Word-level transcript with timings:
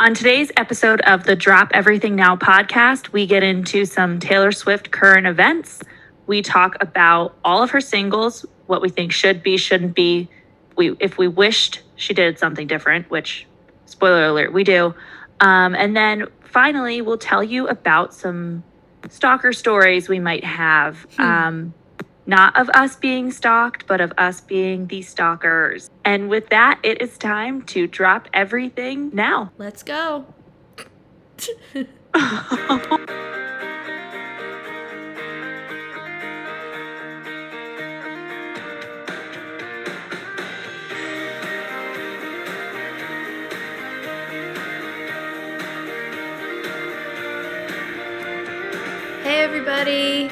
On 0.00 0.14
today's 0.14 0.52
episode 0.56 1.00
of 1.00 1.24
the 1.24 1.34
Drop 1.34 1.72
Everything 1.74 2.14
Now 2.14 2.36
podcast, 2.36 3.10
we 3.10 3.26
get 3.26 3.42
into 3.42 3.84
some 3.84 4.20
Taylor 4.20 4.52
Swift 4.52 4.92
current 4.92 5.26
events. 5.26 5.82
We 6.28 6.40
talk 6.40 6.76
about 6.80 7.36
all 7.44 7.64
of 7.64 7.70
her 7.70 7.80
singles, 7.80 8.46
what 8.66 8.80
we 8.80 8.90
think 8.90 9.10
should 9.10 9.42
be, 9.42 9.56
shouldn't 9.56 9.96
be. 9.96 10.28
We 10.76 10.94
if 11.00 11.18
we 11.18 11.26
wished 11.26 11.82
she 11.96 12.14
did 12.14 12.38
something 12.38 12.68
different, 12.68 13.10
which 13.10 13.48
spoiler 13.86 14.26
alert, 14.26 14.52
we 14.52 14.62
do. 14.62 14.94
Um, 15.40 15.74
and 15.74 15.96
then 15.96 16.28
finally, 16.44 17.00
we'll 17.00 17.18
tell 17.18 17.42
you 17.42 17.66
about 17.66 18.14
some 18.14 18.62
stalker 19.08 19.52
stories 19.52 20.08
we 20.08 20.20
might 20.20 20.44
have. 20.44 21.08
Um, 21.18 21.74
not 22.28 22.56
of 22.60 22.68
us 22.74 22.94
being 22.94 23.32
stalked, 23.32 23.86
but 23.86 24.02
of 24.02 24.12
us 24.18 24.42
being 24.42 24.86
the 24.86 25.00
stalkers. 25.00 25.90
And 26.04 26.28
with 26.28 26.50
that, 26.50 26.78
it 26.82 27.00
is 27.00 27.16
time 27.16 27.62
to 27.62 27.86
drop 27.86 28.28
everything 28.34 29.10
now. 29.14 29.50
Let's 29.56 29.82
go. 29.82 30.26
hey, 49.24 49.40
everybody. 49.40 50.30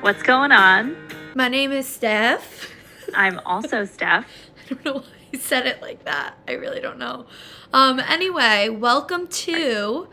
What's 0.00 0.22
going 0.22 0.50
on? 0.50 0.96
My 1.34 1.48
name 1.48 1.72
is 1.72 1.86
Steph. 1.86 2.72
I'm 3.14 3.38
also 3.44 3.84
Steph. 3.86 4.26
I 4.64 4.68
don't 4.74 4.84
know 4.84 4.92
why 4.94 5.04
I 5.34 5.36
said 5.38 5.66
it 5.66 5.82
like 5.82 6.04
that. 6.04 6.34
I 6.48 6.52
really 6.52 6.80
don't 6.80 6.98
know. 6.98 7.26
Um. 7.72 8.00
Anyway, 8.00 8.68
welcome 8.70 9.26
to 9.28 10.08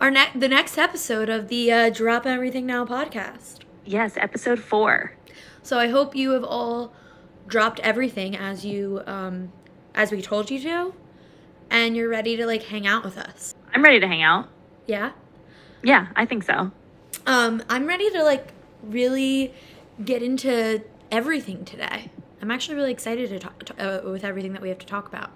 our 0.00 0.10
ne- 0.10 0.32
the 0.34 0.48
next 0.48 0.76
episode 0.78 1.28
of 1.28 1.48
the 1.48 1.70
uh, 1.70 1.90
Drop 1.90 2.26
Everything 2.26 2.66
Now 2.66 2.84
podcast. 2.84 3.60
Yes, 3.84 4.16
episode 4.16 4.58
four. 4.58 5.12
So 5.62 5.78
I 5.78 5.88
hope 5.88 6.16
you 6.16 6.32
have 6.32 6.44
all 6.44 6.92
dropped 7.46 7.80
everything 7.80 8.36
as 8.36 8.64
you 8.64 9.02
um 9.06 9.52
as 9.94 10.10
we 10.10 10.20
told 10.22 10.50
you 10.50 10.60
to, 10.60 10.94
and 11.70 11.96
you're 11.96 12.08
ready 12.08 12.36
to 12.36 12.46
like 12.46 12.64
hang 12.64 12.86
out 12.86 13.04
with 13.04 13.16
us. 13.16 13.54
I'm 13.74 13.82
ready 13.84 14.00
to 14.00 14.08
hang 14.08 14.22
out. 14.22 14.48
Yeah. 14.86 15.12
Yeah, 15.82 16.08
I 16.16 16.26
think 16.26 16.42
so. 16.42 16.72
Um. 17.26 17.62
I'm 17.68 17.86
ready 17.86 18.10
to 18.10 18.22
like 18.24 18.52
really 18.82 19.52
get 20.04 20.22
into 20.22 20.82
everything 21.10 21.64
today. 21.64 22.10
I'm 22.42 22.50
actually 22.50 22.76
really 22.76 22.92
excited 22.92 23.28
to 23.30 23.38
talk 23.38 23.64
to, 23.64 24.06
uh, 24.06 24.10
with 24.10 24.24
everything 24.24 24.52
that 24.54 24.62
we 24.62 24.68
have 24.68 24.78
to 24.78 24.86
talk 24.86 25.06
about. 25.06 25.30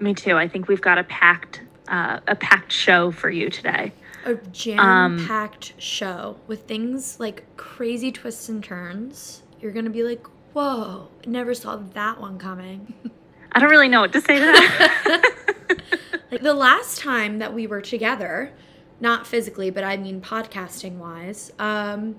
Me 0.00 0.14
too. 0.14 0.36
I 0.36 0.48
think 0.48 0.68
we've 0.68 0.80
got 0.80 0.98
a 0.98 1.04
packed 1.04 1.62
uh, 1.88 2.20
a 2.26 2.36
packed 2.36 2.70
show 2.70 3.10
for 3.10 3.30
you 3.30 3.48
today. 3.48 3.92
A 4.26 4.34
jam-packed 4.34 5.72
show 5.78 6.36
with 6.46 6.64
things 6.64 7.18
like 7.18 7.44
crazy 7.56 8.12
twists 8.12 8.48
and 8.50 8.62
turns. 8.62 9.42
You're 9.60 9.72
gonna 9.72 9.90
be 9.90 10.02
like, 10.02 10.26
"Whoa! 10.52 11.08
Never 11.26 11.54
saw 11.54 11.76
that 11.76 12.20
one 12.20 12.38
coming." 12.38 12.92
I 13.52 13.60
don't 13.60 13.70
really 13.70 13.88
know 13.88 14.02
what 14.02 14.12
to 14.12 14.20
say 14.20 14.38
to 14.38 14.44
that. 14.44 15.22
like 16.30 16.42
the 16.42 16.54
last 16.54 16.98
time 16.98 17.38
that 17.38 17.54
we 17.54 17.66
were 17.66 17.80
together, 17.80 18.52
not 19.00 19.26
physically, 19.26 19.70
but 19.70 19.84
I 19.84 19.96
mean 19.96 20.20
podcasting 20.20 20.96
wise, 20.98 21.52
um, 21.58 22.16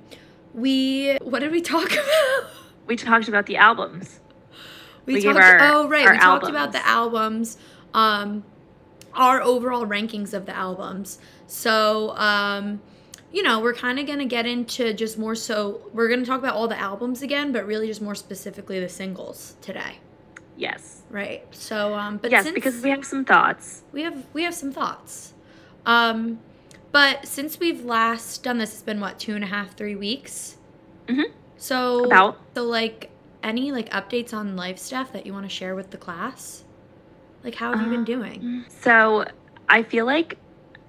we 0.54 1.18
what 1.22 1.40
did 1.40 1.52
we 1.52 1.62
talk 1.62 1.92
about? 1.92 2.50
we 2.88 2.96
talked 2.96 3.28
about 3.28 3.46
the 3.46 3.58
albums. 3.58 4.20
We, 5.06 5.16
We 5.16 5.22
talked. 5.22 5.40
our- 5.40 5.60
oh 5.62 5.88
right, 5.88 6.10
we 6.12 6.18
talked 6.18 6.48
about 6.50 6.72
the 6.72 6.86
albums, 6.88 7.58
um, 7.94 8.44
our 9.14 9.42
overall 9.42 9.86
rankings 9.86 10.34
of 10.34 10.46
the 10.46 10.56
albums. 10.56 11.20
So 11.48 12.16
um, 12.18 12.82
you 13.32 13.44
know, 13.44 13.60
we're 13.60 13.74
kind 13.76 14.00
of 14.00 14.08
gonna 14.08 14.26
get 14.26 14.46
into 14.46 14.94
just 14.94 15.18
more 15.18 15.36
so. 15.36 15.82
We're 15.94 16.10
gonna 16.10 16.26
talk 16.26 16.40
about 16.40 16.56
all 16.56 16.68
the 16.68 16.80
albums 16.80 17.22
again, 17.22 17.52
but 17.52 17.66
really 17.66 17.88
just 17.88 18.02
more 18.02 18.16
specifically 18.16 18.80
the 18.80 18.90
singles 18.90 19.56
today. 19.62 19.98
Yes. 20.58 21.04
Right. 21.10 21.44
So 21.52 21.94
um, 21.96 22.18
but 22.18 22.32
yes, 22.32 22.44
since 22.44 22.54
because 22.56 22.82
we 22.82 22.90
have 22.90 23.06
some 23.06 23.26
thoughts. 23.26 23.84
we 23.92 24.02
have 24.04 24.26
we 24.34 24.44
have 24.44 24.54
some 24.56 24.72
thoughts. 24.72 25.34
Um, 25.86 26.40
but 26.92 27.26
since 27.28 27.60
we've 27.60 27.84
last 27.86 28.44
done 28.44 28.58
this, 28.58 28.74
it's 28.74 28.82
been 28.82 29.00
what 29.00 29.20
two 29.20 29.36
and 29.36 29.44
a 29.44 29.48
half, 29.48 29.76
three 29.76 29.96
weeks. 29.96 30.58
Mhm. 31.08 31.32
So 31.58 32.06
About. 32.06 32.38
so 32.56 32.64
like 32.64 33.10
any 33.44 33.72
like 33.72 33.90
updates 33.90 34.34
on 34.34 34.56
life 34.56 34.78
stuff 34.78 35.12
that 35.14 35.26
you 35.26 35.34
want 35.34 35.46
to 35.46 35.54
share 35.54 35.76
with 35.76 35.92
the 35.92 35.98
class? 35.98 36.64
Like 37.44 37.56
how 37.56 37.76
have 37.76 37.82
you 37.86 37.92
been 37.92 38.04
doing? 38.06 38.66
So 38.68 39.26
I 39.68 39.84
feel 39.84 40.06
like 40.06 40.38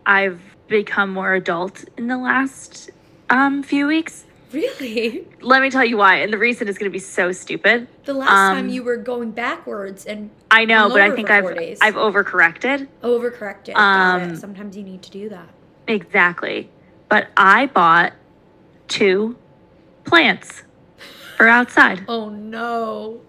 I've 0.07 0.41
become 0.69 1.11
more 1.13 1.35
adult 1.35 1.85
in 1.97 2.07
the 2.09 2.17
last 2.19 2.91
um, 3.29 3.63
few 3.63 3.87
weeks. 3.87 4.25
Really? 4.53 5.27
Let 5.41 5.63
me 5.63 5.71
tell 5.71 5.85
you 5.85 5.97
why, 5.97 6.17
and 6.17 6.33
the 6.33 6.39
reason 6.39 6.67
is 6.67 6.77
going 6.77 6.91
to 6.91 6.93
be 6.93 6.99
so 6.99 7.31
stupid. 7.31 7.87
The 8.05 8.15
last 8.15 8.31
time 8.31 8.65
Um, 8.65 8.69
you 8.69 8.83
were 8.83 8.97
going 8.97 9.31
backwards 9.31 10.07
and 10.07 10.31
I 10.51 10.65
know, 10.65 10.89
but 10.89 11.01
I 11.01 11.13
think 11.15 11.31
I've 11.31 11.55
days. 11.55 11.79
I've 11.81 11.95
overcorrected. 11.95 12.89
overcorrected. 13.05 13.77
Um. 13.77 14.35
Sometimes 14.35 14.77
you 14.77 14.83
need 14.83 15.03
to 15.03 15.11
do 15.11 15.29
that. 15.29 15.49
Exactly. 15.91 16.71
But 17.09 17.29
I 17.37 17.67
bought 17.67 18.13
two 18.89 19.37
plants 20.05 20.63
for 21.37 21.49
outside. 21.49 22.05
Oh 22.09 22.29
no. 22.29 23.21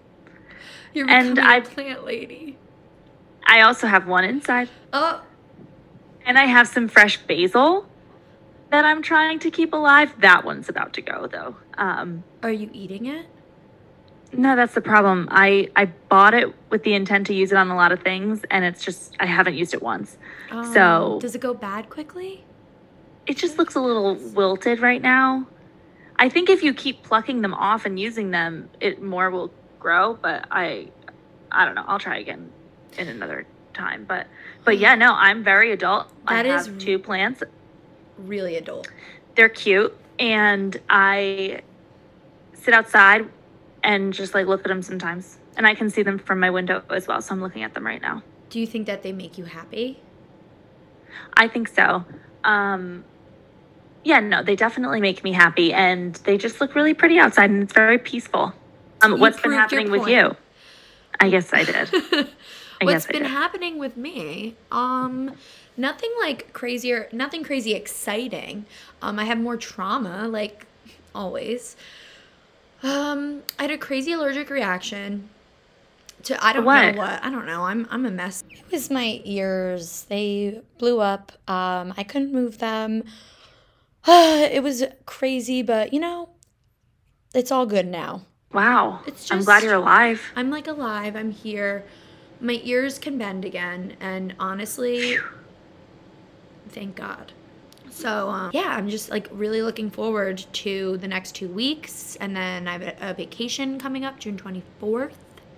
You're 0.94 1.08
And 1.10 1.34
becoming 1.34 1.50
a 1.50 1.56
I- 1.56 1.60
plant 1.60 2.04
lady. 2.04 2.58
I 3.44 3.62
also 3.62 3.86
have 3.88 4.06
one 4.06 4.24
inside, 4.24 4.68
Oh, 4.92 5.20
and 6.24 6.38
I 6.38 6.44
have 6.46 6.68
some 6.68 6.86
fresh 6.88 7.18
basil 7.18 7.86
that 8.70 8.84
I'm 8.84 9.02
trying 9.02 9.40
to 9.40 9.50
keep 9.50 9.72
alive. 9.74 10.14
That 10.20 10.44
one's 10.44 10.68
about 10.68 10.92
to 10.94 11.02
go 11.02 11.26
though. 11.26 11.56
Um, 11.76 12.22
are 12.42 12.52
you 12.52 12.70
eating 12.72 13.06
it? 13.06 13.26
no, 14.34 14.56
that's 14.56 14.72
the 14.74 14.80
problem. 14.80 15.28
I 15.30 15.68
I 15.76 15.86
bought 16.08 16.32
it 16.34 16.54
with 16.70 16.84
the 16.84 16.94
intent 16.94 17.26
to 17.26 17.34
use 17.34 17.50
it 17.52 17.58
on 17.58 17.68
a 17.70 17.76
lot 17.76 17.90
of 17.92 18.00
things, 18.02 18.44
and 18.50 18.64
it's 18.64 18.82
just 18.84 19.14
I 19.20 19.26
haven't 19.26 19.54
used 19.56 19.74
it 19.74 19.82
once. 19.82 20.16
Um, 20.50 20.72
So- 20.72 21.18
does 21.20 21.34
it 21.34 21.40
go 21.40 21.52
bad 21.52 21.90
quickly? 21.90 22.44
It 23.26 23.36
just 23.36 23.58
looks 23.58 23.74
a 23.74 23.80
little 23.80 24.14
wilted 24.14 24.80
right 24.80 25.00
now. 25.00 25.46
I 26.16 26.28
think 26.28 26.50
if 26.50 26.62
you 26.62 26.74
keep 26.74 27.02
plucking 27.02 27.42
them 27.42 27.54
off 27.54 27.84
and 27.86 27.98
using 27.98 28.30
them, 28.30 28.68
it 28.80 29.02
more 29.02 29.30
will 29.30 29.52
grow. 29.78 30.14
But 30.14 30.46
I, 30.50 30.88
I 31.50 31.64
don't 31.64 31.74
know. 31.74 31.84
I'll 31.86 31.98
try 31.98 32.18
again 32.18 32.50
in 32.98 33.08
another 33.08 33.46
time. 33.74 34.04
But, 34.04 34.26
but 34.64 34.78
yeah, 34.78 34.94
no, 34.94 35.14
I'm 35.14 35.42
very 35.42 35.72
adult. 35.72 36.08
That 36.28 36.46
I 36.46 36.56
is- 36.56 36.66
have 36.66 36.78
two 36.78 36.98
plants. 36.98 37.42
Really 38.18 38.56
adult. 38.56 38.88
They're 39.34 39.48
cute, 39.48 39.96
and 40.18 40.78
I 40.90 41.62
sit 42.52 42.74
outside 42.74 43.28
and 43.82 44.12
just 44.12 44.34
like 44.34 44.46
look 44.46 44.60
at 44.60 44.68
them 44.68 44.82
sometimes, 44.82 45.38
and 45.56 45.66
I 45.66 45.74
can 45.74 45.88
see 45.88 46.02
them 46.02 46.18
from 46.18 46.38
my 46.38 46.50
window 46.50 46.82
as 46.90 47.08
well. 47.08 47.20
So 47.22 47.34
I'm 47.34 47.40
looking 47.40 47.62
at 47.62 47.72
them 47.72 47.86
right 47.86 48.00
now. 48.00 48.22
Do 48.50 48.60
you 48.60 48.66
think 48.66 48.86
that 48.86 49.02
they 49.02 49.10
make 49.12 49.38
you 49.38 49.44
happy? 49.46 50.00
I 51.34 51.48
think 51.48 51.68
so. 51.68 52.04
Um, 52.44 53.04
yeah, 54.04 54.20
no, 54.20 54.42
they 54.42 54.56
definitely 54.56 55.00
make 55.00 55.22
me 55.24 55.32
happy, 55.32 55.72
and 55.72 56.14
they 56.24 56.36
just 56.38 56.60
look 56.60 56.74
really 56.74 56.94
pretty 56.94 57.18
outside, 57.18 57.50
and 57.50 57.62
it's 57.62 57.72
very 57.72 57.98
peaceful. 57.98 58.52
Um, 59.02 59.12
You 59.12 59.18
what's 59.18 59.40
been 59.40 59.52
happening 59.52 59.90
with 59.90 60.06
you? 60.08 60.36
I 61.20 61.30
guess 61.30 61.52
I 61.52 61.64
did. 61.64 61.90
I 62.80 62.84
What's 62.84 63.08
I 63.08 63.12
been 63.12 63.22
did. 63.22 63.30
happening 63.30 63.78
with 63.78 63.96
me? 63.96 64.56
Um, 64.72 65.36
nothing 65.76 66.10
like 66.20 66.52
crazy 66.52 66.92
or 66.92 67.08
nothing 67.12 67.44
crazy 67.44 67.74
exciting. 67.74 68.64
Um, 69.00 69.18
I 69.20 69.24
have 69.24 69.38
more 69.38 69.56
trauma, 69.56 70.26
like 70.26 70.66
always. 71.14 71.76
Um, 72.82 73.42
I 73.58 73.62
had 73.62 73.70
a 73.70 73.78
crazy 73.78 74.12
allergic 74.12 74.50
reaction 74.50 75.28
to 76.24 76.44
I 76.44 76.52
don't 76.52 76.64
What? 76.64 76.94
know 76.94 76.98
what. 76.98 77.22
I 77.22 77.30
don't 77.30 77.46
know. 77.46 77.64
I'm 77.64 77.86
I'm 77.90 78.04
a 78.06 78.10
mess. 78.10 78.42
It 78.50 78.72
was 78.72 78.90
my 78.90 79.20
ears. 79.24 80.06
They 80.08 80.60
blew 80.78 81.00
up. 81.00 81.32
Um, 81.48 81.94
I 81.96 82.02
couldn't 82.02 82.32
move 82.32 82.58
them. 82.58 83.04
it 84.08 84.62
was 84.62 84.84
crazy, 85.06 85.62
but 85.62 85.92
you 85.92 86.00
know, 86.00 86.30
it's 87.34 87.50
all 87.50 87.66
good 87.66 87.86
now. 87.86 88.22
Wow, 88.52 89.00
It's 89.06 89.30
I'm 89.32 89.42
glad 89.44 89.62
you're 89.62 89.74
alive. 89.74 90.20
I'm 90.36 90.50
like 90.50 90.66
alive. 90.66 91.16
I'm 91.16 91.30
here. 91.30 91.84
My 92.38 92.60
ears 92.64 92.98
can 92.98 93.16
bend 93.16 93.44
again, 93.46 93.96
and 94.00 94.34
honestly, 94.38 95.16
thank 96.68 96.96
God. 96.96 97.32
So 97.90 98.28
um, 98.28 98.50
yeah, 98.52 98.74
I'm 98.76 98.88
just 98.88 99.10
like 99.10 99.28
really 99.30 99.62
looking 99.62 99.90
forward 99.90 100.44
to 100.54 100.96
the 100.98 101.08
next 101.08 101.32
two 101.32 101.48
weeks, 101.48 102.16
and 102.16 102.34
then 102.36 102.66
I 102.68 102.72
have 102.72 102.82
a, 102.82 103.10
a 103.10 103.14
vacation 103.14 103.78
coming 103.78 104.04
up, 104.04 104.18
June 104.18 104.36
24th, 104.36 105.12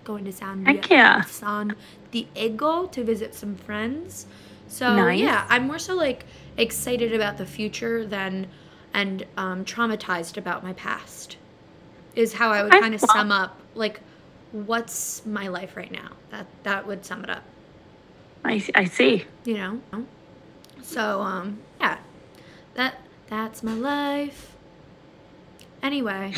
going 0.04 0.24
to 0.24 0.32
San 0.32 0.64
Heck 0.64 0.88
yeah. 0.90 1.22
San 1.22 1.74
Diego 2.10 2.86
to 2.86 3.02
visit 3.04 3.34
some 3.34 3.56
friends. 3.56 4.26
So 4.68 4.94
Nice. 4.96 5.20
yeah, 5.20 5.46
I'm 5.48 5.66
more 5.66 5.78
so 5.78 5.94
like 5.94 6.26
excited 6.56 7.14
about 7.14 7.36
the 7.36 7.46
future 7.46 8.06
than 8.06 8.48
and 8.92 9.26
um, 9.36 9.64
traumatized 9.64 10.36
about 10.36 10.62
my 10.62 10.72
past. 10.74 11.36
Is 12.14 12.32
how 12.32 12.50
I 12.50 12.62
would 12.62 12.72
kind 12.72 12.94
of 12.94 13.00
sum 13.00 13.32
up 13.32 13.58
like 13.74 14.00
what's 14.52 15.26
my 15.26 15.48
life 15.48 15.76
right 15.76 15.90
now. 15.90 16.12
That 16.30 16.46
that 16.62 16.86
would 16.86 17.04
sum 17.04 17.24
it 17.24 17.30
up. 17.30 17.42
I, 18.44 18.64
I 18.74 18.84
see. 18.84 19.24
You 19.44 19.54
know? 19.54 19.80
So, 20.82 21.22
um, 21.22 21.58
yeah. 21.80 21.98
That 22.74 23.00
that's 23.28 23.62
my 23.62 23.74
life. 23.74 24.54
Anyway. 25.82 26.34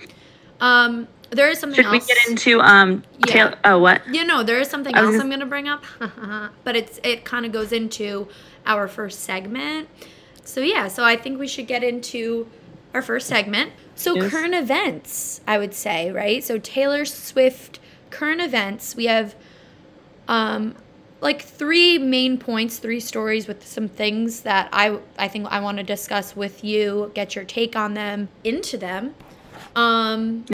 um, 0.60 1.08
there 1.30 1.48
is 1.48 1.58
something 1.58 1.76
Should 1.76 1.86
else. 1.92 2.06
we 2.08 2.14
get 2.14 2.28
into 2.28 2.60
um? 2.60 3.02
Yeah. 3.26 3.32
Tail- 3.32 3.54
oh, 3.64 3.78
what? 3.78 4.02
You 4.12 4.24
know, 4.24 4.42
there 4.42 4.60
is 4.60 4.68
something 4.68 4.94
else 4.94 5.18
I'm 5.18 5.30
gonna 5.30 5.46
bring 5.46 5.68
up, 5.68 5.84
but 6.64 6.76
it's 6.76 7.00
it 7.02 7.24
kind 7.24 7.44
of 7.46 7.52
goes 7.52 7.72
into 7.72 8.28
our 8.66 8.88
first 8.88 9.20
segment. 9.20 9.88
So 10.44 10.60
yeah, 10.60 10.88
so 10.88 11.04
I 11.04 11.16
think 11.16 11.38
we 11.38 11.48
should 11.48 11.66
get 11.66 11.82
into 11.82 12.48
our 12.92 13.02
first 13.02 13.26
segment. 13.26 13.72
So 13.96 14.14
Yes. 14.14 14.30
current 14.30 14.54
events, 14.54 15.40
I 15.46 15.58
would 15.58 15.74
say, 15.74 16.10
right? 16.10 16.42
So 16.44 16.58
Taylor 16.58 17.04
Swift 17.04 17.80
current 18.10 18.40
events. 18.40 18.94
We 18.94 19.06
have 19.06 19.34
um 20.28 20.74
like 21.20 21.42
three 21.42 21.96
main 21.98 22.36
points, 22.38 22.78
three 22.78 23.00
stories 23.00 23.46
with 23.48 23.66
some 23.66 23.88
things 23.88 24.42
that 24.42 24.68
I 24.72 24.98
I 25.18 25.28
think 25.28 25.46
I 25.50 25.60
want 25.60 25.78
to 25.78 25.84
discuss 25.84 26.36
with 26.36 26.62
you, 26.62 27.10
get 27.14 27.34
your 27.34 27.44
take 27.44 27.74
on 27.76 27.94
them, 27.94 28.28
into 28.44 28.76
them. 28.76 29.14
Um 29.74 30.44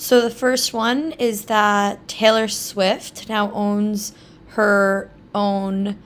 so 0.00 0.20
the 0.22 0.30
first 0.30 0.72
one 0.72 1.12
is 1.18 1.44
that 1.46 2.08
Taylor 2.08 2.48
Swift 2.48 3.28
now 3.28 3.52
owns 3.52 4.12
her 4.48 5.10
own 5.34 5.96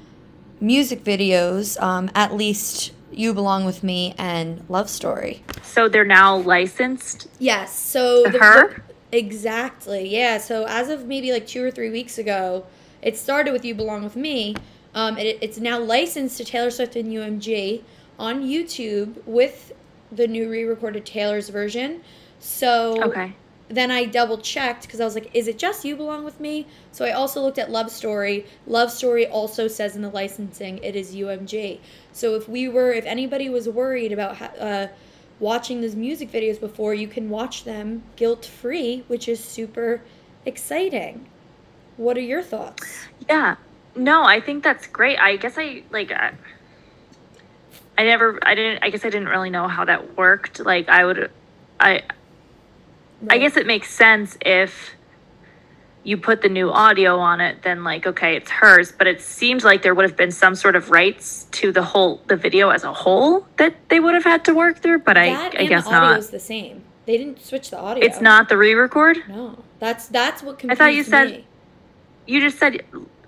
music 0.60 1.04
videos, 1.04 1.80
um, 1.80 2.10
at 2.14 2.34
least 2.34 2.92
You 3.12 3.32
Belong 3.32 3.64
With 3.64 3.82
Me 3.84 4.14
and 4.18 4.64
Love 4.68 4.90
Story. 4.90 5.42
So 5.62 5.88
they're 5.88 6.04
now 6.04 6.36
licensed 6.36 7.28
Yes, 7.38 7.78
so 7.78 8.24
the- 8.24 8.38
her. 8.38 8.82
Exactly. 9.12 10.08
Yeah. 10.08 10.38
So 10.38 10.64
as 10.68 10.88
of 10.88 11.06
maybe 11.06 11.30
like 11.30 11.46
two 11.46 11.62
or 11.64 11.70
three 11.70 11.90
weeks 11.90 12.18
ago, 12.18 12.66
it 13.00 13.16
started 13.16 13.52
with 13.52 13.64
"You 13.64 13.72
Belong 13.74 14.02
with 14.02 14.16
Me." 14.16 14.56
Um, 14.92 15.16
it, 15.18 15.38
it's 15.40 15.58
now 15.58 15.78
licensed 15.78 16.36
to 16.38 16.44
Taylor 16.44 16.70
Swift 16.72 16.96
and 16.96 17.12
UMG 17.12 17.82
on 18.18 18.42
YouTube 18.42 19.14
with 19.24 19.72
the 20.10 20.26
new 20.26 20.50
re-recorded 20.50 21.06
Taylor's 21.06 21.48
version. 21.48 22.00
So 22.40 23.00
Okay. 23.04 23.34
Then 23.68 23.90
I 23.90 24.04
double 24.04 24.38
checked 24.38 24.82
because 24.82 25.00
I 25.00 25.04
was 25.04 25.14
like, 25.14 25.30
is 25.34 25.48
it 25.48 25.58
just 25.58 25.84
You 25.84 25.96
Belong 25.96 26.24
With 26.24 26.38
Me? 26.38 26.66
So 26.92 27.04
I 27.04 27.12
also 27.12 27.40
looked 27.40 27.58
at 27.58 27.70
Love 27.70 27.90
Story. 27.90 28.46
Love 28.66 28.90
Story 28.90 29.26
also 29.26 29.68
says 29.68 29.96
in 29.96 30.02
the 30.02 30.10
licensing 30.10 30.78
it 30.78 30.94
is 30.94 31.14
UMG. 31.14 31.80
So 32.12 32.34
if 32.34 32.48
we 32.48 32.68
were, 32.68 32.92
if 32.92 33.06
anybody 33.06 33.48
was 33.48 33.68
worried 33.68 34.12
about 34.12 34.40
uh, 34.60 34.88
watching 35.40 35.80
those 35.80 35.94
music 35.94 36.30
videos 36.30 36.60
before, 36.60 36.94
you 36.94 37.08
can 37.08 37.30
watch 37.30 37.64
them 37.64 38.02
guilt 38.16 38.44
free, 38.44 39.04
which 39.08 39.28
is 39.28 39.42
super 39.42 40.02
exciting. 40.44 41.26
What 41.96 42.16
are 42.16 42.22
your 42.22 42.42
thoughts? 42.42 43.06
Yeah. 43.28 43.56
No, 43.96 44.24
I 44.24 44.40
think 44.40 44.64
that's 44.64 44.86
great. 44.86 45.18
I 45.18 45.36
guess 45.36 45.54
I 45.56 45.84
like. 45.90 46.10
I, 46.10 46.32
I 47.96 48.04
never. 48.04 48.38
I 48.42 48.54
didn't. 48.54 48.82
I 48.82 48.90
guess 48.90 49.04
I 49.04 49.10
didn't 49.10 49.28
really 49.28 49.50
know 49.50 49.68
how 49.68 49.84
that 49.84 50.16
worked. 50.16 50.58
Like 50.58 50.88
I 50.88 51.04
would. 51.04 51.30
I. 51.78 52.02
I 53.30 53.38
guess 53.38 53.56
it 53.56 53.66
makes 53.66 53.90
sense 53.90 54.36
if 54.44 54.90
you 56.02 56.16
put 56.18 56.42
the 56.42 56.48
new 56.48 56.70
audio 56.70 57.18
on 57.18 57.40
it, 57.40 57.62
then 57.62 57.82
like 57.82 58.06
okay, 58.06 58.36
it's 58.36 58.50
hers. 58.50 58.92
But 58.92 59.06
it 59.06 59.20
seems 59.20 59.64
like 59.64 59.82
there 59.82 59.94
would 59.94 60.04
have 60.04 60.16
been 60.16 60.30
some 60.30 60.54
sort 60.54 60.76
of 60.76 60.90
rights 60.90 61.46
to 61.52 61.72
the 61.72 61.82
whole 61.82 62.20
the 62.26 62.36
video 62.36 62.70
as 62.70 62.84
a 62.84 62.92
whole 62.92 63.46
that 63.56 63.74
they 63.88 64.00
would 64.00 64.14
have 64.14 64.24
had 64.24 64.44
to 64.46 64.54
work 64.54 64.78
through. 64.78 65.00
But 65.00 65.16
I, 65.16 65.30
that 65.30 65.54
I 65.54 65.60
and 65.60 65.68
guess 65.68 65.84
the 65.84 65.90
audio 65.90 66.08
not. 66.10 66.18
is 66.18 66.30
the 66.30 66.40
same. 66.40 66.84
They 67.06 67.16
didn't 67.18 67.40
switch 67.42 67.70
the 67.70 67.78
audio. 67.78 68.04
It's 68.04 68.20
not 68.20 68.48
the 68.48 68.56
re-record. 68.56 69.18
No, 69.28 69.62
that's 69.78 70.08
that's 70.08 70.42
what 70.42 70.58
confused 70.58 70.80
I 70.80 70.84
thought 70.84 70.94
you 70.94 71.04
said- 71.04 71.30
me. 71.30 71.46
You 72.26 72.40
just 72.40 72.58
said 72.58 72.82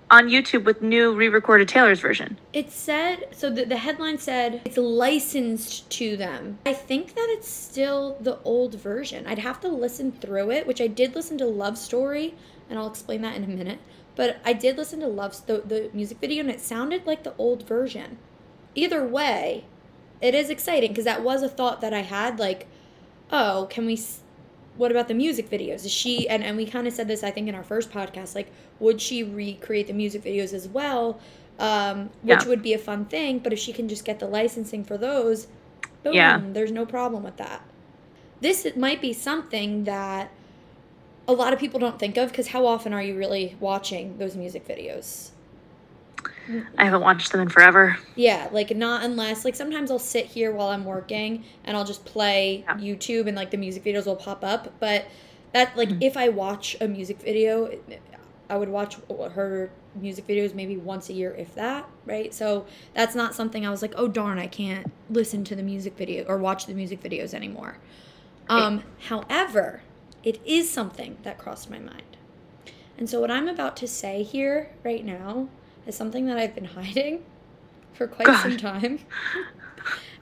on 0.09 0.29
YouTube 0.29 0.63
with 0.63 0.81
new 0.81 1.13
re-recorded 1.13 1.67
Taylor's 1.67 1.99
version. 1.99 2.39
It 2.53 2.71
said 2.71 3.27
so. 3.31 3.49
The, 3.49 3.65
the 3.65 3.77
headline 3.77 4.17
said 4.17 4.61
it's 4.65 4.77
licensed 4.77 5.89
to 5.91 6.15
them. 6.15 6.59
I 6.65 6.73
think 6.73 7.15
that 7.15 7.27
it's 7.29 7.49
still 7.49 8.17
the 8.21 8.39
old 8.43 8.75
version. 8.75 9.27
I'd 9.27 9.39
have 9.39 9.59
to 9.61 9.67
listen 9.67 10.11
through 10.11 10.51
it, 10.51 10.65
which 10.65 10.81
I 10.81 10.87
did 10.87 11.15
listen 11.15 11.37
to 11.39 11.45
Love 11.45 11.77
Story, 11.77 12.35
and 12.69 12.79
I'll 12.79 12.87
explain 12.87 13.21
that 13.21 13.35
in 13.35 13.43
a 13.43 13.47
minute. 13.47 13.79
But 14.15 14.37
I 14.43 14.53
did 14.53 14.77
listen 14.77 14.99
to 15.01 15.07
Love 15.07 15.45
the, 15.45 15.61
the 15.65 15.89
music 15.93 16.19
video, 16.19 16.41
and 16.41 16.49
it 16.49 16.61
sounded 16.61 17.05
like 17.05 17.23
the 17.23 17.35
old 17.37 17.67
version. 17.67 18.17
Either 18.75 19.05
way, 19.05 19.65
it 20.21 20.33
is 20.33 20.49
exciting 20.49 20.91
because 20.91 21.05
that 21.05 21.23
was 21.23 21.43
a 21.43 21.49
thought 21.49 21.81
that 21.81 21.93
I 21.93 22.01
had. 22.01 22.39
Like, 22.39 22.67
oh, 23.31 23.67
can 23.69 23.85
we? 23.85 23.99
What 24.77 24.91
about 24.91 25.07
the 25.07 25.13
music 25.13 25.49
videos? 25.49 25.85
Is 25.85 25.91
she 25.91 26.29
and 26.29 26.43
and 26.43 26.55
we 26.57 26.65
kind 26.65 26.87
of 26.87 26.93
said 26.93 27.07
this 27.07 27.23
I 27.23 27.31
think 27.31 27.47
in 27.47 27.55
our 27.55 27.63
first 27.63 27.91
podcast. 27.91 28.35
Like, 28.35 28.51
would 28.79 29.01
she 29.01 29.23
recreate 29.23 29.87
the 29.87 29.93
music 29.93 30.23
videos 30.23 30.53
as 30.53 30.67
well? 30.67 31.19
Um, 31.59 32.11
which 32.21 32.43
Yeah. 32.43 32.47
would 32.47 32.61
be 32.61 32.73
a 32.73 32.77
fun 32.77 33.05
thing. 33.05 33.39
But 33.39 33.51
if 33.53 33.59
she 33.59 33.73
can 33.73 33.89
just 33.89 34.05
get 34.05 34.19
the 34.19 34.27
licensing 34.27 34.83
for 34.83 34.97
those, 34.97 35.47
boom, 36.03 36.13
Yeah. 36.13 36.39
there's 36.53 36.71
no 36.71 36.85
problem 36.85 37.23
with 37.23 37.37
that. 37.37 37.61
This 38.39 38.67
might 38.75 39.01
be 39.01 39.13
something 39.13 39.85
that 39.85 40.29
a 41.27 41.33
lot 41.33 41.51
of 41.53 41.59
people 41.59 41.79
don't 41.79 41.97
think 41.99 42.15
of 42.15 42.29
because 42.29 42.49
how 42.49 42.65
often 42.67 42.93
are 42.93 43.01
you 43.01 43.17
really 43.17 43.55
watching 43.59 44.17
those 44.19 44.35
music 44.35 44.67
videos? 44.67 45.31
I 46.77 46.85
haven't 46.85 47.01
watched 47.01 47.31
them 47.31 47.41
in 47.41 47.49
forever. 47.49 47.97
Yeah, 48.15 48.47
like 48.51 48.75
not 48.75 49.03
unless 49.03 49.43
like 49.45 49.55
sometimes 49.55 49.91
I'll 49.91 49.99
sit 49.99 50.25
here 50.25 50.51
while 50.51 50.69
I'm 50.69 50.85
working 50.85 51.43
and 51.63 51.75
I'll 51.75 51.85
just 51.85 52.05
play 52.05 52.63
Yeah. 52.67 52.75
YouTube 52.77 53.27
and 53.27 53.35
like 53.35 53.51
the 53.51 53.57
music 53.57 53.83
videos 53.83 54.05
will 54.05 54.15
pop 54.15 54.43
up. 54.43 54.73
But 54.79 55.05
that 55.53 55.75
like 55.77 55.89
Mhm. 55.89 56.01
if 56.03 56.15
I 56.17 56.29
watch 56.29 56.75
a 56.79 56.87
music 56.87 57.19
video, 57.21 57.69
I 58.49 58.57
would 58.57 58.69
watch 58.69 58.97
her 59.33 59.69
music 59.95 60.27
videos 60.27 60.53
maybe 60.53 60.77
once 60.77 61.09
a 61.09 61.13
year, 61.13 61.35
if 61.37 61.53
that. 61.55 61.87
Right. 62.05 62.33
So 62.33 62.65
that's 62.93 63.15
not 63.15 63.35
something 63.35 63.65
I 63.65 63.69
was 63.69 63.81
like, 63.81 63.93
oh 63.97 64.07
darn, 64.07 64.39
I 64.39 64.47
can't 64.47 64.91
listen 65.09 65.43
to 65.45 65.55
the 65.55 65.63
music 65.63 65.97
video 65.97 66.23
or 66.25 66.37
watch 66.37 66.65
the 66.65 66.73
music 66.73 67.01
videos 67.01 67.33
anymore. 67.33 67.77
Um, 68.49 68.83
however, 69.07 69.81
it 70.23 70.39
is 70.45 70.69
something 70.69 71.17
that 71.23 71.37
crossed 71.37 71.69
my 71.69 71.79
mind. 71.79 72.03
And 72.97 73.09
so 73.09 73.19
what 73.19 73.29
I'm 73.29 73.47
about 73.47 73.75
to 73.77 73.87
say 73.87 74.23
here 74.23 74.69
right 74.83 75.03
now 75.03 75.49
is 75.87 75.95
something 75.95 76.25
that 76.27 76.37
I've 76.37 76.53
been 76.55 76.65
hiding 76.79 77.23
for 77.93 78.07
quite 78.07 78.27
some 78.41 78.57
time. 78.57 78.99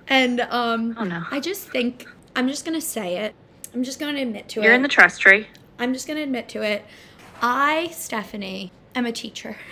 and 0.07 0.41
um 0.41 0.95
Oh 0.97 1.03
no. 1.03 1.23
I 1.31 1.39
just 1.39 1.67
think 1.69 2.07
I'm 2.35 2.47
just 2.47 2.65
going 2.65 2.79
to 2.79 2.85
say 2.85 3.17
it. 3.17 3.33
I'm 3.73 3.83
just 3.83 3.99
going 3.99 4.15
to 4.15 4.21
admit 4.21 4.49
to 4.49 4.59
it. 4.59 4.63
You're 4.63 4.73
in 4.73 4.81
the 4.81 4.87
trust 4.87 5.21
tree. 5.21 5.47
I'm 5.79 5.93
just 5.93 6.07
going 6.07 6.17
to 6.17 6.23
admit 6.23 6.47
to 6.49 6.61
it. 6.61 6.85
I, 7.41 7.89
Stephanie, 7.91 8.71
am 8.93 9.05
a 9.05 9.11
teacher. 9.11 9.57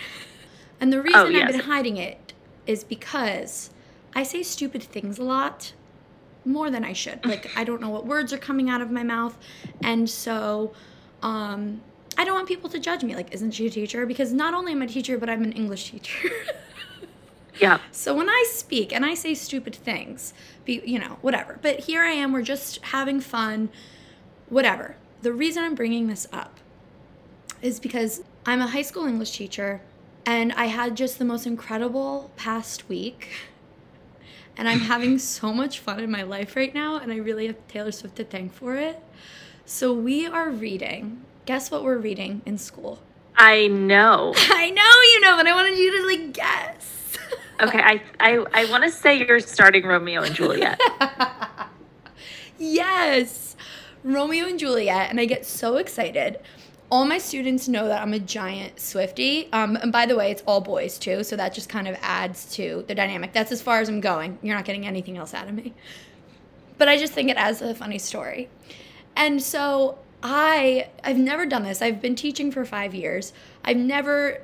And 0.81 0.91
the 0.91 1.01
reason 1.01 1.19
Oh, 1.21 1.29
yes. 1.29 1.43
I've 1.47 1.51
been 1.51 1.61
hiding 1.61 1.95
it 1.95 2.33
is 2.67 2.83
because 2.83 3.69
I 4.13 4.23
say 4.23 4.43
stupid 4.43 4.83
things 4.83 5.17
a 5.17 5.23
lot 5.23 5.71
more 6.43 6.69
than 6.69 6.83
I 6.83 6.91
should. 6.91 7.25
Like 7.25 7.49
I 7.55 7.63
don't 7.63 7.79
know 7.79 7.89
what 7.89 8.05
words 8.05 8.33
are 8.33 8.37
coming 8.37 8.69
out 8.69 8.81
of 8.81 8.91
my 8.91 9.03
mouth. 9.03 9.37
And 9.81 10.09
so 10.09 10.73
um 11.21 11.79
I 12.17 12.25
don't 12.25 12.35
want 12.35 12.47
people 12.47 12.69
to 12.69 12.79
judge 12.79 13.03
me 13.03 13.15
like 13.15 13.33
isn't 13.33 13.51
she 13.51 13.67
a 13.67 13.69
teacher 13.69 14.05
because 14.05 14.33
not 14.33 14.53
only 14.53 14.71
am 14.71 14.81
I 14.81 14.85
a 14.85 14.87
teacher 14.87 15.17
but 15.17 15.29
I'm 15.29 15.43
an 15.43 15.51
English 15.53 15.91
teacher. 15.91 16.29
Yeah. 17.59 17.79
So 17.91 18.15
when 18.15 18.29
I 18.29 18.45
speak 18.49 18.91
and 18.91 19.05
I 19.05 19.13
say 19.13 19.33
stupid 19.33 19.75
things, 19.75 20.33
be, 20.65 20.81
you 20.85 20.99
know, 20.99 21.17
whatever. 21.21 21.59
But 21.61 21.81
here 21.81 22.01
I 22.01 22.11
am, 22.11 22.33
we're 22.33 22.41
just 22.41 22.79
having 22.85 23.19
fun, 23.19 23.69
whatever. 24.49 24.95
The 25.21 25.31
reason 25.31 25.63
I'm 25.63 25.75
bringing 25.75 26.07
this 26.07 26.27
up 26.31 26.59
is 27.61 27.79
because 27.79 28.23
I'm 28.45 28.59
a 28.59 28.67
high 28.67 28.81
school 28.81 29.05
English 29.05 29.37
teacher 29.37 29.81
and 30.25 30.51
I 30.53 30.65
had 30.65 30.97
just 30.97 31.19
the 31.19 31.25
most 31.25 31.45
incredible 31.45 32.31
past 32.35 32.89
week. 32.89 33.29
And 34.55 34.69
I'm 34.69 34.79
having 34.93 35.17
so 35.17 35.51
much 35.51 35.79
fun 35.79 35.99
in 35.99 36.11
my 36.11 36.21
life 36.21 36.55
right 36.55 36.71
now, 36.75 36.97
and 36.97 37.11
I 37.11 37.15
really 37.15 37.47
have 37.47 37.55
Taylor 37.67 37.91
Swift 37.91 38.17
to 38.17 38.23
thank 38.23 38.53
for 38.53 38.75
it. 38.75 39.01
So 39.65 39.91
we 39.91 40.27
are 40.27 40.51
reading. 40.51 41.25
Guess 41.45 41.71
what 41.71 41.83
we're 41.83 41.97
reading 41.97 42.41
in 42.45 42.57
school? 42.57 42.99
I 43.35 43.67
know. 43.67 44.33
I 44.37 44.69
know 44.69 45.01
you 45.13 45.19
know, 45.21 45.35
but 45.35 45.47
I 45.47 45.53
wanted 45.53 45.77
you 45.77 45.99
to 45.99 46.07
like 46.07 46.33
guess. 46.33 46.89
Okay, 47.61 47.79
I 47.79 48.01
I, 48.19 48.45
I 48.51 48.65
want 48.71 48.83
to 48.83 48.91
say 48.91 49.23
you're 49.23 49.39
starting 49.39 49.85
Romeo 49.85 50.23
and 50.23 50.33
Juliet. 50.33 50.81
yes, 52.57 53.55
Romeo 54.03 54.47
and 54.47 54.57
Juliet, 54.57 55.11
and 55.11 55.19
I 55.19 55.25
get 55.25 55.45
so 55.45 55.77
excited. 55.77 56.39
All 56.89 57.05
my 57.05 57.19
students 57.19 57.67
know 57.67 57.87
that 57.87 58.01
I'm 58.01 58.11
a 58.11 58.19
giant 58.19 58.79
Swifty. 58.79 59.49
Um, 59.53 59.77
and 59.77 59.91
by 59.91 60.07
the 60.07 60.15
way, 60.15 60.31
it's 60.31 60.41
all 60.47 60.61
boys 60.61 60.97
too, 60.97 61.23
so 61.23 61.35
that 61.35 61.53
just 61.53 61.69
kind 61.69 61.87
of 61.87 61.95
adds 62.01 62.53
to 62.55 62.83
the 62.87 62.95
dynamic. 62.95 63.33
That's 63.33 63.51
as 63.51 63.61
far 63.61 63.79
as 63.79 63.87
I'm 63.87 64.01
going. 64.01 64.39
You're 64.41 64.55
not 64.55 64.65
getting 64.65 64.87
anything 64.87 65.17
else 65.17 65.33
out 65.33 65.47
of 65.47 65.53
me. 65.53 65.73
But 66.79 66.89
I 66.89 66.97
just 66.97 67.13
think 67.13 67.29
it 67.29 67.37
adds 67.37 67.61
a 67.61 67.75
funny 67.75 67.99
story. 67.99 68.49
And 69.15 69.41
so 69.41 69.99
I 70.23 70.87
I've 71.03 71.17
never 71.17 71.45
done 71.45 71.63
this. 71.63 71.81
I've 71.81 72.01
been 72.01 72.15
teaching 72.15 72.51
for 72.51 72.63
five 72.65 72.95
years. 72.95 73.33
I've 73.63 73.77
never 73.77 74.41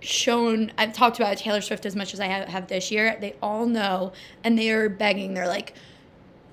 shown 0.00 0.72
I've 0.78 0.92
talked 0.92 1.18
about 1.18 1.36
Taylor 1.36 1.60
Swift 1.60 1.84
as 1.84 1.94
much 1.94 2.14
as 2.14 2.20
I 2.20 2.26
have, 2.26 2.48
have 2.48 2.68
this 2.68 2.90
year. 2.90 3.16
They 3.20 3.34
all 3.42 3.66
know 3.66 4.12
and 4.42 4.58
they 4.58 4.70
are 4.70 4.88
begging. 4.88 5.34
They're 5.34 5.46
like, 5.48 5.74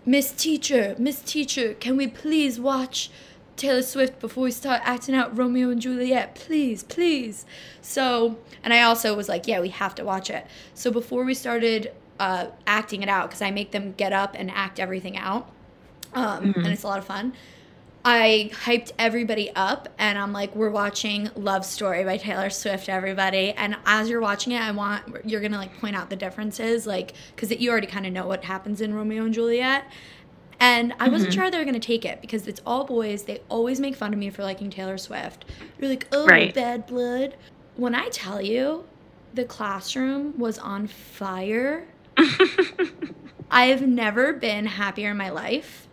Miss 0.06 0.32
Teacher, 0.32 0.96
Miss 1.00 1.22
Teacher, 1.22 1.74
can 1.76 1.96
we 1.96 2.08
please 2.08 2.60
watch 2.60 3.10
Taylor 3.56 3.82
Swift 3.82 4.20
before 4.20 4.44
we 4.44 4.52
start 4.52 4.82
acting 4.84 5.16
out 5.16 5.36
Romeo 5.38 5.70
and 5.70 5.82
Juliet, 5.82 6.36
please, 6.36 6.84
please. 6.84 7.46
So, 7.82 8.38
and 8.64 8.74
I 8.74 8.82
also 8.82 9.16
was 9.16 9.30
like, 9.30 9.48
yeah, 9.48 9.62
we 9.62 9.70
have 9.70 9.96
to 9.96 10.04
watch 10.04 10.30
it. 10.30 10.46
So 10.74 10.92
before 10.92 11.24
we 11.24 11.34
started 11.34 11.94
uh, 12.20 12.48
acting 12.68 13.02
it 13.02 13.08
out, 13.10 13.30
because 13.30 13.42
I 13.42 13.52
make 13.52 13.72
them 13.72 13.94
get 13.94 14.12
up 14.12 14.36
and 14.38 14.52
act 14.52 14.80
everything 14.80 15.18
out, 15.18 15.50
um, 16.14 16.54
Mhm. 16.54 16.58
and 16.58 16.68
it's 16.68 16.84
a 16.84 16.88
lot 16.88 17.00
of 17.00 17.06
fun. 17.06 17.34
I 18.08 18.52
hyped 18.54 18.92
everybody 19.00 19.50
up, 19.56 19.90
and 19.98 20.16
I'm 20.20 20.32
like, 20.32 20.56
we're 20.56 20.70
watching 20.70 21.32
Love 21.36 21.66
Story 21.66 22.04
by 22.04 22.18
Taylor 22.18 22.52
Swift, 22.52 22.88
everybody. 22.88 23.52
And 23.54 23.76
as 23.88 24.10
you're 24.10 24.22
watching 24.22 24.54
it, 24.54 24.62
I 24.62 24.70
want 24.72 25.26
you're 25.26 25.42
gonna 25.42 25.58
like 25.58 25.76
point 25.80 25.96
out 25.96 26.12
the 26.12 26.16
differences, 26.16 26.86
like, 26.86 27.14
because 27.36 27.50
you 27.52 27.72
already 27.72 27.88
kind 27.88 28.06
of 28.06 28.14
know 28.14 28.28
what 28.28 28.44
happens 28.44 28.80
in 28.80 28.94
Romeo 28.94 29.26
and 29.26 29.34
Juliet. 29.34 29.86
And 30.60 30.94
I 31.00 31.10
wasn't 31.10 31.32
Mhm. 31.32 31.36
sure 31.36 31.52
they 31.52 31.58
were 31.58 31.66
gonna 31.66 31.80
take 31.80 32.06
it 32.06 32.22
because 32.22 32.48
it's 32.48 32.62
all 32.64 32.84
boys. 32.86 33.24
They 33.24 33.42
always 33.50 33.80
make 33.80 33.96
fun 33.96 34.14
of 34.14 34.20
me 34.20 34.30
for 34.30 34.44
liking 34.44 34.70
Taylor 34.70 35.00
Swift. 35.00 35.44
You're 35.80 35.90
like, 35.90 36.08
oh, 36.12 36.28
Right. 36.28 36.54
bad 36.54 36.86
blood. 36.86 37.36
When 37.76 37.96
I 37.96 38.10
tell 38.10 38.40
you, 38.40 38.86
the 39.34 39.46
classroom 39.46 40.38
was 40.38 40.60
on 40.60 40.86
fire. 40.88 41.86
I've 43.52 43.88
never 43.88 44.32
been 44.34 44.68
happier 44.68 45.10
in 45.12 45.18
my 45.18 45.30
life. 45.32 45.85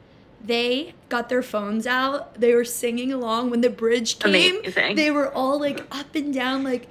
They 0.44 0.94
got 1.08 1.28
their 1.28 1.42
phones 1.42 1.87
out. 1.87 2.34
They 2.40 2.54
were 2.54 2.64
singing 2.64 3.12
along 3.12 3.50
when 3.50 3.61
the 3.61 3.70
bridge 3.70 4.18
came. 4.18 4.56
Amazing. 4.61 4.96
They 4.96 5.11
were 5.11 5.32
all 5.32 5.61
like 5.61 5.80
up 5.94 6.14
and 6.14 6.34
down, 6.34 6.64
like 6.64 6.88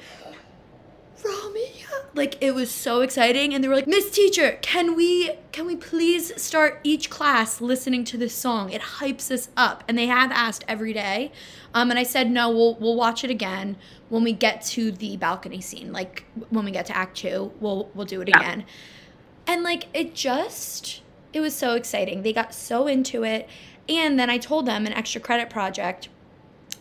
Romeo. 1.23 1.67
Like 2.13 2.37
it 2.41 2.55
was 2.55 2.71
so 2.71 3.01
exciting, 3.01 3.53
and 3.53 3.63
they 3.63 3.67
were 3.67 3.75
like, 3.75 3.87
"Miss 3.87 4.09
Teacher, 4.11 4.57
can 4.61 4.95
we 4.95 5.31
can 5.51 5.65
we 5.65 5.75
please 5.75 6.33
start 6.41 6.79
each 6.83 7.09
class 7.09 7.61
listening 7.61 8.03
to 8.05 8.17
this 8.17 8.33
song? 8.33 8.71
It 8.71 8.81
hypes 8.81 9.29
us 9.31 9.49
up." 9.55 9.83
And 9.87 9.97
they 9.97 10.07
have 10.07 10.31
asked 10.31 10.65
every 10.67 10.93
day, 10.93 11.31
um, 11.73 11.89
and 11.89 11.99
I 11.99 12.03
said, 12.03 12.29
"No, 12.31 12.49
we'll 12.49 12.75
we'll 12.75 12.95
watch 12.95 13.23
it 13.23 13.29
again 13.29 13.77
when 14.09 14.23
we 14.23 14.33
get 14.33 14.61
to 14.67 14.91
the 14.91 15.15
balcony 15.17 15.61
scene. 15.61 15.93
Like 15.93 16.25
when 16.49 16.65
we 16.65 16.71
get 16.71 16.85
to 16.87 16.97
Act 16.97 17.17
Two, 17.17 17.51
we'll 17.59 17.89
we'll 17.93 18.05
do 18.07 18.21
it 18.21 18.27
Yeah. 18.29 18.39
again." 18.39 18.65
And 19.47 19.63
like 19.63 19.87
it 19.93 20.13
just 20.15 21.00
it 21.33 21.39
was 21.39 21.55
so 21.55 21.75
exciting. 21.75 22.23
They 22.23 22.33
got 22.33 22.53
so 22.53 22.87
into 22.87 23.23
it. 23.23 23.47
And 23.89 24.19
then 24.19 24.29
I 24.29 24.37
told 24.37 24.65
them 24.65 24.85
an 24.85 24.93
extra 24.93 25.19
credit 25.19 25.49
project 25.49 26.09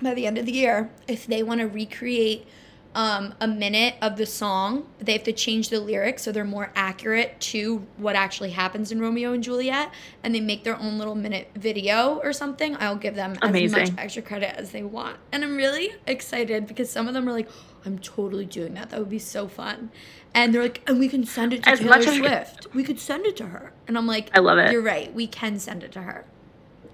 by 0.03 0.15
the 0.15 0.27
end 0.27 0.39
of 0.39 0.47
the 0.47 0.53
year 0.53 0.91
if 1.09 1.27
they 1.27 1.43
want 1.43 1.61
to 1.61 1.67
recreate 1.67 2.47
um, 2.95 3.35
a 3.41 3.47
minute 3.47 3.95
of 4.03 4.17
the 4.17 4.27
song, 4.27 4.87
they 4.99 5.13
have 5.13 5.23
to 5.25 5.33
change 5.33 5.69
the 5.69 5.79
lyrics 5.79 6.23
so 6.23 6.33
they're 6.33 6.45
more 6.45 6.73
accurate 6.75 7.39
to 7.41 7.87
what 7.99 8.17
actually 8.17 8.51
happens 8.51 8.91
in 8.91 9.01
Romeo 9.01 9.33
and 9.33 9.45
Juliet, 9.45 9.93
and 10.25 10.35
they 10.35 10.41
make 10.41 10.65
their 10.65 10.77
own 10.77 10.99
little 10.99 11.15
minute 11.15 11.51
video 11.55 12.21
or 12.25 12.33
something. 12.33 12.77
I'll 12.81 12.97
give 12.97 13.15
them 13.15 13.37
as 13.43 13.71
much 13.71 13.91
extra 13.97 14.23
credit 14.23 14.57
as 14.57 14.73
they 14.73 14.83
want, 14.83 15.19
and 15.31 15.45
I'm 15.45 15.57
really 15.57 15.93
excited 16.07 16.67
because 16.67 16.91
some 16.91 17.07
of 17.07 17.15
them 17.15 17.29
are 17.29 17.33
like, 17.33 17.49
"I'm 17.85 17.99
totally 17.99 18.47
doing 18.47 18.75
that. 18.75 18.91
That 18.91 18.99
would 19.01 19.11
be 19.11 19.19
so 19.19 19.49
fun," 19.49 19.91
and 20.35 20.55
they're 20.55 20.63
like, 20.63 20.83
"And 20.87 20.99
we 20.99 21.09
can 21.09 21.25
send 21.25 21.53
it 21.53 21.63
to 21.65 21.71
As 21.71 21.79
Taylor 21.81 21.91
much 21.91 22.07
as- 22.07 22.17
Swift. 22.17 22.67
We 22.75 22.83
could 22.85 22.99
send 23.01 23.27
it 23.27 23.37
to 23.39 23.47
her," 23.47 23.73
and 23.89 23.97
I'm 23.99 24.07
like, 24.07 24.31
I 24.37 24.41
love 24.41 24.59
it. 24.59 24.73
You're 24.73 24.83
right. 24.83 25.13
We 25.15 25.27
can 25.27 25.59
send 25.59 25.83
it 25.83 25.93
to 25.93 26.03
her." 26.03 26.25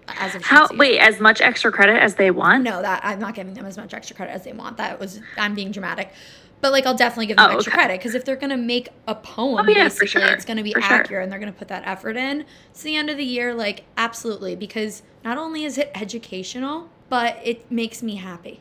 As 0.09 0.35
How 0.45 0.69
wait, 0.77 1.01
as 1.01 1.19
much 1.19 1.41
extra 1.41 1.73
credit 1.73 2.01
as 2.01 2.15
they 2.15 2.31
want? 2.31 2.63
No, 2.63 2.81
that 2.81 3.01
I'm 3.05 3.19
not 3.19 3.35
giving 3.35 3.55
them 3.55 3.67
as 3.67 3.77
much 3.77 3.93
extra 3.93 4.15
credit 4.15 4.33
as 4.33 4.45
they 4.45 4.53
want. 4.53 4.77
That 4.77 5.01
was 5.01 5.21
I'm 5.37 5.55
being 5.57 5.73
dramatic. 5.73 6.13
But 6.61 6.71
like 6.71 6.87
I'll 6.87 6.95
definitely 6.97 7.27
give 7.27 7.37
them 7.39 7.51
Oh, 7.51 7.57
extra 7.57 7.73
okay. 7.73 7.81
credit 7.83 7.99
because 7.99 8.15
if 8.15 8.25
they're 8.25 8.37
gonna 8.37 8.57
make 8.57 8.89
a 9.09 9.17
poem, 9.17 9.67
Oh, 9.69 9.71
yeah, 9.71 9.85
basically, 9.85 10.07
sure. 10.07 10.25
it's 10.27 10.45
gonna 10.45 10.63
be 10.63 10.73
For 10.73 10.81
sure. 10.81 10.93
accurate 10.93 11.25
and 11.25 11.33
they're 11.33 11.41
gonna 11.41 11.51
put 11.53 11.67
that 11.69 11.83
effort 11.87 12.17
in. 12.17 12.45
It's 12.71 12.83
the 12.83 12.95
end 12.97 13.11
of 13.11 13.17
the 13.17 13.25
year, 13.25 13.53
like 13.53 13.83
absolutely, 13.99 14.55
because 14.55 15.03
not 15.25 15.39
only 15.39 15.65
is 15.65 15.77
it 15.77 15.91
educational, 15.95 16.89
but 17.09 17.39
it 17.43 17.71
makes 17.71 18.01
me 18.01 18.15
happy. 18.15 18.61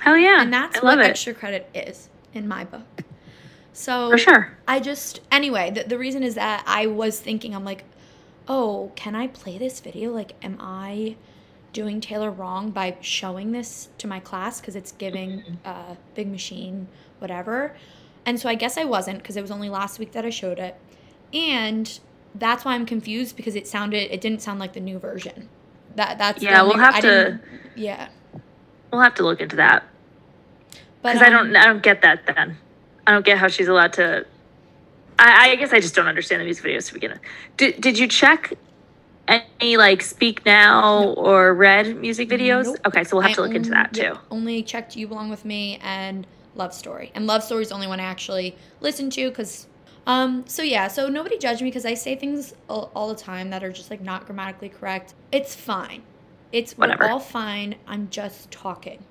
Hell 0.00 0.16
yeah. 0.16 0.42
And 0.42 0.52
that's 0.52 0.82
what 0.82 0.98
it. 0.98 1.06
extra 1.06 1.34
credit 1.34 1.68
is 1.74 2.08
in 2.34 2.46
my 2.48 2.64
book. 2.64 3.02
So 3.72 4.10
For 4.10 4.18
sure. 4.18 4.56
I 4.66 4.80
just 4.80 5.20
anyway, 5.30 5.70
the, 5.70 5.84
the 5.84 5.98
reason 5.98 6.22
is 6.22 6.34
that 6.34 6.64
I 6.66 6.86
was 6.86 7.20
thinking 7.20 7.54
I'm 7.54 7.64
like, 7.64 7.84
"Oh, 8.48 8.90
can 8.96 9.14
I 9.14 9.28
play 9.28 9.56
this 9.58 9.80
video? 9.80 10.10
Like 10.12 10.32
am 10.42 10.56
I 10.60 11.16
doing 11.72 12.00
Taylor 12.00 12.30
wrong 12.30 12.70
by 12.70 12.96
showing 13.00 13.52
this 13.52 13.88
to 13.98 14.06
my 14.08 14.18
class 14.20 14.60
cuz 14.60 14.74
it's 14.74 14.92
giving 14.92 15.58
uh 15.64 15.94
Big 16.14 16.28
Machine 16.28 16.88
whatever?" 17.18 17.76
And 18.26 18.38
so 18.40 18.48
I 18.48 18.56
guess 18.56 18.76
I 18.76 18.84
wasn't 18.84 19.18
because 19.18 19.36
it 19.36 19.42
was 19.42 19.50
only 19.50 19.70
last 19.70 19.98
week 19.98 20.12
that 20.12 20.24
I 20.24 20.30
showed 20.30 20.58
it. 20.58 20.74
And 21.32 21.98
that's 22.34 22.64
why 22.64 22.74
I'm 22.74 22.84
confused 22.84 23.36
because 23.36 23.54
it 23.54 23.66
sounded 23.68 24.12
it 24.12 24.20
didn't 24.20 24.42
sound 24.42 24.58
like 24.60 24.72
the 24.72 24.80
new 24.80 24.98
version. 24.98 25.48
That 25.94 26.18
that's 26.18 26.42
Yeah, 26.42 26.62
we'll 26.62 26.72
only- 26.72 26.84
have 26.84 26.94
I 26.96 27.00
to 27.00 27.40
Yeah. 27.76 28.08
We'll 28.92 29.02
have 29.02 29.14
to 29.16 29.22
look 29.22 29.40
into 29.40 29.56
that. 29.56 29.84
Because 31.02 31.22
I 31.22 31.26
um, 31.26 31.32
don't 31.32 31.56
I 31.56 31.66
don't 31.66 31.82
get 31.82 32.02
that 32.02 32.26
then. 32.26 32.56
I 33.06 33.12
don't 33.12 33.24
get 33.24 33.38
how 33.38 33.48
she's 33.48 33.68
allowed 33.68 33.92
to 33.94 34.26
I, 35.18 35.50
I 35.50 35.56
guess 35.56 35.72
I 35.72 35.80
just 35.80 35.94
don't 35.94 36.06
understand 36.06 36.40
the 36.40 36.44
music 36.44 36.64
videos 36.64 36.86
to 36.88 36.94
begin 36.94 37.12
with. 37.12 37.20
Did 37.56 37.80
did 37.80 37.98
you 37.98 38.06
check 38.06 38.54
any 39.26 39.76
like 39.76 40.02
Speak 40.02 40.44
Now 40.46 41.14
or 41.14 41.54
Red 41.54 41.96
music 41.96 42.28
videos? 42.28 42.66
Nope. 42.66 42.76
Okay, 42.86 43.04
so 43.04 43.16
we'll 43.16 43.22
have 43.22 43.32
I 43.32 43.34
to 43.34 43.42
look 43.42 43.54
into 43.54 43.70
that 43.70 43.92
too. 43.92 44.14
only 44.30 44.62
checked 44.62 44.96
You 44.96 45.08
Belong 45.08 45.28
With 45.28 45.44
Me 45.44 45.78
and 45.82 46.26
Love 46.54 46.72
Story. 46.72 47.10
And 47.14 47.26
Love 47.26 47.42
Story 47.42 47.62
is 47.62 47.68
the 47.68 47.74
only 47.74 47.88
one 47.88 48.00
I 48.00 48.04
actually 48.04 48.56
listen 48.80 49.10
to 49.10 49.28
because, 49.28 49.66
um, 50.06 50.44
so 50.46 50.62
yeah, 50.62 50.88
so 50.88 51.08
nobody 51.08 51.36
judge 51.36 51.60
me 51.60 51.68
because 51.68 51.84
I 51.84 51.94
say 51.94 52.16
things 52.16 52.54
all, 52.68 52.90
all 52.94 53.08
the 53.08 53.20
time 53.20 53.50
that 53.50 53.64
are 53.64 53.72
just 53.72 53.90
like 53.90 54.00
not 54.00 54.24
grammatically 54.24 54.68
correct. 54.68 55.14
It's 55.32 55.54
fine. 55.54 56.02
It's 56.52 56.76
we're 56.76 56.88
Whatever. 56.88 57.10
all 57.10 57.20
fine. 57.20 57.76
I'm 57.86 58.08
just 58.10 58.50
talking. 58.50 59.04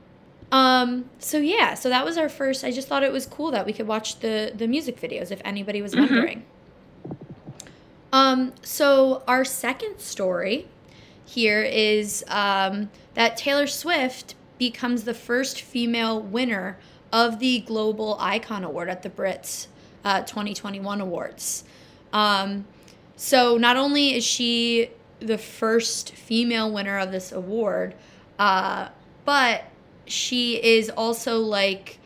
Um, 0.52 1.10
so 1.20 1.38
yeah, 1.38 1.74
so 1.74 1.90
that 1.90 2.06
was 2.06 2.18
our 2.18 2.30
first. 2.30 2.64
I 2.64 2.72
just 2.72 2.88
thought 2.88 3.04
it 3.04 3.12
was 3.12 3.26
cool 3.26 3.52
that 3.52 3.66
we 3.66 3.74
could 3.74 3.88
watch 3.88 4.20
the 4.20 4.52
the 4.56 4.68
music 4.68 5.00
videos 5.00 5.32
if 5.32 5.42
anybody 5.46 5.82
was 5.82 5.94
Mhm. 5.94 6.00
wondering. 6.00 6.46
Um, 8.14 8.54
so 8.62 9.24
our 9.28 9.44
second 9.44 10.00
story 10.00 10.68
here 11.26 11.62
is 11.62 12.24
um, 12.30 12.90
that 13.16 13.36
Taylor 13.38 13.68
Swift 13.68 14.36
becomes 14.58 15.04
the 15.04 15.14
first 15.14 15.62
female 15.62 16.20
winner 16.22 16.78
of 17.12 17.40
the 17.40 17.60
Global 17.60 18.18
Icon 18.20 18.64
Award 18.64 18.90
at 18.90 19.04
the 19.04 19.10
Brits 19.10 19.68
uh, 20.06 20.22
2021 20.22 21.02
Awards. 21.02 21.64
Um, 22.14 22.66
so 23.18 23.58
not 23.58 23.76
only 23.78 24.16
is 24.16 24.24
she 24.24 24.90
the 25.20 25.38
first 25.38 26.12
female 26.12 26.72
winner 26.72 26.98
of 26.98 27.12
this 27.12 27.32
award, 27.32 27.96
uh, 28.40 28.90
but 29.26 29.66
she 30.06 30.64
is 30.64 30.90
also 30.90 31.40
like, 31.40 32.00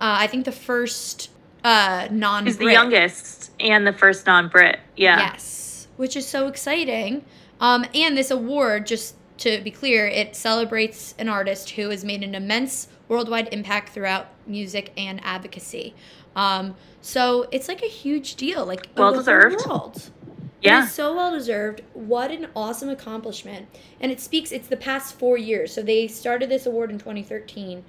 uh, 0.00 0.16
I 0.20 0.26
think 0.26 0.44
the 0.44 0.52
first 0.52 1.30
uh, 1.64 2.08
non 2.10 2.46
She's 2.46 2.58
the 2.58 2.72
youngest 2.72 3.50
and 3.60 3.86
the 3.86 3.92
first 3.92 4.26
non-Brit. 4.26 4.80
Yeah. 4.96 5.18
Yes, 5.18 5.88
which 5.96 6.16
is 6.16 6.26
so 6.26 6.48
exciting. 6.48 7.24
Um, 7.60 7.86
and 7.94 8.16
this 8.16 8.30
award, 8.30 8.86
just 8.86 9.14
to 9.38 9.60
be 9.62 9.70
clear, 9.70 10.06
it 10.06 10.34
celebrates 10.34 11.14
an 11.18 11.28
artist 11.28 11.70
who 11.70 11.90
has 11.90 12.04
made 12.04 12.22
an 12.22 12.34
immense 12.34 12.88
worldwide 13.08 13.48
impact 13.52 13.90
throughout 13.90 14.28
music 14.46 14.92
and 14.96 15.20
advocacy. 15.24 15.94
Um, 16.34 16.74
so 17.00 17.46
it's 17.50 17.68
like 17.68 17.82
a 17.82 17.88
huge 17.88 18.36
deal, 18.36 18.64
like 18.64 18.88
Well 18.96 19.12
deserved. 19.12 19.66
World. 19.66 20.10
Yeah. 20.62 20.82
It 20.82 20.84
is 20.86 20.92
so 20.92 21.14
well 21.16 21.32
deserved. 21.32 21.82
What 21.94 22.30
an 22.30 22.48
awesome 22.54 22.88
accomplishment. 22.88 23.66
And 24.00 24.12
it 24.12 24.20
speaks, 24.20 24.52
it's 24.52 24.68
the 24.68 24.76
past 24.76 25.18
four 25.18 25.36
years. 25.36 25.72
So 25.72 25.82
they 25.82 26.06
started 26.08 26.48
this 26.48 26.66
award 26.66 26.90
in 26.90 26.98
2013, 26.98 27.84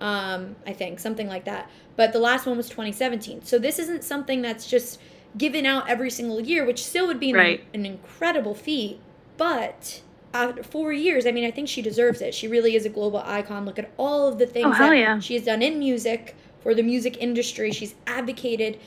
um, 0.00 0.56
I 0.66 0.72
think, 0.72 0.98
something 0.98 1.28
like 1.28 1.44
that. 1.44 1.70
But 1.96 2.12
the 2.12 2.18
last 2.18 2.46
one 2.46 2.56
was 2.56 2.68
2017. 2.68 3.44
So 3.44 3.58
this 3.58 3.78
isn't 3.78 4.04
something 4.04 4.42
that's 4.42 4.66
just 4.66 4.98
given 5.36 5.66
out 5.66 5.88
every 5.88 6.10
single 6.10 6.40
year, 6.40 6.64
which 6.64 6.84
still 6.84 7.06
would 7.06 7.20
be 7.20 7.30
an, 7.30 7.36
Right. 7.36 7.64
an 7.74 7.84
incredible 7.84 8.54
feat. 8.54 8.98
But 9.36 10.00
after 10.32 10.62
four 10.62 10.92
years, 10.92 11.26
I 11.26 11.32
mean, 11.32 11.44
I 11.44 11.50
think 11.50 11.68
she 11.68 11.82
deserves 11.82 12.20
it. 12.22 12.34
She 12.34 12.48
really 12.48 12.74
is 12.76 12.86
a 12.86 12.88
global 12.88 13.22
icon. 13.24 13.64
Look 13.66 13.78
at 13.78 13.90
all 13.98 14.26
of 14.28 14.38
the 14.38 14.46
things 14.46 14.74
Oh, 14.78 14.78
that 14.78 14.96
yeah. 14.96 15.18
she 15.20 15.34
has 15.34 15.44
done 15.44 15.60
in 15.62 15.78
music 15.78 16.34
for 16.62 16.74
the 16.74 16.82
music 16.82 17.18
industry. 17.20 17.70
She's 17.72 17.94
advocated 18.06 18.78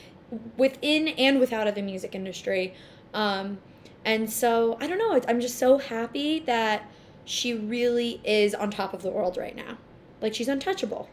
within 0.56 1.08
and 1.08 1.40
without 1.40 1.66
of 1.66 1.74
the 1.74 1.82
music 1.82 2.14
industry. 2.14 2.74
Um, 3.14 3.58
and 4.04 4.30
so 4.30 4.76
I 4.80 4.86
don't 4.86 4.98
know. 4.98 5.20
I'm 5.28 5.40
just 5.40 5.58
so 5.58 5.78
happy 5.78 6.40
that 6.40 6.90
she 7.24 7.54
really 7.54 8.20
is 8.24 8.54
on 8.54 8.70
top 8.70 8.94
of 8.94 9.02
the 9.02 9.10
world 9.10 9.36
right 9.36 9.54
now. 9.54 9.76
Like 10.20 10.34
she's 10.34 10.48
untouchable. 10.48 11.08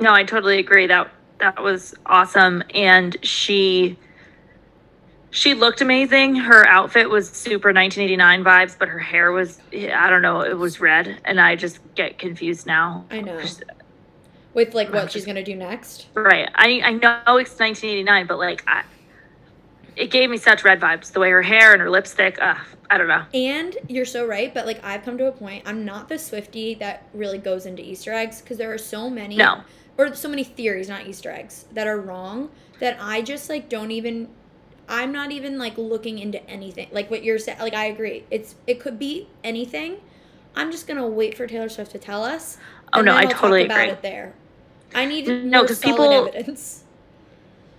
No, 0.00 0.12
I 0.12 0.24
totally 0.24 0.58
agree. 0.58 0.86
That 0.86 1.10
that 1.38 1.62
was 1.62 1.94
awesome, 2.06 2.62
and 2.74 3.16
she 3.22 3.98
she 5.30 5.54
looked 5.54 5.80
amazing. 5.80 6.36
Her 6.36 6.66
outfit 6.68 7.10
was 7.10 7.28
super 7.28 7.72
1989 7.72 8.44
vibes, 8.44 8.78
but 8.78 8.88
her 8.88 8.98
hair 8.98 9.32
was 9.32 9.60
I 9.72 10.10
don't 10.10 10.22
know, 10.22 10.40
it 10.40 10.56
was 10.56 10.80
red, 10.80 11.20
and 11.24 11.40
I 11.40 11.56
just 11.56 11.78
get 11.94 12.18
confused 12.18 12.66
now. 12.66 13.04
I 13.10 13.20
know. 13.20 13.40
With 14.52 14.74
like 14.74 14.92
what 14.92 15.10
she's 15.12 15.26
gonna 15.26 15.44
do 15.44 15.56
next. 15.56 16.06
Right. 16.14 16.48
I 16.54 16.80
I 16.84 16.92
know 16.92 17.36
it's 17.38 17.58
1989, 17.58 18.26
but 18.26 18.38
like 18.38 18.64
I 18.66 18.84
it 19.96 20.10
gave 20.10 20.30
me 20.30 20.36
such 20.36 20.64
red 20.64 20.80
vibes. 20.80 21.12
The 21.12 21.20
way 21.20 21.30
her 21.30 21.42
hair 21.42 21.72
and 21.72 21.80
her 21.80 21.90
lipstick. 21.90 22.40
Uh, 22.40 22.54
I 22.90 22.98
don't 22.98 23.08
know. 23.08 23.24
And 23.32 23.76
you're 23.88 24.04
so 24.04 24.26
right, 24.26 24.52
but 24.52 24.66
like 24.66 24.84
I've 24.84 25.04
come 25.04 25.18
to 25.18 25.26
a 25.26 25.32
point. 25.32 25.62
I'm 25.66 25.84
not 25.84 26.08
the 26.08 26.18
Swifty 26.18 26.74
that 26.76 27.06
really 27.14 27.38
goes 27.38 27.66
into 27.66 27.82
Easter 27.82 28.12
eggs 28.12 28.40
because 28.40 28.58
there 28.58 28.72
are 28.72 28.78
so 28.78 29.08
many. 29.10 29.36
No. 29.36 29.62
Or 29.96 30.14
so 30.14 30.28
many 30.28 30.42
theories, 30.44 30.88
not 30.88 31.06
Easter 31.06 31.30
eggs, 31.30 31.66
that 31.72 31.86
are 31.86 32.00
wrong 32.00 32.50
that 32.80 32.96
I 33.00 33.22
just 33.22 33.48
like 33.48 33.68
don't 33.68 33.90
even. 33.90 34.28
I'm 34.88 35.12
not 35.12 35.30
even 35.32 35.58
like 35.58 35.78
looking 35.78 36.18
into 36.18 36.44
anything. 36.50 36.88
Like 36.92 37.10
what 37.10 37.24
you're 37.24 37.38
saying. 37.38 37.58
Like 37.58 37.74
I 37.74 37.86
agree. 37.86 38.24
It's 38.30 38.54
it 38.66 38.80
could 38.80 38.98
be 38.98 39.28
anything. 39.42 39.96
I'm 40.56 40.70
just 40.70 40.86
gonna 40.86 41.06
wait 41.06 41.36
for 41.36 41.46
Taylor 41.46 41.68
Swift 41.68 41.92
to 41.92 41.98
tell 41.98 42.22
us. 42.22 42.58
Oh, 42.92 43.00
no, 43.00 43.16
I 43.16 43.24
totally 43.24 43.64
about 43.64 43.80
agree. 43.80 43.90
it 43.92 44.02
there. 44.02 44.34
I 44.94 45.04
need 45.06 45.26
No, 45.26 45.58
more 45.58 45.66
'cause 45.66 45.78
solid 45.78 45.96
people- 45.96 46.28
evidence. 46.28 46.84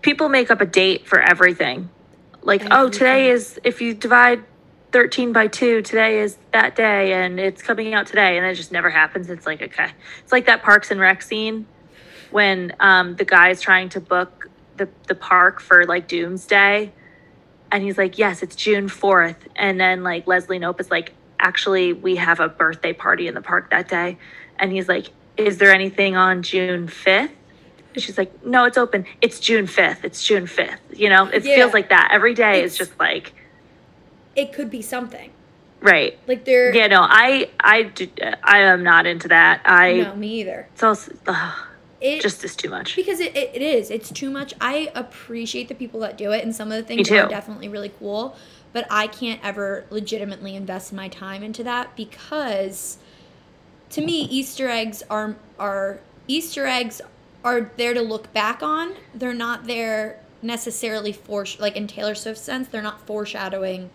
People 0.01 0.27
make 0.27 0.51
up 0.51 0.60
a 0.60 0.65
date 0.65 1.07
for 1.07 1.22
everything. 1.22 1.89
Like, 2.45 2.63
oh, 2.71 2.89
today 2.89 3.29
is 3.31 3.59
if 3.63 3.81
you 3.81 3.93
divide 3.93 4.43
13 4.91 5.33
by 5.33 5.47
2, 5.47 5.81
today 5.81 6.19
is 6.19 6.37
that 6.53 6.75
day 6.75 7.13
and 7.13 7.39
it's 7.39 7.61
coming 7.61 7.93
out 7.93 8.07
today 8.07 8.37
and 8.37 8.45
it 8.45 8.55
just 8.55 8.71
never 8.71 8.89
happens. 8.89 9.29
It's 9.29 9.45
like, 9.45 9.61
okay. 9.61 9.91
It's 10.23 10.31
like 10.31 10.45
that 10.45 10.61
Parks 10.61 10.91
and 10.91 10.99
Rec 10.99 11.21
scene 11.21 11.65
when 12.31 12.73
um, 12.79 13.15
the 13.15 13.25
guy's 13.25 13.59
trying 13.61 13.89
to 13.89 13.99
book 13.99 14.49
the, 14.77 14.87
the 15.07 15.15
park 15.15 15.59
for 15.59 15.85
like 15.85 16.07
Doomsday 16.07 16.93
and 17.71 17.83
he's 17.83 17.97
like, 17.97 18.17
"Yes, 18.17 18.43
it's 18.43 18.55
June 18.55 18.87
4th." 18.87 19.35
And 19.55 19.79
then 19.79 20.03
like 20.03 20.27
Leslie 20.27 20.59
Knope 20.59 20.79
is 20.79 20.91
like, 20.91 21.13
"Actually, 21.39 21.93
we 21.93 22.15
have 22.15 22.39
a 22.39 22.47
birthday 22.47 22.93
party 22.93 23.27
in 23.27 23.33
the 23.33 23.41
park 23.41 23.69
that 23.71 23.89
day." 23.89 24.17
And 24.57 24.71
he's 24.71 24.87
like, 24.87 25.07
"Is 25.35 25.57
there 25.57 25.73
anything 25.73 26.15
on 26.15 26.41
June 26.43 26.87
5th?" 26.87 27.31
And 27.95 28.03
she's 28.03 28.17
like, 28.17 28.45
"No, 28.45 28.65
it's 28.65 28.77
open. 28.77 29.05
It's 29.21 29.39
June 29.39 29.65
5th. 29.67 30.03
It's 30.03 30.21
June 30.23 30.45
5th." 30.45 30.79
You 30.93 31.09
know, 31.09 31.27
it 31.27 31.45
Yeah. 31.45 31.55
feels 31.55 31.73
like 31.73 31.89
that. 31.89 32.09
Every 32.11 32.33
day 32.33 32.61
is 32.61 32.77
just 32.77 32.97
like, 32.99 33.33
It 34.35 34.51
could 34.51 34.69
be 34.69 34.81
something. 34.81 35.31
right. 35.81 36.17
Like 36.27 36.43
there. 36.45 36.75
Yeah, 36.75 36.87
no, 36.87 37.01
I 37.01 37.49
I 37.61 37.83
do, 37.83 38.07
I 38.43 38.59
am 38.59 38.83
not 38.83 39.05
into 39.07 39.29
that. 39.29 39.61
I 39.65 39.93
No, 40.01 40.15
me 40.15 40.41
either. 40.41 40.67
it's 40.73 40.83
also 40.83 41.13
ugh, 41.27 41.53
It 42.01 42.21
just 42.21 42.43
is 42.43 42.53
too 42.55 42.69
much. 42.69 42.95
because 42.97 43.21
it, 43.21 43.33
it, 43.35 43.51
it 43.53 43.61
is 43.61 43.89
it's 43.89 44.11
too 44.11 44.29
much 44.29 44.53
i 44.59 44.91
appreciate 44.93 45.69
the 45.69 45.75
people 45.75 46.01
that 46.01 46.17
do 46.17 46.31
it 46.31 46.43
and 46.43 46.53
some 46.53 46.69
of 46.71 46.77
the 46.77 46.83
things 46.83 47.09
are 47.09 47.27
definitely 47.29 47.69
really 47.69 47.89
cool 47.99 48.35
but 48.73 48.85
i 48.91 49.07
can't 49.07 49.39
ever 49.43 49.85
legitimately 49.89 50.55
invest 50.55 50.91
my 50.91 51.07
time 51.07 51.41
into 51.43 51.63
that 51.63 51.95
because 51.95 52.97
to 53.89 54.01
me 54.01 54.23
easter 54.23 54.67
eggs 54.69 55.01
are 55.09 55.35
are 55.57 55.99
easter 56.27 56.65
eggs 56.67 57.01
are 57.45 57.71
there 57.77 57.93
to 57.93 58.01
look 58.01 58.33
back 58.33 58.61
on 58.61 58.93
they're 59.13 59.33
not 59.33 59.65
there 59.67 60.19
necessarily 60.41 61.13
for 61.13 61.45
like 61.59 61.75
in 61.77 61.87
taylor 61.87 62.13
swift's 62.15 62.43
sense 62.43 62.67
they're 62.67 62.81
not 62.81 62.99
foreshadowing 63.07 63.89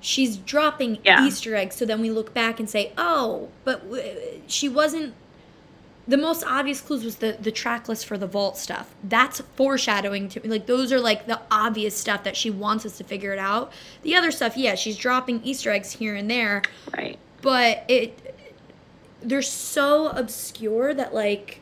she's 0.00 0.36
dropping 0.36 0.98
Yeah. 1.04 1.24
easter 1.26 1.54
eggs 1.54 1.76
so 1.76 1.84
then 1.86 2.00
we 2.00 2.10
look 2.10 2.34
back 2.34 2.60
and 2.60 2.68
say 2.68 2.92
oh 2.98 3.48
but 3.64 3.82
w- 3.84 4.40
she 4.46 4.68
wasn't 4.68 5.14
the 6.08 6.16
most 6.16 6.44
obvious 6.44 6.80
clues 6.80 7.02
was 7.04 7.16
the 7.16 7.36
the 7.40 7.50
track 7.50 7.88
list 7.88 8.06
for 8.06 8.16
the 8.16 8.28
vault 8.28 8.56
stuff. 8.56 8.94
That's 9.02 9.40
foreshadowing 9.56 10.28
to 10.28 10.40
me. 10.40 10.48
Like 10.48 10.66
those 10.66 10.92
are 10.92 11.00
like 11.00 11.26
the 11.26 11.40
obvious 11.50 11.96
stuff 11.96 12.22
that 12.22 12.36
she 12.36 12.48
wants 12.48 12.86
us 12.86 12.96
to 12.98 13.02
figure 13.02 13.32
it 13.32 13.40
out. 13.40 13.72
The 14.02 14.14
other 14.14 14.30
stuff, 14.30 14.56
yeah, 14.56 14.76
she's 14.76 14.96
dropping 14.96 15.42
Easter 15.42 15.72
eggs 15.72 15.90
here 15.90 16.14
and 16.14 16.30
there, 16.30 16.62
Right. 16.96 17.18
but 17.42 17.82
it 17.88 18.36
they're 19.20 19.42
so 19.42 20.06
obscure 20.10 20.94
that 20.94 21.12
like 21.12 21.58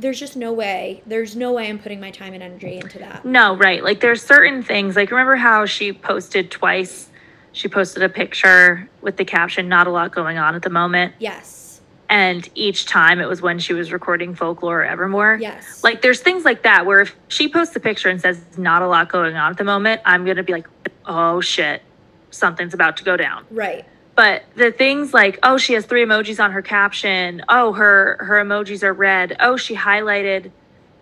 there's 0.00 0.18
just 0.18 0.36
no 0.36 0.52
way. 0.52 1.02
There's 1.06 1.36
no 1.36 1.52
way 1.52 1.68
I'm 1.68 1.78
putting 1.78 2.00
my 2.00 2.10
time 2.10 2.32
and 2.34 2.42
energy 2.42 2.76
into 2.78 2.98
that. 2.98 3.24
No, 3.24 3.56
right. 3.56 3.82
Like 3.84 4.00
there's 4.00 4.22
certain 4.22 4.62
things. 4.62 4.96
Like 4.96 5.10
remember 5.10 5.36
how 5.36 5.66
she 5.66 5.92
posted 5.92 6.50
twice? 6.50 7.08
She 7.52 7.68
posted 7.68 8.02
a 8.02 8.08
picture 8.08 8.88
with 9.00 9.16
the 9.16 9.24
caption 9.24 9.68
"Not 9.68 9.86
a 9.86 9.90
lot 9.90 10.12
going 10.12 10.38
on 10.38 10.54
at 10.54 10.62
the 10.62 10.70
moment," 10.70 11.14
Yes. 11.18 11.80
and 12.08 12.48
each 12.54 12.86
time 12.86 13.20
it 13.20 13.26
was 13.28 13.42
when 13.42 13.58
she 13.58 13.72
was 13.72 13.92
recording 13.92 14.34
Folklore 14.36 14.82
or 14.82 14.84
Evermore. 14.84 15.36
Yes. 15.40 15.82
Like 15.82 16.00
there's 16.00 16.20
things 16.20 16.44
like 16.44 16.62
that 16.62 16.86
where 16.86 17.00
if 17.00 17.16
she 17.28 17.48
posts 17.48 17.74
a 17.74 17.80
picture 17.80 18.08
and 18.08 18.20
says 18.20 18.40
"Not 18.56 18.82
a 18.82 18.86
lot 18.86 19.08
going 19.10 19.36
on 19.36 19.50
at 19.50 19.56
the 19.58 19.64
moment," 19.64 20.00
I'm 20.04 20.24
gonna 20.24 20.44
be 20.44 20.52
like, 20.52 20.68
"Oh 21.06 21.40
shit, 21.40 21.82
something's 22.30 22.72
about 22.74 22.96
to 22.98 23.04
go 23.04 23.16
down." 23.16 23.44
right. 23.50 23.84
But 24.16 24.42
the 24.54 24.70
things 24.70 25.14
like, 25.14 25.38
oh, 25.42 25.56
she 25.56 25.72
has 25.74 25.86
three 25.86 26.04
emojis 26.04 26.42
on 26.42 26.52
her 26.52 26.62
caption. 26.62 27.42
Oh, 27.48 27.72
her 27.72 28.16
her 28.20 28.36
emojis 28.44 28.82
are 28.82 28.92
red. 28.92 29.36
Oh, 29.40 29.56
she 29.56 29.74
highlighted 29.74 30.50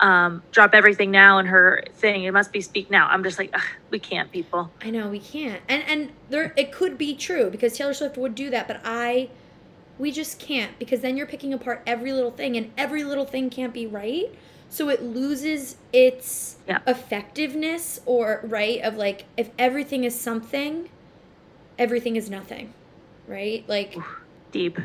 um, 0.01 0.43
drop 0.53 0.75
everything 0.75 1.11
now 1.11 1.39
in 1.39 1.47
her 1.47 1.83
thing. 1.95 2.25
It 2.25 2.33
must 2.33 2.53
be 2.53 2.61
speak 2.61 2.91
now. 2.91 3.09
I'm 3.09 3.25
just 3.25 3.39
like, 3.39 3.55
we 3.91 3.99
can't, 3.99 4.31
people. 4.31 4.71
I 4.83 4.91
know 4.91 5.09
we 5.09 5.19
can't. 5.19 5.61
And 5.69 5.83
and 5.89 6.13
there 6.31 6.53
it 6.57 6.71
could 6.73 6.97
be 6.97 7.15
true 7.15 7.51
because 7.51 7.77
Taylor 7.77 7.95
Swift 7.95 8.17
would 8.17 8.35
do 8.35 8.51
that, 8.51 8.69
but 8.69 8.81
I 8.85 9.31
we 9.99 10.13
just 10.13 10.39
can't 10.39 10.79
because 10.79 11.01
then 11.01 11.17
you're 11.17 11.27
picking 11.27 11.53
apart 11.53 11.83
every 11.87 12.13
little 12.13 12.31
thing 12.31 12.57
and 12.57 12.71
every 12.77 13.03
little 13.03 13.25
thing 13.25 13.51
can't 13.51 13.73
be 13.73 13.87
right. 13.87 14.33
So 14.71 14.91
it 14.91 15.03
loses 15.03 15.77
its 15.93 16.57
Yeah. 16.69 16.81
effectiveness 16.87 18.01
or 18.07 18.41
right 18.45 18.81
of 18.83 18.95
like 18.97 19.25
if 19.37 19.51
everything 19.59 20.05
is 20.05 20.19
something, 20.19 20.89
everything 21.79 22.15
is 22.17 22.31
nothing. 22.31 22.75
Right? 23.29 23.65
Like 23.69 23.95
Deep. 24.51 24.79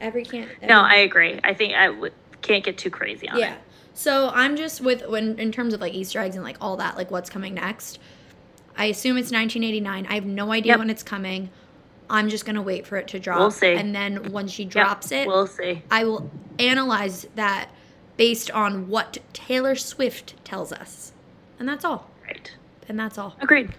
every 0.00 0.24
can't 0.24 0.48
No, 0.62 0.80
I 0.80 0.96
agree. 0.96 1.40
I 1.42 1.54
think 1.54 1.74
I 1.74 1.86
w- 1.86 2.12
can't 2.42 2.62
get 2.62 2.78
too 2.78 2.90
crazy 2.90 3.28
on 3.28 3.38
yeah. 3.38 3.46
it. 3.46 3.48
Yeah. 3.48 3.56
So 3.94 4.30
I'm 4.32 4.56
just 4.56 4.80
with 4.80 5.06
when 5.08 5.38
in 5.38 5.50
terms 5.50 5.74
of 5.74 5.80
like 5.80 5.94
Easter 5.94 6.20
eggs 6.20 6.36
and 6.36 6.44
like 6.44 6.56
all 6.60 6.76
that, 6.76 6.96
like 6.96 7.10
what's 7.10 7.30
coming 7.30 7.54
next. 7.54 7.98
I 8.76 8.86
assume 8.86 9.16
it's 9.16 9.32
1989. 9.32 10.06
I 10.08 10.14
have 10.14 10.24
no 10.24 10.52
idea 10.52 10.72
Yep. 10.72 10.78
when 10.78 10.90
it's 10.90 11.02
coming. 11.02 11.50
I'm 12.08 12.28
just 12.28 12.44
gonna 12.44 12.62
wait 12.62 12.86
for 12.86 12.96
it 12.96 13.08
to 13.08 13.18
drop. 13.18 13.38
We'll 13.38 13.50
see. 13.50 13.74
And 13.74 13.94
then 13.94 14.32
when 14.32 14.46
she 14.48 14.64
Yep, 14.64 14.72
drops 14.72 15.12
it, 15.12 15.26
we'll 15.26 15.46
see. 15.46 15.82
I 15.90 16.04
will 16.04 16.30
analyze 16.58 17.26
that 17.36 17.70
based 18.16 18.50
on 18.50 18.88
what 18.88 19.18
Taylor 19.32 19.74
Swift 19.76 20.34
tells 20.44 20.72
us. 20.72 21.12
And 21.58 21.68
that's 21.68 21.84
all. 21.84 22.10
Right. 22.24 22.50
And 22.88 22.98
that's 22.98 23.16
all. 23.18 23.34
Agreed. 23.40 23.70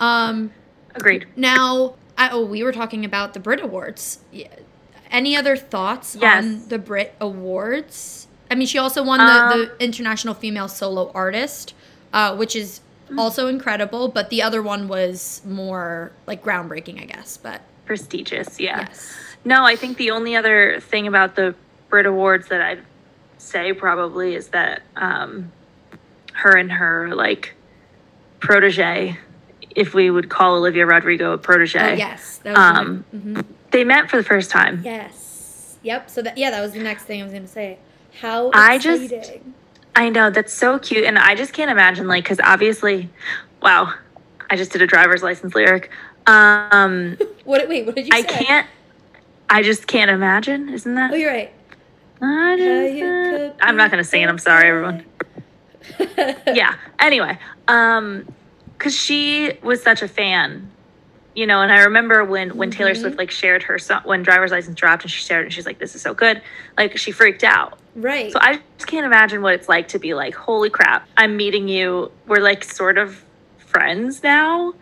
Um 0.00 0.52
Agreed. 0.94 1.26
now 1.36 1.96
I, 2.18 2.30
oh 2.30 2.44
we 2.44 2.62
were 2.62 2.72
talking 2.72 3.04
about 3.04 3.34
the 3.34 3.40
Brit 3.40 3.60
Awards. 3.60 4.20
Any 5.10 5.36
other 5.36 5.56
thoughts 5.56 6.16
Yes. 6.20 6.44
on 6.44 6.68
the 6.68 6.78
Brit 6.78 7.14
Awards? 7.20 8.26
I 8.50 8.54
mean, 8.54 8.66
she 8.66 8.78
also 8.78 9.02
won 9.02 9.20
Um, 9.20 9.26
the, 9.48 9.56
the 9.78 9.84
International 9.84 10.34
Female 10.34 10.68
Solo 10.68 11.10
Artist, 11.14 11.74
uh, 12.12 12.34
which 12.36 12.54
is 12.56 12.80
Hmm. 13.08 13.18
also 13.20 13.46
incredible. 13.46 14.08
But 14.08 14.30
the 14.30 14.42
other 14.42 14.60
one 14.62 14.88
was 14.88 15.40
more 15.44 16.10
like 16.26 16.42
groundbreaking, 16.42 17.00
I 17.00 17.04
guess. 17.06 17.36
But 17.36 17.60
Prestigious. 17.84 18.58
Yeah. 18.58 18.80
yes, 18.88 19.14
No, 19.44 19.64
I 19.64 19.76
think 19.76 19.96
the 19.96 20.10
only 20.10 20.34
other 20.34 20.80
thing 20.80 21.06
about 21.06 21.36
the 21.36 21.54
Brit 21.88 22.04
Awards 22.06 22.48
that 22.48 22.60
I'd 22.60 22.82
say 23.38 23.72
probably 23.72 24.34
is 24.34 24.48
that 24.48 24.82
um, 24.96 25.52
her 26.32 26.56
and 26.56 26.72
her 26.72 27.14
like 27.14 27.54
protege, 28.40 29.18
if 29.76 29.94
we 29.94 30.10
would 30.10 30.28
call 30.28 30.56
Olivia 30.56 30.84
Rodrigo 30.86 31.32
a 31.32 31.38
protege, 31.38 31.78
oh 31.78 31.92
yes, 31.94 32.38
that 32.42 32.50
was 32.56 32.58
Um, 32.58 33.04
the 33.12 33.18
mhm. 33.18 33.44
they 33.70 33.84
met 33.84 34.10
for 34.10 34.16
the 34.16 34.24
first 34.24 34.50
time. 34.50 34.80
yes, 34.84 35.76
yep. 35.82 36.10
So 36.10 36.22
that 36.22 36.36
yeah, 36.36 36.50
that 36.50 36.60
was 36.62 36.72
the 36.72 36.80
next 36.82 37.04
thing 37.04 37.20
I 37.20 37.24
was 37.24 37.32
gonna 37.32 37.46
say. 37.46 37.78
How 38.20 38.50
I 38.54 38.78
just- 38.78 39.12
I 39.94 40.08
know 40.10 40.28
that's 40.30 40.52
so 40.52 40.78
cute, 40.78 41.04
and 41.04 41.18
I 41.18 41.34
just 41.34 41.52
can't 41.52 41.70
imagine 41.70 42.06
like 42.08 42.24
because 42.24 42.40
obviously, 42.42 43.08
wow, 43.62 43.92
I 44.50 44.56
just 44.56 44.72
did 44.72 44.82
a 44.82 44.86
driver's 44.86 45.22
license 45.22 45.54
lyric. 45.54 45.90
Um, 46.26 47.16
what? 47.44 47.68
Wait, 47.68 47.86
what 47.86 47.94
did 47.94 48.06
you 48.06 48.10
I 48.12 48.22
say? 48.22 48.44
can't. 48.44 48.66
I 49.48 49.62
just 49.62 49.86
can't 49.86 50.10
imagine. 50.10 50.68
Isn't 50.70 50.94
that? 50.96 51.12
Oh, 51.12 51.14
you're 51.14 51.30
right. 51.32 51.52
I'm 52.22 53.76
not 53.76 53.90
gonna 53.90 54.04
sing 54.04 54.22
it. 54.22 54.28
I'm 54.28 54.38
sorry, 54.38 54.68
everyone. 54.68 55.04
yeah. 56.54 56.74
Anyway, 56.98 57.38
um, 57.68 58.26
because 58.78 58.94
she 58.94 59.52
was 59.62 59.82
such 59.82 60.02
a 60.02 60.08
fan, 60.08 60.70
you 61.34 61.46
know, 61.46 61.60
and 61.62 61.70
I 61.72 61.82
remember 61.84 62.24
when 62.24 62.56
when 62.56 62.70
Taylor 62.70 62.92
Mhm. 62.94 63.00
Swift 63.00 63.18
like 63.18 63.30
shared 63.30 63.62
her 63.64 63.78
song 63.78 64.02
when 64.04 64.22
driver's 64.22 64.50
license 64.52 64.76
dropped 64.78 65.02
and 65.02 65.10
she 65.10 65.20
shared 65.22 65.42
it 65.42 65.44
and 65.46 65.52
she's 65.52 65.66
like, 65.66 65.78
"This 65.78 65.94
is 65.94 66.02
so 66.02 66.14
good," 66.14 66.40
like 66.78 66.96
she 66.96 67.12
freaked 67.12 67.44
out. 67.44 67.78
Right. 67.94 68.30
So 68.32 68.38
I 68.40 68.60
just 68.78 68.86
can't 68.88 69.06
imagine 69.06 69.42
what 69.42 69.54
it's 69.54 69.68
like 69.68 69.88
to 69.88 69.98
be 69.98 70.14
like, 70.14 70.34
"Holy 70.34 70.70
crap! 70.70 71.06
I'm 71.16 71.36
meeting 71.36 71.68
you. 71.68 72.10
We're 72.26 72.40
like 72.40 72.64
sort 72.64 72.98
of 72.98 73.22
friends 73.58 74.22
now. 74.22 74.74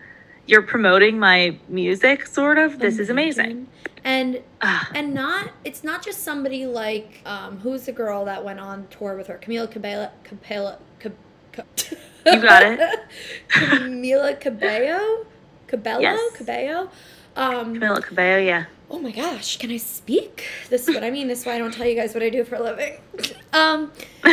You're 0.46 0.62
promoting 0.62 1.18
my 1.18 1.56
music, 1.68 2.26
sort 2.26 2.58
of. 2.58 2.78
This 2.78 2.98
is 2.98 3.10
amazing." 3.10 3.66
And 4.04 4.40
Ah, 4.60 4.90
and 4.94 5.14
not 5.14 5.48
it's 5.64 5.82
not 5.82 6.02
just 6.04 6.22
somebody 6.24 6.66
like 6.66 7.20
um 7.24 7.58
who's 7.60 7.86
the 7.86 7.92
girl 7.92 8.24
that 8.26 8.44
went 8.44 8.60
on 8.60 8.86
tour 8.90 9.16
with 9.16 9.28
her 9.28 9.38
Camila 9.42 9.70
Cabello 9.70 10.10
Cabello 10.24 10.78
Cab- 10.98 11.16
Ca- 11.52 11.96
You 12.26 12.40
got 12.40 12.62
it. 12.62 12.80
Camila 13.48 14.38
Cabello 14.40 15.26
Cabello 15.66 16.00
Yes. 16.00 16.36
Cabello 16.36 16.90
um 17.36 17.74
Camila 17.74 18.02
Cabello, 18.02 18.38
yeah. 18.38 18.64
oh 18.90 18.98
my 18.98 19.10
gosh 19.10 19.56
can 19.58 19.70
I 19.70 19.76
speak 19.78 20.44
this 20.70 20.88
is 20.88 20.94
what 20.94 21.02
I 21.04 21.10
mean 21.10 21.26
this 21.28 21.40
is 21.40 21.46
why 21.46 21.54
I 21.54 21.58
don't 21.58 21.74
tell 21.74 21.86
you 21.86 21.94
guys 21.96 22.14
what 22.14 22.22
I 22.22 22.30
do 22.30 22.44
for 22.44 22.54
a 22.56 22.62
living 22.62 22.98
um 23.52 23.90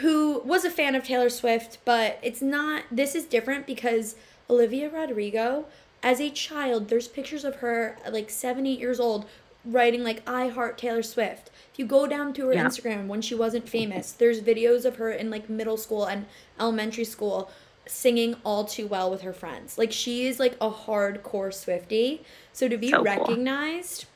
who 0.00 0.40
was 0.44 0.64
a 0.64 0.70
fan 0.70 0.94
of 0.94 1.04
Taylor 1.04 1.28
Swift, 1.28 1.78
but 1.84 2.18
it's 2.22 2.42
not. 2.42 2.84
This 2.90 3.14
is 3.14 3.24
different 3.24 3.66
because 3.66 4.16
Olivia 4.50 4.88
Rodrigo, 4.90 5.66
as 6.02 6.20
a 6.20 6.30
child, 6.30 6.88
there's 6.88 7.06
pictures 7.08 7.44
of 7.44 7.56
her 7.56 7.96
like 8.10 8.28
seven, 8.30 8.66
eight 8.66 8.80
years 8.80 8.98
old 8.98 9.26
writing 9.64 10.02
like 10.02 10.28
I 10.28 10.48
heart 10.48 10.76
Taylor 10.78 11.02
Swift. 11.02 11.50
If 11.72 11.78
you 11.78 11.86
go 11.86 12.06
down 12.06 12.34
to 12.34 12.46
her 12.48 12.54
Yeah. 12.54 12.64
Instagram 12.66 13.06
when 13.06 13.22
she 13.22 13.34
wasn't 13.34 13.68
famous, 13.68 14.12
there's 14.12 14.40
videos 14.42 14.84
of 14.84 14.96
her 14.96 15.10
in 15.10 15.30
like 15.30 15.48
middle 15.48 15.76
school 15.76 16.04
and 16.04 16.26
elementary 16.60 17.04
school 17.04 17.50
singing 17.86 18.36
all 18.44 18.64
too 18.64 18.86
well 18.86 19.10
with 19.10 19.22
her 19.22 19.32
friends. 19.32 19.78
Like 19.78 19.90
she 19.92 20.26
is 20.26 20.38
like 20.38 20.54
a 20.60 20.70
hardcore 20.70 21.52
Swifty. 21.52 22.22
So 22.52 22.68
to 22.68 22.76
be 22.76 22.90
So 22.90 22.98
cool. 22.98 23.04
recognized 23.04 24.06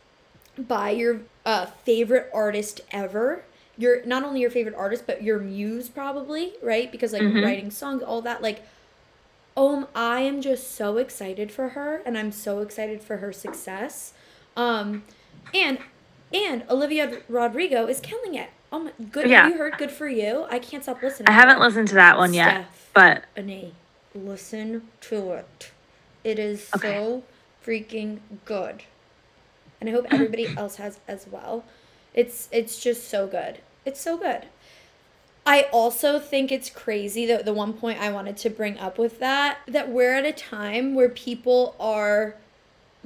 by 0.59 0.91
your 0.91 1.21
uh, 1.45 1.67
favorite 1.67 2.31
artist 2.33 2.81
ever, 2.91 3.45
your 3.77 4.05
not 4.07 4.23
only 4.25 4.41
your 4.41 4.51
favorite 4.51 4.75
artist 4.77 5.05
but 5.07 5.23
your 5.23 5.39
muse 5.39 5.89
probably, 5.89 6.55
right? 6.63 6.91
Because 6.93 7.13
like 7.13 7.23
Mhm. 7.23 7.43
writing 7.43 7.71
songs, 7.71 8.03
all 8.03 8.23
that 8.23 8.43
like 8.43 8.63
um 9.57 9.87
I 9.95 10.21
am 10.21 10.41
just 10.41 10.73
so 10.75 10.99
excited 10.99 11.51
for 11.51 11.71
her 11.71 12.03
and 12.05 12.17
I'm 12.19 12.33
so 12.33 12.61
excited 12.61 13.03
for 13.03 13.19
her 13.19 13.33
success. 13.33 14.13
Um 14.57 15.05
and 15.55 15.79
and 16.33 16.65
Olivia 16.69 17.21
Rodrigo 17.29 17.87
is 17.87 18.01
killing 18.01 18.35
it. 18.35 18.51
Oh 18.73 18.81
my 18.81 18.93
good 19.13 19.29
Yeah. 19.29 19.43
have 19.45 19.53
you 19.53 19.59
heard 19.59 19.79
good 19.79 19.91
for 19.91 20.09
you? 20.09 20.47
I 20.51 20.59
can't 20.59 20.83
stop 20.83 21.03
listening. 21.03 21.29
I 21.29 21.33
haven't 21.33 21.61
listened 21.61 21.89
to 21.89 21.95
that 21.95 22.19
one 22.19 22.35
yet, 22.35 22.67
but 22.95 23.25
Annie, 23.37 23.75
listen 24.15 24.89
to 25.03 25.33
it. 25.33 25.71
It 26.25 26.39
is 26.39 26.69
Okay. 26.75 26.93
so 26.95 27.23
freaking 27.65 28.19
good. 28.45 28.83
And 29.81 29.89
I 29.89 29.93
hope 29.93 30.07
everybody 30.11 30.49
else 30.57 30.77
has 30.77 30.99
as 31.07 31.27
well. 31.31 31.65
It's 32.15 32.49
it's 32.51 32.81
just 32.81 33.09
so 33.09 33.27
good. 33.27 33.59
It's 33.85 34.01
so 34.01 34.17
good. 34.17 34.47
I 35.49 35.69
also 35.71 36.19
think 36.19 36.51
it's 36.51 36.69
crazy 36.71 37.25
that 37.27 37.45
the 37.45 37.53
one 37.53 37.73
point 37.73 38.01
I 38.01 38.11
wanted 38.11 38.37
to 38.39 38.51
bring 38.51 38.79
up 38.79 38.99
with 38.99 39.21
that 39.21 39.59
that 39.69 39.89
we're 39.91 40.13
at 40.15 40.25
a 40.25 40.33
time 40.33 40.95
where 40.97 41.09
people 41.09 41.77
are 41.79 42.35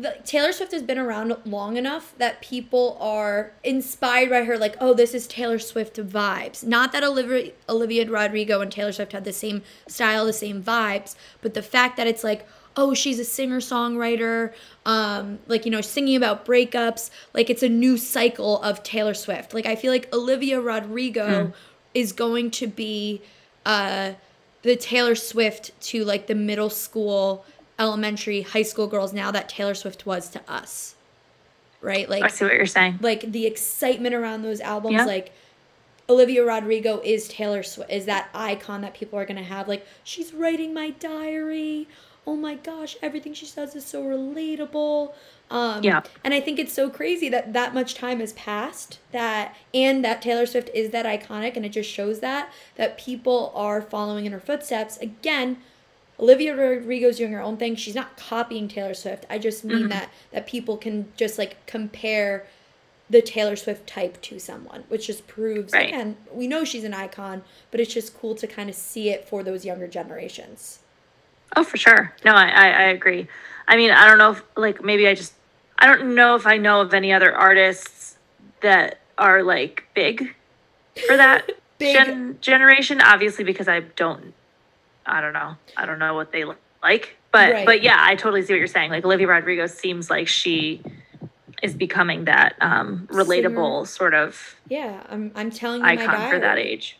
the, 0.01 0.17
Taylor 0.25 0.53
Swift 0.53 0.73
has 0.73 0.83
been 0.83 0.99
around 0.99 1.37
long 1.45 1.77
enough 1.77 2.15
that 2.19 2.41
people 2.41 2.97
are 3.01 3.53
inspired 3.63 4.31
by 4.31 4.45
her, 4.45 4.57
like, 4.57 4.77
oh, 4.81 4.95
this 4.95 5.15
is 5.15 5.27
Taylor 5.27 5.59
Swift 5.59 5.97
vibes. 5.97 6.65
Not 6.65 6.93
that 6.93 7.05
Olivia, 7.05 7.53
Olivia 7.69 8.09
Rodrigo 8.09 8.61
and 8.61 8.73
Taylor 8.73 8.93
Swift 8.93 9.13
had 9.13 9.25
the 9.25 9.33
same 9.33 9.63
style, 9.87 10.25
the 10.25 10.33
same 10.33 10.63
vibes, 10.63 11.15
but 11.43 11.55
the 11.55 11.63
fact 11.63 11.97
that 11.97 12.07
it's 12.07 12.25
like, 12.25 12.47
oh, 12.77 12.95
she's 12.95 13.19
a 13.19 13.25
singer 13.25 13.59
songwriter, 13.59 14.53
um, 14.87 15.39
like, 15.49 15.65
you 15.65 15.71
know, 15.71 15.81
singing 15.81 16.17
about 16.17 16.47
breakups, 16.47 17.11
like, 17.35 17.51
it's 17.51 17.63
a 17.63 17.69
new 17.69 17.97
cycle 17.97 18.63
of 18.63 18.83
Taylor 18.83 19.15
Swift. 19.15 19.53
Like, 19.53 19.67
I 19.67 19.77
feel 19.77 19.93
like 19.93 20.13
Olivia 20.15 20.61
Rodrigo 20.61 21.53
is 21.95 22.13
going 22.13 22.51
to 22.53 22.67
be 22.67 23.21
uh, 23.67 24.13
the 24.63 24.77
Taylor 24.77 25.15
Swift 25.15 25.79
to 25.81 26.05
like 26.05 26.27
the 26.27 26.35
middle 26.35 26.71
school, 26.71 27.45
elementary, 27.81 28.43
high 28.43 28.63
school 28.63 28.87
girls 28.87 29.13
now 29.13 29.31
that 29.33 29.49
Taylor 29.49 29.75
Swift 29.75 30.07
was 30.07 30.29
to 30.29 30.41
us. 30.49 30.95
Right? 31.81 32.09
Like 32.09 32.23
I 32.23 32.29
see 32.29 32.45
what 32.45 32.55
you're 32.55 32.67
saying. 32.67 32.99
like 33.01 33.33
the 33.33 33.47
excitement 33.47 34.15
around 34.15 34.43
those 34.43 34.61
albums 34.61 34.97
Yeah. 34.97 35.07
like 35.07 35.33
Olivia 36.11 36.45
Rodrigo 36.45 37.01
is 37.03 37.27
Taylor 37.29 37.63
Swift 37.63 37.91
is 37.91 38.05
that 38.05 38.29
icon 38.35 38.83
that 38.83 38.93
people 38.95 39.19
are 39.19 39.25
going 39.25 39.39
to 39.39 39.43
have 39.45 39.67
like 39.67 39.87
she's 40.05 40.35
writing 40.35 40.75
my 40.75 40.91
diary. 40.91 41.89
Oh 42.27 42.37
my 42.37 42.55
gosh, 42.57 42.97
everything 43.01 43.33
she 43.33 43.47
says 43.47 43.75
is 43.75 43.85
so 43.87 44.03
relatable. 44.05 45.15
Um, 45.51 45.83
Yeah. 45.83 46.03
and 46.23 46.35
I 46.35 46.41
think 46.41 46.59
it's 46.59 46.73
so 46.73 46.91
crazy 46.91 47.29
that 47.31 47.55
that 47.55 47.73
much 47.75 47.95
time 47.95 48.21
has 48.21 48.35
passed 48.35 48.99
that 49.13 49.57
and 49.73 50.05
that 50.05 50.21
Taylor 50.21 50.45
Swift 50.47 50.69
is 50.75 50.91
that 50.91 51.07
iconic 51.07 51.57
and 51.57 51.65
it 51.65 51.71
just 51.71 51.91
shows 51.91 52.21
that 52.21 52.53
that 52.77 52.99
people 52.99 53.53
are 53.55 53.81
following 53.81 54.27
in 54.27 54.33
her 54.33 54.39
footsteps. 54.41 54.99
Again, 54.99 55.57
Olivia 56.21 56.55
Rodrigo's 56.55 57.17
doing 57.17 57.33
her 57.33 57.41
own 57.41 57.57
thing. 57.57 57.75
She's 57.75 57.95
not 57.95 58.17
copying 58.17 58.69
Taylor 58.69 58.93
Swift. 58.95 59.25
I 59.31 59.39
just 59.39 59.65
mean 59.65 59.85
Mhm. 59.85 59.89
that 59.89 60.11
that 60.33 60.47
people 60.47 60.77
can 60.77 61.11
just 61.17 61.39
like 61.39 61.65
compare 61.67 62.47
the 63.09 63.23
Taylor 63.23 63.57
Swift 63.57 63.87
type 63.89 64.21
to 64.23 64.39
someone, 64.39 64.85
which 64.89 65.07
just 65.07 65.27
proves 65.27 65.73
Right. 65.73 65.89
again, 65.89 66.17
we 66.33 66.47
know 66.47 66.63
she's 66.63 66.85
an 66.85 66.95
icon, 66.95 67.43
but 67.71 67.81
it's 67.81 67.93
just 67.93 68.17
cool 68.21 68.35
to 68.37 68.47
kind 68.47 68.69
of 68.69 68.77
see 68.77 69.09
it 69.11 69.27
for 69.29 69.43
those 69.43 69.65
younger 69.65 69.89
generations. 69.89 70.79
Oh, 71.57 71.65
for 71.65 71.77
sure. 71.77 72.15
No, 72.25 72.33
I, 72.35 72.49
I, 72.49 72.67
I 72.69 72.83
agree. 72.85 73.27
I 73.67 73.77
mean, 73.77 73.91
I 73.91 74.07
don't 74.07 74.19
know 74.19 74.31
if, 74.33 74.43
like, 74.57 74.85
maybe 74.85 75.09
I 75.09 75.15
just, 75.15 75.33
I 75.81 75.87
don't 75.87 76.15
know 76.15 76.37
if 76.37 76.47
I 76.47 76.57
know 76.59 76.81
of 76.83 76.95
any 76.95 77.13
other 77.13 77.35
artists 77.35 78.17
that 78.61 78.99
are, 79.19 79.43
like, 79.43 79.83
big 79.95 80.33
for 81.09 81.17
that 81.17 81.51
Big 81.79 81.97
gen- 81.97 82.39
generation. 82.41 83.01
Obviously, 83.01 83.43
because 83.43 83.67
I 83.67 83.81
don't, 83.81 84.33
I 85.11 85.21
don't 85.21 85.33
know. 85.33 85.57
I 85.77 85.87
don't 85.87 85.99
know 85.99 86.15
what 86.15 86.33
they 86.33 86.45
look 86.45 86.59
like. 86.83 87.17
But, 87.33 87.53
Right. 87.53 87.67
but 87.67 87.83
yeah, 87.83 87.97
I 87.99 88.17
totally 88.17 88.43
see 88.43 88.53
what 88.53 88.59
you're 88.59 88.67
saying. 88.67 88.91
Like, 88.91 89.05
Olivia 89.05 89.29
Rodrigo 89.29 89.67
seems 89.67 90.11
like 90.11 90.27
she 90.27 90.83
is 91.63 91.75
becoming 91.75 92.25
that 92.25 92.55
um, 92.61 93.07
relatable 93.11 93.87
sort 93.87 94.15
of 94.15 94.57
Yeah, 94.69 95.03
I'm 95.09 95.31
I'm 95.35 95.51
telling 95.51 95.81
you 95.81 95.87
my 95.87 95.93
icon 95.93 96.31
for 96.31 96.39
that 96.39 96.59
age. 96.59 96.99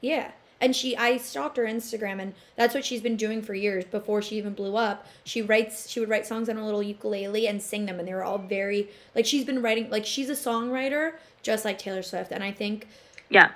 Yeah. 0.00 0.30
And 0.60 0.76
she 0.76 0.96
I 0.96 1.16
stalked 1.16 1.56
her 1.56 1.64
Instagram 1.64 2.20
and 2.20 2.34
that's 2.54 2.74
what 2.74 2.84
she's 2.84 3.00
been 3.00 3.16
doing 3.16 3.42
for 3.42 3.54
years 3.54 3.84
before 3.84 4.20
she 4.22 4.36
even 4.36 4.52
blew 4.52 4.76
up. 4.76 5.06
She 5.24 5.40
writes 5.42 5.88
she 5.88 5.98
would 5.98 6.08
write 6.08 6.26
songs 6.26 6.48
on 6.48 6.56
a 6.58 6.64
little 6.64 6.82
ukulele 6.82 7.48
and 7.48 7.60
sing 7.60 7.86
them 7.86 7.98
and 7.98 8.06
they 8.06 8.14
were 8.14 8.22
all 8.22 8.38
very 8.38 8.88
like 9.14 9.24
she's 9.26 9.44
been 9.44 9.62
writing 9.62 9.90
like 9.90 10.04
she's 10.06 10.28
a 10.28 10.34
songwriter 10.34 11.14
just 11.42 11.64
like 11.64 11.78
Taylor 11.78 12.02
Swift 12.02 12.30
and 12.32 12.44
I 12.44 12.52
think 12.52 12.86
Yeah. 13.30 13.50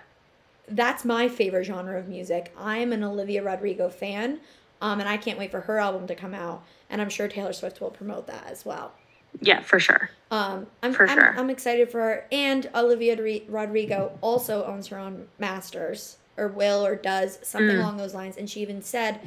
That's 0.68 1.04
my 1.04 1.28
favorite 1.28 1.64
genre 1.64 1.98
of 1.98 2.08
music. 2.08 2.52
I'm 2.58 2.92
an 2.92 3.04
Olivia 3.04 3.42
Rodrigo 3.42 3.88
fan. 3.88 4.40
Um 4.82 5.00
and 5.00 5.08
I 5.08 5.16
can't 5.16 5.38
wait 5.38 5.50
for 5.50 5.60
her 5.62 5.78
album 5.78 6.06
to 6.08 6.14
come 6.14 6.34
out 6.34 6.62
and 6.90 7.00
I'm 7.00 7.08
sure 7.08 7.28
Taylor 7.28 7.52
Swift 7.52 7.80
will 7.80 7.90
promote 7.90 8.26
that 8.26 8.46
as 8.48 8.64
well. 8.64 8.92
Yeah, 9.40 9.60
for 9.60 9.78
sure. 9.78 10.10
Um, 10.30 10.66
I'm, 10.82 10.94
For 10.94 11.06
I'm, 11.08 11.18
sure. 11.18 11.34
I'm 11.38 11.50
excited 11.50 11.90
for 11.90 12.00
her. 12.00 12.26
And 12.32 12.70
Olivia 12.74 13.20
Ri- 13.20 13.44
Rodrigo 13.48 14.16
also 14.22 14.64
owns 14.64 14.86
her 14.86 14.98
own 14.98 15.28
masters, 15.38 16.16
or 16.38 16.48
will, 16.48 16.86
or 16.86 16.96
does 16.96 17.38
something 17.42 17.76
Mm. 17.76 17.80
along 17.80 17.96
those 17.98 18.14
lines. 18.14 18.36
And 18.38 18.48
she 18.48 18.60
even 18.60 18.80
said, 18.80 19.20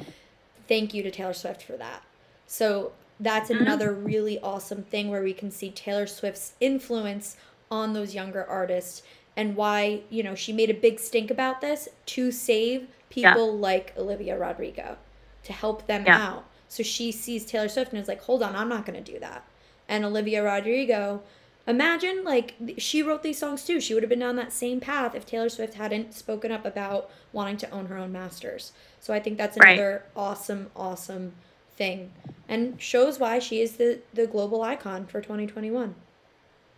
"Thank 0.68 0.94
you 0.94 1.02
to 1.04 1.10
Taylor 1.12 1.32
Swift 1.32 1.62
for 1.62 1.76
that." 1.76 2.02
So 2.48 2.92
that's 3.20 3.50
Mhm. 3.50 3.60
another 3.60 3.92
really 3.92 4.40
awesome 4.40 4.82
thing 4.84 5.10
where 5.10 5.22
we 5.22 5.32
can 5.34 5.50
see 5.52 5.70
Taylor 5.70 6.06
Swift's 6.08 6.54
influence 6.60 7.36
on 7.70 7.92
those 7.92 8.12
younger 8.14 8.44
artists 8.44 9.02
and 9.40 9.56
why 9.56 10.02
you 10.10 10.22
know 10.22 10.34
she 10.34 10.52
made 10.52 10.70
a 10.70 10.74
big 10.86 11.00
stink 11.00 11.30
about 11.30 11.60
this 11.60 11.88
to 12.14 12.30
save 12.30 12.80
Yeah. 13.14 13.32
people 13.34 13.56
like 13.56 13.92
Olivia 13.96 14.38
Rodrigo 14.38 14.96
to 15.44 15.52
help 15.52 15.86
them 15.86 16.04
Yeah. 16.06 16.26
out. 16.28 16.44
So 16.68 16.82
she 16.82 17.10
sees 17.10 17.44
Taylor 17.46 17.68
Swift 17.68 17.92
and 17.92 18.00
is 18.00 18.06
like, 18.08 18.22
"Hold 18.22 18.42
on, 18.42 18.54
I'm 18.54 18.68
not 18.68 18.84
going 18.86 19.02
to 19.02 19.12
do 19.12 19.18
that." 19.20 19.42
and 19.88 20.04
Olivia 20.04 20.40
Rodrigo. 20.44 21.20
Imagine 21.66 22.22
like 22.24 22.54
she 22.78 23.02
wrote 23.02 23.22
these 23.24 23.38
songs 23.38 23.64
too. 23.64 23.80
She 23.80 23.92
would 23.94 24.02
have 24.04 24.10
been 24.10 24.20
down 24.26 24.36
that 24.36 24.52
same 24.52 24.78
path 24.78 25.14
if 25.16 25.26
Taylor 25.26 25.48
Swift 25.48 25.74
hadn't 25.74 26.14
spoken 26.14 26.52
up 26.52 26.64
about 26.64 27.10
wanting 27.32 27.56
to 27.58 27.70
own 27.70 27.86
her 27.86 27.96
own 27.96 28.12
masters. 28.12 28.72
So 29.00 29.12
I 29.12 29.18
think 29.20 29.36
that's 29.38 29.56
Right. 29.58 29.72
another 29.78 30.04
awesome, 30.14 30.70
awesome 30.76 31.32
thing, 31.76 32.12
and 32.48 32.80
shows 32.80 33.18
why 33.18 33.40
she 33.40 33.60
is 33.60 33.76
the 33.78 33.98
the 34.14 34.26
global 34.28 34.62
icon 34.62 35.06
for 35.06 35.20
2021. 35.20 35.94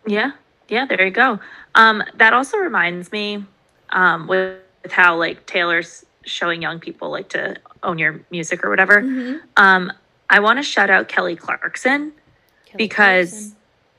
Yeah, 0.07 0.31
yeah, 0.73 0.85
there 0.85 1.05
you 1.05 1.11
go. 1.11 1.39
Um, 1.75 2.03
that 2.15 2.33
also 2.33 2.57
reminds 2.57 3.11
me 3.11 3.45
um, 3.91 4.27
with, 4.27 4.59
with 4.81 4.91
how 4.91 5.17
like 5.17 5.45
Taylor's 5.45 6.05
showing 6.25 6.61
young 6.61 6.79
people 6.79 7.11
like 7.11 7.29
to 7.29 7.57
own 7.83 7.99
your 7.99 8.21
music 8.31 8.63
or 8.63 8.69
whatever. 8.69 9.01
Mm-hmm. 9.01 9.37
Um, 9.57 9.91
I 10.29 10.39
want 10.39 10.59
to 10.59 10.63
shout 10.63 10.89
out 10.89 11.07
Kelly 11.07 11.35
Clarkson 11.35 12.11
because 12.75 13.53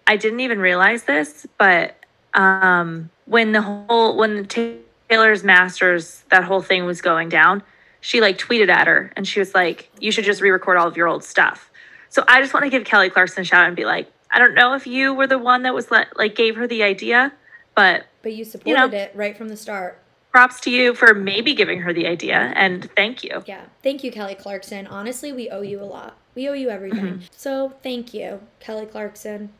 I 0.06 0.16
didn't 0.16 0.40
even 0.40 0.58
realize 0.58 1.04
this, 1.04 1.46
but 1.58 1.96
um, 2.34 3.10
when 3.26 3.52
the 3.52 3.62
whole 3.62 4.16
when 4.16 4.36
the 4.36 4.78
Taylor's 5.08 5.44
Masters 5.44 6.24
that 6.30 6.44
whole 6.44 6.60
thing 6.60 6.84
was 6.84 7.00
going 7.00 7.28
down, 7.28 7.62
she 8.00 8.20
like 8.20 8.36
tweeted 8.38 8.68
at 8.68 8.86
her 8.86 9.12
and 9.16 9.28
she 9.28 9.38
was 9.38 9.54
like, 9.54 9.90
"You 10.00 10.10
should 10.10 10.24
just 10.24 10.40
re-record 10.40 10.76
all 10.76 10.88
of 10.88 10.96
your 10.96 11.06
old 11.06 11.22
stuff." 11.22 11.70
So 12.08 12.24
I 12.28 12.40
just 12.40 12.52
want 12.54 12.64
to 12.64 12.70
give 12.70 12.84
Kelly 12.84 13.10
Clarkson 13.10 13.42
a 13.42 13.44
shout 13.44 13.62
out 13.62 13.66
and 13.68 13.76
be 13.76 13.84
like, 13.84 14.10
I 14.34 14.40
don't 14.40 14.54
know 14.54 14.74
if 14.74 14.84
you 14.86 15.14
were 15.14 15.28
the 15.28 15.38
one 15.38 15.62
that 15.62 15.74
was 15.74 15.92
let, 15.92 16.16
like 16.18 16.34
gave 16.34 16.56
her 16.56 16.66
the 16.66 16.82
idea, 16.82 17.32
but 17.76 18.06
but 18.22 18.34
you 18.34 18.44
supported 18.44 18.90
know. 18.90 18.98
it 18.98 19.12
right 19.14 19.36
from 19.36 19.48
the 19.48 19.56
start. 19.56 20.02
props 20.32 20.60
to 20.62 20.70
you 20.70 20.92
for 20.92 21.14
maybe 21.14 21.54
giving 21.54 21.80
her 21.82 21.92
the 21.92 22.08
idea 22.08 22.52
and 22.56 22.90
thank 22.96 23.22
you. 23.22 23.44
Yeah. 23.46 23.66
Thank 23.84 24.02
you, 24.02 24.10
Kelly 24.10 24.34
Clarkson. 24.34 24.88
Honestly, 24.88 25.32
we 25.32 25.48
owe 25.50 25.62
you 25.62 25.80
a 25.80 25.84
lot. 25.86 26.16
We 26.34 26.48
owe 26.48 26.52
you 26.52 26.68
everything. 26.68 27.04
Mm-hmm. 27.04 27.26
So 27.30 27.74
thank 27.84 28.12
you, 28.12 28.40
Kelly 28.58 28.86
Clarkson. 28.86 29.50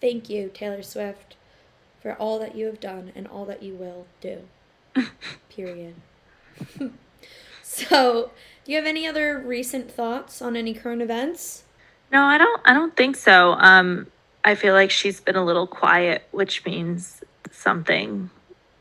Thank 0.00 0.28
you, 0.28 0.50
Taylor 0.52 0.82
Swift, 0.82 1.36
for 2.02 2.14
all 2.14 2.40
that 2.40 2.56
you 2.56 2.66
have 2.66 2.80
done 2.80 3.12
and 3.14 3.28
all 3.28 3.44
that 3.44 3.62
you 3.62 3.74
will 3.74 4.06
do. 4.20 4.40
Period. 5.48 5.94
so, 7.62 8.32
do 8.64 8.72
you 8.72 8.78
have 8.78 8.86
any 8.86 9.06
other 9.06 9.38
recent 9.38 9.90
thoughts 9.90 10.42
on 10.42 10.56
any 10.56 10.74
current 10.74 11.00
events? 11.00 11.64
No, 12.12 12.22
I 12.22 12.38
don't. 12.38 12.60
I 12.64 12.72
don't 12.72 12.96
think 12.96 13.16
so. 13.16 13.52
Um, 13.52 14.06
I 14.44 14.54
feel 14.54 14.74
like 14.74 14.90
she's 14.90 15.20
been 15.20 15.36
a 15.36 15.44
little 15.44 15.66
quiet, 15.66 16.26
which 16.32 16.64
means 16.64 17.22
something 17.50 18.30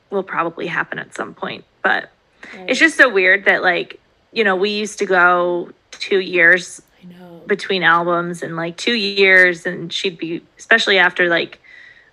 will 0.09 0.23
probably 0.23 0.67
happen 0.67 0.99
at 0.99 1.13
some 1.15 1.33
point. 1.33 1.65
But 1.83 2.09
Right. 2.55 2.69
It's 2.69 2.79
just 2.79 2.95
so 2.97 3.09
weird 3.09 3.45
that 3.45 3.61
like, 3.61 3.99
you 4.31 4.43
know, 4.45 4.55
we 4.55 4.69
used 4.69 4.97
to 4.99 5.05
go 5.05 5.71
2 5.91 6.19
years 6.19 6.81
I 7.03 7.07
know. 7.07 7.41
between 7.47 7.83
albums 7.83 8.41
and 8.41 8.55
like 8.55 8.77
2 8.77 8.93
years 8.93 9.65
and 9.65 9.91
she'd 9.91 10.17
be 10.17 10.41
especially 10.57 10.97
after 10.97 11.27
like 11.27 11.59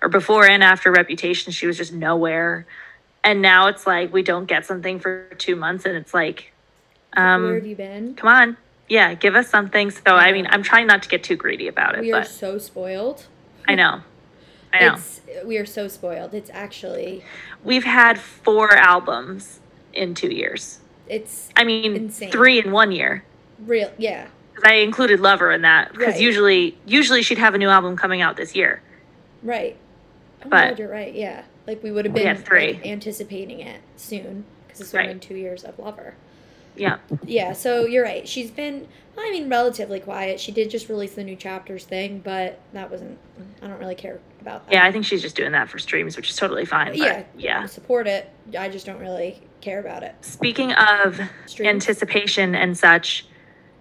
or 0.02 0.09
before 0.09 0.44
and 0.46 0.62
after 0.64 0.90
Reputation, 0.90 1.52
she 1.52 1.66
was 1.66 1.76
just 1.76 1.92
nowhere. 1.92 2.66
And 3.22 3.40
now 3.40 3.68
it's 3.68 3.87
like 3.87 4.12
we 4.12 4.22
don't 4.22 4.46
get 4.46 4.66
something 4.66 4.98
for 4.98 5.29
2 5.38 5.55
months 5.57 5.85
and 5.85 5.96
it's 5.96 6.12
like 6.12 6.52
um 7.16 7.44
Where 7.44 7.55
have 7.55 7.66
you 7.66 7.76
been? 7.76 8.14
come 8.16 8.29
on 8.29 8.57
yeah 8.88 9.14
give 9.14 9.35
us 9.35 9.49
something 9.49 9.90
so 9.90 10.14
i 10.14 10.33
mean 10.33 10.46
i'm 10.51 10.62
trying 10.62 10.87
not 10.87 11.03
to 11.03 11.09
get 11.09 11.22
too 11.25 11.37
greedy 11.37 11.68
about 11.68 11.94
it 11.96 12.01
We 12.01 12.12
are 12.12 12.20
but 12.20 12.29
so 12.29 12.59
spoiled. 12.59 13.27
i 13.66 13.75
know 13.75 14.01
i 14.72 14.81
know 14.81 14.94
It's 14.94 15.20
we 15.44 15.59
are 15.59 15.66
so 15.66 15.87
spoiled. 15.88 16.33
It's 16.35 16.51
actually 16.51 17.22
we've 17.64 17.85
had 17.85 18.18
four 18.18 18.72
albums 18.77 19.61
in 19.92 20.14
two 20.14 20.31
years 20.33 20.79
it's 21.09 21.51
i 21.57 21.64
mean 21.64 21.94
Insane. 21.96 22.31
three 22.31 22.59
in 22.59 22.70
one 22.72 22.92
year 22.92 23.25
real. 23.64 23.90
yeah. 23.99 24.29
i 24.64 24.75
included 24.75 25.20
lover 25.20 25.51
in 25.53 25.62
that 25.62 25.92
because 25.92 26.14
Right. 26.14 26.20
usually 26.22 26.79
usually 26.87 27.22
she'd 27.22 27.38
have 27.38 27.55
a 27.55 27.59
new 27.59 27.68
album 27.68 27.96
coming 27.96 28.20
out 28.22 28.37
this 28.37 28.55
year 28.55 28.81
Right. 29.42 29.77
Oh 30.44 30.49
But- 30.49 30.68
God, 30.70 30.79
you're 30.81 30.88
right. 30.90 31.14
Yeah. 31.14 31.42
Like 31.68 31.83
we 31.83 31.90
would 31.92 32.05
have 32.05 32.14
been 32.14 32.37
three. 32.37 32.72
like, 32.75 32.87
anticipating 32.87 33.61
it 33.61 33.81
soon 33.96 34.44
because 34.66 34.81
it's 34.81 34.94
Right. 34.94 35.07
been 35.09 35.20
two 35.20 35.37
years 35.37 35.62
of 35.62 35.79
Lover. 35.79 36.14
Yeah 36.76 36.98
Yeah, 37.24 37.52
so 37.52 37.84
you're 37.86 38.04
right. 38.04 38.26
She's 38.28 38.50
been, 38.50 38.86
I 39.18 39.30
mean, 39.30 39.48
relatively 39.48 40.00
quiet. 40.00 40.38
She 40.40 40.52
did 40.52 40.70
just 40.70 40.88
release 40.88 41.14
the 41.14 41.24
new 41.24 41.36
chapters 41.36 41.84
thing, 41.84 42.20
but 42.20 42.58
that 42.72 42.90
wasn't. 42.90 43.18
I 43.62 43.66
don't 43.68 43.78
really 43.78 43.94
care 43.94 44.18
about 44.40 44.66
that. 44.66 44.72
yeah 44.72 44.84
i 44.84 44.92
think 44.92 45.04
she's 45.04 45.20
just 45.22 45.34
doing 45.34 45.50
that 45.52 45.68
for 45.68 45.78
streams 45.80 46.16
which 46.16 46.30
is 46.30 46.36
totally 46.36 46.64
fine 46.64 46.88
but 46.88 46.96
Yeah. 46.98 47.24
yeah 47.36 47.62
I 47.62 47.66
support 47.66 48.06
it. 48.06 48.30
I 48.56 48.68
just 48.68 48.86
don't 48.86 49.00
really 49.00 49.42
care 49.60 49.80
about 49.80 50.04
it. 50.04 50.14
speaking 50.20 50.72
of 50.72 51.18
Streams. 51.46 51.68
anticipation 51.68 52.54
and 52.54 52.78
such 52.78 53.26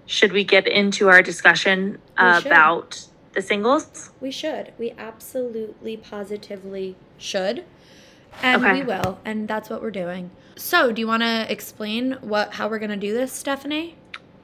should 0.08 0.32
we 0.34 0.44
get 0.44 0.68
into 0.68 1.08
our 1.10 1.22
discussion 1.22 2.00
about 2.18 3.06
the 3.34 3.42
singles 3.42 4.10
We 4.20 4.32
should. 4.32 4.74
We 4.80 4.92
absolutely, 4.98 5.98
positively 5.98 6.96
should. 7.18 7.64
And 8.42 8.64
Okay. 8.66 8.80
we 8.80 8.84
will. 8.84 9.20
And 9.26 9.48
that's 9.48 9.70
what 9.70 9.82
we're 9.82 9.92
doing. 9.92 10.32
So, 10.56 10.92
do 10.92 11.02
you 11.02 11.08
want 11.08 11.24
to 11.24 11.46
explain 11.52 12.14
what 12.22 12.54
how 12.54 12.68
we're 12.70 12.80
going 12.80 12.92
to 12.92 12.96
do 12.98 13.14
this, 13.14 13.32
Stephanie? 13.34 13.96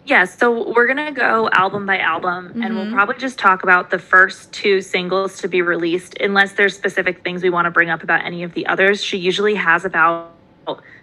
Yeah, 0.04 0.26
so 0.26 0.74
we're 0.74 0.88
gonna 0.88 1.12
go 1.12 1.48
album 1.54 1.86
by 1.86 2.00
album, 2.00 2.60
and 2.64 2.76
we'll 2.76 2.88
Mhm. 2.88 2.94
probably 2.94 3.18
just 3.20 3.38
talk 3.38 3.62
about 3.62 3.92
the 3.92 4.00
first 4.00 4.52
two 4.52 4.82
singles 4.82 5.38
to 5.38 5.48
be 5.48 5.62
released, 5.62 6.18
unless 6.20 6.54
there's 6.54 6.76
specific 6.76 7.24
things 7.24 7.44
we 7.44 7.52
want 7.52 7.66
to 7.66 7.72
bring 7.72 7.92
up 7.92 8.02
about 8.02 8.26
any 8.26 8.42
of 8.42 8.54
the 8.56 8.66
others. 8.66 9.04
She 9.04 9.18
usually 9.18 9.54
has 9.54 9.86
about 9.86 10.32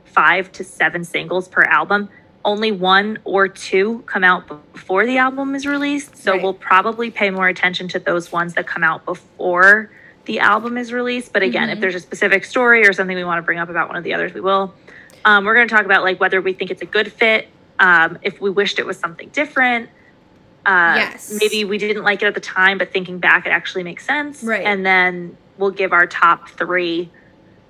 five 0.05 0.51
to 0.51 0.65
seven 0.65 1.05
singles 1.05 1.47
per 1.47 1.63
album. 1.63 2.09
Only 2.45 2.73
one 2.73 3.19
or 3.23 3.47
two 3.47 4.03
come 4.07 4.25
out 4.25 4.49
before 4.75 5.07
the 5.07 5.17
album 5.19 5.55
is 5.55 5.65
released, 5.65 6.17
so 6.17 6.33
Right. 6.33 6.43
we'll 6.43 6.55
probably 6.55 7.09
pay 7.09 7.31
more 7.31 7.47
attention 7.47 7.87
to 7.89 8.01
those 8.01 8.33
ones 8.33 8.55
that 8.55 8.67
come 8.67 8.83
out 8.83 9.05
before 9.05 9.91
the 10.25 10.41
album 10.41 10.77
is 10.77 10.93
released. 10.93 11.33
But 11.33 11.43
again, 11.45 11.71
if 11.71 11.79
Mhm. 11.79 11.83
there's 11.83 11.95
a 11.95 12.01
specific 12.01 12.45
story 12.45 12.85
or 12.87 12.93
something 12.93 13.17
we 13.17 13.23
want 13.25 13.39
to 13.39 13.43
bring 13.43 13.61
up 13.61 13.69
about 13.71 13.87
one 13.87 13.97
of 13.97 14.03
the 14.03 14.13
others, 14.13 14.35
we 14.35 14.41
will. 14.41 14.75
Um, 15.25 15.45
we're 15.45 15.55
going 15.55 15.69
to 15.69 15.75
talk 15.75 15.85
about 15.85 16.03
like 16.03 16.21
whether 16.21 16.41
we 16.41 16.53
think 16.53 16.71
it's 16.71 16.83
a 16.83 16.87
good 16.87 17.13
fit, 17.13 17.49
um, 17.79 18.19
if 18.23 18.41
we 18.41 18.51
wished 18.51 18.79
it 18.79 18.87
was 18.87 18.99
something 18.99 19.29
different. 19.31 19.91
Uh, 20.67 20.95
Yes. 20.97 21.33
Maybe 21.41 21.65
we 21.65 21.79
didn't 21.79 22.03
like 22.05 22.23
it 22.23 22.27
at 22.27 22.35
the 22.35 22.41
time, 22.41 22.79
but 22.79 22.93
thinking 22.93 23.19
back, 23.19 23.47
it 23.47 23.51
actually 23.51 23.83
makes 23.85 24.05
sense. 24.05 24.43
Right. 24.43 24.65
And 24.65 24.85
then 24.85 25.37
we'll 25.57 25.71
give 25.71 25.93
our 25.93 26.07
top 26.07 26.49
three 26.51 27.11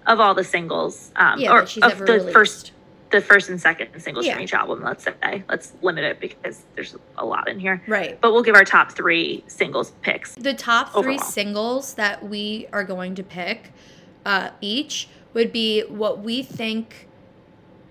of 0.07 0.21
all 0.21 0.35
the 0.35 0.45
singles, 0.45 1.11
um, 1.17 1.39
Yeah, 1.39 1.53
or 1.53 1.61
of 1.61 1.75
the 1.99 2.05
released. 2.15 2.33
first, 2.33 2.73
the 3.11 3.21
first 3.21 3.49
and 3.51 3.61
second 3.61 3.89
singles 4.01 4.27
Yeah. 4.27 4.35
from 4.35 4.43
each 4.43 4.55
album. 4.55 4.83
Let's 4.83 5.05
say 5.05 5.45
let's 5.49 5.73
limit 5.83 6.05
it 6.05 6.19
because 6.21 6.65
there's 6.75 6.97
a 7.17 7.25
lot 7.25 7.49
in 7.49 7.59
here. 7.59 7.83
Right. 7.87 8.19
But 8.21 8.33
we'll 8.33 8.43
give 8.43 8.55
our 8.55 8.65
top 8.65 8.93
three 8.93 9.45
singles 9.47 9.93
picks. 10.03 10.35
The 10.35 10.55
top 10.55 10.93
three 10.93 11.15
Overall. 11.15 11.19
singles 11.19 11.95
that 11.95 12.27
we 12.29 12.67
are 12.73 12.85
going 12.85 13.15
to 13.17 13.23
pick 13.23 13.73
uh, 14.27 14.51
each 14.61 15.09
would 15.35 15.53
be 15.53 15.83
what 15.89 16.21
we 16.23 16.43
think 16.43 17.08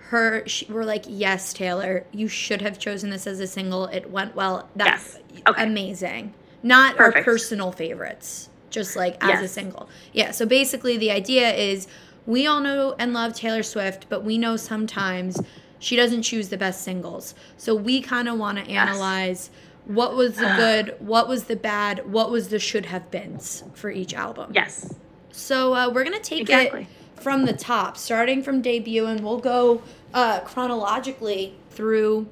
her 0.10 0.44
she, 0.48 0.66
we're 0.72 0.84
like 0.86 1.04
yes 1.08 1.52
taylor 1.54 2.06
you 2.12 2.28
should 2.28 2.62
have 2.62 2.80
chosen 2.80 3.10
this 3.10 3.28
as 3.28 3.40
a 3.40 3.48
single 3.48 3.86
it 3.88 4.10
went 4.10 4.36
well 4.36 4.70
that's 4.76 5.20
Yes. 5.34 5.42
Okay. 5.48 5.64
amazing 5.64 6.34
not 6.64 7.00
our 7.00 7.12
personal 7.24 7.72
favorites 7.72 8.50
just 8.70 8.96
like 8.96 9.18
as 9.24 9.40
a 9.40 9.44
Yes. 9.44 9.52
single 9.52 9.90
yeah 10.14 10.32
so 10.32 10.46
basically 10.46 10.98
the 10.98 11.12
idea 11.12 11.54
is 11.54 11.88
we 12.26 12.48
all 12.48 12.60
know 12.62 12.96
and 13.00 13.14
love 13.14 13.34
taylor 13.34 13.64
swift 13.64 14.08
but 14.10 14.24
we 14.24 14.38
know 14.38 14.56
sometimes 14.56 15.40
she 15.80 15.96
doesn't 15.96 16.24
choose 16.24 16.50
the 16.50 16.58
best 16.58 16.82
singles 16.84 17.36
so 17.58 17.76
we 17.76 18.02
kind 18.02 18.28
of 18.30 18.38
want 18.38 18.58
to 18.58 18.64
Yes. 18.72 18.88
analyze 18.90 19.50
what 19.86 20.16
was 20.16 20.36
the 20.38 20.46
good 20.58 20.96
what 21.00 21.28
was 21.28 21.46
the 21.46 21.56
bad 21.56 22.10
what 22.12 22.32
was 22.32 22.48
the 22.50 22.60
should 22.60 22.86
have 22.86 23.10
beens 23.12 23.64
for 23.74 23.90
each 23.90 24.14
album 24.14 24.52
Yes, 24.54 24.94
so 25.32 25.74
uh, 25.74 25.90
we're 25.94 26.04
gonna 26.04 26.20
take 26.20 26.40
it 26.42 26.44
exactly. 26.44 26.82
it 26.82 26.88
from 27.20 27.46
the 27.46 27.54
top 27.54 27.98
starting 27.98 28.42
from 28.44 28.62
debut 28.62 29.06
and 29.06 29.22
we'll 29.24 29.40
go 29.40 29.82
uh, 30.14 30.40
chronologically 30.42 31.54
through 31.72 32.28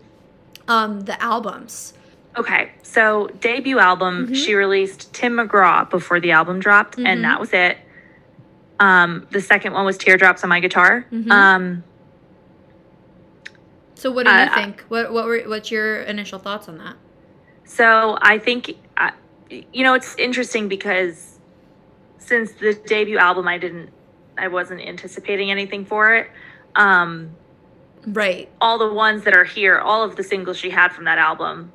um, 0.68 1.02
the 1.02 1.22
albums 1.22 1.94
Okay, 2.38 2.72
so 2.84 3.28
debut 3.40 3.80
album, 3.80 4.28
Mhm. 4.28 4.36
she 4.36 4.56
released 4.56 5.14
Tim 5.14 5.38
McGraw 5.38 5.90
before 5.90 6.20
the 6.20 6.32
album 6.32 6.60
dropped, 6.60 6.98
Mhm. 6.98 7.08
and 7.08 7.24
that 7.24 7.40
was 7.40 7.54
it. 7.54 7.78
Um, 8.78 9.26
the 9.32 9.40
second 9.40 9.72
one 9.72 9.86
was 9.86 9.98
Teardrops 9.98 10.44
on 10.44 10.50
My 10.50 10.60
Guitar. 10.60 11.06
Mhm. 11.14 11.32
Um, 11.32 11.84
so 13.94 14.12
what 14.12 14.26
do 14.26 14.32
you 14.34 14.38
Uh, 14.38 14.54
think 14.54 14.84
what, 14.90 15.14
what 15.14 15.24
were 15.26 15.40
what's 15.48 15.72
your 15.72 16.02
initial 16.02 16.38
thoughts 16.38 16.68
on 16.68 16.78
that 16.80 16.96
so 17.64 18.18
I 18.22 18.38
think, 18.38 18.76
uh, 18.98 19.12
you 19.50 19.84
know, 19.86 19.94
it's 19.94 20.14
interesting 20.18 20.68
because 20.68 21.40
since 22.20 22.52
the 22.52 22.74
debut 22.74 23.18
album, 23.18 23.48
I 23.48 23.58
didn't, 23.58 23.90
I 24.38 24.48
wasn't 24.48 24.82
anticipating 24.82 25.52
anything 25.52 25.86
for 25.86 26.16
it. 26.16 26.30
Um, 26.76 27.32
right 28.08 28.50
all 28.62 28.78
the 28.78 28.94
ones 28.94 29.24
that 29.24 29.36
are 29.36 29.44
here, 29.44 29.80
all 29.80 30.04
of 30.04 30.16
the 30.16 30.24
singles 30.24 30.58
she 30.58 30.70
had 30.70 30.92
from 30.92 31.06
that 31.06 31.18
album 31.18 31.72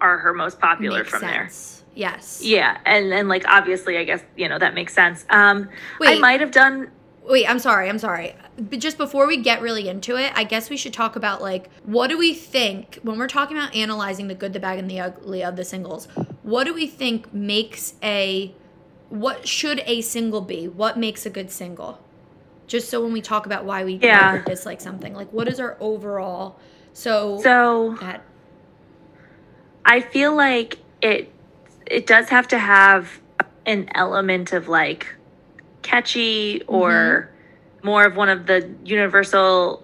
are 0.00 0.18
her 0.18 0.32
most 0.32 0.58
popular 0.58 1.00
Makes 1.00 1.10
from 1.10 1.20
there. 1.20 1.50
yes 1.94 2.40
Yeah, 2.42 2.78
and 2.84 3.12
and 3.12 3.28
like 3.28 3.46
obviously, 3.46 3.98
I 3.98 4.04
guess 4.04 4.22
you 4.36 4.48
know 4.48 4.58
that 4.58 4.74
makes 4.74 4.94
sense. 4.94 5.24
Um, 5.30 5.68
I 6.02 6.18
might 6.18 6.40
have 6.40 6.50
done 6.50 6.90
Wait, 7.30 7.48
I'm 7.48 7.60
sorry. 7.60 7.88
I'm 7.88 7.98
sorry. 8.00 8.34
But 8.58 8.80
just 8.80 8.98
before 8.98 9.26
we 9.26 9.36
get 9.36 9.62
really 9.62 9.88
into 9.88 10.16
it, 10.16 10.32
I 10.34 10.42
guess 10.42 10.68
we 10.68 10.76
should 10.76 10.92
talk 10.92 11.14
about 11.14 11.40
like 11.40 11.70
what 11.84 12.08
do 12.08 12.18
we 12.18 12.34
think 12.34 12.98
when 13.02 13.18
we're 13.18 13.28
talking 13.28 13.56
about 13.56 13.74
analyzing 13.74 14.26
the 14.26 14.34
good, 14.34 14.52
the 14.52 14.58
bad, 14.58 14.78
and 14.78 14.90
the 14.90 14.98
ugly 14.98 15.44
of 15.44 15.54
the 15.54 15.64
singles? 15.64 16.08
What 16.42 16.64
do 16.64 16.74
we 16.74 16.88
think 16.88 17.32
makes 17.32 17.94
a 18.02 18.52
what 19.10 19.46
should 19.46 19.82
a 19.86 20.00
single 20.00 20.40
be? 20.40 20.68
What 20.68 20.98
makes 20.98 21.26
a 21.26 21.30
good 21.30 21.50
single? 21.50 22.00
Just 22.66 22.88
so 22.88 23.02
when 23.02 23.12
we 23.12 23.20
talk 23.20 23.44
about 23.44 23.64
why 23.64 23.84
we 23.84 23.94
Yeah. 23.94 24.32
like 24.32 24.40
or 24.42 24.44
dislike 24.44 24.80
something, 24.80 25.12
like 25.14 25.32
what 25.32 25.48
is 25.48 25.60
our 25.60 25.76
overall? 25.80 26.58
So, 26.92 27.40
so. 27.42 27.96
that 28.00 28.22
I 29.84 30.00
feel 30.00 30.34
like 30.34 30.78
it 31.02 31.32
it 31.86 32.06
does 32.06 32.28
have 32.28 32.46
to 32.48 32.58
have 32.58 33.20
an 33.66 33.88
element 33.94 34.52
of 34.52 34.68
like 34.68 35.08
catchy 35.82 36.62
or 36.68 37.28
mm-hmm. 37.80 37.86
more 37.86 38.04
of 38.04 38.16
one 38.16 38.28
of 38.28 38.46
the 38.46 38.70
universal 38.84 39.82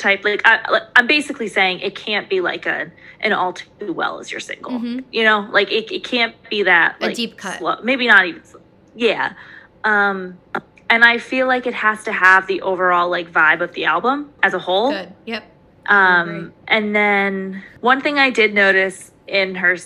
type 0.00 0.24
like 0.24 0.40
I, 0.44 0.80
i'm 0.96 1.06
basically 1.06 1.46
saying 1.46 1.80
it 1.80 1.94
can't 1.94 2.28
be 2.28 2.40
like 2.40 2.66
a 2.66 2.90
an 3.20 3.32
all 3.32 3.52
too 3.52 3.92
well 3.92 4.18
as 4.18 4.32
your 4.32 4.40
single. 4.40 4.72
Mhm. 4.72 5.04
You 5.12 5.24
know, 5.24 5.46
like 5.52 5.70
it, 5.70 5.92
it 5.92 6.02
can't 6.04 6.34
be 6.48 6.62
that 6.62 6.96
A 7.02 7.12
deep 7.12 7.36
cut. 7.36 7.58
slow- 7.58 7.80
maybe 7.82 8.06
not 8.06 8.26
even 8.26 8.42
slow. 8.44 8.62
yeah. 8.96 9.34
Um 9.84 10.38
and 10.88 11.04
I 11.04 11.18
feel 11.18 11.46
like 11.46 11.66
it 11.66 11.74
has 11.74 12.02
to 12.04 12.12
have 12.12 12.46
the 12.46 12.62
overall 12.62 13.10
like 13.10 13.30
vibe 13.30 13.60
of 13.60 13.72
the 13.74 13.84
album 13.84 14.32
as 14.42 14.54
a 14.54 14.58
whole. 14.58 14.90
good. 14.90 15.12
Yep. 15.26 15.44
Um, 15.86 16.52
and 16.66 16.94
then 16.96 17.62
one 17.80 18.00
thing 18.00 18.18
I 18.18 18.30
did 18.30 18.54
notice 18.54 19.12
in 19.28 19.54
her 19.56 19.76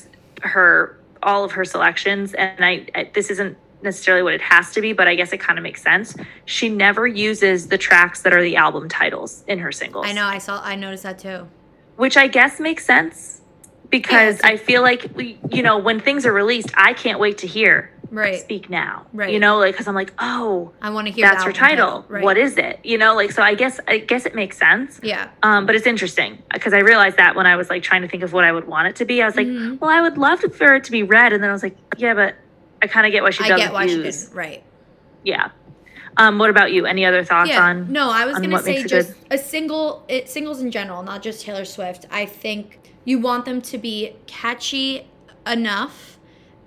her 0.43 0.99
all 1.23 1.45
of 1.45 1.53
her 1.53 1.65
selections, 1.65 2.35
and 2.35 2.65
I, 2.65 2.87
I 2.95 3.11
this 3.15 3.31
isn't 3.31 3.57
necessarily 3.85 4.23
what 4.23 4.35
it 4.35 4.41
has 4.41 4.73
to 4.73 4.81
be, 4.81 4.93
but 4.93 5.07
I 5.07 5.15
guess 5.15 5.33
it 5.33 5.39
kind 5.39 5.59
of 5.59 5.63
makes 5.63 5.83
sense. 5.83 6.17
She 6.47 6.69
never 6.69 7.07
uses 7.07 7.69
the 7.69 7.79
tracks 7.79 8.23
that 8.23 8.33
are 8.33 8.43
the 8.43 8.57
album 8.57 8.89
titles 8.89 9.45
in 9.47 9.59
her 9.61 9.71
singles. 9.71 10.07
I 10.09 10.13
know. 10.13 10.25
I 10.27 10.39
saw. 10.39 10.61
I 10.65 10.75
noticed 10.75 11.05
that 11.05 11.19
too. 11.19 11.47
which 11.97 12.17
I 12.17 12.27
guess 12.27 12.59
makes 12.59 12.85
sense 12.85 13.41
because 13.89 14.41
a- 14.41 14.47
I 14.47 14.57
feel 14.57 14.83
like 14.83 15.11
we, 15.15 15.39
you 15.53 15.63
know, 15.63 15.79
when 15.79 16.01
things 16.01 16.27
are 16.27 16.33
released, 16.33 16.71
I 16.77 16.93
can't 16.95 17.21
wait 17.21 17.39
to 17.39 17.47
hear 17.47 17.91
Right. 18.11 18.39
"Speak 18.41 18.69
Now." 18.71 19.07
Right. 19.13 19.33
You 19.33 19.39
know, 19.41 19.59
like 19.59 19.75
because 19.75 19.87
I'm 19.89 19.95
like, 19.95 20.13
oh, 20.19 20.73
I 20.83 20.91
want 20.91 21.07
to 21.09 21.13
hear 21.13 21.27
that's 21.29 21.43
her 21.45 21.53
title. 21.53 22.05
Right. 22.09 22.23
What 22.23 22.37
is 22.37 22.57
it? 22.59 22.79
You 22.85 22.97
know, 22.99 23.15
like 23.15 23.31
so. 23.33 23.43
I 23.43 23.55
guess 23.55 23.79
I 23.89 23.99
guess 23.99 24.25
it 24.27 24.35
makes 24.35 24.57
sense. 24.59 25.01
Yeah. 25.03 25.29
Um, 25.43 25.67
but 25.67 25.75
it's 25.75 25.87
interesting 25.87 26.43
because 26.53 26.73
I 26.73 26.79
realized 26.81 27.17
that 27.17 27.35
when 27.37 27.47
I 27.47 27.57
was 27.57 27.71
like 27.71 27.83
trying 27.83 28.03
to 28.03 28.09
think 28.09 28.23
of 28.25 28.33
what 28.33 28.45
I 28.45 28.53
would 28.53 28.67
want 28.67 28.89
it 28.89 28.97
to 28.97 29.05
be, 29.05 29.21
I 29.23 29.27
was 29.27 29.37
like, 29.37 29.47
Mhm. 29.49 29.81
well, 29.81 29.91
I 29.91 30.01
would 30.01 30.17
love 30.19 30.41
for 30.41 30.75
it 30.77 30.85
to 30.85 30.91
be 30.93 31.03
red, 31.03 31.33
and 31.33 31.43
then 31.43 31.51
I 31.51 31.53
was 31.53 31.63
like, 31.63 31.77
yeah, 31.97 32.15
but 32.15 32.35
I 32.85 32.87
kind 32.87 33.07
of 33.07 33.13
get 33.13 33.23
why 33.23 33.31
she 33.31 33.45
I 33.45 33.49
doesn't 33.49 33.67
get 33.67 33.73
why 33.73 33.87
she 33.87 33.95
use. 33.95 34.25
didn't. 34.25 34.37
Right. 34.37 34.63
Yeah. 35.25 35.51
Um, 36.17 36.39
what 36.39 36.51
about 36.51 36.71
you? 36.73 36.87
Any 36.87 37.05
other 37.05 37.25
thoughts 37.25 37.51
yeah. 37.51 37.65
on? 37.65 37.91
no, 37.91 38.11
I 38.11 38.25
was 38.25 38.37
on 38.37 38.43
gonna 38.43 38.55
what 38.55 38.65
say 38.65 38.75
makes 38.75 38.85
it 38.85 38.89
just 38.89 39.09
good? 39.29 39.33
a 39.33 39.39
single, 39.39 40.05
it, 40.09 40.29
singles 40.29 40.61
in 40.61 40.71
general, 40.71 41.03
not 41.03 41.23
just 41.23 41.43
Taylor 41.43 41.65
Swift. 41.65 42.07
I 42.11 42.27
think 42.27 42.79
you 43.05 43.19
want 43.19 43.47
them 43.47 43.61
to 43.63 43.79
be 43.79 44.15
catchy 44.27 45.09
enough 45.47 46.19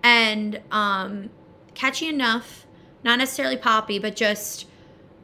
and 0.04 0.60
um, 0.72 1.30
catchy 1.76 2.08
enough, 2.10 2.66
not 3.04 3.20
necessarily 3.20 3.58
poppy, 3.58 4.00
but 4.00 4.16
just 4.16 4.68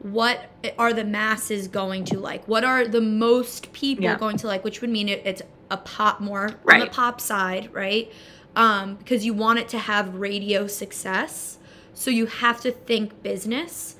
what 0.00 0.50
are 0.78 0.92
the 0.92 1.04
masses 1.04 1.68
going 1.68 2.04
to 2.04 2.18
like? 2.18 2.46
What 2.46 2.64
are 2.64 2.86
the 2.86 3.00
most 3.00 3.72
people 3.72 4.04
Yeah. 4.04 4.16
going 4.18 4.36
to 4.38 4.46
like? 4.46 4.62
Which 4.64 4.80
would 4.80 4.90
mean 4.90 5.08
it, 5.08 5.22
it's 5.24 5.42
a 5.70 5.76
pop 5.76 6.20
more 6.20 6.50
on 6.70 6.80
the 6.80 6.86
pop 6.86 7.20
side, 7.20 7.70
right? 7.72 8.10
Um, 8.56 8.94
because 8.96 9.26
you 9.26 9.34
want 9.34 9.58
it 9.58 9.68
to 9.70 9.78
have 9.78 10.14
radio 10.14 10.66
success. 10.66 11.58
So 11.92 12.10
you 12.10 12.26
have 12.26 12.60
to 12.62 12.70
think 12.70 13.22
business. 13.22 13.96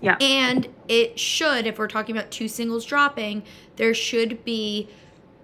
Yeah. 0.00 0.16
And 0.20 0.68
it 0.88 1.18
should, 1.18 1.66
if 1.66 1.78
we're 1.78 1.88
talking 1.88 2.16
about 2.16 2.30
two 2.30 2.48
singles 2.48 2.84
dropping, 2.84 3.42
there 3.76 3.94
should 3.94 4.44
be 4.44 4.88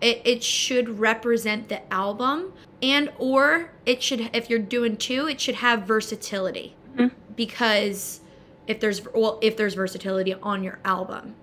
it, 0.03 0.23
it 0.25 0.42
should 0.42 0.99
represent 0.99 1.68
the 1.68 1.92
album 1.92 2.53
and 2.83 3.11
or 3.18 3.70
it 3.85 4.03
should 4.03 4.31
if 4.35 4.49
you're 4.49 4.59
doing 4.59 4.96
two, 4.96 5.29
it 5.29 5.40
should 5.40 5.57
have 5.57 5.83
versatility. 5.83 6.75
Mhm. 6.96 7.11
Because 7.37 8.20
if 8.66 8.81
there's 8.81 9.03
well, 9.14 9.38
if 9.42 9.57
there's 9.57 9.75
versatility 9.75 10.35
on 10.35 10.62
your 10.64 10.79
album. 10.85 11.35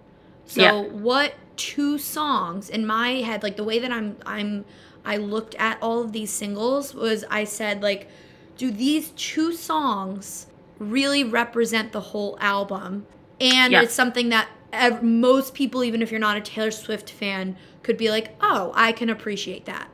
So 0.45 0.61
Yeah. 0.61 0.81
what 0.81 1.33
two 1.55 1.97
songs 1.97 2.69
in 2.69 2.85
my 2.85 3.21
head, 3.21 3.41
like 3.43 3.57
the 3.57 3.63
way 3.63 3.79
that 3.79 3.91
I'm 3.91 4.17
I'm 4.25 4.65
I 5.07 5.17
looked 5.17 5.55
at 5.55 5.77
all 5.81 6.01
of 6.03 6.11
these 6.11 6.31
singles 6.31 6.93
was 6.93 7.23
I 7.31 7.45
said 7.45 7.81
like 7.81 8.09
do 8.57 8.69
these 8.71 9.09
two 9.11 9.53
songs 9.53 10.47
really 10.79 11.23
represent 11.23 11.91
the 11.93 12.01
whole 12.01 12.37
album 12.41 13.07
and 13.39 13.71
it's 13.83 13.93
something 13.93 14.29
that 14.29 14.47
ev- 14.73 15.01
most 15.01 15.53
people 15.53 15.83
even 15.83 16.01
if 16.01 16.11
you're 16.11 16.19
not 16.19 16.37
a 16.37 16.41
taylor 16.41 16.71
swift 16.71 17.09
fan 17.09 17.55
could 17.83 17.97
be 17.97 18.09
like 18.09 18.35
oh 18.41 18.71
i 18.75 18.91
can 18.91 19.09
appreciate 19.09 19.65
that 19.65 19.87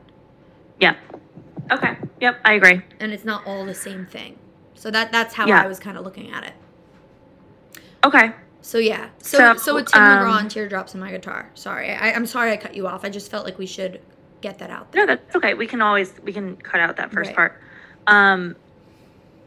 Yeah. 0.80 0.96
Okay. 1.70 1.96
Yep. 2.20 2.40
I 2.44 2.54
agree. 2.54 2.82
and 3.00 3.12
it's 3.12 3.24
not 3.24 3.46
all 3.46 3.64
the 3.64 3.74
same 3.74 4.04
thing 4.06 4.38
so 4.74 4.90
that 4.90 5.12
that's 5.12 5.32
how 5.34 5.46
Yeah. 5.46 5.62
i 5.62 5.66
was 5.66 5.78
kind 5.78 5.96
of 5.96 6.04
looking 6.04 6.30
at 6.32 6.44
it 6.44 6.54
Okay. 8.04 8.32
so 8.60 8.78
yeah 8.78 9.08
so 9.18 9.38
So, 9.38 9.56
so, 9.56 9.74
with 9.74 9.86
tim 9.92 10.02
mcgraw 10.02 10.32
um, 10.32 10.38
and 10.40 10.50
teardrops 10.50 10.94
in 10.94 11.00
my 11.00 11.10
guitar 11.10 11.50
sorry 11.54 11.90
I, 11.90 12.12
i'm 12.12 12.26
sorry 12.26 12.50
i 12.52 12.56
cut 12.56 12.74
you 12.74 12.86
off 12.86 13.04
i 13.04 13.08
just 13.08 13.30
felt 13.30 13.44
like 13.44 13.58
we 13.58 13.66
should 13.66 14.00
get 14.44 14.58
that 14.58 14.68
out 14.68 14.92
there 14.92 15.06
No, 15.06 15.14
that's 15.16 15.34
okay. 15.36 15.54
We 15.54 15.66
can 15.66 15.80
always 15.80 16.12
we 16.22 16.32
can 16.32 16.56
cut 16.56 16.78
out 16.80 16.96
that 16.96 17.10
first 17.12 17.28
Right. 17.28 17.36
part. 17.36 17.60
Um, 18.06 18.56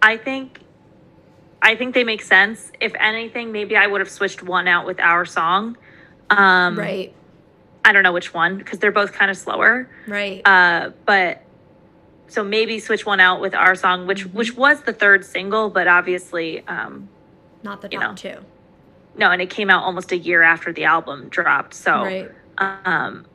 I 0.02 0.18
think, 0.18 0.60
I 1.62 1.76
think 1.76 1.94
they 1.94 2.04
make 2.04 2.24
sense. 2.24 2.72
If 2.80 2.94
anything, 3.00 3.52
maybe 3.52 3.78
I 3.78 3.86
would 3.86 4.02
have 4.02 4.10
switched 4.10 4.42
one 4.42 4.68
out 4.68 4.86
with 4.88 5.00
our 5.00 5.24
song. 5.26 5.78
Um, 6.32 6.78
right 6.78 7.14
I 7.86 7.94
don't 7.94 8.04
know 8.04 8.12
which 8.12 8.34
one 8.34 8.58
because 8.58 8.80
they're 8.80 8.92
both 8.92 9.14
kind 9.14 9.30
of 9.32 9.38
slower. 9.38 9.88
right 10.08 10.42
Uh, 10.46 10.90
but 11.06 11.44
so 12.28 12.44
maybe 12.44 12.80
switch 12.80 13.06
one 13.06 13.20
out 13.22 13.40
with 13.40 13.54
our 13.56 13.76
song, 13.76 14.08
which 14.08 14.26
Mhm. 14.28 14.34
which 14.34 14.58
was 14.58 14.82
the 14.82 14.94
third 14.94 15.24
single, 15.24 15.70
but 15.70 15.88
obviously, 15.88 16.68
um, 16.68 17.08
not 17.64 17.82
the 17.82 17.88
you 17.92 18.00
top 18.00 18.10
know, 18.10 18.16
two 18.16 18.38
no, 19.16 19.32
and 19.32 19.42
it 19.42 19.50
came 19.50 19.70
out 19.70 19.84
almost 19.84 20.12
a 20.12 20.18
year 20.18 20.42
after 20.44 20.72
the 20.74 20.86
album 20.86 21.28
dropped. 21.30 21.74
So, 21.74 21.92
right 22.04 22.32
um, 22.58 23.26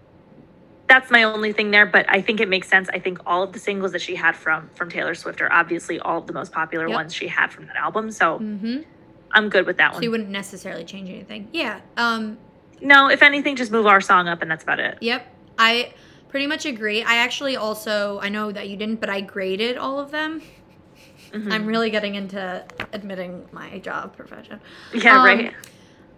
that's 0.92 1.10
my 1.10 1.22
only 1.22 1.52
thing 1.52 1.70
there. 1.70 1.86
But 1.86 2.04
I 2.08 2.20
think 2.20 2.40
it 2.40 2.48
makes 2.48 2.68
sense. 2.68 2.88
I 2.92 2.98
think 2.98 3.18
all 3.26 3.42
of 3.42 3.52
the 3.52 3.58
singles 3.58 3.92
that 3.92 4.02
she 4.02 4.14
had 4.14 4.36
from 4.36 4.68
from 4.74 4.90
Taylor 4.90 5.14
Swift 5.14 5.40
are 5.40 5.50
obviously 5.52 5.98
all 6.00 6.18
of 6.18 6.26
the 6.26 6.32
most 6.34 6.52
popular 6.52 6.86
Yep. 6.88 6.94
ones 6.94 7.14
she 7.14 7.28
had 7.28 7.48
from 7.50 7.66
that 7.68 7.76
album. 7.76 8.10
So 8.10 8.38
mm-hmm 8.38 8.82
I'm 9.34 9.48
good 9.48 9.64
with 9.64 9.78
that 9.78 9.92
one. 9.92 10.00
so 10.00 10.04
you 10.04 10.10
wouldn't 10.10 10.28
necessarily 10.28 10.84
change 10.84 11.08
anything 11.08 11.48
yeah 11.52 11.80
um 11.96 12.36
No, 12.82 13.08
if 13.08 13.22
anything, 13.22 13.56
just 13.56 13.72
move 13.72 13.86
our 13.86 14.00
song 14.02 14.28
up, 14.28 14.42
and 14.42 14.50
that's 14.50 14.62
about 14.62 14.78
it. 14.80 14.98
Yep. 15.00 15.20
I 15.58 15.94
pretty 16.28 16.46
much 16.46 16.66
agree. 16.66 17.02
I 17.02 17.14
actually 17.26 17.56
also 17.56 18.18
I 18.20 18.28
know 18.28 18.52
that 18.52 18.68
you 18.68 18.76
didn't, 18.76 19.00
but 19.00 19.08
I 19.08 19.20
graded 19.22 19.78
all 19.78 19.98
of 20.04 20.10
them. 20.10 20.42
Mhm. 21.32 21.50
I'm 21.54 21.66
really 21.66 21.88
getting 21.96 22.14
into 22.14 22.62
admitting 22.92 23.48
my 23.52 23.78
job 23.78 24.14
profession. 24.20 24.60
yeah, 24.92 25.18
um, 25.20 25.24
right. 25.24 25.54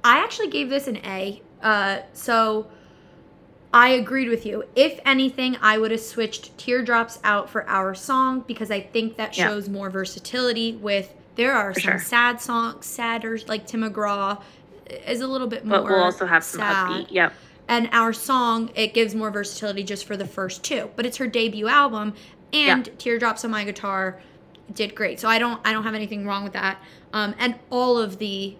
I 0.03 0.19
actually 0.25 0.49
gave 0.49 0.69
this 0.69 0.89
an 0.89 0.97
A. 1.19 1.41
Uh, 1.63 1.99
so 2.13 2.67
I 3.75 3.89
agreed 3.89 4.29
with 4.29 4.47
you. 4.47 4.65
If 4.77 5.01
anything, 5.05 5.57
I 5.61 5.79
would 5.79 5.91
have 5.91 6.01
switched 6.01 6.57
teardrops 6.57 7.19
out 7.25 7.51
for 7.51 7.69
our 7.69 7.93
song 7.95 8.45
because 8.47 8.71
I 8.71 8.81
think 8.81 9.17
that 9.17 9.37
Yeah. 9.37 9.49
shows 9.49 9.69
more 9.69 9.91
versatility. 9.91 10.77
With 10.81 11.13
there 11.35 11.53
are 11.53 11.75
For 11.75 11.81
some 11.81 11.91
sure. 11.95 12.01
sad 12.01 12.41
songs, 12.41 12.87
sadder 12.87 13.37
like 13.49 13.67
Tim 13.67 13.81
McGraw 13.83 14.41
is 15.09 15.21
a 15.21 15.27
little 15.27 15.49
bit 15.49 15.65
more. 15.67 15.79
But 15.79 15.85
we'll 15.91 16.05
also 16.05 16.25
have 16.27 16.45
some 16.45 16.61
sad. 16.61 16.87
upbeat. 16.89 17.07
Yep. 17.11 17.33
And 17.67 17.89
our 17.91 18.13
song, 18.13 18.71
it 18.77 18.95
gives 18.95 19.13
more 19.15 19.33
versatility 19.33 19.83
just 19.83 20.05
for 20.07 20.17
the 20.17 20.27
first 20.27 20.63
two. 20.63 20.91
But 20.95 21.05
it's 21.05 21.17
her 21.17 21.27
debut 21.27 21.67
album, 21.67 22.15
and 22.53 22.89
Teardrops 22.99 23.45
on 23.45 23.51
My 23.51 23.65
Guitar 23.65 24.21
did 24.73 24.95
great. 24.95 25.19
So 25.19 25.29
I 25.29 25.41
don't, 25.41 25.61
I 25.65 25.73
don't 25.73 25.83
have 25.83 25.95
anything 25.95 26.25
wrong 26.27 26.45
with 26.45 26.53
that. 26.53 26.79
Um, 27.13 27.35
and 27.41 27.57
all 27.71 27.99
of 27.99 28.19
the, 28.19 28.55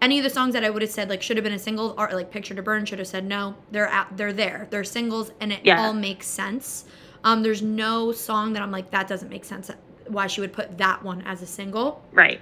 any 0.00 0.18
of 0.18 0.24
the 0.24 0.30
songs 0.30 0.54
that 0.54 0.64
I 0.64 0.70
would 0.70 0.82
have 0.82 0.90
said 0.90 1.08
like 1.08 1.22
should 1.22 1.36
have 1.36 1.44
been 1.44 1.52
a 1.52 1.58
single 1.58 1.94
or 1.98 2.10
like 2.12 2.30
Picture 2.30 2.54
to 2.54 2.62
Burn 2.62 2.84
should 2.84 2.98
have 2.98 3.08
said 3.08 3.24
no. 3.24 3.54
They're 3.70 3.88
out, 3.88 4.16
they're 4.16 4.32
there. 4.32 4.66
They're 4.70 4.84
singles, 4.84 5.30
and 5.40 5.52
it 5.52 5.60
Yeah. 5.64 5.80
all 5.80 5.92
makes 5.92 6.26
sense. 6.26 6.84
Um, 7.22 7.42
there's 7.42 7.62
no 7.62 8.12
song 8.12 8.54
that 8.54 8.62
I'm 8.62 8.70
like 8.70 8.90
that 8.92 9.06
doesn't 9.08 9.28
make 9.28 9.44
sense. 9.44 9.70
Why 10.08 10.26
she 10.26 10.40
would 10.40 10.52
put 10.52 10.78
that 10.78 11.02
one 11.02 11.22
as 11.22 11.42
a 11.42 11.46
single. 11.46 12.02
Right. 12.12 12.40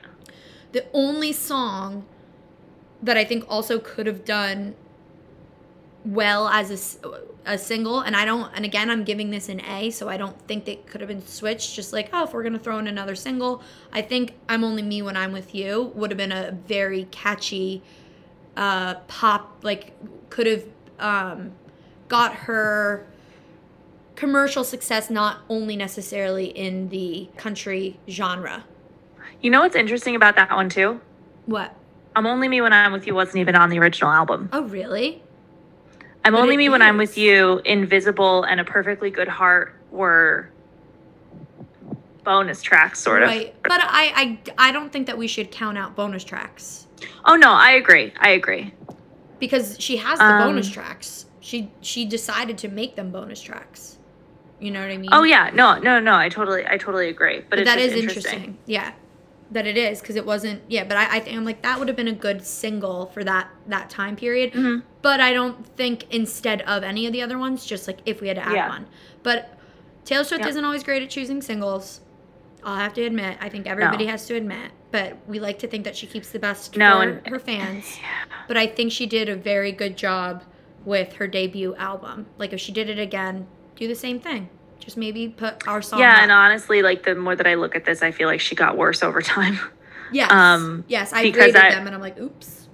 The 0.72 0.84
only 0.92 1.32
song 1.32 2.04
that 3.02 3.16
I 3.16 3.24
think 3.24 3.44
also 3.48 3.78
could 3.78 4.06
have 4.06 4.24
done 4.24 4.74
well 6.08 6.48
as 6.48 6.98
a 7.44 7.58
single, 7.58 8.00
and 8.00 8.16
I 8.16 8.24
don't, 8.24 8.50
and 8.54 8.64
again, 8.64 8.88
I'm 8.88 9.04
giving 9.04 9.30
this 9.30 9.50
an 9.50 9.60
A, 9.60 9.90
so 9.90 10.08
I 10.08 10.16
don't 10.16 10.40
think 10.48 10.64
they 10.64 10.76
could 10.76 11.02
have 11.02 11.08
been 11.08 11.26
switched. 11.26 11.74
Just 11.74 11.92
like, 11.92 12.08
oh, 12.14 12.24
if 12.24 12.32
we're 12.32 12.42
gonna 12.42 12.58
throw 12.58 12.78
in 12.78 12.86
another 12.86 13.14
single, 13.14 13.62
I 13.92 14.00
think 14.00 14.32
"I'm 14.48 14.64
Only 14.64 14.80
Me 14.80 15.02
When 15.02 15.18
I'm 15.18 15.32
With 15.32 15.54
You" 15.54 15.92
would 15.94 16.10
have 16.10 16.16
been 16.16 16.32
a 16.32 16.52
very 16.66 17.04
catchy 17.10 17.82
uh, 18.56 18.94
pop. 19.06 19.58
Like, 19.62 19.92
could 20.30 20.46
have 20.46 20.64
um, 20.98 21.52
got 22.08 22.34
her 22.34 23.06
commercial 24.16 24.64
success, 24.64 25.10
not 25.10 25.40
only 25.50 25.76
necessarily 25.76 26.46
in 26.46 26.88
the 26.88 27.28
country 27.36 28.00
genre. 28.08 28.64
You 29.42 29.50
know 29.50 29.60
what's 29.60 29.76
interesting 29.76 30.16
about 30.16 30.36
that 30.36 30.50
one 30.52 30.70
too? 30.70 31.02
What? 31.44 31.74
I'm 32.16 32.26
only 32.26 32.48
me 32.48 32.62
when 32.62 32.72
I'm 32.72 32.92
with 32.92 33.06
you 33.06 33.14
wasn't 33.14 33.36
even 33.36 33.54
on 33.54 33.68
the 33.68 33.78
original 33.78 34.10
album. 34.10 34.48
Oh, 34.54 34.62
really? 34.62 35.22
I'm 36.28 36.34
But 36.34 36.40
only 36.42 36.54
it 36.54 36.58
me 36.58 36.68
when 36.68 36.82
I'm 36.82 36.98
with 36.98 37.12
is. 37.12 37.18
you. 37.18 37.60
Invisible 37.64 38.42
and 38.44 38.60
a 38.60 38.64
perfectly 38.64 39.10
good 39.10 39.28
heart 39.28 39.74
were 39.90 40.50
bonus 42.22 42.60
tracks, 42.60 43.00
sort 43.00 43.22
of. 43.22 43.28
Right. 43.28 43.54
But 43.62 43.80
I, 43.80 44.38
I, 44.58 44.68
I 44.68 44.72
don't 44.72 44.92
think 44.92 45.06
that 45.06 45.16
we 45.16 45.26
should 45.26 45.50
count 45.50 45.78
out 45.78 45.96
bonus 45.96 46.24
tracks 46.24 46.86
Oh 47.24 47.36
no, 47.36 47.50
I 47.52 47.70
agree. 47.72 48.12
I 48.18 48.30
agree. 48.30 48.74
because 49.38 49.76
she 49.80 49.96
has 49.96 50.18
the 50.18 50.24
Um, 50.26 50.38
bonus 50.48 50.68
tracks. 50.68 51.24
She 51.40 51.70
she 51.80 52.04
decided 52.04 52.58
to 52.58 52.68
make 52.68 52.96
them 52.96 53.10
bonus 53.10 53.40
tracks. 53.40 53.96
You 54.60 54.70
know 54.72 54.80
what 54.82 54.90
I 54.90 54.96
mean? 54.98 55.08
Oh 55.12 55.22
yeah, 55.22 55.50
no, 55.54 55.78
no, 55.78 55.98
no. 56.00 56.14
I 56.14 56.28
totally, 56.28 56.66
I 56.66 56.76
totally 56.76 57.08
agree. 57.08 57.38
But, 57.40 57.50
But 57.50 57.58
it's 57.60 57.70
that 57.70 57.78
just 57.78 57.94
is 57.94 58.00
interesting. 58.02 58.32
interesting. 58.32 58.58
Yeah. 58.66 58.92
That 59.50 59.66
it 59.66 59.78
is 59.78 60.00
because 60.00 60.16
it 60.16 60.26
wasn't. 60.26 60.62
Yeah, 60.68 60.84
but 60.84 60.96
I, 60.98 61.16
I 61.16 61.20
think 61.20 61.36
I'm 61.36 61.44
like 61.44 61.62
that 61.62 61.78
would 61.78 61.88
have 61.88 61.96
been 61.96 62.08
a 62.08 62.12
good 62.12 62.44
single 62.44 63.06
for 63.06 63.24
that 63.24 63.48
that 63.66 63.88
time 63.88 64.14
period. 64.14 64.52
Mhm. 64.52 64.82
But 65.00 65.20
I 65.20 65.32
don't 65.32 65.66
think 65.76 66.04
instead 66.12 66.60
of 66.62 66.82
any 66.82 67.06
of 67.06 67.12
the 67.14 67.22
other 67.22 67.38
ones, 67.38 67.64
just 67.64 67.86
like 67.86 67.98
if 68.04 68.20
we 68.20 68.28
had 68.28 68.36
to 68.36 68.44
add 68.46 68.52
Yeah. 68.54 68.68
one. 68.68 68.86
But 69.22 69.58
Taylor 70.04 70.24
Swift 70.24 70.42
Yeah. 70.44 70.50
isn't 70.50 70.64
always 70.64 70.82
great 70.82 71.02
at 71.02 71.08
choosing 71.10 71.40
singles. 71.40 72.00
I'll 72.62 72.76
have 72.76 72.92
to 72.94 73.02
admit. 73.04 73.38
I 73.40 73.48
think 73.48 73.66
everybody 73.66 74.04
No. 74.04 74.10
has 74.10 74.26
to 74.26 74.34
admit. 74.34 74.72
But 74.90 75.16
we 75.26 75.38
like 75.38 75.58
to 75.60 75.66
think 75.68 75.84
that 75.84 75.96
she 75.96 76.06
keeps 76.06 76.30
the 76.30 76.38
best 76.38 76.76
No, 76.76 76.96
for 76.96 77.02
and- 77.08 77.26
her 77.28 77.38
fans. 77.38 77.98
yeah. 78.00 78.36
But 78.48 78.56
I 78.58 78.66
think 78.66 78.92
she 78.92 79.06
did 79.06 79.28
a 79.30 79.36
very 79.36 79.72
good 79.72 79.96
job 79.96 80.44
with 80.84 81.14
her 81.14 81.26
debut 81.26 81.74
album. 81.76 82.26
Like 82.36 82.52
if 82.52 82.60
she 82.60 82.72
did 82.72 82.90
it 82.90 82.98
again, 82.98 83.46
do 83.76 83.86
the 83.88 83.94
same 83.94 84.18
thing. 84.20 84.48
Just 84.80 84.96
maybe 84.96 85.28
put 85.28 85.66
our 85.68 85.82
song. 85.82 86.00
Yeah, 86.00 86.16
up. 86.16 86.22
and 86.22 86.32
honestly, 86.32 86.82
like 86.82 87.02
the 87.02 87.14
more 87.14 87.36
that 87.36 87.46
I 87.46 87.54
look 87.54 87.76
at 87.76 87.84
this, 87.84 88.02
I 88.02 88.10
feel 88.10 88.26
like 88.28 88.40
she 88.40 88.54
got 88.54 88.76
worse 88.76 89.02
over 89.02 89.20
time. 89.36 89.58
yes, 90.12 90.30
um, 90.32 90.84
yes, 90.88 91.12
I 91.12 91.28
graded 91.30 91.56
I- 91.56 91.70
them, 91.70 91.86
and 91.86 91.94
I'm 91.94 92.00
like, 92.00 92.18
oops. 92.18 92.68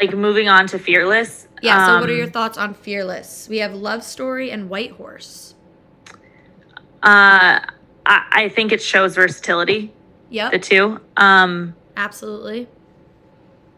like 0.00 0.14
moving 0.14 0.48
on 0.48 0.66
to 0.68 0.78
Fearless. 0.78 1.46
Yeah. 1.62 1.86
so, 1.86 2.00
what 2.00 2.10
are 2.10 2.12
um, 2.12 2.18
your 2.18 2.28
thoughts 2.28 2.58
on 2.58 2.74
Fearless? 2.74 3.48
We 3.48 3.58
have 3.58 3.72
Love 3.74 4.02
Story 4.02 4.50
and 4.50 4.68
White 4.68 4.92
Horse. 4.92 5.54
Uh, 7.02 7.60
I, 8.06 8.26
I 8.32 8.48
think 8.48 8.72
it 8.72 8.82
shows 8.82 9.14
versatility. 9.14 9.92
Yep, 10.30 10.52
The 10.52 10.58
two. 10.58 11.00
Um, 11.16 11.74
absolutely. 11.96 12.66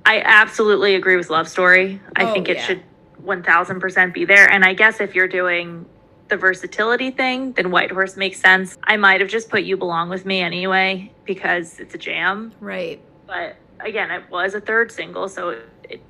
I 0.05 0.21
absolutely 0.21 0.95
agree 0.95 1.17
with 1.17 1.29
Love 1.29 1.49
Story. 1.49 2.01
I 2.15 2.25
Oh, 2.25 2.33
think 2.33 2.49
it 2.49 2.57
yeah. 2.59 2.63
should 2.65 2.83
1000% 3.25 4.15
be 4.15 4.25
there. 4.25 4.49
And 4.51 4.65
I 4.65 4.73
guess 4.73 5.01
if 5.01 5.15
you're 5.15 5.27
doing 5.29 5.85
the 6.29 6.37
versatility 6.37 7.11
thing, 7.11 7.53
then 7.53 7.71
White 7.71 7.91
Horse 7.91 8.17
makes 8.17 8.41
sense. 8.41 8.77
I 8.85 8.97
might 8.97 9.21
have 9.21 9.31
just 9.31 9.49
put 9.49 9.63
You 9.65 9.77
Belong 9.77 10.09
With 10.09 10.27
Me 10.27 10.41
anyway 10.41 11.11
because 11.25 11.79
it's 11.79 11.95
a 11.95 11.99
jam. 11.99 12.53
Right. 12.61 13.01
But 13.27 13.57
again, 13.81 14.11
it 14.11 14.25
was 14.31 14.55
a 14.55 14.61
third 14.61 14.91
single, 14.91 15.29
so 15.29 15.51
it 15.85 16.01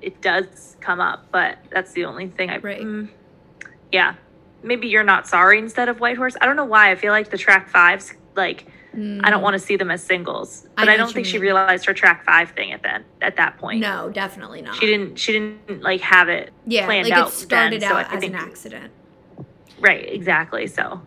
it, 0.00 0.20
does 0.22 0.76
come 0.80 1.00
up, 1.00 1.26
but 1.32 1.58
that's 1.70 1.92
the 1.92 2.04
only 2.04 2.28
thing 2.28 2.50
I. 2.50 2.58
Right. 2.58 2.80
Mm, 2.80 3.08
yeah, 3.92 4.14
maybe 4.62 4.88
you're 4.88 5.02
not 5.04 5.26
sorry 5.26 5.58
instead 5.58 5.88
of 5.88 6.00
White 6.00 6.16
Horse. 6.16 6.36
I 6.40 6.46
don't 6.46 6.56
know 6.56 6.64
why. 6.64 6.90
I 6.90 6.94
feel 6.94 7.12
like 7.12 7.30
the 7.30 7.38
track 7.38 7.68
fives, 7.68 8.12
like 8.34 8.66
I 8.94 9.28
don't 9.30 9.42
want 9.42 9.54
to 9.54 9.58
see 9.58 9.76
them 9.76 9.90
as 9.90 10.02
singles, 10.02 10.62
Mm. 10.64 10.68
I 10.78 10.82
but 10.84 10.88
I, 10.90 10.96
don't 10.96 11.12
think 11.12 11.26
she 11.26 11.38
realized 11.38 11.84
her 11.86 11.92
track 11.92 12.24
five 12.24 12.52
thing 12.52 12.72
at 12.72 12.82
that 12.84 13.04
at 13.20 13.36
that 13.36 13.58
point. 13.58 13.80
No, 13.80 14.08
definitely 14.10 14.62
not. 14.62 14.76
she 14.76 14.86
didn't. 14.86 15.16
She 15.18 15.32
didn't 15.32 15.82
like 15.82 16.00
have 16.00 16.28
it 16.30 16.50
Yeah, 16.66 16.86
planned 16.86 17.08
like 17.08 17.18
out 17.18 17.28
it 17.28 17.32
started 17.32 17.82
then, 17.82 17.90
so 17.90 17.96
out 17.96 18.12
as 18.14 18.20
think- 18.20 18.32
an 18.34 18.38
accident. 18.40 18.92
Right. 19.80 20.12
Exactly. 20.12 20.66
So 20.66 21.00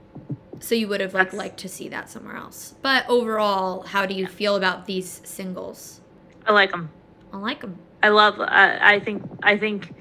So 0.59 0.75
you 0.75 0.87
would 0.87 1.01
have 1.01 1.13
like 1.13 1.33
liked 1.33 1.57
to 1.59 1.69
see 1.69 1.89
that 1.89 2.09
somewhere 2.09 2.35
else. 2.35 2.75
But 2.81 3.05
overall, 3.09 3.83
how 3.83 4.05
do 4.05 4.13
you 4.13 4.27
feel 4.27 4.55
about 4.55 4.85
these 4.85 5.21
singles? 5.23 6.01
I 6.45 6.51
like 6.53 6.71
them. 6.71 6.89
I 7.31 7.37
like 7.37 7.61
them. 7.61 7.77
I 8.01 8.09
love. 8.09 8.39
Uh, 8.39 8.45
I 8.49 8.99
think. 8.99 9.23
I 9.43 9.57
think 9.57 9.93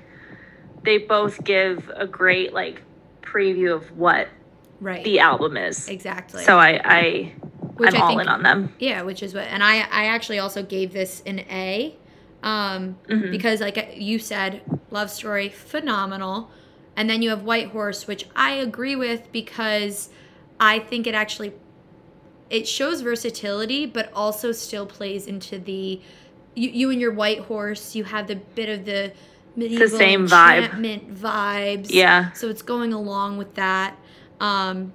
they 0.83 0.99
both 0.99 1.43
give 1.45 1.91
a 1.95 2.07
great 2.07 2.53
like 2.53 2.83
preview 3.23 3.75
of 3.75 3.91
what 3.97 4.29
Right. 4.81 5.03
the 5.05 5.19
album 5.21 5.57
is. 5.57 5.89
exactly. 5.89 6.45
So 6.45 6.57
I, 6.57 6.81
I 6.85 7.33
Which 7.77 7.95
I'm 7.95 7.97
I 7.97 8.05
all 8.05 8.09
think- 8.11 8.23
in 8.23 8.29
on 8.29 8.43
them. 8.43 8.73
Yeah, 8.79 9.03
which 9.03 9.23
is 9.23 9.35
what, 9.35 9.45
and 9.49 9.63
I 9.63 9.79
I 9.81 10.07
actually 10.07 10.39
also 10.39 10.63
gave 10.63 10.93
this 10.93 11.21
an 11.27 11.41
A, 11.51 11.97
um, 12.45 12.97
Mhm. 13.09 13.31
because 13.33 13.61
like 13.61 13.95
you 13.97 14.19
said, 14.21 14.63
Love 14.93 15.11
Story 15.11 15.49
phenomenal, 15.49 16.51
and 16.99 17.09
then 17.09 17.23
you 17.23 17.31
have 17.31 17.45
White 17.45 17.69
Horse, 17.69 18.09
which 18.09 18.27
I 18.35 18.55
agree 18.55 18.97
with 18.97 19.31
because 19.31 20.11
I 20.59 20.81
think 20.81 21.07
it 21.07 21.15
actually 21.15 21.53
it 22.51 22.67
shows 22.67 23.03
versatility, 23.03 23.87
but 23.87 24.11
also 24.13 24.51
still 24.51 24.85
plays 24.85 25.29
into 25.29 25.61
the 25.61 26.01
you, 26.57 26.71
you 26.71 26.91
and 26.91 27.01
your 27.01 27.13
White 27.13 27.43
Horse. 27.43 27.95
You 27.95 28.03
have 28.03 28.27
the 28.27 28.35
bit 28.35 28.69
of 28.69 28.85
the 28.85 29.13
medieval 29.55 29.97
same 29.97 30.27
vibe. 30.27 30.65
enchantment 30.65 31.15
vibes. 31.15 31.87
Yeah. 31.91 32.33
So 32.33 32.49
it's 32.49 32.63
going 32.63 32.93
along 32.93 33.39
with 33.39 33.55
that. 33.55 33.97
Um, 34.41 34.93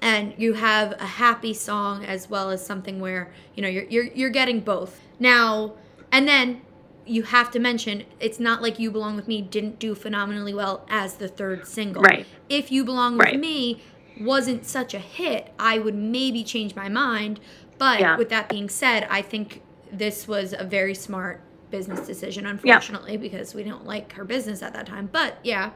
and 0.00 0.34
you 0.38 0.52
have 0.52 0.92
a 0.92 1.06
happy 1.06 1.54
song 1.54 2.04
as 2.04 2.30
well 2.30 2.50
as 2.50 2.64
something 2.64 3.00
where, 3.00 3.32
you 3.56 3.62
know, 3.62 3.68
you're 3.68 3.86
you're 3.86 4.06
you're 4.14 4.30
getting 4.30 4.60
both. 4.60 5.00
Now, 5.18 5.72
and 6.12 6.28
then 6.28 6.62
you 7.06 7.24
have 7.24 7.50
to 7.50 7.58
mention 7.58 8.04
it's 8.20 8.38
not 8.38 8.62
like 8.62 8.78
You 8.78 8.90
Belong 8.90 9.16
with 9.16 9.26
Me 9.28 9.42
didn't 9.42 9.78
do 9.78 9.94
phenomenally 9.94 10.54
well 10.54 10.84
as 10.88 11.14
the 11.14 11.28
third 11.28 11.66
single. 11.66 12.02
Right. 12.02 12.26
If 12.48 12.70
You 12.70 12.84
Belong 12.84 13.18
with 13.18 13.26
Right. 13.26 13.40
Me 13.40 13.82
wasn't 14.20 14.64
such 14.66 14.94
a 14.94 14.98
hit, 14.98 15.52
I 15.58 15.78
would 15.78 15.94
maybe 15.94 16.44
change 16.44 16.74
my 16.76 16.88
mind. 16.88 17.40
But 17.78 18.00
Yeah. 18.00 18.16
with 18.16 18.28
that 18.28 18.48
being 18.48 18.68
said, 18.68 19.06
I 19.10 19.22
think 19.22 19.62
this 19.90 20.28
was 20.28 20.54
a 20.56 20.64
very 20.64 20.94
smart 20.94 21.40
business 21.70 22.06
decision, 22.06 22.46
unfortunately, 22.46 23.16
because 23.16 23.54
we 23.54 23.62
don't 23.64 23.86
like 23.86 24.12
her 24.12 24.24
business 24.24 24.62
at 24.62 24.74
that 24.74 24.86
time. 24.86 25.08
But 25.10 25.38
yeah, 25.42 25.70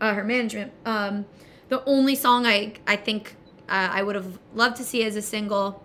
uh, 0.00 0.14
her 0.14 0.22
management. 0.24 0.72
Um, 0.84 1.24
the 1.68 1.82
only 1.84 2.14
song 2.14 2.46
I 2.46 2.74
I 2.86 2.96
think 2.96 3.34
uh, 3.68 3.88
I 3.92 4.02
would 4.02 4.14
have 4.14 4.38
loved 4.54 4.76
to 4.76 4.84
see 4.84 5.02
as 5.02 5.16
a 5.16 5.22
single, 5.22 5.82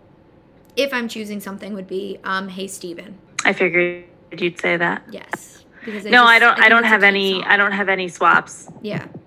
if 0.76 0.94
I'm 0.94 1.08
choosing 1.08 1.39
something, 1.39 1.74
would 1.74 1.88
be 1.88 2.20
um, 2.24 2.50
"Hey 2.50 2.68
Stephen. 2.68 3.18
I 3.44 3.54
figured 3.54 4.06
you'd 4.41 4.59
say 4.59 4.77
that. 4.77 5.03
Yes, 5.09 5.63
because 5.86 6.05
No, 6.05 6.23
I 6.25 6.39
don't. 6.39 6.53
I, 6.53 6.55
think 6.61 6.69
don't 6.69 6.84
have 6.86 7.03
any. 7.03 7.34
song. 7.41 7.43
I 7.45 7.57
don't 7.57 7.71
have 7.71 7.89
any 7.89 8.07
swaps. 8.07 8.69
Yeah, 8.81 9.05
I- 9.05 9.19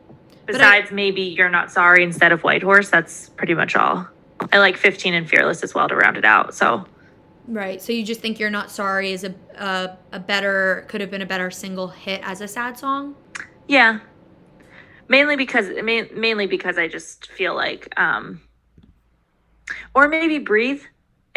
Besides, 0.47 0.91
maybe 0.93 1.23
you're 1.23 1.49
not 1.49 1.71
sorry 1.73 2.03
instead 2.05 2.33
of 2.33 2.43
White 2.45 2.63
Horse. 2.63 2.89
That's 2.89 3.29
pretty 3.31 3.55
much 3.55 3.75
all. 3.77 4.07
I 4.53 4.59
like 4.59 4.77
15 4.77 5.15
and 5.15 5.29
Fearless 5.29 5.63
as 5.63 5.75
well 5.75 5.89
to 5.89 5.97
round 5.97 6.17
it 6.17 6.25
out. 6.25 6.55
So 6.55 6.87
right. 7.49 7.81
So 7.83 7.93
you 7.93 8.05
just 8.05 8.21
think 8.21 8.39
"You're 8.39 8.51
Not 8.51 8.71
Sorry" 8.71 9.13
is 9.13 9.25
a 9.25 9.35
a, 9.57 9.97
a 10.13 10.21
better 10.21 10.85
could 10.89 11.01
have 11.01 11.11
been 11.11 11.23
a 11.23 11.27
better 11.27 11.51
single 11.51 11.89
hit 11.89 12.21
as 12.23 12.41
a 12.43 12.49
sad 12.49 12.79
song. 12.79 13.17
yeah, 13.67 13.99
mainly 15.09 15.37
because 15.37 15.69
main, 15.83 16.09
mainly 16.15 16.47
because 16.47 16.79
I 16.79 16.87
just 16.87 17.27
feel 17.33 17.55
like, 17.57 17.93
um, 17.99 18.41
or 19.95 20.07
maybe 20.09 20.39
Breathe. 20.39 20.83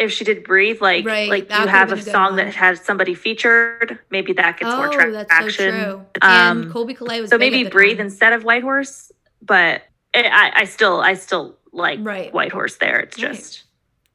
If 0.00 0.10
she 0.12 0.24
did 0.24 0.44
Breathe, 0.44 0.80
like 0.80 1.04
Right, 1.04 1.28
like 1.28 1.50
you 1.50 1.66
could've 1.66 1.92
a 1.92 2.02
song 2.02 2.30
one. 2.30 2.36
that 2.36 2.54
has 2.54 2.80
somebody 2.80 3.14
featured, 3.14 3.98
maybe 4.10 4.32
that 4.32 4.58
gets 4.58 4.74
more 4.74 4.86
oh, 4.92 5.12
that's 5.12 5.28
traction. 5.28 5.70
so 5.70 5.70
true. 5.70 6.06
and 6.22 6.64
Um, 6.64 6.72
Colbie 6.72 6.96
Caillat 6.96 7.20
was 7.20 7.30
so 7.30 7.36
maybe 7.38 7.64
breathe 7.68 7.98
time. 7.98 8.06
instead 8.06 8.32
of 8.32 8.42
white 8.44 8.62
horse 8.62 9.12
but 9.42 9.82
I, 10.14 10.22
I 10.24 10.52
I 10.62 10.64
still 10.64 11.00
i 11.00 11.14
still 11.14 11.56
like 11.72 11.98
Right. 12.02 12.32
white 12.32 12.50
horse 12.52 12.76
there 12.76 12.98
it's 13.00 13.22
Right. 13.22 13.32
just 13.32 13.64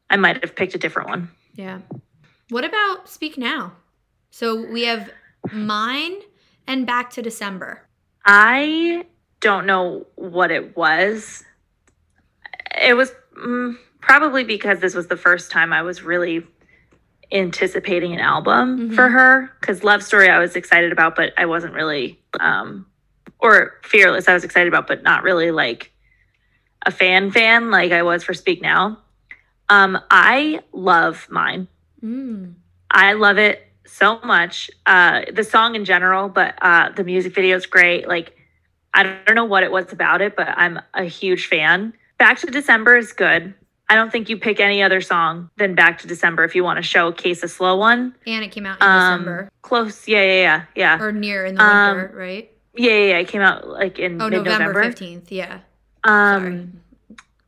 i 0.09 0.15
might 0.17 0.41
have 0.43 0.55
picked 0.55 0.75
a 0.75 0.77
different 0.77 1.07
one 1.09 1.29
Yeah. 1.53 1.79
What 2.49 2.63
about 2.65 3.07
Speak 3.09 3.37
Now? 3.37 3.73
So 4.31 4.45
we 4.69 4.83
have 4.83 5.09
mine 5.53 6.15
and 6.67 6.85
Back 6.85 7.09
to 7.11 7.21
December. 7.21 7.87
i 8.25 9.05
don't 9.39 9.65
know 9.67 10.05
what 10.15 10.49
it 10.51 10.75
was 10.75 11.43
it 12.77 12.95
was 12.95 13.11
mm, 13.37 13.75
probably 14.05 14.43
because 14.43 14.79
this 14.79 14.93
was 14.93 15.07
the 15.07 15.17
first 15.17 15.51
time 15.51 15.73
i 15.73 15.81
was 15.81 16.03
really 16.03 16.45
anticipating 17.31 18.13
an 18.13 18.19
album 18.19 18.91
Mhm. 18.91 18.95
for 18.95 19.09
her 19.09 19.51
because 19.59 19.83
love 19.83 20.03
story 20.03 20.29
i 20.29 20.37
was 20.39 20.55
excited 20.55 20.91
about 20.91 21.15
but 21.15 21.33
i 21.37 21.45
wasn't 21.45 21.73
really 21.73 22.19
um 22.39 22.85
or 23.39 23.79
fearless 23.83 24.27
i 24.27 24.33
was 24.33 24.43
excited 24.43 24.67
about 24.67 24.85
but 24.87 25.01
not 25.03 25.23
really 25.23 25.49
like 25.51 25.91
a 26.85 26.91
fan 26.91 27.31
fan 27.31 27.71
like 27.71 27.91
i 27.91 28.03
was 28.03 28.23
for 28.23 28.33
speak 28.35 28.61
now 28.61 28.99
um 29.69 29.97
i 30.11 30.59
love 30.71 31.27
mine 31.29 31.67
Mm. 32.03 32.53
I 32.91 33.13
love 33.13 33.39
it 33.39 33.65
so 33.87 34.19
much. 34.23 34.69
Uh, 34.85 35.21
the 35.33 35.43
song 35.43 35.73
in 35.73 35.85
general, 35.85 36.29
but 36.29 36.53
uh, 36.61 36.89
the 36.95 37.03
music 37.03 37.33
video 37.33 37.55
is 37.55 37.65
great. 37.65 38.07
Like, 38.07 38.37
I 38.93 39.01
don't 39.25 39.33
know 39.33 39.45
what 39.45 39.63
it 39.63 39.71
was 39.71 39.91
about 39.91 40.21
it, 40.21 40.35
but 40.35 40.49
I'm 40.49 40.79
a 40.93 41.05
huge 41.05 41.47
fan. 41.47 41.93
Back 42.19 42.37
to 42.41 42.47
December 42.47 42.95
is 42.95 43.11
good. 43.11 43.55
I 43.89 43.95
don't 43.95 44.11
think 44.11 44.29
you 44.29 44.37
pick 44.37 44.59
any 44.59 44.81
other 44.81 44.99
song 45.01 45.49
than 45.57 45.75
Back 45.75 45.99
to 45.99 46.07
December 46.07 46.43
if 46.43 46.55
you 46.55 46.63
want 46.63 46.77
to 46.77 46.83
showcase 46.83 47.43
a 47.43 47.47
slow 47.47 47.75
one. 47.77 48.15
And 48.25 48.43
it 48.43 48.51
came 48.51 48.65
out 48.65 48.79
in 48.81 48.87
Um, 48.87 48.99
December 49.21 49.49
close, 49.61 50.07
yeah, 50.07 50.21
yeah, 50.23 50.33
yeah, 50.33 50.63
yeah, 50.97 51.03
or 51.03 51.11
near 51.11 51.45
in 51.45 51.55
the 51.55 51.63
um, 51.63 51.97
winter, 51.97 52.13
right? 52.15 52.51
yeah, 52.75 52.91
yeah, 52.91 52.97
yeah. 53.09 53.17
It 53.19 53.27
came 53.27 53.41
out 53.41 53.67
like 53.67 53.99
in 53.99 54.21
Oh, 54.21 54.29
November 54.29 54.73
mid-November. 54.73 54.83
15th. 54.83 55.31
Yeah. 55.31 55.59
Um, 56.03 56.41
Sorry. 56.43 56.67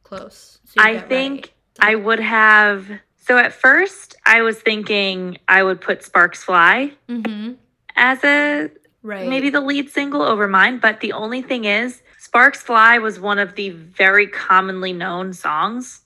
Close. 0.03 0.59
So 0.65 0.75
I 0.79 0.99
think 0.99 1.53
I 1.79 1.95
would 1.95 2.19
have. 2.19 2.88
So 3.17 3.38
at 3.38 3.51
first, 3.53 4.15
I 4.25 4.41
was 4.41 4.59
thinking 4.59 5.38
I 5.47 5.63
would 5.63 5.81
put 5.81 6.03
Sparks 6.03 6.43
Fly 6.43 6.93
Mhm. 7.09 7.57
as 7.95 8.23
a 8.23 8.69
Right. 9.03 9.27
maybe 9.27 9.49
the 9.49 9.59
lead 9.61 9.89
single 9.89 10.21
over 10.21 10.47
mine. 10.47 10.77
But 10.79 11.01
the 11.01 11.11
only 11.13 11.41
thing 11.41 11.65
is, 11.65 12.01
Sparks 12.19 12.61
Fly 12.61 12.97
was 12.99 13.19
one 13.19 13.38
of 13.39 13.55
the 13.55 13.69
very 13.71 14.27
commonly 14.27 14.93
known 14.93 15.33
songs 15.33 16.01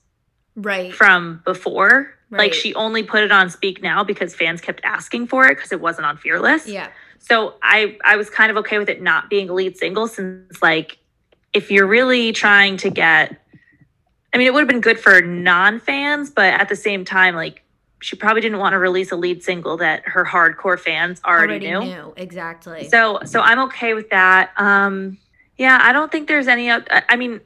right. 0.56 0.92
from 0.94 1.42
before. 1.44 2.14
Right. 2.30 2.38
Like 2.38 2.54
she 2.54 2.74
only 2.74 3.02
put 3.02 3.22
it 3.22 3.30
on 3.30 3.50
Speak 3.50 3.82
Now 3.82 4.04
because 4.04 4.34
fans 4.34 4.60
kept 4.60 4.80
asking 4.84 5.26
for 5.26 5.46
it 5.46 5.56
because 5.56 5.70
it 5.70 5.80
wasn't 5.80 6.06
on 6.06 6.16
Fearless. 6.16 6.66
Yeah. 6.66 6.88
So 7.18 7.54
I 7.62 7.98
I 8.04 8.16
was 8.16 8.30
kind 8.30 8.50
of 8.50 8.56
okay 8.58 8.78
with 8.78 8.88
it 8.88 9.02
not 9.02 9.30
being 9.30 9.48
a 9.48 9.52
lead 9.52 9.76
single 9.76 10.08
since 10.08 10.62
like 10.62 10.98
if 11.52 11.70
you're 11.70 11.86
really 11.86 12.32
trying 12.32 12.78
to 12.78 12.90
get 12.90 13.38
I 14.34 14.38
mean 14.38 14.46
it 14.46 14.54
would 14.54 14.60
have 14.60 14.68
been 14.68 14.80
good 14.80 14.98
for 14.98 15.20
non-fans, 15.20 16.30
but 16.30 16.54
at 16.54 16.68
the 16.68 16.76
same 16.76 17.04
time 17.04 17.34
like 17.34 17.62
she 18.00 18.16
probably 18.16 18.40
didn't 18.40 18.58
want 18.58 18.72
to 18.72 18.78
release 18.78 19.12
a 19.12 19.16
lead 19.16 19.44
single 19.44 19.76
that 19.76 20.02
her 20.06 20.24
hardcore 20.24 20.78
fans 20.78 21.20
already, 21.24 21.70
knew. 21.84 22.14
Exactly. 22.16 22.88
So 22.88 23.20
so 23.24 23.40
I'm 23.40 23.58
okay 23.60 23.94
with 23.94 24.10
that. 24.10 24.52
Um 24.56 25.18
yeah, 25.58 25.78
I 25.80 25.92
don't 25.92 26.10
think 26.10 26.28
there's 26.28 26.48
any 26.48 26.72
I 26.72 27.16
mean 27.16 27.40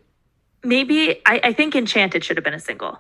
maybe 0.67 1.23
I, 1.25 1.41
I 1.45 1.53
think 1.53 1.75
Enchanted 1.75 2.25
should 2.25 2.37
have 2.37 2.45
been 2.45 2.55
a 2.55 2.61
single. 2.61 2.99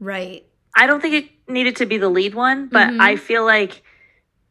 right. 0.00 0.44
I 0.76 0.86
don't 0.86 1.00
think 1.00 1.14
it 1.14 1.50
needed 1.52 1.76
to 1.76 1.86
be 1.86 1.96
the 1.98 2.08
lead 2.08 2.34
one, 2.36 2.68
but 2.68 2.88
Mhm. 2.90 3.00
I 3.00 3.16
feel 3.16 3.44
like 3.44 3.82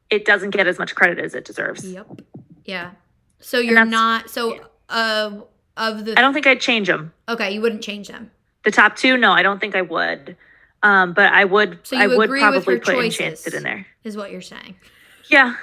it 0.10 0.26
doesn't 0.26 0.50
get 0.50 0.68
as 0.68 0.78
much 0.78 0.94
credit 0.94 1.20
as 1.20 1.34
it 1.36 1.46
deserves. 1.46 1.90
Yep. 1.90 2.22
Yeah. 2.66 2.92
So 3.40 3.60
you're 3.60 3.86
not 3.86 4.30
so 4.30 4.60
uh 4.90 5.32
of 5.78 6.04
the 6.06 6.18
I 6.20 6.22
don't 6.22 6.34
think 6.34 6.46
I'd 6.48 6.60
change 6.60 6.88
them. 6.88 7.14
Okay, 7.30 7.52
you 7.54 7.62
wouldn't 7.62 7.82
change 7.84 8.10
them. 8.10 8.32
The 8.66 8.72
top 8.72 8.98
two, 8.98 9.16
no, 9.16 9.32
I 9.32 9.42
don't 9.42 9.60
think 9.62 9.74
I 9.76 9.84
would. 9.84 10.36
Um, 10.84 11.14
but 11.14 11.32
I 11.32 11.46
would. 11.46 11.80
So 11.84 11.96
I 11.98 12.08
would 12.08 12.30
probably 12.30 12.80
put 12.80 12.84
choices? 12.96 13.20
Enchanted 13.20 13.54
in 13.54 13.64
there. 13.64 13.86
Is 14.04 14.18
what 14.18 14.32
you're 14.32 14.42
saying. 14.42 14.76
Yeah, 15.30 15.56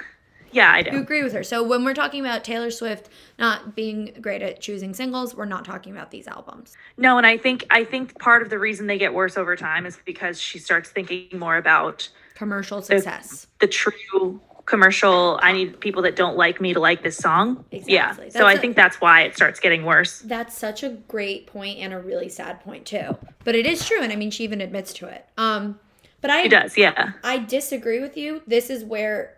yeah, 0.51 0.71
I 0.71 0.77
You 0.79 0.91
do. 0.91 0.99
agree 0.99 1.23
with 1.23 1.33
her. 1.33 1.43
So 1.43 1.63
when 1.63 1.83
we're 1.83 1.93
talking 1.93 2.21
about 2.21 2.43
Taylor 2.43 2.71
Swift 2.71 3.09
not 3.37 3.75
being 3.75 4.13
great 4.21 4.41
at 4.41 4.61
choosing 4.61 4.93
singles, 4.93 5.35
we're 5.35 5.45
not 5.45 5.65
talking 5.65 5.91
about 5.95 6.11
these 6.11 6.27
albums. 6.27 6.75
No, 6.97 7.17
and 7.17 7.25
I 7.27 7.37
think 7.37 7.65
I 7.69 7.83
think 7.83 8.17
part 8.19 8.41
of 8.41 8.49
the 8.49 8.59
reason 8.59 8.87
they 8.87 8.97
get 8.97 9.13
worse 9.13 9.37
over 9.37 9.55
time 9.55 9.85
is 9.85 9.97
because 10.05 10.39
she 10.39 10.59
starts 10.59 10.89
thinking 10.89 11.27
more 11.37 11.57
about 11.57 12.09
Commercial 12.35 12.81
success. 12.81 13.47
the 13.59 13.67
true 13.67 14.39
commercial. 14.65 15.39
I 15.43 15.53
need 15.53 15.79
people 15.79 16.01
that 16.01 16.15
don't 16.15 16.37
like 16.37 16.59
me 16.59 16.73
to 16.73 16.79
like 16.79 17.03
this 17.03 17.17
song. 17.17 17.63
Exactly. 17.71 17.93
Yeah. 17.93 18.13
That's 18.13 18.33
so 18.35 18.45
I 18.45 18.53
a- 18.53 18.57
think 18.57 18.75
that's 18.75 18.99
why 18.99 19.21
it 19.21 19.35
starts 19.35 19.59
getting 19.59 19.85
worse. 19.85 20.19
That's 20.21 20.57
such 20.57 20.81
a 20.83 20.89
great 20.89 21.45
point 21.47 21.77
and 21.79 21.93
a 21.93 21.99
really 21.99 22.29
sad 22.29 22.61
point 22.61 22.85
too. 22.85 23.17
But 23.43 23.53
it 23.55 23.65
is 23.67 23.85
true, 23.87 24.01
and 24.01 24.11
I 24.11 24.15
mean 24.15 24.31
she 24.31 24.43
even 24.43 24.61
admits 24.61 24.91
to 24.93 25.05
it. 25.07 25.25
Um, 25.37 25.79
But 26.21 26.31
I 26.31 26.43
She 26.43 26.49
does, 26.49 26.75
yeah. 26.77 27.11
I 27.23 27.37
disagree 27.37 27.99
with 27.99 28.17
you. 28.17 28.41
This 28.47 28.71
is 28.71 28.83
where 28.83 29.34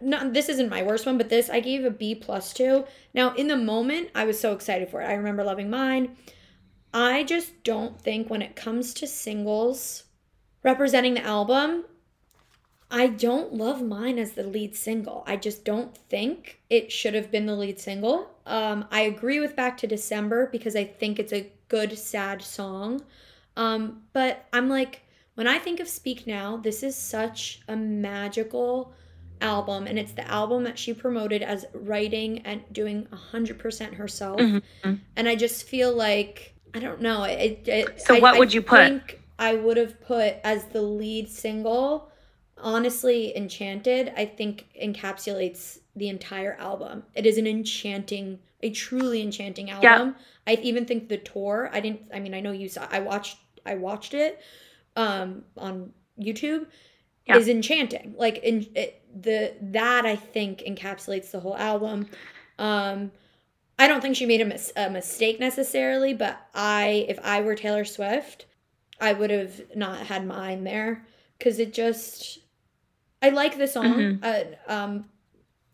no, 0.00 0.30
this 0.30 0.48
isn't 0.48 0.70
my 0.70 0.82
worst 0.82 1.06
one, 1.06 1.18
but 1.18 1.28
this 1.28 1.50
I 1.50 1.60
gave 1.60 1.84
a 1.84 1.90
B 1.90 2.14
plus 2.14 2.52
to. 2.54 2.84
Now, 3.12 3.34
in 3.34 3.48
the 3.48 3.56
moment, 3.56 4.10
I 4.14 4.24
was 4.24 4.38
so 4.38 4.52
excited 4.52 4.88
for 4.88 5.00
it. 5.00 5.06
I 5.06 5.14
remember 5.14 5.44
loving 5.44 5.70
mine. 5.70 6.16
I 6.92 7.24
just 7.24 7.64
don't 7.64 8.00
think 8.00 8.30
when 8.30 8.42
it 8.42 8.56
comes 8.56 8.94
to 8.94 9.06
singles 9.06 10.04
representing 10.62 11.14
the 11.14 11.24
album, 11.24 11.84
I 12.90 13.08
don't 13.08 13.52
love 13.52 13.82
mine 13.82 14.18
as 14.18 14.32
the 14.32 14.44
lead 14.44 14.76
single. 14.76 15.24
I 15.26 15.36
just 15.36 15.64
don't 15.64 15.96
think 15.96 16.60
it 16.70 16.92
should 16.92 17.14
have 17.14 17.30
been 17.30 17.46
the 17.46 17.56
lead 17.56 17.80
single. 17.80 18.30
Um, 18.46 18.86
I 18.90 19.00
agree 19.02 19.40
with 19.40 19.56
Back 19.56 19.76
to 19.78 19.86
December 19.86 20.48
because 20.52 20.76
I 20.76 20.84
think 20.84 21.18
it's 21.18 21.32
a 21.32 21.52
good, 21.68 21.98
sad 21.98 22.42
song. 22.42 23.02
Um, 23.56 24.02
but 24.12 24.46
I'm 24.52 24.68
like, 24.68 25.02
when 25.34 25.48
I 25.48 25.58
think 25.58 25.80
of 25.80 25.88
Speak 25.88 26.26
Now, 26.26 26.56
this 26.56 26.84
is 26.84 26.94
such 26.94 27.62
a 27.66 27.74
magical 27.74 28.94
album, 29.40 29.86
and 29.86 29.98
it's 29.98 30.12
the 30.12 30.26
album 30.28 30.64
that 30.64 30.78
she 30.78 30.94
promoted 30.94 31.42
as 31.42 31.66
writing 31.74 32.40
and 32.46 32.62
doing 32.72 33.06
100% 33.12 33.94
herself. 33.94 34.40
Mhm. 34.40 34.62
And 35.16 35.28
I 35.28 35.34
just 35.36 35.64
feel 35.68 35.92
like, 35.94 36.54
I 36.72 36.78
don't 36.80 37.00
know. 37.00 37.24
It, 37.24 37.66
it, 37.68 38.00
So 38.00 38.14
I- 38.16 38.20
what 38.20 38.34
I 38.34 38.38
would 38.38 38.52
you 38.54 38.62
put? 38.62 38.78
think 38.80 39.20
I 39.38 39.54
would 39.54 39.76
have 39.76 40.00
put 40.00 40.36
as 40.44 40.64
the 40.66 40.82
lead 40.82 41.28
single, 41.28 42.10
honestly, 42.58 43.36
Enchanted, 43.36 44.12
I 44.16 44.24
think 44.26 44.66
encapsulates 44.80 45.78
the 45.96 46.08
entire 46.08 46.54
album. 46.54 47.04
It 47.14 47.26
is 47.26 47.36
an 47.38 47.46
enchanting, 47.46 48.38
a 48.62 48.70
truly 48.70 49.22
enchanting 49.22 49.70
album. 49.70 50.16
I 50.46 50.54
even 50.62 50.84
think 50.86 51.08
the 51.08 51.18
tour, 51.18 51.70
I 51.72 51.80
didn't, 51.80 52.02
I 52.12 52.20
mean, 52.20 52.34
I 52.34 52.40
know 52.40 52.52
you 52.52 52.68
saw, 52.68 52.86
I 52.90 53.00
watched, 53.00 53.38
I 53.66 53.74
watched 53.76 54.14
it 54.14 54.40
um, 54.96 55.44
on 55.56 55.92
YouTube, 56.20 56.66
Yeah. 57.26 57.36
is 57.38 57.48
enchanting. 57.48 58.14
Like, 58.18 58.38
in, 58.38 58.66
it, 58.74 59.02
the, 59.14 59.54
that 59.60 60.04
I 60.04 60.16
think 60.16 60.60
encapsulates 60.60 61.30
the 61.30 61.40
whole 61.40 61.56
album. 61.56 62.08
Um, 62.58 63.12
I 63.78 63.88
don't 63.88 64.00
think 64.00 64.16
she 64.16 64.26
made 64.26 64.40
a, 64.40 64.44
mis- 64.44 64.72
a 64.76 64.90
mistake 64.90 65.40
necessarily, 65.40 66.14
but 66.14 66.38
I, 66.54 67.06
if 67.08 67.18
I 67.22 67.40
were 67.40 67.54
Taylor 67.54 67.84
Swift, 67.84 68.46
I 69.00 69.12
would 69.12 69.30
have 69.30 69.60
not 69.74 69.98
had 70.06 70.26
mine 70.26 70.64
there 70.64 71.06
because 71.38 71.58
it 71.58 71.72
just, 71.72 72.38
I 73.20 73.30
like 73.30 73.58
the 73.58 73.66
song, 73.66 74.20
uh, 74.22 74.44
um, 74.68 75.06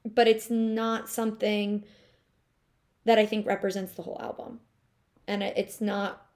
but 0.05 0.29
it's 0.29 0.49
not 0.49 1.09
something 1.09 1.85
that 3.05 3.19
I 3.19 3.27
think 3.27 3.47
represents 3.47 3.93
the 3.93 4.03
whole 4.03 4.19
album, 4.21 4.61
and 5.27 5.43
it's 5.43 5.81
not. 5.81 6.27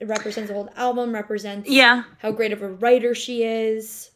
It 0.00 0.06
represents 0.08 0.48
the 0.48 0.54
whole 0.54 0.70
album. 0.76 1.12
Represents 1.12 1.68
Yeah. 1.68 2.04
how 2.18 2.30
great 2.32 2.52
of 2.52 2.62
a 2.62 2.68
writer 2.68 3.14
she 3.14 3.42
is. 3.42 4.10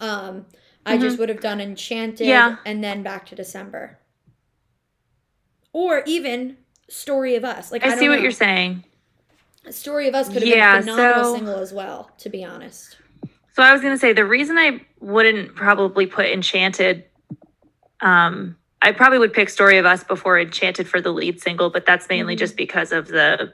Um, 0.00 0.46
I 0.86 0.96
just 0.98 1.18
would 1.18 1.28
have 1.28 1.40
done 1.40 1.60
Enchanted 1.60 2.20
Mm-hmm. 2.20 2.28
Yeah. 2.28 2.56
and 2.66 2.82
then 2.82 3.02
Back 3.02 3.26
to 3.26 3.34
December. 3.34 3.98
Or 5.72 6.02
even 6.06 6.56
Story 6.88 7.36
of 7.36 7.44
Us. 7.44 7.70
Like 7.70 7.84
I, 7.84 7.92
I 7.92 7.96
see 7.96 8.08
what 8.08 8.16
know. 8.16 8.22
you're 8.22 8.30
saying. 8.32 8.84
Story 9.70 10.08
of 10.08 10.14
Us 10.14 10.28
could 10.28 10.42
have 10.42 10.44
Yeah, 10.44 10.80
been 10.80 10.88
a 10.88 10.92
phenomenal 10.92 11.24
so- 11.24 11.34
single 11.34 11.54
as 11.58 11.72
well, 11.72 12.10
to 12.18 12.28
be 12.28 12.44
honest. 12.44 12.96
So 13.52 13.62
I 13.62 13.72
was 13.72 13.82
gonna 13.82 13.98
say 13.98 14.12
the 14.12 14.24
reason 14.24 14.56
I 14.58 14.80
wouldn't 15.00 15.54
probably 15.54 16.06
put 16.06 16.26
Enchanted, 16.26 17.04
um, 18.00 18.56
I 18.80 18.92
probably 18.92 19.18
would 19.18 19.32
pick 19.34 19.48
Story 19.50 19.76
of 19.76 19.84
Us 19.84 20.02
before 20.04 20.38
Enchanted 20.40 20.88
for 20.88 21.00
the 21.00 21.10
lead 21.10 21.40
single, 21.42 21.68
but 21.68 21.84
that's 21.84 22.08
mainly 22.08 22.34
Mhm. 22.36 22.38
just 22.38 22.56
because 22.56 22.90
of 22.92 23.08
the, 23.08 23.52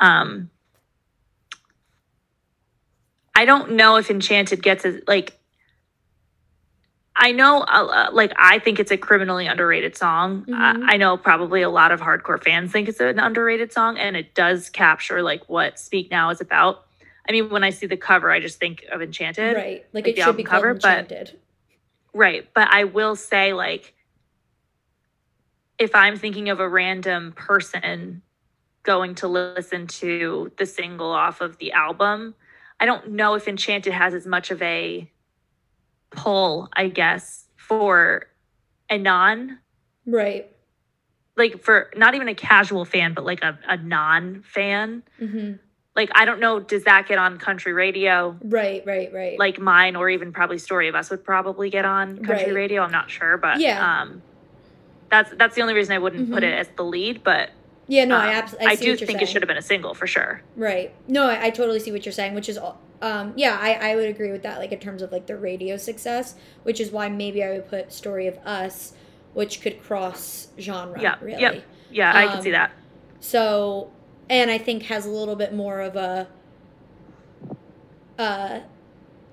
um, 0.00 0.50
I 3.40 3.46
don't 3.46 3.72
know 3.72 3.96
if 3.96 4.10
Enchanted 4.10 4.62
gets 4.62 4.84
as 4.84 5.00
like. 5.08 5.32
I 7.16 7.32
know, 7.32 7.60
uh, 7.62 7.64
uh, 7.64 8.08
like, 8.12 8.32
I 8.38 8.58
think 8.60 8.78
it's 8.78 8.90
a 8.90 8.96
criminally 8.96 9.46
underrated 9.46 9.96
song. 9.96 10.44
Mhm. 10.44 10.54
I, 10.54 10.94
I 10.94 10.96
know 10.98 11.16
probably 11.16 11.62
a 11.62 11.68
lot 11.70 11.90
of 11.90 12.00
hardcore 12.00 12.42
fans 12.42 12.70
think 12.70 12.88
it's 12.88 13.00
an 13.00 13.18
underrated 13.18 13.72
song, 13.72 13.96
and 13.98 14.14
it 14.14 14.34
does 14.34 14.68
capture 14.68 15.22
like 15.22 15.48
what 15.48 15.78
Speak 15.78 16.10
Now 16.10 16.28
is 16.30 16.40
about. 16.42 16.84
I 17.26 17.32
mean, 17.32 17.48
when 17.48 17.64
I 17.64 17.70
see 17.70 17.86
the 17.86 17.96
cover, 17.96 18.30
I 18.30 18.40
just 18.40 18.58
think 18.58 18.84
of 18.92 19.00
Enchanted. 19.00 19.56
Right. 19.56 19.86
Like, 19.94 20.06
like 20.06 20.18
it 20.18 20.22
should 20.22 20.36
be 20.36 20.44
cover, 20.44 20.74
but- 20.74 21.34
Right. 22.12 22.46
But 22.54 22.68
I 22.70 22.84
will 22.84 23.16
say, 23.16 23.54
like, 23.54 23.94
if 25.78 25.94
I'm 25.94 26.16
thinking 26.18 26.50
of 26.50 26.60
a 26.60 26.68
random 26.68 27.32
person 27.32 28.20
going 28.82 29.14
to 29.16 29.28
listen 29.28 29.86
to 29.86 30.52
the 30.58 30.66
single 30.66 31.10
off 31.10 31.40
of 31.40 31.56
the 31.58 31.72
album, 31.72 32.34
I 32.80 32.86
don't 32.86 33.10
know 33.10 33.34
if 33.34 33.46
Enchanted 33.46 33.92
has 33.92 34.14
as 34.14 34.26
much 34.26 34.50
of 34.50 34.60
a 34.62 35.10
pull, 36.10 36.68
I 36.74 36.88
guess, 36.88 37.46
for 37.56 38.26
a 38.88 38.98
non, 38.98 39.58
right. 40.06 40.50
like, 41.36 41.62
for 41.62 41.90
not 41.94 42.14
even 42.14 42.28
a 42.28 42.34
casual 42.34 42.84
fan, 42.84 43.14
but 43.14 43.24
like 43.24 43.42
a, 43.44 43.58
a 43.68 43.76
non 43.76 44.42
fan. 44.42 45.02
hmm 45.18 45.52
Like, 45.94 46.10
I 46.14 46.24
don't 46.24 46.40
know, 46.40 46.58
does 46.58 46.84
that 46.84 47.06
get 47.06 47.18
on 47.18 47.38
country 47.38 47.72
radio? 47.72 48.36
Right, 48.42 48.82
right, 48.86 49.12
right. 49.12 49.38
like 49.38 49.58
mine 49.60 49.94
or 49.94 50.08
even 50.10 50.32
probably 50.32 50.58
story 50.58 50.88
of 50.88 50.94
us 50.94 51.10
would 51.10 51.22
probably 51.24 51.70
get 51.70 51.84
on 51.84 52.16
country 52.24 52.46
Right. 52.46 52.54
radio 52.54 52.82
i'm 52.82 52.90
not 52.92 53.10
sure 53.10 53.36
but 53.36 53.60
Yeah. 53.60 53.78
um 54.00 54.22
that's 55.10 55.30
that's 55.36 55.54
the 55.54 55.62
only 55.62 55.74
reason 55.74 55.94
i 55.94 55.98
wouldn't 55.98 56.30
put 56.32 56.42
Mhm. 56.42 56.46
it 56.48 56.54
as 56.58 56.68
the 56.76 56.82
lead 56.84 57.22
but 57.22 57.50
yeah, 57.90 58.04
no, 58.04 58.16
I 58.16 58.28
um, 58.28 58.34
absolutely 58.44 58.68
I, 58.68 58.70
i, 58.70 58.76
do 58.76 58.96
think 58.96 59.20
it 59.20 59.28
should 59.28 59.42
have 59.42 59.48
been 59.48 59.56
a 59.56 59.62
single 59.62 59.94
for 59.94 60.06
sure 60.06 60.42
Right. 60.54 60.94
No, 61.08 61.26
I, 61.26 61.46
I 61.46 61.50
totally 61.50 61.80
see 61.80 61.90
what 61.92 62.06
you're 62.06 62.12
saying, 62.12 62.34
which 62.34 62.48
is, 62.48 62.56
all- 62.56 62.80
um, 63.02 63.32
yeah, 63.36 63.58
I, 63.60 63.90
I 63.92 63.96
would 63.96 64.08
agree 64.08 64.30
with 64.30 64.42
that, 64.44 64.58
like 64.58 64.70
in 64.72 64.78
terms 64.78 65.02
of 65.02 65.10
like 65.10 65.26
the 65.26 65.36
radio 65.36 65.76
success, 65.76 66.36
which 66.62 66.80
is 66.80 66.90
why 66.92 67.08
maybe 67.08 67.42
I 67.42 67.50
would 67.50 67.68
put 67.68 67.92
Story 67.92 68.26
of 68.28 68.38
Us, 68.46 68.92
which 69.34 69.60
could 69.60 69.82
cross 69.82 70.48
genre, 70.58 71.00
Yeah, 71.02 71.16
really. 71.20 71.40
yep. 71.40 71.64
yeah 71.90 72.12
i 72.16 72.26
can 72.28 72.36
Um, 72.38 72.42
see 72.42 72.50
that 72.52 72.70
So, 73.20 73.90
and 74.28 74.50
I 74.50 74.58
think 74.58 74.84
has 74.84 75.04
a 75.06 75.10
little 75.10 75.34
bit 75.36 75.52
more 75.52 75.80
of 75.80 75.96
a, 75.96 76.28
uh, 78.18 78.60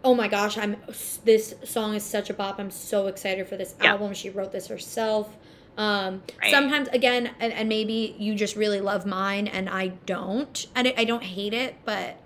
oh 0.04 0.16
my 0.16 0.28
gosh, 0.28 0.58
I'm 0.58 0.78
this 1.26 1.54
song 1.64 1.94
is 1.96 2.04
such 2.04 2.30
a 2.30 2.34
bop. 2.34 2.60
I'm 2.60 2.72
so 2.72 3.08
excited 3.08 3.48
for 3.48 3.58
this 3.58 3.76
Yeah. 3.82 3.92
album. 3.92 4.14
She 4.14 4.30
wrote 4.30 4.52
this 4.52 4.68
herself. 4.68 5.36
Um, 5.78 6.24
Right. 6.42 6.50
sometimes 6.52 6.88
again, 6.90 7.32
and, 7.40 7.54
and 7.54 7.70
maybe 7.70 8.16
you 8.18 8.34
just 8.36 8.56
really 8.56 8.82
love 8.82 9.06
mine 9.06 9.48
and 9.48 9.70
I 9.70 9.90
don't, 10.08 10.66
and 10.76 10.88
I, 10.88 10.94
I 10.98 11.04
don't 11.06 11.24
hate 11.24 11.54
it, 11.54 11.76
but 11.86 12.18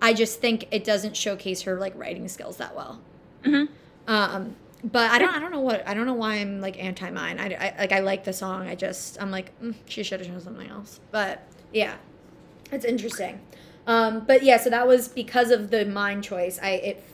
I 0.00 0.14
just 0.14 0.40
think 0.40 0.66
it 0.70 0.82
doesn't 0.84 1.14
showcase 1.16 1.62
her 1.62 1.78
like 1.78 1.92
writing 1.96 2.26
skills 2.28 2.56
that 2.56 2.74
well. 2.74 3.00
Mhm. 3.44 3.68
Um, 4.08 4.56
but 4.82 5.10
I 5.10 5.18
don't, 5.18 5.34
I 5.34 5.38
don't 5.40 5.52
know 5.52 5.60
what, 5.60 5.86
I 5.86 5.92
don't 5.92 6.06
know 6.06 6.14
why 6.14 6.36
I'm 6.36 6.62
like 6.62 6.82
anti 6.82 7.10
mine. 7.10 7.38
I, 7.38 7.52
I 7.52 7.74
like, 7.80 7.92
I 7.92 7.98
like 8.00 8.24
the 8.24 8.32
song. 8.32 8.66
I 8.66 8.74
just, 8.74 9.20
I'm 9.20 9.30
like, 9.30 9.58
mm, 9.60 9.74
she 9.84 10.02
should 10.02 10.20
have 10.20 10.28
chosen 10.28 10.42
something 10.42 10.70
else. 10.70 11.00
But 11.10 11.46
yeah, 11.74 11.96
it's 12.72 12.86
interesting. 12.86 13.40
Um, 13.86 14.24
but 14.26 14.42
yeah, 14.42 14.56
so 14.56 14.70
that 14.70 14.86
was 14.86 15.06
because 15.08 15.50
of 15.50 15.70
the 15.70 15.84
mine 15.84 16.22
choice. 16.22 16.58
I 16.62 16.70
it, 16.70 17.04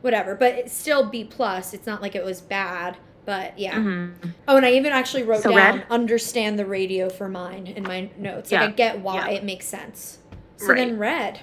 whatever. 0.00 0.34
But 0.34 0.54
it's 0.54 0.72
still 0.72 1.04
B 1.10 1.24
plus. 1.24 1.74
It's 1.74 1.86
not 1.86 2.00
like 2.00 2.14
it 2.14 2.24
was 2.24 2.40
bad. 2.40 2.96
But 3.24 3.58
yeah. 3.58 3.74
Mhm. 3.76 4.14
Oh, 4.46 4.56
and 4.58 4.66
I 4.66 4.72
even 4.72 4.92
actually 4.92 5.22
wrote 5.22 5.42
So 5.42 5.50
down 5.50 5.78
red? 5.78 5.86
understand 5.90 6.58
the 6.58 6.66
radio 6.66 7.08
for 7.08 7.28
mine 7.28 7.66
in 7.66 7.82
my 7.82 8.10
notes. 8.18 8.52
Like 8.52 8.60
Yeah. 8.60 8.66
I 8.66 8.70
get 8.72 8.98
why 9.00 9.30
Yeah. 9.30 9.36
it 9.38 9.44
makes 9.44 9.66
sense. 9.66 10.18
So 10.56 10.68
Right. 10.68 10.76
then 10.76 10.98
red. 10.98 11.40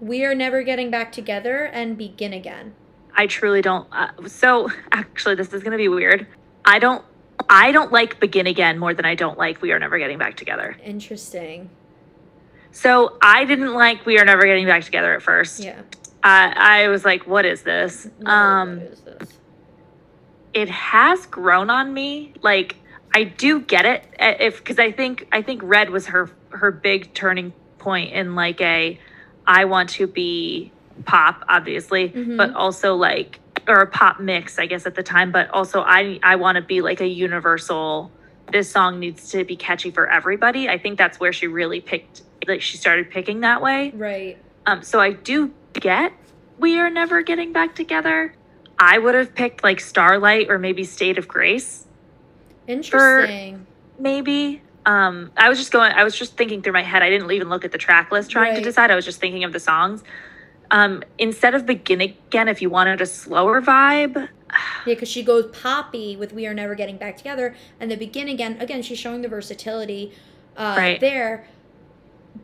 We 0.00 0.24
are 0.24 0.34
never 0.34 0.62
getting 0.62 0.90
back 0.90 1.12
together 1.12 1.64
and 1.64 1.96
begin 1.96 2.32
again. 2.32 2.74
i 3.18 3.26
truly 3.26 3.62
don't 3.62 3.88
uh, 3.92 4.08
so 4.26 4.68
actually 4.92 5.34
this 5.34 5.50
is 5.54 5.62
going 5.62 5.70
to 5.72 5.78
be 5.78 5.88
weird 5.88 6.26
i 6.66 6.78
don't 6.78 7.02
i 7.48 7.72
don't 7.72 7.90
like 7.90 8.20
begin 8.20 8.46
again 8.46 8.78
more 8.78 8.92
than 8.92 9.06
i 9.06 9.14
don't 9.14 9.38
like 9.38 9.62
we 9.62 9.72
are 9.72 9.78
never 9.78 9.96
getting 9.98 10.18
back 10.18 10.36
together 10.36 10.76
Interesting. 10.84 11.70
so 12.72 13.16
i 13.22 13.46
didn't 13.46 13.72
like 13.72 14.04
we 14.04 14.18
are 14.18 14.24
never 14.26 14.42
getting 14.44 14.66
back 14.66 14.84
together 14.84 15.14
at 15.14 15.22
first 15.22 15.60
Yeah. 15.60 15.80
I 16.22 16.82
i 16.84 16.88
was 16.88 17.06
like 17.06 17.26
what 17.26 17.46
is 17.46 17.62
this 17.62 18.06
um 18.26 18.80
what 18.80 18.92
is 18.92 19.00
this? 19.00 19.35
It 20.56 20.70
has 20.70 21.26
grown 21.26 21.68
on 21.68 21.92
me 21.92 22.32
like 22.42 22.76
i 23.14 23.22
do 23.24 23.60
get 23.60 23.84
it 23.84 24.02
uh, 24.18 24.32
if 24.40 24.56
because 24.58 24.78
i 24.78 24.90
think 24.90 25.28
i 25.30 25.42
think 25.42 25.60
red 25.62 25.90
was 25.90 26.06
her 26.06 26.30
her 26.48 26.70
big 26.72 27.12
turning 27.12 27.52
point 27.78 28.10
in 28.12 28.34
like 28.34 28.60
a 28.62 28.98
i 29.46 29.66
want 29.66 29.88
to 29.90 30.06
be 30.06 30.72
pop 31.04 31.44
obviously 31.48 32.08
Mhm. 32.08 32.36
but 32.38 32.54
also 32.54 32.96
like 32.96 33.38
or 33.68 33.80
a 33.80 33.86
pop 33.86 34.18
mix 34.18 34.58
i 34.58 34.64
guess 34.66 34.86
at 34.86 34.94
the 34.94 35.02
time 35.02 35.30
but 35.30 35.50
also 35.50 35.82
i 35.82 36.18
i 36.22 36.36
want 36.36 36.56
to 36.56 36.62
be 36.62 36.80
like 36.80 37.00
a 37.02 37.06
universal 37.06 38.10
this 38.50 38.70
song 38.70 38.98
needs 38.98 39.30
to 39.32 39.44
be 39.44 39.56
catchy 39.56 39.90
for 39.90 40.08
everybody 40.10 40.68
i 40.70 40.78
think 40.78 40.96
that's 40.96 41.20
where 41.20 41.32
she 41.34 41.46
really 41.46 41.80
picked 41.82 42.22
like 42.48 42.62
she 42.62 42.76
started 42.78 43.10
picking 43.10 43.40
that 43.40 43.60
way 43.60 43.90
Right. 43.94 44.38
um, 44.66 44.82
so 44.82 45.00
I 45.00 45.10
do 45.12 45.52
get 45.74 46.12
we 46.58 46.78
are 46.78 46.88
never 46.88 47.20
getting 47.22 47.52
back 47.52 47.74
together. 47.74 48.32
I 48.78 48.98
would 48.98 49.14
have 49.14 49.34
picked 49.34 49.62
like 49.64 49.80
Starlight 49.80 50.50
or 50.50 50.58
maybe 50.58 50.84
State 50.84 51.18
of 51.18 51.26
Grace, 51.28 51.86
Interesting. 52.66 53.66
maybe. 53.98 54.60
um, 54.84 55.30
I 55.36 55.48
was 55.48 55.58
just 55.58 55.72
going. 55.72 55.92
I 55.92 56.04
was 56.04 56.16
just 56.16 56.36
thinking 56.36 56.62
through 56.62 56.72
my 56.74 56.82
head. 56.82 57.02
I 57.02 57.10
didn't 57.10 57.30
even 57.32 57.48
look 57.48 57.64
at 57.64 57.72
the 57.72 57.78
track 57.78 58.10
list 58.12 58.30
trying 58.30 58.54
to 58.54 58.60
decide. 58.60 58.90
I 58.90 58.94
was 58.94 59.04
just 59.04 59.20
thinking 59.20 59.44
of 59.44 59.52
the 59.52 59.60
songs. 59.60 60.02
Um, 60.70 61.02
instead 61.18 61.54
of 61.54 61.64
begin 61.64 62.00
again, 62.00 62.48
if 62.48 62.60
you 62.60 62.68
wanted 62.70 63.00
a 63.00 63.06
slower 63.06 63.62
vibe, 63.62 64.16
Yeah, 64.16 64.28
because 64.84 65.08
she 65.08 65.22
goes 65.22 65.46
poppy 65.56 66.16
with 66.16 66.32
"We 66.32 66.46
Are 66.46 66.54
Never 66.54 66.74
Getting 66.74 66.98
Back 66.98 67.16
Together," 67.16 67.54
and 67.80 67.90
the 67.90 67.96
begin 67.96 68.28
again. 68.28 68.56
Again, 68.60 68.82
she's 68.82 68.98
showing 68.98 69.22
the 69.22 69.28
versatility 69.28 70.12
uh, 70.56 70.74
Right. 70.76 71.00
there. 71.00 71.46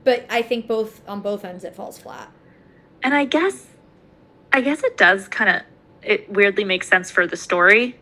But 0.04 0.24
I 0.30 0.40
think 0.42 0.66
both 0.66 1.06
on 1.06 1.20
both 1.20 1.44
ends 1.44 1.64
it 1.64 1.74
falls 1.74 1.98
flat. 1.98 2.30
and 3.02 3.12
I 3.14 3.24
guess, 3.24 3.66
I 4.52 4.60
guess 4.62 4.82
it 4.84 4.96
does 4.96 5.28
kind 5.28 5.50
of. 5.50 5.62
It 6.02 6.30
weirdly 6.30 6.64
makes 6.64 6.88
sense 6.88 7.10
for 7.10 7.26
the 7.26 7.36
story, 7.36 7.96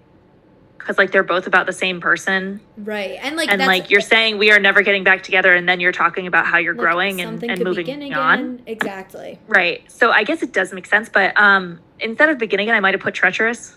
because 0.78 0.96
like 0.98 1.12
they're 1.12 1.22
both 1.22 1.46
about 1.46 1.66
the 1.66 1.72
same 1.72 2.00
person, 2.00 2.60
Right, 2.76 3.18
and 3.22 3.36
like 3.36 3.50
and 3.50 3.60
like 3.60 3.90
you're 3.90 4.00
saying 4.00 4.38
we 4.38 4.50
are 4.50 4.58
never 4.58 4.82
getting 4.82 5.04
back 5.04 5.22
together, 5.22 5.54
and 5.54 5.68
then 5.68 5.80
you're 5.80 5.92
talking 5.92 6.26
about 6.26 6.46
how 6.46 6.58
you're 6.58 6.74
like, 6.74 6.80
growing 6.80 7.20
and, 7.20 7.42
and 7.42 7.62
moving 7.62 8.12
on. 8.14 8.38
again. 8.38 8.62
Exactly. 8.66 9.38
Right. 9.46 9.90
So 9.90 10.10
I 10.10 10.24
guess 10.24 10.42
it 10.42 10.52
does 10.52 10.72
make 10.72 10.86
sense, 10.86 11.08
but 11.08 11.36
um, 11.38 11.80
instead 11.98 12.30
of 12.30 12.38
beginning, 12.38 12.70
I 12.70 12.80
might 12.80 12.94
have 12.94 13.02
put 13.02 13.14
treacherous. 13.14 13.76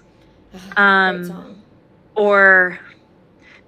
Ugh, 0.53 0.80
Um, 0.80 1.61
or 2.15 2.80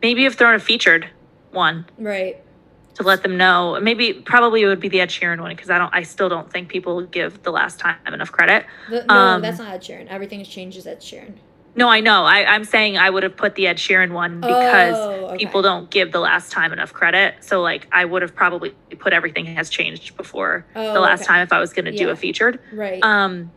maybe 0.02 0.22
you've 0.22 0.36
thrown 0.36 0.54
a 0.56 0.60
featured 0.60 1.10
one 1.52 1.86
Right. 1.98 2.42
To 2.96 3.04
let 3.04 3.24
them 3.24 3.38
know. 3.38 3.78
Maybe 3.82 4.14
probably 4.14 4.62
it 4.64 4.68
would 4.68 4.80
be 4.80 4.90
the 4.90 5.02
Ed 5.02 5.10
Sheeran 5.10 5.40
one 5.42 5.52
because 5.56 5.70
I 5.70 5.78
don't. 5.78 5.94
I 5.94 6.04
still 6.04 6.30
don't 6.30 6.52
think 6.52 6.70
people 6.70 7.02
give 7.04 7.44
the 7.44 7.52
last 7.52 7.80
time 7.80 7.96
enough 8.08 8.32
credit. 8.32 8.66
The, 8.90 9.06
no, 9.06 9.14
Um, 9.14 9.42
that's 9.42 9.60
not 9.60 9.70
Ed 9.74 9.82
Sheeran. 9.82 10.08
Everything 10.08 10.40
has 10.40 10.48
changed 10.48 10.78
is 10.78 10.88
Ed 10.88 11.00
Sheeran. 11.02 11.34
No, 11.78 11.90
I 11.90 12.00
know. 12.00 12.24
I, 12.24 12.46
I'm 12.46 12.64
saying 12.64 12.98
I 12.98 13.10
would 13.10 13.24
have 13.24 13.36
put 13.36 13.56
the 13.56 13.68
Ed 13.68 13.76
Sheeran 13.76 14.12
one 14.14 14.40
because 14.40 14.96
Oh, 14.96 15.26
okay. 15.32 15.38
people 15.44 15.62
don't 15.62 15.90
give 15.90 16.14
the 16.14 16.22
last 16.22 16.50
time 16.54 16.72
enough 16.72 16.94
credit. 16.94 17.36
So 17.42 17.62
like 17.62 17.86
I 17.92 18.06
would 18.06 18.22
have 18.22 18.34
probably 18.34 18.70
put 18.98 19.12
everything 19.12 19.46
has 19.48 19.70
changed 19.70 20.16
before 20.16 20.66
Oh, 20.74 20.94
the 20.94 21.02
last 21.02 21.22
okay. 21.24 21.28
time 21.28 21.42
if 21.42 21.52
I 21.52 21.60
was 21.60 21.74
going 21.74 21.84
to 21.86 21.92
do 21.92 22.10
a 22.12 22.16
featured. 22.16 22.60
Right. 22.72 23.04
Um, 23.04 23.52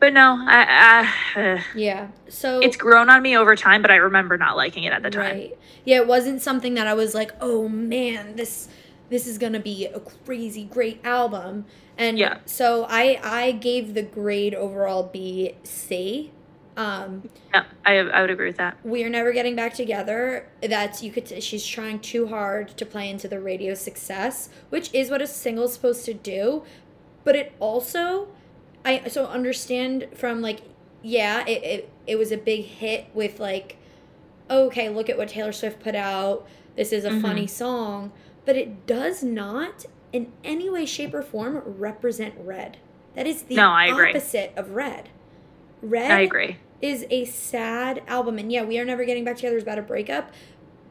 but 0.00 0.12
no, 0.12 0.36
I, 0.46 1.06
I 1.36 1.40
uh, 1.40 1.62
yeah. 1.74 2.08
So 2.28 2.60
it's 2.60 2.76
grown 2.76 3.08
on 3.10 3.22
me 3.22 3.36
over 3.36 3.56
time. 3.56 3.82
But 3.82 3.90
I 3.90 3.96
remember 3.96 4.36
not 4.36 4.56
liking 4.56 4.84
it 4.84 4.92
at 4.92 5.02
the 5.02 5.10
time. 5.10 5.36
Right. 5.36 5.58
Yeah, 5.84 5.96
it 5.98 6.06
wasn't 6.06 6.42
something 6.42 6.74
that 6.74 6.86
I 6.86 6.94
was 6.94 7.14
like, 7.14 7.32
"Oh 7.40 7.68
man, 7.68 8.36
this 8.36 8.68
this 9.08 9.26
is 9.26 9.38
going 9.38 9.52
to 9.52 9.60
be 9.60 9.86
a 9.86 10.00
crazy 10.00 10.64
great 10.64 11.00
album." 11.04 11.64
And 11.98 12.18
Yeah. 12.18 12.38
so 12.44 12.86
I 12.88 13.18
I 13.22 13.52
gave 13.52 13.94
the 13.94 14.02
grade 14.02 14.54
overall 14.54 15.04
B 15.12 15.54
C. 15.64 16.30
Um 16.76 17.30
Yeah, 17.54 17.64
I 17.86 17.98
I 17.98 18.20
would 18.20 18.30
agree 18.30 18.48
with 18.48 18.58
that. 18.58 18.76
we 18.84 19.02
are 19.04 19.08
never 19.08 19.32
getting 19.32 19.56
back 19.56 19.72
together. 19.72 20.46
That's 20.60 21.02
you 21.02 21.10
could 21.10 21.42
she's 21.42 21.64
trying 21.66 22.00
too 22.00 22.26
hard 22.26 22.76
to 22.76 22.84
play 22.84 23.08
into 23.08 23.28
the 23.28 23.40
radio 23.40 23.72
success, 23.74 24.50
which 24.68 24.92
is 24.92 25.08
what 25.10 25.22
a 25.22 25.26
single's 25.26 25.72
supposed 25.72 26.04
to 26.04 26.12
do, 26.12 26.64
but 27.24 27.34
it 27.34 27.54
also 27.60 28.28
I 28.86 29.08
so 29.08 29.26
understand 29.26 30.08
from 30.14 30.40
like 30.42 30.60
yeah, 31.02 31.44
it 31.46 31.62
it, 31.64 31.90
it 32.06 32.16
was 32.16 32.32
a 32.32 32.38
big 32.38 32.64
hit 32.64 33.06
with 33.14 33.40
like 33.40 33.76
okay, 34.50 34.88
look 34.88 35.10
at 35.10 35.18
what 35.18 35.28
Taylor 35.28 35.52
Swift 35.52 35.80
put 35.80 35.94
out. 35.96 36.46
This 36.76 36.92
is 36.92 37.04
a 37.04 37.10
Mhm. 37.10 37.22
funny 37.22 37.46
song, 37.48 38.12
but 38.44 38.56
it 38.56 38.86
does 38.86 39.22
not 39.22 39.86
in 40.12 40.32
any 40.44 40.70
way 40.70 40.86
shape 40.86 41.14
or 41.14 41.22
form 41.22 41.62
represent 41.66 42.34
Red. 42.38 42.78
That 43.14 43.26
is 43.26 43.42
the 43.44 43.56
No, 43.56 43.68
opposite 43.68 44.52
of 44.56 44.70
Red. 44.70 45.08
Red 45.82 46.10
I 46.10 46.20
agree. 46.20 46.56
is 46.80 47.06
a 47.10 47.24
sad 47.26 48.02
album 48.06 48.38
and 48.38 48.52
yeah 48.52 48.62
we 48.64 48.78
are 48.78 48.84
never 48.84 49.04
getting 49.04 49.24
back 49.24 49.36
together 49.36 49.56
is 49.56 49.62
about 49.62 49.78
a 49.78 49.82
breakup 49.82 50.30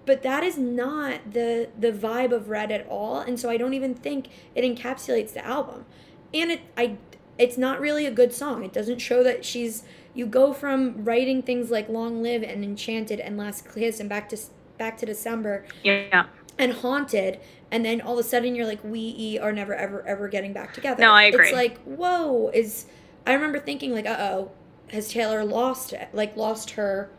but 0.05 0.21
that 0.23 0.43
is 0.43 0.57
not 0.57 1.33
the 1.33 1.69
the 1.79 1.91
vibe 1.91 2.31
of 2.31 2.49
red 2.49 2.71
at 2.71 2.87
all 2.87 3.19
and 3.19 3.39
so 3.39 3.49
i 3.49 3.57
don't 3.57 3.73
even 3.73 3.93
think 3.93 4.27
it 4.55 4.63
encapsulates 4.63 5.33
the 5.33 5.45
album 5.45 5.85
and 6.33 6.51
it 6.51 6.61
i 6.77 6.95
it's 7.38 7.57
not 7.57 7.79
really 7.79 8.05
a 8.05 8.11
good 8.11 8.33
song 8.33 8.63
it 8.63 8.71
doesn't 8.73 8.99
show 8.99 9.23
that 9.23 9.43
she's 9.43 9.83
you 10.13 10.25
go 10.25 10.53
from 10.53 11.03
writing 11.03 11.41
things 11.41 11.69
like 11.69 11.89
long 11.89 12.21
live 12.23 12.41
and 12.43 12.63
enchanted 12.63 13.19
and 13.19 13.38
last 13.38 13.67
kiss 13.73 13.99
and 13.99 14.07
back 14.09 14.29
to 14.29 14.38
back 14.77 14.97
to 14.97 15.05
december 15.05 15.65
Yeah. 15.83 16.25
and 16.57 16.71
haunted 16.73 17.39
and 17.71 17.83
then 17.83 17.99
all 18.01 18.13
of 18.17 18.25
a 18.25 18.27
sudden 18.27 18.55
you're 18.55 18.65
like 18.65 18.83
we 18.83 19.38
are 19.39 19.51
never 19.51 19.73
ever 19.75 20.05
ever 20.07 20.27
getting 20.29 20.53
back 20.53 20.73
together 20.73 21.01
No, 21.01 21.11
I 21.11 21.23
agree. 21.23 21.47
it's 21.47 21.55
like 21.55 21.77
whoa 21.83 22.49
is 22.53 22.86
i 23.27 23.33
remember 23.33 23.59
thinking 23.59 23.91
like 23.93 24.05
uh-oh 24.05 24.51
has 24.91 25.09
taylor 25.09 25.43
lost 25.43 25.91
it 25.93 26.07
like 26.13 26.38
lost 26.38 26.71
her 26.71 27.09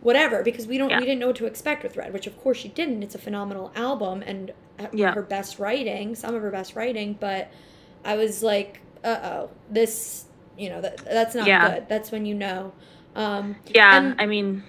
whatever 0.00 0.42
because 0.42 0.66
we 0.66 0.76
don't 0.78 0.90
Yeah. 0.90 0.98
we 0.98 1.06
didn't 1.06 1.20
know 1.20 1.28
what 1.28 1.36
to 1.36 1.46
expect 1.46 1.82
with 1.82 1.96
red 1.96 2.12
which 2.12 2.26
of 2.26 2.38
course 2.42 2.58
she 2.58 2.68
didn't 2.68 3.02
it's 3.02 3.14
a 3.14 3.18
phenomenal 3.18 3.72
album 3.74 4.22
and 4.26 4.52
uh, 4.78 4.86
Yeah. 4.92 5.14
her 5.14 5.22
best 5.22 5.58
writing 5.58 6.14
some 6.14 6.34
of 6.34 6.42
her 6.42 6.50
best 6.50 6.74
writing 6.76 7.16
but 7.18 7.50
i 8.04 8.16
was 8.16 8.42
like 8.42 8.80
uh-oh 9.04 9.50
this 9.70 10.24
you 10.56 10.68
know 10.68 10.80
that 10.80 10.96
that's 11.04 11.34
not 11.34 11.46
Yeah. 11.46 11.74
good 11.74 11.88
that's 11.88 12.10
when 12.10 12.26
you 12.26 12.34
know 12.34 12.72
um 13.14 13.56
Yeah. 13.66 13.96
And- 13.96 14.20
I 14.20 14.26
mean, 14.26 14.64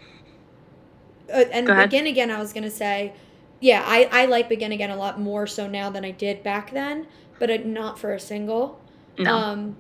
uh, 1.34 1.44
and 1.52 1.68
begin 1.68 2.06
again 2.08 2.30
i 2.30 2.40
was 2.40 2.54
gonna 2.54 2.70
say 2.70 3.14
yeah 3.60 3.84
i 3.86 4.08
i 4.12 4.26
like 4.26 4.48
begin 4.48 4.72
again 4.72 4.92
a 4.92 4.96
lot 4.96 5.20
more 5.20 5.48
so 5.48 5.68
now 5.68 5.90
than 5.90 6.06
i 6.06 6.12
did 6.12 6.44
back 6.44 6.72
then 6.72 7.08
but 7.40 7.50
uh, 7.50 7.58
not 7.66 7.98
for 7.98 8.14
a 8.14 8.20
single 8.20 8.80
no. 9.18 9.34
um 9.34 9.76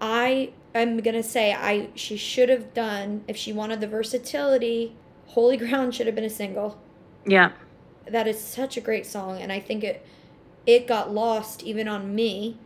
i 0.00 0.50
am 0.74 0.98
gonna 0.98 1.22
say 1.22 1.52
i 1.54 1.88
she 1.94 2.16
should 2.16 2.48
have 2.48 2.74
done 2.74 3.24
if 3.26 3.36
she 3.36 3.52
wanted 3.52 3.80
the 3.80 3.86
versatility 3.88 4.94
holy 5.28 5.56
ground 5.56 5.94
should 5.94 6.06
have 6.06 6.14
been 6.14 6.24
a 6.24 6.30
single 6.30 6.78
yeah. 7.24 7.52
that 8.06 8.26
is 8.26 8.38
such 8.38 8.76
a 8.76 8.80
great 8.80 9.06
song 9.06 9.40
and 9.40 9.50
i 9.52 9.60
think 9.60 9.82
it 9.82 10.04
it 10.66 10.86
got 10.86 11.12
lost 11.12 11.62
even 11.62 11.88
on 11.88 12.14
me 12.14 12.58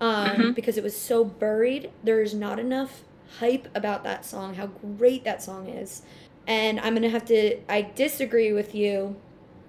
um, 0.00 0.28
Mhm. 0.36 0.54
because 0.54 0.76
it 0.76 0.84
was 0.84 0.96
so 0.96 1.24
buried 1.24 1.90
there's 2.04 2.34
not 2.34 2.58
enough 2.58 3.02
hype 3.40 3.68
about 3.74 4.04
that 4.04 4.24
song 4.24 4.54
how 4.54 4.66
great 4.66 5.24
that 5.24 5.42
song 5.42 5.68
is 5.68 6.02
and 6.46 6.78
i'm 6.80 6.94
gonna 6.94 7.08
have 7.10 7.24
to 7.26 7.58
i 7.68 7.82
disagree 7.82 8.52
with 8.52 8.74
you 8.74 9.16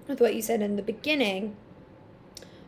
with 0.08 0.20
what 0.20 0.34
you 0.34 0.40
said 0.42 0.62
in 0.62 0.76
the 0.76 0.82
beginning 0.82 1.54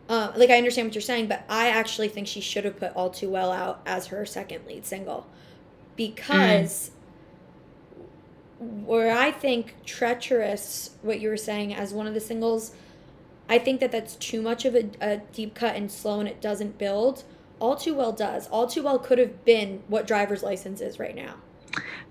uh, 0.08 0.32
like 0.36 0.50
i 0.50 0.56
understand 0.58 0.86
what 0.88 0.94
you're 0.94 1.00
saying 1.02 1.26
but 1.28 1.44
i 1.48 1.68
actually 1.68 2.08
think 2.08 2.26
she 2.26 2.40
should 2.40 2.64
have 2.64 2.76
put 2.78 2.92
all 2.94 3.08
too 3.10 3.30
well 3.30 3.50
out 3.52 3.80
as 3.86 4.08
her 4.08 4.26
second 4.26 4.66
lead 4.66 4.84
single 4.84 5.26
because 5.96 6.90
where 8.58 9.16
I 9.16 9.32
think 9.32 9.74
treacherous, 9.84 10.90
what 11.02 11.20
you 11.20 11.28
were 11.28 11.36
saying 11.36 11.74
as 11.74 11.92
one 11.92 12.06
of 12.06 12.14
the 12.14 12.20
singles, 12.20 12.72
I 13.48 13.58
think 13.58 13.80
that 13.80 13.90
that's 13.90 14.14
too 14.16 14.40
much 14.40 14.64
of 14.64 14.76
a, 14.76 14.88
a 15.00 15.16
deep 15.32 15.54
cut 15.54 15.74
and 15.74 15.90
slow, 15.90 16.20
and 16.20 16.28
it 16.28 16.40
doesn't 16.40 16.78
build. 16.78 17.24
All 17.62 17.76
too 17.76 17.94
well 17.94 18.10
does. 18.10 18.48
All 18.48 18.66
too 18.66 18.82
well 18.82 18.98
could 18.98 19.18
have 19.18 19.44
been 19.44 19.84
what 19.86 20.04
driver's 20.04 20.42
license 20.42 20.80
is 20.80 20.98
right 20.98 21.14
now. 21.14 21.34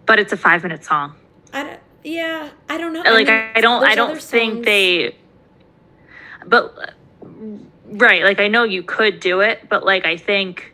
But 0.06 0.18
it's 0.18 0.32
a 0.32 0.38
five 0.38 0.64
minute 0.64 0.86
song. 0.86 1.14
I 1.52 1.64
don't. 1.64 1.80
Yeah, 2.06 2.50
I 2.70 2.78
don't 2.78 2.94
know. 2.94 3.02
like 3.02 3.28
mean, 3.28 3.28
I, 3.28 3.52
I 3.56 3.62
don't 3.62 3.84
I 3.84 3.94
don't 3.94 4.20
think 4.20 4.64
they 4.64 5.16
but 6.48 6.96
right 7.86 8.24
like 8.24 8.40
I 8.40 8.48
know 8.48 8.64
you 8.64 8.82
could 8.82 9.20
do 9.20 9.42
it 9.42 9.68
but 9.70 9.86
like 9.86 10.06
I 10.06 10.18
think 10.18 10.74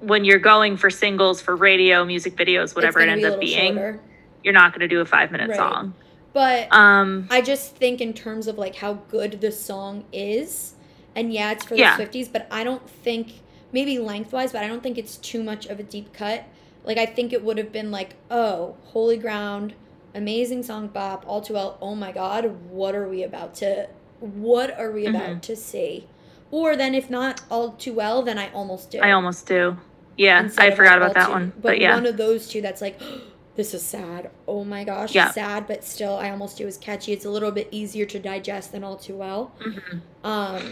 when 0.00 0.24
you're 0.24 0.38
going 0.38 0.76
for 0.76 0.90
singles 0.90 1.40
for 1.40 1.56
radio 1.56 2.04
music 2.04 2.36
videos 2.36 2.74
whatever 2.74 3.00
it 3.00 3.08
ends 3.08 3.24
be 3.24 3.30
up 3.32 3.40
being 3.40 3.74
shorter. 3.74 4.00
you're 4.42 4.52
not 4.52 4.72
going 4.72 4.80
to 4.80 4.88
do 4.88 5.00
a 5.00 5.06
5 5.06 5.32
minute 5.32 5.48
Right. 5.50 5.56
song 5.56 5.94
But 6.34 6.70
um 6.70 7.28
I 7.30 7.40
just 7.40 7.76
think 7.76 8.02
in 8.02 8.12
terms 8.12 8.46
of 8.46 8.58
like 8.58 8.74
how 8.74 8.94
good 9.08 9.40
the 9.40 9.50
song 9.52 10.04
is, 10.12 10.74
and 11.14 11.32
yeah, 11.32 11.52
it's 11.52 11.64
for 11.64 11.74
the 11.74 11.80
Yeah. 11.80 11.96
Swifties, 11.96 12.30
but 12.30 12.46
I 12.50 12.62
don't 12.62 12.86
think 12.90 13.40
maybe 13.76 13.98
lengthwise, 13.98 14.52
but 14.52 14.64
I 14.64 14.68
don't 14.68 14.82
think 14.82 14.96
it's 14.96 15.16
too 15.18 15.42
much 15.42 15.66
of 15.66 15.78
a 15.78 15.82
deep 15.82 16.12
cut. 16.14 16.44
Like 16.82 16.96
I 16.96 17.04
think 17.04 17.32
it 17.34 17.44
would 17.44 17.58
have 17.58 17.72
been 17.72 17.90
like, 17.90 18.14
oh, 18.30 18.76
Holy 18.94 19.18
Ground, 19.18 19.74
amazing 20.14 20.62
song 20.62 20.88
bop, 20.88 21.24
all 21.26 21.42
too 21.42 21.52
well. 21.54 21.76
Oh 21.82 21.94
my 21.94 22.10
God, 22.10 22.42
what 22.70 22.94
are 22.94 23.06
we 23.06 23.22
about 23.22 23.54
to? 23.56 23.88
What 24.20 24.70
are 24.80 24.90
we 24.90 25.04
about 25.06 25.28
Mhm. 25.36 25.40
to 25.42 25.54
see? 25.56 26.06
Or 26.50 26.74
then 26.74 26.94
if 26.94 27.10
not 27.10 27.42
all 27.50 27.72
too 27.72 27.92
well, 27.92 28.22
then 28.22 28.38
I 28.38 28.50
almost 28.52 28.90
do. 28.90 28.98
I 29.00 29.12
almost 29.12 29.46
do 29.46 29.76
yeah 30.16 30.40
instead 30.40 30.72
I 30.72 30.74
forgot 30.74 30.96
about 30.96 31.12
that 31.12 31.26
too- 31.26 31.32
one 31.32 31.52
But, 31.56 31.62
but 31.62 31.78
yeah 31.80 31.94
one 31.94 32.06
of 32.06 32.16
those 32.16 32.48
two 32.48 32.62
that's 32.62 32.80
like, 32.80 32.98
this 33.56 33.74
is 33.74 33.82
sad. 33.82 34.30
Oh 34.48 34.64
my 34.64 34.84
gosh, 34.84 35.14
Yeah. 35.14 35.30
sad, 35.32 35.66
but 35.66 35.84
still, 35.84 36.16
I 36.16 36.30
almost 36.30 36.56
do 36.56 36.66
is 36.66 36.78
catchy. 36.78 37.12
It's 37.12 37.26
a 37.26 37.30
little 37.36 37.50
bit 37.50 37.68
easier 37.70 38.06
to 38.06 38.18
digest 38.18 38.72
than 38.72 38.82
all 38.84 38.96
too 38.96 39.16
well. 39.16 39.52
Mhm. 39.60 40.00
Um, 40.24 40.62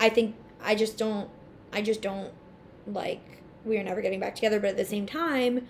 I 0.00 0.08
think 0.10 0.34
I 0.62 0.74
just 0.74 0.98
don't. 0.98 1.28
I 1.72 1.82
just 1.82 2.02
don't 2.02 2.32
like. 2.86 3.20
We 3.64 3.78
are 3.78 3.82
never 3.82 4.02
getting 4.02 4.20
back 4.20 4.34
together, 4.34 4.60
but 4.60 4.70
at 4.70 4.76
the 4.76 4.84
same 4.84 5.06
time, 5.06 5.66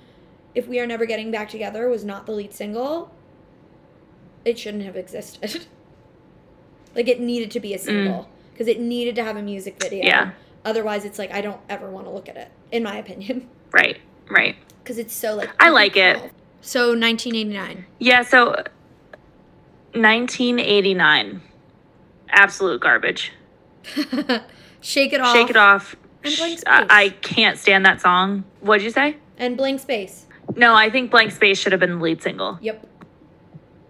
if 0.55 0.67
we 0.67 0.81
are 0.81 0.87
never 0.87 1.07
getting 1.07 1.31
back 1.31 1.49
together 1.49 1.89
was 1.89 2.05
not 2.05 2.27
the 2.27 2.33
lead 2.33 2.53
single, 2.53 3.13
it 4.45 4.59
shouldn't 4.59 4.85
have 4.85 4.97
existed. 4.97 5.67
like 6.95 7.09
it 7.09 7.21
needed 7.21 7.51
to 7.53 7.61
be 7.61 7.75
a 7.75 7.79
single 7.79 8.29
because 8.53 8.69
it 8.69 8.81
needed 8.81 9.15
to 9.17 9.25
have 9.25 9.37
a 9.37 9.43
music 9.43 9.83
video. 9.83 10.03
Mm. 10.03 10.07
Yeah. 10.07 10.31
Otherwise, 10.65 11.05
it's 11.05 11.19
like 11.19 11.33
I 11.33 11.41
don't 11.41 11.61
ever 11.69 11.91
want 11.91 12.07
to 12.07 12.11
look 12.13 12.29
at 12.29 12.37
it, 12.37 12.51
in 12.71 12.83
my 12.83 12.97
opinion, 12.97 13.49
right 13.73 13.99
right 14.31 14.57
because 14.83 14.99
it's 14.99 15.15
so 15.15 15.35
like. 15.35 15.51
I 15.61 15.71
like 15.71 15.97
it. 15.97 16.33
So 16.65 16.91
1989. 16.91 17.87
yeah 17.99 18.23
so 18.23 18.51
1989 19.95 21.43
absolute 22.29 22.81
garbage. 22.81 23.33
Shake 24.83 25.13
it 25.13 25.21
off. 25.21 25.35
Shake 25.35 25.51
it 25.51 25.57
off. 25.57 25.97
And 26.25 26.37
Blank 26.37 26.59
Sh- 26.59 26.63
I, 26.67 26.79
Space. 26.79 26.87
I 26.91 27.09
can't 27.23 27.59
stand 27.59 27.87
that 27.87 28.01
song. 28.01 28.45
What'd 28.61 28.85
you 28.85 28.91
say? 28.91 29.17
And 29.39 29.57
blank 29.57 29.81
space. 29.81 30.27
No, 30.57 30.75
I 30.75 30.91
think 30.91 31.11
Blank 31.11 31.33
Space 31.33 31.59
should 31.59 31.73
have 31.73 31.81
been 31.81 31.99
the 31.99 32.03
lead 32.03 32.23
single. 32.23 32.59
Yep. 32.61 32.87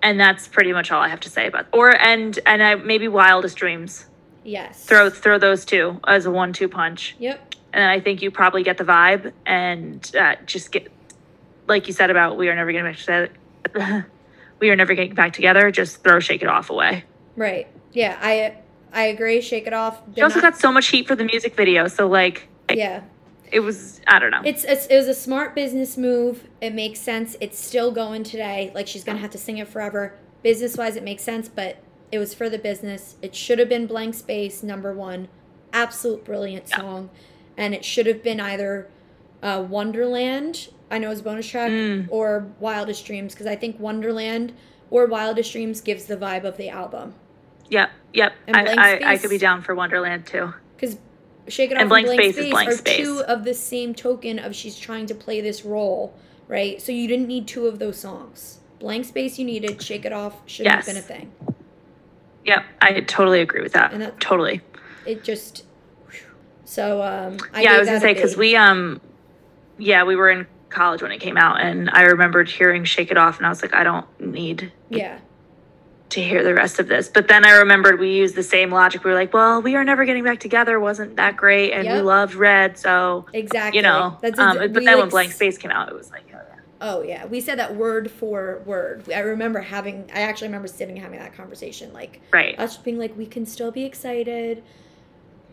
And 0.02 0.18
that's 0.18 0.48
pretty 0.48 0.72
much 0.72 0.90
all 0.90 1.00
I 1.00 1.08
have 1.08 1.20
to 1.20 1.30
say 1.30 1.46
about 1.46 1.66
or 1.72 1.94
and 1.96 2.38
and 2.46 2.62
I 2.62 2.74
maybe 2.76 3.08
Wildest 3.08 3.56
Dreams. 3.56 4.06
Yes. 4.44 4.84
Throw 4.84 5.10
throw 5.10 5.38
those 5.38 5.64
two 5.64 6.00
as 6.06 6.26
a 6.26 6.30
one 6.30 6.52
two 6.52 6.68
punch. 6.68 7.16
Yep. 7.18 7.54
And 7.72 7.84
I 7.84 8.00
think 8.00 8.22
you 8.22 8.30
probably 8.30 8.62
get 8.62 8.78
the 8.78 8.84
vibe 8.84 9.32
and 9.46 10.10
uh, 10.16 10.36
just 10.44 10.72
get 10.72 10.90
like 11.68 11.86
you 11.86 11.92
said 11.92 12.10
about 12.10 12.36
we 12.36 12.48
are 12.48 12.54
never 12.54 12.72
getting 12.72 12.90
back 12.90 12.98
together. 12.98 14.06
we 14.58 14.70
are 14.70 14.76
never 14.76 14.94
getting 14.94 15.14
back 15.14 15.32
together. 15.32 15.70
Just 15.70 16.02
throw 16.02 16.20
Shake 16.20 16.42
It 16.42 16.48
Off 16.48 16.70
away. 16.70 17.04
Right. 17.36 17.68
Yeah. 17.92 18.18
I 18.20 18.56
I 18.92 19.04
agree. 19.04 19.40
Shake 19.40 19.66
it 19.66 19.72
off. 19.72 20.02
She 20.14 20.20
also 20.22 20.36
not- 20.40 20.52
got 20.52 20.58
so 20.60 20.70
much 20.72 20.88
heat 20.88 21.06
for 21.06 21.16
the 21.16 21.24
music 21.24 21.54
video. 21.56 21.88
So 21.88 22.06
like 22.08 22.48
Yeah. 22.72 23.02
it 23.50 23.60
was 23.60 24.00
I 24.06 24.18
don't 24.18 24.30
know. 24.30 24.42
It's, 24.44 24.64
it's 24.64 24.86
it 24.86 24.96
was 24.96 25.08
a 25.08 25.14
smart 25.14 25.54
business 25.54 25.96
move. 25.96 26.44
It 26.60 26.74
makes 26.74 27.00
sense. 27.00 27.36
It's 27.40 27.58
still 27.58 27.90
going 27.92 28.22
today. 28.24 28.70
Like 28.74 28.86
she's 28.86 29.04
gonna 29.04 29.18
have 29.20 29.30
to 29.30 29.38
sing 29.38 29.58
it 29.58 29.68
forever. 29.68 30.14
Business 30.42 30.76
wise, 30.76 30.96
it 30.96 31.02
makes 31.04 31.22
sense, 31.22 31.48
but 31.48 31.78
it 32.10 32.18
was 32.18 32.34
for 32.34 32.50
the 32.50 32.58
business. 32.58 33.16
It 33.22 33.34
should 33.34 33.58
have 33.58 33.68
been 33.68 33.86
blank 33.86 34.14
space 34.14 34.62
number 34.62 34.92
one. 34.92 35.28
Absolute 35.72 36.24
brilliant 36.24 36.66
Yeah. 36.68 36.76
song, 36.78 37.10
and 37.56 37.74
it 37.74 37.84
should 37.84 38.06
have 38.06 38.22
been 38.22 38.40
either 38.40 38.88
uh, 39.42 39.64
Wonderland. 39.68 40.68
I 40.90 40.98
know 40.98 41.10
it's 41.10 41.20
a 41.20 41.24
bonus 41.24 41.48
track 41.48 41.70
Mm. 41.70 42.06
or 42.10 42.46
Wildest 42.60 43.06
Dreams 43.06 43.32
because 43.34 43.46
I 43.46 43.56
think 43.56 43.80
Wonderland 43.80 44.52
or 44.90 45.06
Wildest 45.06 45.52
Dreams 45.52 45.80
gives 45.80 46.04
the 46.04 46.16
vibe 46.16 46.44
of 46.44 46.56
the 46.58 46.68
album. 46.68 47.14
Yep, 47.70 47.90
yep. 48.12 48.32
I, 48.48 48.62
Blank 48.64 48.78
I, 48.80 49.12
I 49.12 49.16
could 49.18 49.30
be 49.30 49.38
down 49.38 49.62
for 49.62 49.74
Wonderland 49.74 50.26
too. 50.26 50.52
Because 50.76 50.98
Shake 51.48 51.70
It 51.70 51.74
Off 51.74 51.76
And 51.76 51.80
and 51.82 51.88
Blank 51.88 52.06
Blank, 52.06 52.20
Space 52.20 52.34
Space, 52.34 52.44
is 52.46 52.50
Blank 52.50 52.68
are 52.68 52.76
Space. 52.76 52.96
two 52.98 53.20
of 53.26 53.44
the 53.44 53.54
same 53.54 53.94
token 53.94 54.38
of 54.38 54.54
she's 54.54 54.78
trying 54.78 55.06
to 55.06 55.14
play 55.14 55.40
this 55.40 55.64
role, 55.64 56.14
right? 56.48 56.80
So 56.80 56.92
you 56.92 57.08
didn't 57.08 57.26
need 57.28 57.46
two 57.48 57.66
of 57.66 57.78
those 57.78 57.98
songs. 57.98 58.60
Blank 58.78 59.04
Space 59.06 59.38
you 59.38 59.44
needed, 59.44 59.80
Shake 59.82 60.04
It 60.04 60.12
Off 60.12 60.42
shouldn't 60.46 60.74
Yes. 60.74 60.86
have 60.86 61.08
been 61.08 61.18
a 61.18 61.20
thing. 61.20 61.32
Yep, 62.44 62.64
I 62.80 63.00
totally 63.02 63.40
agree 63.40 63.62
with 63.62 63.72
that. 63.74 63.92
And 63.92 64.02
that- 64.02 64.20
totally. 64.20 64.60
It 65.06 65.24
just 65.24 65.64
so 66.64 67.02
um 67.02 67.38
I 67.52 67.62
yeah, 67.62 67.74
I 67.74 67.78
was 67.78 67.88
gonna 67.88 68.00
say 68.00 68.14
because 68.14 68.36
we 68.36 68.54
um, 68.56 69.00
yeah, 69.78 70.04
we 70.04 70.16
were 70.16 70.30
in 70.30 70.46
college 70.68 71.02
when 71.02 71.12
it 71.12 71.18
came 71.18 71.36
out, 71.36 71.60
and 71.60 71.90
I 71.90 72.02
remembered 72.02 72.48
hearing 72.48 72.84
"Shake 72.84 73.10
It 73.10 73.16
Off," 73.18 73.38
and 73.38 73.46
I 73.46 73.48
was 73.48 73.62
like, 73.62 73.74
I 73.74 73.82
don't 73.84 74.06
need 74.20 74.72
Yeah. 74.88 75.18
To 76.12 76.22
hear 76.22 76.42
the 76.44 76.54
rest 76.54 76.78
of 76.78 76.88
this. 76.88 77.08
But 77.08 77.28
then 77.28 77.44
I 77.44 77.52
remembered 77.52 77.98
we 77.98 78.12
used 78.12 78.34
the 78.34 78.42
same 78.42 78.70
logic. 78.70 79.04
We 79.04 79.10
were 79.10 79.16
like, 79.16 79.32
well, 79.32 79.60
we 79.60 79.74
are 79.76 79.84
never 79.84 80.04
getting 80.04 80.24
back 80.24 80.40
together. 80.40 80.78
Wasn't 80.78 81.16
that 81.16 81.36
great? 81.36 81.72
And 81.72 81.88
we 81.88 82.00
loved 82.00 82.34
Red, 82.34 82.78
so 82.78 83.26
Exactly. 83.32 83.78
you 83.78 83.82
know. 83.82 84.16
That's 84.20 84.38
um, 84.38 84.58
but 84.58 84.72
we, 84.72 84.84
then 84.84 84.98
when 84.98 85.08
Blank 85.08 85.32
Space 85.32 85.58
came 85.58 85.70
out, 85.70 85.88
it 85.88 85.94
was 85.94 86.10
like, 86.10 86.24
oh 86.32 86.36
yeah. 86.36 86.60
Oh 86.80 87.02
yeah, 87.02 87.26
we 87.26 87.40
said 87.40 87.58
that 87.58 87.76
word 87.76 88.10
for 88.10 88.62
word. 88.64 89.10
I 89.12 89.20
remember 89.20 89.60
having. 89.60 90.10
I 90.14 90.22
actually 90.22 90.48
remember 90.48 90.68
sitting 90.68 90.96
and 90.96 91.04
having 91.04 91.18
that 91.18 91.34
conversation, 91.34 91.92
like 91.92 92.20
right, 92.32 92.58
us 92.58 92.76
being 92.76 92.98
like, 92.98 93.16
we 93.16 93.26
can 93.26 93.46
still 93.46 93.70
be 93.70 93.84
excited. 93.84 94.62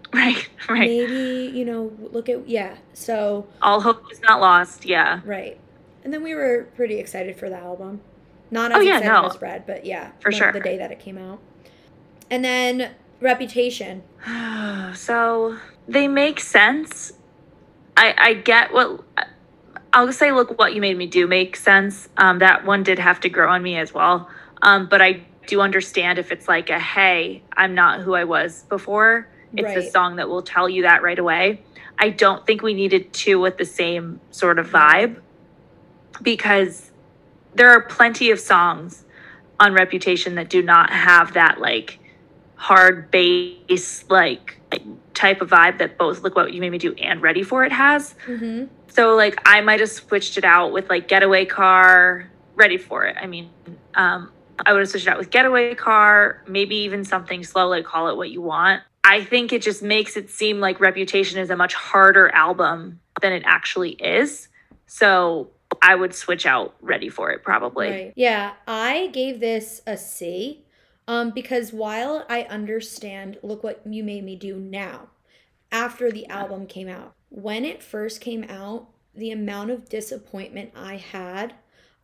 right, 0.14 0.50
right. 0.68 0.90
Maybe 0.90 1.56
you 1.56 1.66
know, 1.66 1.92
look 2.12 2.30
at 2.30 2.50
yeah. 2.50 2.78
So 2.94 3.48
All 3.62 3.80
hope 3.80 4.12
is 4.12 4.20
not 4.22 4.42
lost. 4.42 4.86
Yeah, 4.86 5.22
Right. 5.24 5.60
And 6.04 6.14
then 6.14 6.24
we 6.24 6.34
were 6.34 6.68
pretty 6.76 6.98
excited 6.98 7.38
for 7.38 7.50
the 7.50 7.58
album. 7.58 8.02
Not 8.52 8.72
Oh, 8.72 8.80
as 8.80 8.86
yeah, 8.86 8.98
excited 8.98 9.22
no. 9.22 9.28
as 9.28 9.42
Red, 9.42 9.66
but 9.66 9.86
yeah. 9.86 10.12
For 10.20 10.32
the, 10.32 10.38
sure. 10.38 10.52
The 10.52 10.60
day 10.60 10.78
that 10.78 10.92
it 10.92 11.00
came 11.00 11.18
out. 11.18 11.40
And 12.30 12.44
then 12.44 12.92
Reputation. 13.22 14.04
so 14.96 15.58
they 15.88 16.08
make 16.08 16.40
sense. 16.40 17.12
I 17.98 18.14
I 18.18 18.34
get 18.34 18.72
what 18.72 19.04
I'll 19.92 20.12
say. 20.14 20.32
Look, 20.32 20.58
what 20.58 20.74
you 20.74 20.82
made 20.82 20.98
me 20.98 21.06
do 21.08 21.28
makes 21.28 21.62
sense. 21.62 22.08
Um, 22.18 22.40
that 22.40 22.66
one 22.66 22.84
did 22.84 23.00
have 23.00 23.20
to 23.22 23.30
grow 23.30 23.50
on 23.52 23.62
me 23.62 23.78
as 23.78 23.94
well. 23.94 24.30
Um, 24.62 24.88
but 24.88 25.02
I 25.02 25.26
do 25.48 25.62
understand 25.62 26.20
if 26.20 26.32
it's 26.32 26.48
like 26.48 26.70
a 26.70 26.80
hey, 26.80 27.44
I'm 27.58 27.76
not 27.76 28.02
who 28.02 28.14
I 28.14 28.24
was 28.24 28.64
before. 28.70 29.28
It's 29.54 29.88
a 29.88 29.90
song 29.90 30.18
that 30.18 30.30
will 30.30 30.44
tell 30.44 30.70
you 30.70 30.84
that 30.84 31.02
right 31.02 31.18
away. 31.18 31.64
I 31.98 32.12
don't 32.12 32.46
think 32.46 32.62
we 32.62 32.74
needed 32.74 33.12
two 33.12 33.40
with 33.40 33.58
the 33.58 33.66
same 33.66 34.22
sort 34.32 34.60
of 34.60 34.70
vibe 34.70 35.20
because 36.22 36.89
there 37.60 37.70
are 37.70 37.82
plenty 37.82 38.32
of 38.32 38.40
songs 38.40 39.04
on 39.60 39.74
Reputation 39.74 40.36
that 40.36 40.50
do 40.50 40.62
not 40.62 40.92
have 40.92 41.34
that 41.34 41.60
like 41.60 42.00
hard 42.56 43.12
bass 43.12 44.06
like, 44.10 44.62
like 44.72 44.82
type 45.14 45.42
of 45.42 45.50
vibe 45.50 45.78
that 45.80 45.98
both 45.98 46.22
Look 46.22 46.38
What 46.38 46.54
You 46.54 46.62
Made 46.62 46.70
Me 46.70 46.78
Do 46.78 46.94
and 46.94 47.22
Ready 47.22 47.44
for 47.44 47.66
It 47.66 47.74
has. 47.74 48.16
Mm-hmm. 48.28 48.74
So 48.88 49.14
like 49.18 49.42
I 49.46 49.60
might 49.60 49.82
have 49.82 49.90
switched 49.90 50.38
it 50.38 50.46
out 50.46 50.72
with 50.72 50.90
like 50.90 51.10
Getaway 51.10 51.46
Car, 51.46 52.32
Ready 52.56 52.78
for 52.78 53.04
It. 53.06 53.18
I 53.20 53.28
mean, 53.28 53.50
um, 53.94 54.32
I 54.66 54.72
would 54.72 54.80
have 54.80 54.90
switched 54.90 55.08
it 55.08 55.10
out 55.10 55.18
with 55.18 55.30
Getaway 55.30 55.76
Car, 55.76 56.42
maybe 56.48 56.78
even 56.78 57.04
something 57.04 57.44
slow 57.44 57.68
like 57.68 57.84
Call 57.84 58.08
It 58.08 58.16
What 58.16 58.30
You 58.30 58.42
Want. 58.42 58.84
I 59.04 59.22
think 59.26 59.52
it 59.52 59.62
just 59.62 59.84
makes 59.84 60.16
it 60.16 60.30
seem 60.30 60.62
like 60.62 60.80
Reputation 60.80 61.40
is 61.40 61.50
a 61.50 61.58
much 61.58 61.74
harder 61.74 62.30
album 62.30 63.02
than 63.22 63.34
it 63.34 63.44
actually 63.46 63.92
is. 63.92 64.48
So 64.88 65.50
I 65.82 65.96
would 65.96 66.14
switch 66.14 66.46
out 66.46 66.76
Ready 66.82 67.10
for 67.10 67.32
It 67.32 67.44
probably. 67.44 67.90
Right. 67.90 68.14
Yeah, 68.16 68.54
I 68.68 69.08
gave 69.14 69.40
this 69.40 69.82
a 69.88 69.98
C. 69.98 70.66
Um, 71.08 71.32
because 71.32 71.74
while 71.74 72.24
I 72.30 72.44
understand, 72.44 73.40
look 73.42 73.64
what 73.64 73.82
you 73.86 74.04
made 74.04 74.24
me 74.24 74.36
do 74.36 74.58
now, 74.58 75.10
after 75.72 76.12
the 76.12 76.28
album 76.28 76.68
came 76.68 76.88
out, 76.88 77.14
when 77.30 77.66
it 77.66 77.82
first 77.82 78.22
came 78.22 78.44
out, 78.44 78.90
the 79.16 79.32
amount 79.32 79.72
of 79.72 79.90
disappointment 79.90 80.72
I 80.76 80.98
had, 80.98 81.56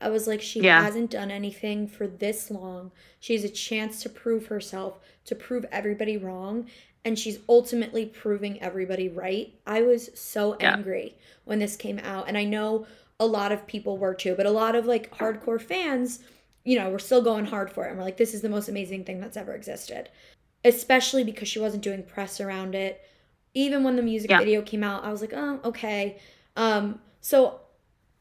I 0.01 0.09
was 0.09 0.27
like, 0.27 0.41
she 0.41 0.61
Yeah. 0.61 0.83
hasn't 0.83 1.11
done 1.11 1.29
anything 1.29 1.87
for 1.87 2.07
this 2.07 2.49
long. 2.49 2.91
She 3.19 3.33
has 3.33 3.43
a 3.43 3.49
chance 3.49 4.01
to 4.03 4.09
prove 4.09 4.47
herself, 4.47 4.99
to 5.25 5.35
prove 5.35 5.65
everybody 5.71 6.17
wrong, 6.17 6.67
and 7.03 7.17
she's 7.17 7.39
ultimately 7.47 8.07
proving 8.07 8.59
everybody 8.61 9.07
right. 9.07 9.53
I 9.67 9.83
was 9.83 10.09
so 10.19 10.57
Yeah. 10.59 10.75
angry 10.75 11.15
when 11.43 11.59
this 11.59 11.75
came 11.75 11.99
out, 11.99 12.27
and 12.27 12.37
I 12.37 12.43
know 12.43 12.87
a 13.19 13.25
lot 13.25 13.51
of 13.51 13.65
people 13.67 13.97
were 13.97 14.13
too, 14.13 14.35
but 14.35 14.45
a 14.45 14.51
lot 14.51 14.75
of 14.75 14.85
like 14.85 15.15
hardcore 15.15 15.61
fans, 15.61 16.19
you 16.63 16.77
know, 16.77 16.89
were 16.89 16.99
still 16.99 17.21
going 17.21 17.45
hard 17.45 17.71
for 17.71 17.85
it. 17.85 17.89
And 17.89 17.97
we're 17.97 18.03
like, 18.03 18.17
this 18.17 18.33
is 18.33 18.41
the 18.41 18.49
most 18.49 18.67
amazing 18.67 19.05
thing 19.05 19.19
that's 19.21 19.37
ever 19.37 19.53
existed. 19.53 20.09
Especially 20.63 21.23
because 21.23 21.47
she 21.47 21.59
wasn't 21.59 21.83
doing 21.83 22.03
press 22.03 22.41
around 22.41 22.75
it. 22.75 23.01
Even 23.53 23.83
when 23.83 23.95
the 23.95 24.01
music 24.01 24.31
Yeah. 24.31 24.39
video 24.39 24.61
came 24.61 24.83
out, 24.83 25.05
I 25.05 25.11
was 25.11 25.21
like, 25.21 25.33
oh, 25.33 25.59
okay. 25.63 26.17
Um, 26.57 26.99
so 27.21 27.61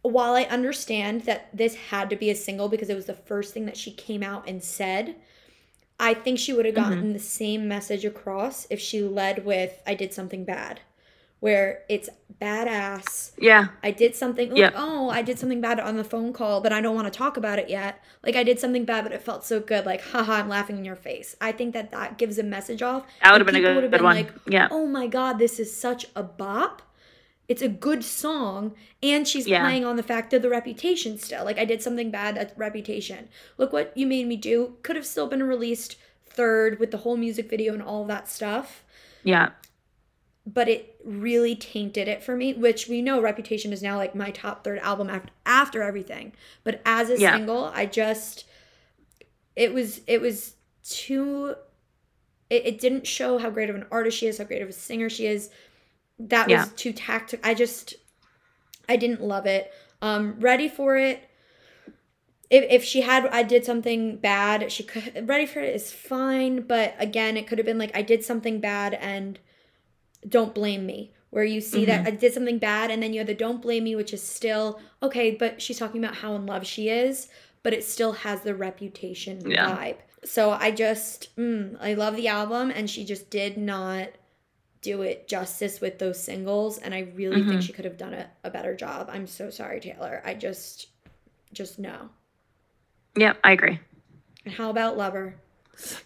while 0.02 0.34
I 0.34 0.42
understand 0.44 1.22
that 1.22 1.48
this 1.56 1.74
had 1.74 2.10
to 2.10 2.16
be 2.16 2.30
a 2.30 2.34
single 2.36 2.68
because 2.68 2.90
it 2.90 2.94
was 2.94 3.06
the 3.06 3.14
first 3.14 3.52
thing 3.54 3.66
that 3.66 3.76
she 3.76 3.90
came 3.90 4.22
out 4.22 4.46
and 4.48 4.62
said, 4.62 5.16
I 5.98 6.14
think 6.14 6.38
she 6.38 6.52
would 6.52 6.66
have 6.66 6.74
gotten 6.74 7.12
the 7.12 7.18
same 7.18 7.66
message 7.66 8.04
across 8.04 8.66
if 8.68 8.80
she 8.80 9.02
led 9.02 9.44
with 9.44 9.80
I 9.86 9.94
did 9.94 10.12
something 10.12 10.44
bad. 10.44 10.80
Where 11.44 11.82
it's 11.90 12.08
badass. 12.40 13.32
Yeah. 13.38 13.66
I 13.82 13.90
did 13.90 14.16
something 14.16 14.48
like, 14.48 14.58
Yeah. 14.58 14.70
oh, 14.74 15.10
I 15.10 15.20
did 15.20 15.38
something 15.38 15.60
bad 15.60 15.78
on 15.78 15.98
the 15.98 16.02
phone 16.02 16.32
call, 16.32 16.62
but 16.62 16.72
I 16.72 16.80
don't 16.80 16.94
want 16.94 17.06
to 17.12 17.16
talk 17.18 17.36
about 17.36 17.58
it 17.58 17.68
yet. 17.68 18.02
Like 18.22 18.34
I 18.34 18.42
did 18.44 18.58
something 18.58 18.86
bad, 18.86 19.04
but 19.04 19.12
it 19.12 19.20
felt 19.20 19.44
so 19.44 19.60
good. 19.60 19.84
Like, 19.84 20.00
haha, 20.00 20.32
I'm 20.36 20.48
laughing 20.48 20.78
in 20.78 20.86
your 20.86 20.96
face. 20.96 21.36
I 21.42 21.52
think 21.52 21.74
that 21.74 21.90
that 21.90 22.16
gives 22.16 22.38
a 22.38 22.42
message 22.42 22.80
off. 22.80 23.04
That 23.22 23.32
would 23.32 23.42
have 23.42 23.46
been 23.46 23.56
a 23.56 23.60
good, 23.60 23.90
good 23.90 24.00
one. 24.00 24.16
Like, 24.16 24.32
yeah. 24.48 24.68
oh 24.70 24.86
my 24.86 25.06
god, 25.06 25.34
this 25.38 25.60
is 25.60 25.76
such 25.76 26.06
a 26.16 26.22
bop. 26.22 26.80
It's 27.46 27.60
a 27.60 27.68
good 27.68 28.02
song, 28.04 28.72
and 29.02 29.28
she's 29.28 29.46
Yeah. 29.46 29.60
playing 29.64 29.84
on 29.84 29.96
the 29.96 30.02
fact 30.02 30.32
of 30.32 30.40
the 30.40 30.48
reputation 30.48 31.18
still. 31.18 31.44
Like 31.44 31.58
I 31.58 31.66
did 31.66 31.82
something 31.82 32.10
bad 32.10 32.38
at 32.38 32.54
reputation. 32.56 33.28
Look 33.58 33.70
what 33.70 33.92
you 33.94 34.06
made 34.06 34.26
me 34.26 34.36
do. 34.36 34.76
Could 34.82 34.96
have 34.96 35.04
still 35.04 35.26
been 35.26 35.42
released 35.42 35.96
third 36.26 36.80
with 36.80 36.90
the 36.90 36.96
whole 37.04 37.18
music 37.18 37.50
video 37.50 37.74
and 37.74 37.82
all 37.82 38.06
that 38.06 38.30
stuff 38.30 38.82
Yeah. 39.24 39.50
But 40.46 40.68
it 40.68 40.96
really 41.04 41.54
tainted 41.56 42.06
it 42.08 42.22
for 42.22 42.36
me 42.36 42.52
which 42.52 42.86
we 42.88 43.00
know 43.00 43.20
reputation 43.20 43.72
is 43.72 43.82
now 43.82 43.96
like 43.96 44.14
my 44.14 44.30
top 44.30 44.62
third 44.64 44.78
album 44.80 45.08
after, 45.10 45.30
after 45.46 45.82
everything. 45.82 46.32
But 46.64 46.82
as 46.84 47.10
a 47.10 47.18
Yeah. 47.18 47.32
single 47.32 47.64
i 47.74 47.86
just 47.86 48.44
it 49.56 49.72
was 49.72 50.00
it 50.06 50.20
was 50.20 50.54
too 50.82 51.54
it, 52.50 52.66
it 52.66 52.80
didn't 52.80 53.06
show 53.06 53.38
how 53.38 53.50
great 53.50 53.70
of 53.70 53.76
an 53.76 53.86
artist 53.90 54.18
she 54.18 54.26
is 54.26 54.38
how 54.38 54.44
great 54.44 54.62
of 54.62 54.68
a 54.68 54.72
singer 54.72 55.08
she 55.08 55.26
is. 55.26 55.50
That 56.18 56.48
was 56.50 56.68
too 56.70 56.92
tactical 56.92 57.48
i 57.48 57.54
just 57.54 57.94
i 58.88 58.96
didn't 58.96 59.22
love 59.22 59.46
it. 59.46 59.72
Um 60.02 60.36
ready 60.40 60.68
for 60.68 60.96
it 60.96 61.22
if, 62.50 62.64
if 62.70 62.84
she 62.84 63.00
had 63.00 63.26
i 63.28 63.42
did 63.42 63.64
something 63.64 64.16
bad 64.16 64.70
she 64.70 64.82
could 64.82 65.26
ready 65.28 65.46
for 65.46 65.60
it 65.60 65.74
is 65.74 65.90
fine 65.90 66.60
but 66.62 66.94
again 66.98 67.36
it 67.36 67.46
could 67.46 67.58
have 67.58 67.66
been 67.66 67.78
like 67.78 67.96
i 67.96 68.02
did 68.02 68.24
something 68.24 68.60
bad 68.60 68.94
and 68.94 69.38
don't 70.28 70.54
blame 70.54 70.86
me 70.86 71.12
where 71.30 71.44
you 71.44 71.60
see 71.60 71.84
that 71.84 72.06
i 72.06 72.10
did 72.10 72.32
something 72.32 72.58
bad 72.58 72.90
and 72.90 73.02
then 73.02 73.12
you 73.12 73.18
have 73.20 73.26
the 73.26 73.34
don't 73.34 73.62
blame 73.62 73.84
me 73.84 73.94
which 73.96 74.12
is 74.12 74.22
still 74.22 74.80
okay 75.02 75.30
but 75.32 75.60
she's 75.60 75.78
talking 75.78 76.02
about 76.02 76.16
how 76.16 76.34
in 76.34 76.46
love 76.46 76.66
she 76.66 76.88
is 76.88 77.28
but 77.62 77.72
it 77.72 77.84
still 77.84 78.12
has 78.12 78.42
the 78.42 78.54
reputation 78.54 79.40
Yeah. 79.50 79.66
vibe 79.76 79.96
So 80.24 80.50
I 80.52 80.70
just, 80.70 81.36
mm, 81.36 81.76
I 81.80 81.92
love 81.94 82.16
the 82.16 82.28
album, 82.28 82.70
and 82.70 82.88
she 82.88 83.04
just 83.04 83.28
did 83.28 83.58
not 83.58 84.08
do 84.80 85.02
it 85.02 85.28
justice 85.28 85.80
with 85.82 85.98
those 85.98 86.22
singles. 86.22 86.78
And 86.78 86.94
I 86.94 87.00
really 87.14 87.42
Mhm. 87.42 87.48
think 87.48 87.62
she 87.62 87.72
could 87.74 87.84
have 87.84 87.98
done 87.98 88.14
a, 88.14 88.30
a 88.42 88.50
better 88.50 88.74
job. 88.74 89.10
I'm 89.12 89.26
so 89.26 89.50
sorry, 89.50 89.80
Taylor. 89.80 90.22
I 90.24 90.32
just, 90.34 90.88
just 91.52 91.78
no. 91.78 92.08
Yep, 93.16 93.38
I 93.44 93.52
agree. 93.52 93.78
And 94.46 94.54
how 94.54 94.70
about 94.70 94.96
Lover? 94.96 95.34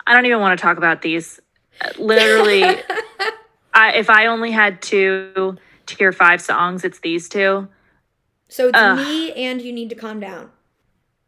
I 0.06 0.14
don't 0.14 0.26
even 0.26 0.40
want 0.40 0.58
to 0.58 0.62
talk 0.62 0.78
about 0.78 1.02
these. 1.02 1.40
Literally, 1.96 2.82
I, 3.78 3.92
if 3.92 4.10
I 4.10 4.26
only 4.26 4.50
had 4.50 4.82
two 4.82 5.56
tier 5.86 6.12
five 6.12 6.40
songs, 6.40 6.84
it's 6.84 6.98
these 7.00 7.28
two. 7.28 7.68
so 8.48 8.68
it's 8.72 8.78
me 8.96 9.32
and 9.32 9.62
you 9.62 9.72
need 9.72 9.88
to 9.90 9.94
calm 9.94 10.20
down. 10.20 10.50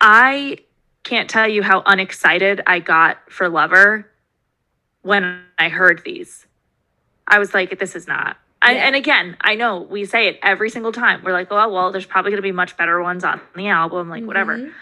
I 0.00 0.58
can't 1.04 1.30
tell 1.30 1.48
you 1.48 1.62
how 1.62 1.82
unexcited 1.86 2.62
I 2.66 2.80
got 2.80 3.18
for 3.30 3.48
Lover 3.48 4.10
when 5.02 5.42
I 5.58 5.68
heard 5.68 6.02
these. 6.04 6.46
I 7.26 7.38
was 7.38 7.54
like, 7.54 7.78
this 7.78 7.94
is 7.94 8.06
not. 8.08 8.36
I, 8.62 8.74
And 8.74 8.94
again, 8.94 9.36
I 9.40 9.54
know 9.54 9.80
we 9.82 10.04
say 10.04 10.26
it 10.26 10.38
every 10.42 10.68
single 10.68 10.92
time. 10.92 11.22
We're 11.24 11.32
like, 11.32 11.48
oh, 11.50 11.72
well, 11.72 11.92
there's 11.92 12.04
probably 12.04 12.30
going 12.32 12.38
to 12.38 12.42
be 12.42 12.52
much 12.52 12.76
better 12.76 13.00
ones 13.02 13.24
on 13.24 13.40
the 13.56 13.68
album, 13.68 14.08
like 14.10 14.24
whatever. 14.24 14.58
Mhm. 14.58 14.72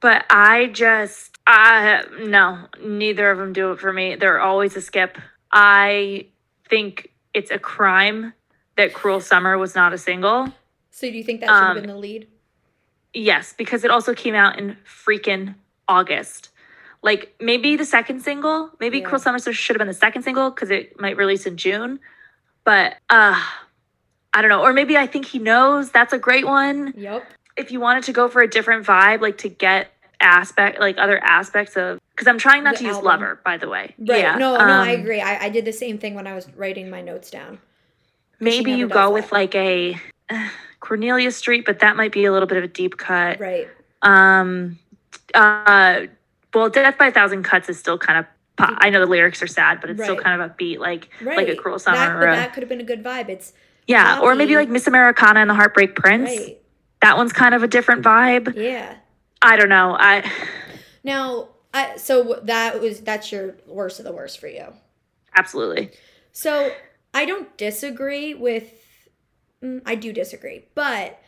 But 0.00 0.24
I 0.30 0.66
just, 0.66 1.38
I 1.46 2.02
no, 2.20 2.66
neither 2.82 3.30
of 3.30 3.38
them 3.38 3.52
do 3.52 3.70
it 3.70 3.78
for 3.78 3.92
me. 3.92 4.16
They're 4.16 4.40
always 4.40 4.74
a 4.76 4.80
skip. 4.80 5.18
I 5.52 6.26
think 6.68 7.10
it's 7.34 7.50
a 7.50 7.58
crime 7.58 8.32
that 8.76 8.94
Cruel 8.94 9.20
Summer 9.20 9.58
was 9.58 9.74
not 9.74 9.92
a 9.92 9.98
single. 9.98 10.52
So 10.90 11.10
do 11.10 11.16
you 11.16 11.24
think 11.24 11.40
that 11.40 11.48
should 11.48 11.54
have 11.54 11.76
Um, 11.76 11.80
been 11.82 11.90
the 11.90 11.96
lead? 11.96 12.28
Yes, 13.14 13.52
because 13.52 13.84
it 13.84 13.90
also 13.90 14.14
came 14.14 14.34
out 14.34 14.58
in 14.58 14.76
freaking 14.86 15.54
August. 15.88 16.50
Like 17.02 17.34
maybe 17.40 17.76
the 17.76 17.84
second 17.84 18.20
single, 18.20 18.70
maybe 18.80 18.98
Yeah. 18.98 19.04
Cruel 19.06 19.20
Summer 19.20 19.38
should 19.38 19.74
have 19.74 19.78
been 19.78 19.88
the 19.88 19.94
second 19.94 20.22
single 20.22 20.50
because 20.50 20.70
it 20.70 20.98
might 21.00 21.16
release 21.16 21.46
in 21.46 21.56
June. 21.56 22.00
But 22.64 22.96
uh 23.10 23.40
I 24.34 24.40
don't 24.40 24.48
know. 24.48 24.62
Or 24.62 24.72
maybe 24.72 24.96
I 24.96 25.06
think 25.06 25.26
he 25.26 25.38
knows 25.38 25.90
that's 25.90 26.14
a 26.14 26.18
great 26.18 26.46
one. 26.46 26.94
Yep. 26.96 27.26
If 27.56 27.70
you 27.70 27.80
wanted 27.80 28.04
to 28.04 28.12
go 28.12 28.28
for 28.28 28.40
a 28.40 28.48
different 28.48 28.86
vibe, 28.86 29.20
like 29.20 29.36
to 29.38 29.48
get 29.50 29.90
aspect 30.20 30.80
like 30.80 30.96
other 30.96 31.18
aspects 31.22 31.76
of 31.76 31.98
because 32.14 32.26
I'm 32.28 32.38
trying 32.38 32.62
not 32.64 32.74
The 32.74 32.78
to 32.80 32.84
use 32.84 32.96
album. 32.96 33.10
Lover, 33.10 33.40
by 33.44 33.56
the 33.56 33.68
way. 33.68 33.94
Right. 33.98 34.20
Yeah. 34.20 34.36
no, 34.36 34.56
no, 34.56 34.60
I 34.64 34.94
um, 34.94 35.00
agree. 35.00 35.20
I, 35.20 35.44
I 35.44 35.48
did 35.48 35.64
the 35.64 35.72
same 35.72 35.98
thing 35.98 36.14
when 36.14 36.26
I 36.26 36.34
was 36.34 36.46
writing 36.56 36.90
my 36.90 37.00
notes 37.02 37.30
down. 37.30 37.58
Maybe 38.40 38.72
you 38.72 38.88
go 38.88 38.94
that. 39.06 39.12
with 39.12 39.32
like 39.32 39.54
a 39.54 39.96
uh, 40.30 40.48
Cornelia 40.80 41.30
Street, 41.30 41.64
but 41.64 41.78
that 41.80 41.96
might 41.96 42.12
be 42.12 42.24
a 42.24 42.32
little 42.32 42.48
bit 42.48 42.58
of 42.58 42.64
a 42.64 42.68
deep 42.68 42.96
cut. 42.96 43.38
Right. 43.40 43.68
Um, 44.02 44.78
uh, 45.34 46.02
well, 46.54 46.68
Death 46.68 46.98
by 46.98 47.06
a 47.08 47.12
Thousand 47.12 47.42
Cuts 47.44 47.68
is 47.68 47.78
still 47.78 47.98
kind 47.98 48.18
of. 48.18 48.26
Pop. 48.58 48.76
I 48.82 48.90
know 48.90 49.00
the 49.00 49.06
lyrics 49.06 49.42
are 49.42 49.46
sad, 49.46 49.80
but 49.80 49.88
it's 49.88 50.02
still 50.02 50.16
kind 50.16 50.38
of 50.42 50.50
upbeat, 50.50 50.78
like 50.78 51.08
Right. 51.22 51.38
like 51.38 51.48
a 51.48 51.56
Cruel 51.56 51.78
Summer. 51.78 51.96
That, 51.96 52.20
but 52.20 52.28
a- 52.28 52.32
that 52.36 52.52
could 52.52 52.62
have 52.62 52.68
been 52.68 52.82
a 52.82 52.84
good 52.84 53.02
vibe. 53.02 53.30
It's 53.30 53.54
yeah, 53.86 54.20
or 54.20 54.34
maybe 54.34 54.56
like 54.56 54.68
Miss 54.68 54.86
Americana 54.86 55.40
and 55.40 55.48
the 55.48 55.54
Heartbreak 55.54 55.96
Prince. 55.96 56.28
right. 56.28 56.58
That 57.00 57.16
one's 57.16 57.32
kind 57.32 57.54
of 57.54 57.62
a 57.62 57.66
different 57.68 58.04
vibe. 58.04 58.54
Yeah. 58.54 58.94
I 59.40 59.56
don't 59.56 59.70
know. 59.70 59.96
I 59.98 60.30
Now, 61.02 61.48
I 61.74 61.96
so 61.96 62.40
that 62.42 62.80
was 62.80 63.00
that's 63.00 63.32
your 63.32 63.56
worst 63.66 63.98
of 63.98 64.04
the 64.04 64.12
worst 64.12 64.38
for 64.38 64.48
you. 64.48 64.66
absolutely. 65.34 65.90
So 66.32 66.72
I 67.14 67.24
don't 67.24 67.56
disagree 67.56 68.34
with. 68.34 68.72
mm, 69.62 69.82
I 69.84 69.94
do 69.94 70.12
disagree, 70.12 70.66
but 70.74 71.18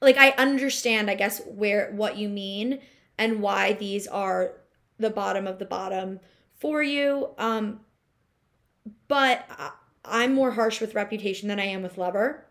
like 0.00 0.16
I 0.18 0.30
understand, 0.30 1.10
I 1.10 1.14
guess 1.14 1.40
where 1.46 1.92
what 1.92 2.16
you 2.16 2.28
mean 2.28 2.80
and 3.18 3.40
why 3.40 3.72
these 3.72 4.06
are 4.06 4.54
the 4.98 5.10
bottom 5.10 5.46
of 5.46 5.58
the 5.58 5.64
bottom 5.64 6.20
for 6.58 6.82
you. 6.82 7.30
Um, 7.38 7.80
but 9.08 9.44
I, 9.50 9.72
I'm 10.04 10.34
more 10.34 10.52
harsh 10.52 10.80
with 10.80 10.94
Reputation 10.94 11.48
than 11.48 11.60
I 11.60 11.66
am 11.66 11.82
with 11.82 11.98
Lover. 11.98 12.44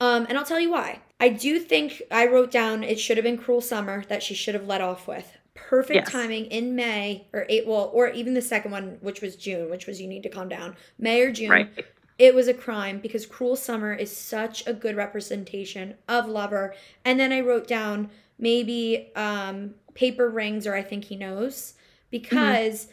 Um, 0.00 0.26
and 0.28 0.38
I'll 0.38 0.44
tell 0.44 0.58
you 0.58 0.70
why. 0.70 1.00
I 1.20 1.28
do 1.28 1.60
think 1.60 2.02
I 2.10 2.26
wrote 2.26 2.50
down 2.50 2.82
it 2.82 2.98
should 2.98 3.16
have 3.18 3.24
been 3.24 3.38
Cruel 3.38 3.60
Summer 3.60 4.04
that 4.08 4.22
she 4.22 4.34
should 4.34 4.54
have 4.54 4.66
let 4.66 4.80
off 4.80 5.06
with. 5.06 5.38
Perfect 5.54 5.94
Yes. 5.94 6.10
timing 6.12 6.46
in 6.46 6.74
May 6.74 7.26
or 7.32 7.46
eight, 7.48 7.66
well, 7.66 7.90
or 7.92 8.08
even 8.08 8.34
the 8.34 8.42
second 8.42 8.70
one, 8.70 8.98
which 9.00 9.20
was 9.20 9.36
June, 9.36 9.70
which 9.70 9.86
was 9.86 10.00
You 10.00 10.08
Need 10.08 10.22
to 10.22 10.28
Calm 10.28 10.48
Down. 10.48 10.76
May 10.98 11.20
or 11.22 11.30
June. 11.32 11.50
Right. 11.50 11.84
It 12.18 12.34
was 12.34 12.48
a 12.48 12.54
crime 12.54 13.00
because 13.00 13.26
Cruel 13.26 13.56
Summer 13.56 13.92
is 13.92 14.14
such 14.14 14.66
a 14.66 14.72
good 14.72 14.96
representation 14.96 15.94
of 16.08 16.28
Lover. 16.28 16.74
And 17.04 17.18
then 17.18 17.32
I 17.32 17.40
wrote 17.40 17.66
down 17.66 18.10
maybe 18.38 19.10
um, 19.16 19.74
Paper 19.94 20.28
Rings 20.28 20.66
or 20.66 20.74
I 20.74 20.82
Think 20.82 21.04
He 21.04 21.16
Knows 21.16 21.74
because, 22.10 22.88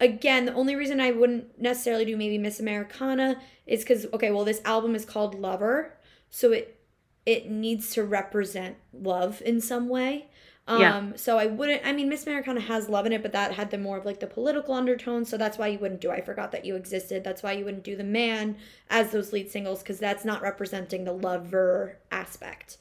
again, 0.00 0.46
the 0.46 0.54
only 0.54 0.74
reason 0.74 1.00
I 1.00 1.12
wouldn't 1.12 1.60
necessarily 1.60 2.04
do 2.04 2.16
maybe 2.16 2.38
Miss 2.38 2.58
Americana 2.58 3.40
is 3.66 3.80
because, 3.80 4.06
okay, 4.12 4.30
well, 4.30 4.44
this 4.44 4.60
album 4.64 4.94
is 4.94 5.04
called 5.04 5.34
Lover. 5.34 5.94
So 6.30 6.52
it 6.52 6.72
it 7.24 7.50
needs 7.50 7.90
to 7.90 8.04
represent 8.04 8.76
love 8.92 9.42
in 9.44 9.60
some 9.60 9.88
way. 9.88 10.28
Um, 10.68 10.80
Yeah. 10.80 11.12
so 11.16 11.38
I 11.38 11.46
wouldn't. 11.46 11.86
I 11.86 11.92
mean, 11.92 12.08
Miss 12.08 12.26
Americana 12.26 12.60
has 12.60 12.88
love 12.88 13.06
in 13.06 13.12
it, 13.12 13.22
but 13.22 13.32
that 13.32 13.52
had 13.52 13.70
the 13.70 13.78
more 13.78 13.96
of 13.98 14.04
like 14.04 14.18
the 14.20 14.26
political 14.26 14.74
undertones. 14.74 15.28
So 15.28 15.36
that's 15.36 15.58
why 15.58 15.68
you 15.68 15.78
wouldn't 15.78 16.00
do. 16.00 16.10
I 16.10 16.20
forgot 16.20 16.50
that 16.52 16.64
you 16.64 16.74
existed. 16.74 17.22
That's 17.22 17.42
why 17.42 17.52
you 17.52 17.64
wouldn't 17.64 17.84
do 17.84 17.96
the 17.96 18.04
man 18.04 18.56
as 18.90 19.10
those 19.12 19.32
lead 19.32 19.50
singles 19.50 19.80
because 19.80 19.98
that's 19.98 20.24
not 20.24 20.42
representing 20.42 21.04
the 21.04 21.12
lover 21.12 21.98
aspect. 22.10 22.78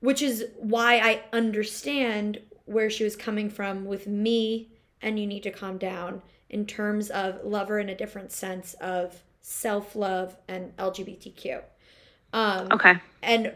Which 0.00 0.20
is 0.20 0.46
why 0.58 0.98
I 0.98 1.22
understand 1.32 2.40
where 2.64 2.90
she 2.90 3.04
was 3.04 3.14
coming 3.14 3.50
from 3.50 3.84
with 3.84 4.06
me 4.06 4.68
and 5.00 5.18
you 5.18 5.26
need 5.26 5.42
to 5.44 5.50
calm 5.50 5.78
down 5.78 6.22
in 6.50 6.66
terms 6.66 7.10
of 7.10 7.44
lover 7.44 7.78
in 7.78 7.88
a 7.88 7.94
different 7.94 8.32
sense 8.32 8.74
of 8.74 9.22
self 9.42 9.94
love 9.94 10.36
and 10.48 10.76
LGBTQ. 10.76 11.62
Um, 12.32 12.68
Okay. 12.72 12.94
and 13.22 13.52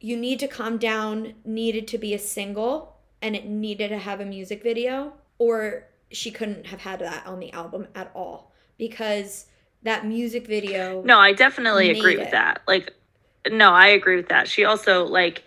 you 0.00 0.16
need 0.16 0.38
to 0.40 0.48
calm 0.48 0.78
down 0.78 1.34
needed 1.44 1.88
to 1.88 1.98
be 1.98 2.14
a 2.14 2.18
single 2.18 2.96
and 3.22 3.34
it 3.34 3.46
needed 3.46 3.88
to 3.88 3.98
have 3.98 4.20
a 4.20 4.24
music 4.24 4.62
video 4.62 5.12
or 5.38 5.86
she 6.10 6.30
couldn't 6.30 6.66
have 6.66 6.80
had 6.80 7.00
that 7.00 7.26
on 7.26 7.40
the 7.40 7.52
album 7.52 7.86
at 7.94 8.10
all 8.14 8.52
because 8.78 9.46
that 9.82 10.06
music 10.06 10.46
video 10.46 11.02
No, 11.02 11.18
I 11.18 11.32
definitely 11.32 11.90
agree 11.90 12.16
Made 12.16 12.24
with 12.24 12.30
that. 12.32 12.62
Like, 12.66 12.92
no, 13.50 13.72
I 13.72 13.88
agree 13.88 14.16
with 14.16 14.28
that. 14.28 14.48
She 14.48 14.64
also 14.64 15.04
like, 15.04 15.44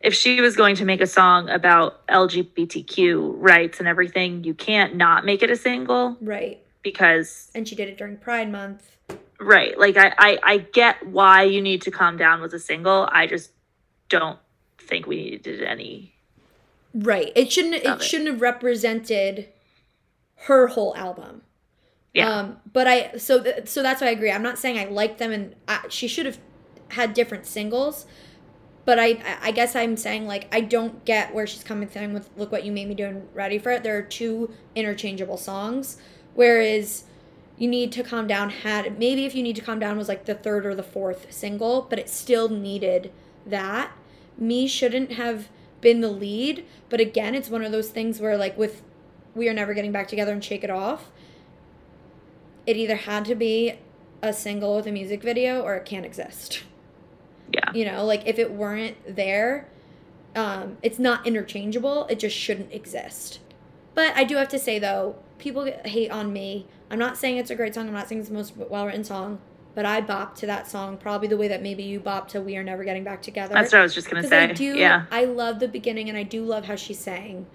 if 0.00 0.14
she 0.14 0.40
was 0.40 0.56
going 0.56 0.76
to 0.76 0.84
make 0.84 1.00
a 1.00 1.06
song 1.06 1.48
about 1.48 2.06
LGBTQ 2.08 3.34
rights 3.36 3.78
and 3.78 3.86
everything, 3.86 4.42
you 4.44 4.54
can't 4.54 4.96
not 4.96 5.24
make 5.24 5.42
it 5.42 5.50
a 5.50 5.56
single 5.56 6.16
right 6.20 6.58
because 6.82 7.50
and 7.54 7.66
she 7.68 7.74
did 7.74 7.88
it 7.88 7.96
during 7.96 8.16
pride 8.16 8.50
month 8.50 8.96
right 9.42 9.78
like 9.78 9.96
I, 9.96 10.12
I 10.18 10.38
i 10.42 10.58
get 10.58 11.06
why 11.06 11.42
you 11.44 11.60
need 11.60 11.82
to 11.82 11.90
calm 11.90 12.16
down 12.16 12.40
with 12.40 12.54
a 12.54 12.58
single 12.58 13.08
i 13.12 13.26
just 13.26 13.50
don't 14.08 14.38
think 14.78 15.06
we 15.06 15.16
needed 15.16 15.62
any 15.62 16.14
right 16.94 17.32
it 17.34 17.50
shouldn't 17.52 17.74
it, 17.74 17.84
it. 17.86 18.02
shouldn't 18.02 18.30
have 18.30 18.40
represented 18.40 19.48
her 20.46 20.68
whole 20.68 20.94
album 20.96 21.42
Yeah. 22.14 22.28
um 22.30 22.56
but 22.72 22.86
i 22.86 23.16
so 23.16 23.42
th- 23.42 23.66
so 23.68 23.82
that's 23.82 24.00
why 24.00 24.08
i 24.08 24.10
agree 24.10 24.30
i'm 24.30 24.42
not 24.42 24.58
saying 24.58 24.78
i 24.78 24.84
like 24.84 25.18
them 25.18 25.32
and 25.32 25.54
I, 25.68 25.80
she 25.88 26.08
should 26.08 26.26
have 26.26 26.38
had 26.88 27.14
different 27.14 27.46
singles 27.46 28.06
but 28.84 28.98
I, 28.98 29.06
I- 29.10 29.38
I 29.42 29.50
guess 29.52 29.76
I'm 29.76 29.96
saying 29.96 30.26
like 30.26 30.48
I 30.52 30.60
don't 30.60 31.04
get 31.04 31.32
where 31.32 31.46
she's 31.46 31.62
coming 31.62 31.86
from 31.88 32.12
with 32.14 32.28
"Look 32.36 32.50
What 32.50 32.64
You 32.64 32.72
Made 32.72 32.88
Me 32.88 32.94
Do" 32.96 33.04
and 33.06 33.28
"Ready 33.32 33.56
for 33.60 33.70
It." 33.70 33.84
There 33.84 33.96
are 33.96 34.02
two 34.02 34.52
interchangeable 34.74 35.36
songs, 35.36 35.98
whereas 36.34 37.04
"You 37.58 37.68
Need 37.68 37.92
to 37.92 38.02
Calm 38.02 38.26
Down" 38.26 38.50
had 38.50 38.98
maybe 38.98 39.24
if 39.24 39.34
"You 39.34 39.42
Need 39.42 39.56
to 39.56 39.62
Calm 39.62 39.78
Down" 39.78 39.96
was 39.98 40.08
like 40.08 40.24
the 40.24 40.34
third 40.34 40.66
or 40.66 40.74
the 40.74 40.82
fourth 40.82 41.32
single, 41.32 41.86
but 41.88 41.98
it 41.98 42.08
still 42.08 42.48
needed 42.48 43.12
that. 43.46 43.92
Me 44.38 44.66
shouldn't 44.66 45.12
have 45.12 45.48
been 45.80 46.00
the 46.00 46.08
lead, 46.08 46.64
but 46.88 47.00
again, 47.00 47.34
it's 47.34 47.50
one 47.50 47.62
of 47.64 47.72
those 47.72 47.90
things 47.90 48.20
where 48.20 48.36
like 48.36 48.56
with 48.56 48.82
"We 49.34 49.48
Are 49.48 49.54
Never 49.54 49.74
Getting 49.74 49.92
Back 49.92 50.08
Together" 50.08 50.32
and 50.32 50.44
"Shake 50.44 50.64
It 50.64 50.70
Off," 50.70 51.10
it 52.66 52.76
either 52.76 52.96
had 52.96 53.24
to 53.26 53.34
be 53.34 53.74
a 54.22 54.32
single 54.32 54.76
with 54.76 54.86
a 54.86 54.92
music 54.92 55.22
video 55.22 55.60
or 55.62 55.74
it 55.74 55.84
can't 55.84 56.06
exist. 56.06 56.62
Yeah. 57.52 57.72
You 57.74 57.84
know 57.84 58.04
like 58.04 58.22
if 58.26 58.38
it 58.38 58.52
weren't 58.52 58.96
there 59.16 59.68
um 60.34 60.78
it's 60.82 60.98
not 60.98 61.26
interchangeable 61.26 62.06
it 62.06 62.18
just 62.18 62.36
shouldn't 62.36 62.72
exist. 62.72 63.40
But 63.94 64.16
i 64.16 64.24
do 64.24 64.36
have 64.36 64.48
to 64.48 64.58
say 64.58 64.78
though 64.78 65.16
people 65.38 65.70
hate 65.84 66.10
on 66.10 66.32
me 66.32 66.66
i'm 66.92 66.98
not 66.98 67.16
saying 67.16 67.36
it's 67.38 67.50
a 67.50 67.54
great 67.56 67.74
song 67.74 67.88
i'm 67.88 67.92
not 67.94 68.08
saying 68.08 68.20
it's 68.20 68.28
the 68.28 68.34
most 68.34 68.56
well 68.56 68.86
written 68.86 69.02
song 69.02 69.40
but 69.74 69.84
i 69.84 70.00
bop 70.00 70.36
to 70.36 70.46
that 70.46 70.68
song 70.70 70.96
probably 70.96 71.26
the 71.26 71.36
way 71.36 71.48
that 71.48 71.60
maybe 71.62 71.82
you 71.82 71.98
bop 71.98 72.28
to 72.28 72.40
we 72.40 72.56
are 72.56 72.62
never 72.62 72.84
getting 72.84 73.02
back 73.02 73.20
together. 73.22 73.54
That's 73.54 73.72
what 73.72 73.80
i 73.80 73.82
was 73.82 73.94
just 73.94 74.08
gonna 74.08 74.22
say 74.22 74.44
i 74.44 74.52
do 74.52 74.76
yeah. 74.76 75.06
I 75.10 75.24
love 75.24 75.58
the 75.58 75.66
beginning 75.66 76.08
and 76.08 76.16
i 76.16 76.22
do 76.22 76.44
love 76.44 76.66
how 76.66 76.76
she 76.76 76.94
sang. 76.94 77.46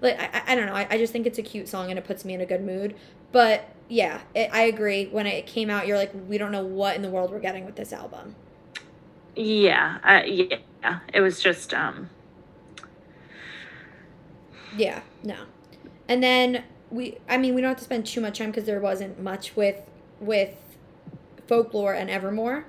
Like 0.00 0.18
i, 0.18 0.42
I- 0.46 0.54
don't 0.54 0.64
know 0.66 0.74
I, 0.74 0.86
I 0.88 0.96
just 0.96 1.12
think 1.12 1.26
it's 1.26 1.38
a 1.38 1.42
cute 1.42 1.68
song 1.68 1.90
and 1.90 1.98
it 1.98 2.04
puts 2.06 2.24
me 2.24 2.32
in 2.32 2.40
a 2.40 2.46
good 2.46 2.64
mood. 2.64 2.94
But 3.32 3.68
yeah 3.88 4.22
it, 4.34 4.48
i 4.50 4.62
agree 4.62 5.06
when 5.06 5.26
it 5.26 5.46
came 5.46 5.68
out 5.68 5.86
you're 5.86 5.98
like 5.98 6.12
we 6.26 6.38
don't 6.38 6.52
know 6.52 6.64
what 6.64 6.96
in 6.96 7.02
the 7.02 7.10
world 7.10 7.30
we're 7.30 7.38
getting 7.40 7.66
with 7.66 7.76
this 7.76 7.92
album. 7.92 8.34
Yeah 9.36 9.98
uh, 10.02 10.22
yeah 10.24 11.00
it 11.12 11.20
was 11.20 11.40
just 11.42 11.74
um 11.74 12.08
Yeah, 14.76 15.02
no. 15.22 15.36
And 16.08 16.22
then 16.22 16.64
we 16.94 17.18
I 17.28 17.36
mean, 17.36 17.54
we 17.54 17.60
don't 17.60 17.70
have 17.70 17.78
to 17.78 17.84
spend 17.84 18.06
too 18.06 18.20
much 18.20 18.38
time 18.38 18.50
because 18.50 18.64
there 18.64 18.80
wasn't 18.80 19.20
much 19.20 19.56
with 19.56 19.76
with 20.20 20.54
folklore 21.46 21.92
and 21.94 22.08
Evermore. 22.08 22.64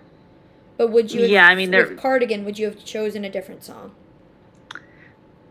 But 0.78 0.91
would 0.91 1.11
you 1.13 1.21
have, 1.21 1.30
Yeah, 1.30 1.47
I 1.47 1.55
mean, 1.55 1.71
there- 1.71 1.88
with 1.88 1.97
Cardigan, 1.97 2.43
would 2.43 2.59
you 2.59 2.65
have 2.65 2.84
chosen 2.84 3.23
a 3.23 3.30
different 3.30 3.63
song? 3.63 3.91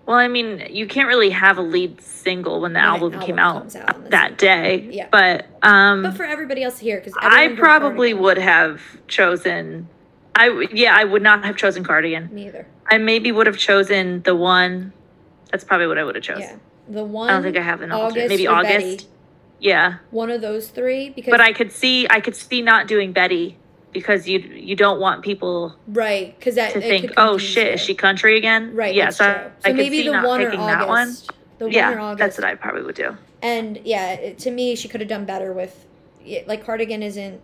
Well, 0.04 0.18
I 0.18 0.28
mean, 0.28 0.66
you 0.68 0.86
can't 0.86 1.08
really 1.08 1.30
have 1.30 1.56
a 1.56 1.62
lead 1.62 1.98
single 2.02 2.60
when 2.60 2.74
the 2.74 2.78
When 2.78 2.84
an 2.84 2.90
album, 2.90 3.20
came 3.20 3.38
out, 3.38 3.74
out 3.74 4.10
that 4.10 4.36
day. 4.36 4.86
Yeah. 4.90 5.08
But 5.10 5.46
um 5.62 6.02
But 6.02 6.16
for 6.16 6.24
everybody 6.24 6.62
else 6.62 6.78
here, 6.78 6.98
because 6.98 7.14
I 7.18 7.48
probably 7.56 8.12
would 8.12 8.36
have 8.38 8.82
chosen 9.08 9.88
I 10.36 10.66
yeah, 10.72 10.94
I 10.96 11.04
would 11.04 11.22
not 11.22 11.44
have 11.44 11.56
chosen 11.56 11.84
Cardigan. 11.84 12.28
Neither. 12.32 12.66
I 12.90 12.98
maybe 12.98 13.32
would 13.32 13.46
have 13.46 13.56
chosen 13.56 14.20
the 14.22 14.34
one 14.34 14.92
that's 15.50 15.64
probably 15.64 15.86
what 15.86 15.96
I 15.96 16.04
would 16.04 16.16
have 16.16 16.24
chosen. 16.24 16.42
Yeah. 16.42 16.56
The 16.88 17.04
one. 17.04 17.30
I 17.30 17.32
don't 17.34 17.42
think 17.42 17.56
I 17.56 17.62
have 17.62 17.80
an 17.80 17.92
alternate. 17.92 18.24
August 18.24 18.28
Maybe 18.28 18.46
August. 18.46 18.78
Betty. 18.98 19.06
Yeah. 19.60 19.94
One 20.10 20.30
of 20.30 20.40
those 20.40 20.68
three, 20.68 21.10
because 21.10 21.30
But 21.30 21.40
I 21.40 21.52
could 21.52 21.72
see 21.72 22.06
I 22.10 22.20
could 22.20 22.36
see 22.36 22.60
not 22.60 22.86
doing 22.86 23.12
Betty 23.12 23.56
because 23.92 24.28
you 24.28 24.40
you 24.40 24.76
don't 24.76 25.00
want 25.00 25.22
people 25.22 25.76
right 25.88 26.36
because 26.38 26.56
that 26.56 26.72
to 26.74 26.80
think, 26.80 27.12
oh 27.16 27.38
shit, 27.38 27.68
you. 27.68 27.72
is 27.74 27.80
she 27.80 27.94
country 27.94 28.36
again? 28.36 28.74
right? 28.74 28.94
Yeah, 28.94 29.10
so. 29.10 29.24
I 29.24 29.32
so 29.34 29.50
could 29.68 29.76
maybe 29.76 29.98
see 29.98 30.06
the 30.08 30.12
not 30.12 30.26
one 30.26 30.40
or 30.42 30.48
August. 30.52 30.66
that 30.66 30.88
one. 30.88 31.08
The 31.58 31.64
one 31.66 31.72
or 31.72 31.76
Yeah, 31.76 32.02
August. 32.02 32.18
that's 32.18 32.38
what 32.38 32.44
I 32.46 32.54
probably 32.56 32.82
would 32.82 32.96
do. 32.96 33.16
And 33.40 33.78
yeah, 33.84 34.12
it, 34.12 34.38
to 34.40 34.50
me, 34.50 34.74
she 34.74 34.88
could 34.88 35.00
have 35.00 35.08
done 35.08 35.24
better 35.26 35.52
with, 35.52 35.86
yeah, 36.24 36.40
like 36.46 36.64
Cardigan 36.64 37.02
isn't. 37.02 37.40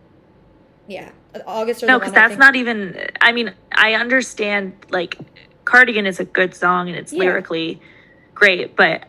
Yeah, 0.89 1.11
August 1.47 1.83
or 1.85 1.87
No, 1.87 1.99
because 1.99 2.13
that's 2.13 2.37
not 2.37 2.57
even. 2.57 3.09
I 3.21 3.33
mean, 3.33 3.55
I 3.73 3.95
understand 3.95 4.73
like 4.91 5.17
Cardigan 5.65 6.05
is 6.07 6.19
a 6.21 6.25
good 6.25 6.55
song 6.55 6.89
and 6.89 6.99
it's 6.99 7.13
Yeah. 7.13 7.21
lyrically 7.21 7.81
great, 8.35 8.75
but 8.77 9.05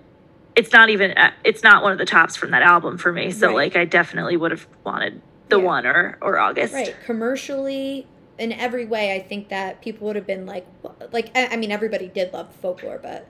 it's 0.55 0.73
not 0.73 0.89
even. 0.89 1.11
uh, 1.11 1.31
It's 1.43 1.63
not 1.63 1.83
one 1.83 1.91
of 1.91 1.97
the 1.97 2.05
tops 2.05 2.35
from 2.35 2.51
that 2.51 2.61
album 2.61 2.97
for 2.97 3.11
me. 3.11 3.31
So 3.31 3.47
Right. 3.47 3.55
like, 3.55 3.75
I 3.75 3.85
definitely 3.85 4.37
would 4.37 4.51
have 4.51 4.67
wanted 4.83 5.21
the 5.49 5.59
Yeah. 5.59 5.65
one 5.65 5.85
or 5.85 6.17
or 6.21 6.39
August. 6.39 6.73
right 6.73 6.95
commercially 7.05 8.05
in 8.37 8.51
every 8.51 8.85
way. 8.85 9.13
I 9.15 9.19
think 9.19 9.49
that 9.49 9.81
people 9.81 10.07
would 10.07 10.15
have 10.15 10.25
been 10.27 10.45
like, 10.45 10.65
like 11.11 11.29
I, 11.35 11.47
I 11.47 11.55
mean, 11.57 11.71
everybody 11.71 12.07
did 12.07 12.33
love 12.33 12.47
folklore, 12.61 12.99
but 13.01 13.27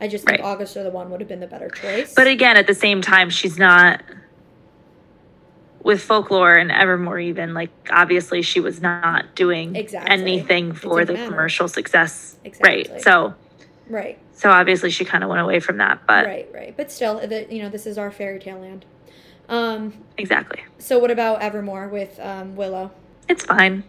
I 0.00 0.08
just 0.08 0.24
think 0.26 0.40
Right. 0.40 0.46
August 0.46 0.76
or 0.76 0.82
the 0.82 0.90
one 0.90 1.10
would 1.10 1.20
have 1.20 1.28
been 1.28 1.40
the 1.40 1.46
better 1.46 1.68
choice. 1.70 2.14
But 2.14 2.26
again, 2.26 2.56
at 2.56 2.66
the 2.66 2.74
same 2.74 3.00
time, 3.02 3.30
she's 3.30 3.58
not 3.58 4.02
with 5.82 6.00
folklore 6.02 6.54
and 6.54 6.70
Evermore. 6.70 7.18
Even 7.18 7.52
like, 7.54 7.70
obviously, 7.90 8.42
she 8.42 8.60
was 8.60 8.80
not 8.80 9.34
doing 9.34 9.76
Exactly. 9.76 10.10
anything 10.12 10.72
for 10.72 11.04
the 11.04 11.12
matter. 11.14 11.26
commercial 11.30 11.68
success. 11.68 12.36
Exactly. 12.44 12.86
Right. 12.90 13.02
So 13.02 13.34
right, 13.88 14.18
so 14.34 14.50
obviously, 14.50 14.90
she 14.90 15.04
kind 15.04 15.24
of 15.24 15.30
went 15.30 15.40
away 15.40 15.60
from 15.60 15.78
that. 15.78 16.06
But 16.06 16.26
right, 16.26 16.48
right. 16.52 16.76
But 16.76 16.90
still, 16.90 17.18
the, 17.26 17.46
you 17.52 17.62
know, 17.62 17.68
this 17.68 17.86
is 17.86 17.96
our 17.98 18.10
fairy 18.10 18.38
tale 18.38 18.58
land. 18.58 18.84
Um. 19.48 19.94
exactly. 20.16 20.62
So 20.78 20.98
what 20.98 21.10
about 21.10 21.42
Evermore 21.42 21.88
with 21.88 22.18
um, 22.20 22.56
Willow? 22.56 22.90
It's 23.28 23.44
fine. 23.44 23.84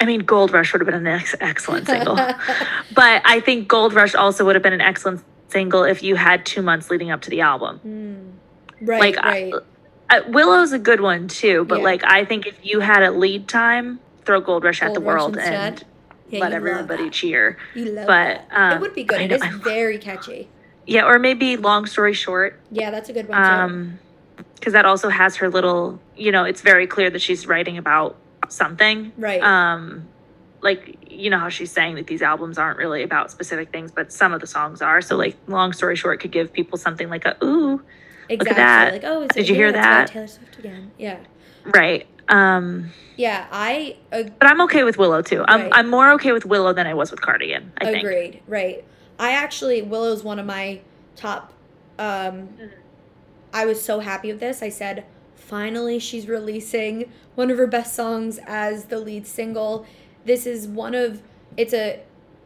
I 0.00 0.04
mean, 0.04 0.20
Gold 0.20 0.52
Rush 0.52 0.72
would 0.72 0.80
have 0.80 0.86
been 0.86 0.94
an 0.94 1.06
ex- 1.06 1.34
excellent 1.40 1.86
single. 1.86 2.14
but 2.94 3.22
I 3.24 3.40
think 3.40 3.68
Gold 3.68 3.92
Rush 3.94 4.14
also 4.14 4.44
would 4.44 4.54
have 4.54 4.62
been 4.62 4.72
an 4.72 4.80
excellent 4.80 5.22
single 5.48 5.84
if 5.84 6.02
you 6.02 6.16
had 6.16 6.46
two 6.46 6.62
months 6.62 6.90
leading 6.90 7.10
up 7.10 7.20
to 7.22 7.30
the 7.30 7.40
album. 7.40 7.78
Hmm. 7.78 8.86
Right, 8.86 9.00
Like, 9.00 9.18
I- 9.18 9.50
right. 9.50 9.54
Uh, 10.10 10.20
Willow's 10.28 10.72
a 10.72 10.78
good 10.78 11.02
one 11.02 11.28
too, 11.28 11.66
but 11.66 11.78
Yeah. 11.78 11.84
like 11.84 12.02
I 12.04 12.24
think 12.24 12.46
if 12.46 12.64
you 12.64 12.80
had 12.80 13.02
a 13.02 13.10
lead 13.10 13.46
time, 13.46 14.00
throw 14.24 14.40
Gold 14.40 14.64
Rush 14.64 14.80
at 14.82 14.94
the 14.94 15.00
Rush 15.00 15.06
world 15.06 15.36
instead? 15.36 15.54
and 15.54 15.84
Yeah, 16.30 16.40
let 16.40 16.52
everybody 16.52 17.10
cheer. 17.10 17.56
You 17.74 17.86
love 17.86 18.06
but, 18.06 18.48
that. 18.50 18.72
it 18.72 18.74
um, 18.74 18.80
would 18.80 18.94
be 18.94 19.04
good. 19.04 19.20
It 19.20 19.32
is 19.32 19.42
very 19.62 19.98
catchy. 19.98 20.48
Yeah, 20.86 21.04
or 21.06 21.18
maybe 21.18 21.56
long 21.56 21.86
story 21.86 22.14
short, 22.14 22.58
Yeah, 22.70 22.90
that's 22.90 23.08
a 23.08 23.12
good 23.12 23.28
one 23.28 23.38
too. 23.42 23.48
um, 23.48 23.98
because 24.54 24.72
that 24.72 24.84
also 24.84 25.08
has 25.08 25.36
her 25.36 25.48
little. 25.48 26.00
You 26.16 26.32
know, 26.32 26.44
it's 26.44 26.60
very 26.62 26.86
clear 26.86 27.10
that 27.10 27.20
she's 27.20 27.46
writing 27.46 27.78
about 27.78 28.16
something. 28.48 29.12
right. 29.18 29.42
um 29.42 30.06
like 30.60 30.96
you 31.08 31.30
know 31.30 31.38
how 31.38 31.48
she's 31.48 31.70
saying 31.70 31.94
that 31.94 32.06
these 32.08 32.22
albums 32.22 32.58
aren't 32.58 32.78
really 32.78 33.02
about 33.04 33.30
specific 33.30 33.70
things 33.70 33.92
but 33.92 34.12
some 34.12 34.32
of 34.32 34.40
the 34.40 34.46
songs 34.46 34.82
are 34.82 35.00
so 35.00 35.16
like 35.16 35.36
long 35.46 35.72
story 35.72 35.94
short 35.94 36.18
could 36.18 36.32
give 36.32 36.52
people 36.52 36.76
something 36.76 37.08
like 37.08 37.24
a 37.26 37.36
ooh 37.44 37.80
exactly. 38.28 38.36
Look 38.38 38.48
at 38.50 38.56
that. 38.56 38.92
Like, 38.92 39.04
oh, 39.04 39.22
is 39.22 39.28
Did 39.28 39.40
it 39.40 39.48
you 39.48 39.54
hear 39.54 39.66
yeah, 39.66 39.70
about 39.70 39.82
that? 39.82 40.08
Taylor 40.08 40.26
Swift 40.26 40.58
again. 40.58 40.90
Yeah. 40.98 41.18
right 41.66 42.06
um 42.28 42.90
Yeah, 43.16 43.46
I 43.50 43.96
ag- 44.12 44.38
but 44.38 44.48
i'm 44.48 44.60
okay 44.62 44.84
with 44.84 44.98
willow 44.98 45.22
too 45.22 45.44
i'm, 45.48 45.62
Right. 45.62 45.70
I'm 45.74 45.88
more 45.88 46.12
okay 46.12 46.32
with 46.32 46.44
willow 46.46 46.72
than 46.72 46.86
i 46.86 46.94
was 46.94 47.10
with 47.10 47.20
cardigan 47.20 47.72
i 47.78 47.84
think 47.86 47.98
agreed. 47.98 48.42
Right. 48.46 48.84
I 49.18 49.32
actually 49.32 49.82
Willow's 49.82 50.22
one 50.22 50.38
of 50.38 50.46
my 50.46 50.80
top. 51.16 51.52
Um, 51.98 52.06
Mhm. 52.06 52.70
I 53.52 53.66
was 53.66 53.82
so 53.82 53.98
happy 53.98 54.30
with 54.30 54.38
this. 54.40 54.62
I 54.62 54.68
said, 54.68 55.04
finally, 55.34 55.98
she's 55.98 56.28
releasing 56.28 57.10
one 57.34 57.50
of 57.50 57.58
her 57.58 57.66
best 57.66 57.94
songs 57.96 58.38
as 58.46 58.84
the 58.84 58.98
lead 59.00 59.26
single. 59.26 59.84
This 60.24 60.46
is 60.46 60.68
one 60.68 60.94
of 60.94 61.22
it's 61.56 61.74
a 61.74 62.00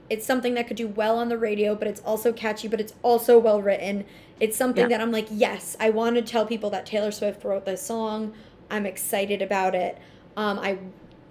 it's 0.09 0.24
something 0.24 0.55
that 0.55 0.66
could 0.66 0.76
do 0.78 0.89
well 0.89 1.18
on 1.18 1.28
the 1.28 1.37
radio, 1.39 1.74
but 1.74 1.89
it's 1.89 2.01
also 2.07 2.33
catchy, 2.33 2.68
but 2.68 2.80
it's 2.80 2.95
also 3.03 3.39
well 3.39 3.61
written. 3.61 4.05
It's 4.41 4.57
something 4.57 4.83
Yeah. 4.91 4.97
that 4.97 5.01
I'm 5.03 5.12
like, 5.12 5.26
yes, 5.30 5.76
I 5.80 5.91
want 5.91 6.16
to 6.16 6.22
tell 6.22 6.47
people 6.47 6.70
that 6.70 6.87
Taylor 6.87 7.11
Swift 7.11 7.45
wrote 7.45 7.64
this 7.66 7.83
song. 7.83 8.33
I'm 8.73 8.87
excited 8.87 9.41
about 9.43 9.77
it. 9.77 9.99
Um, 10.37 10.59
I 10.59 10.79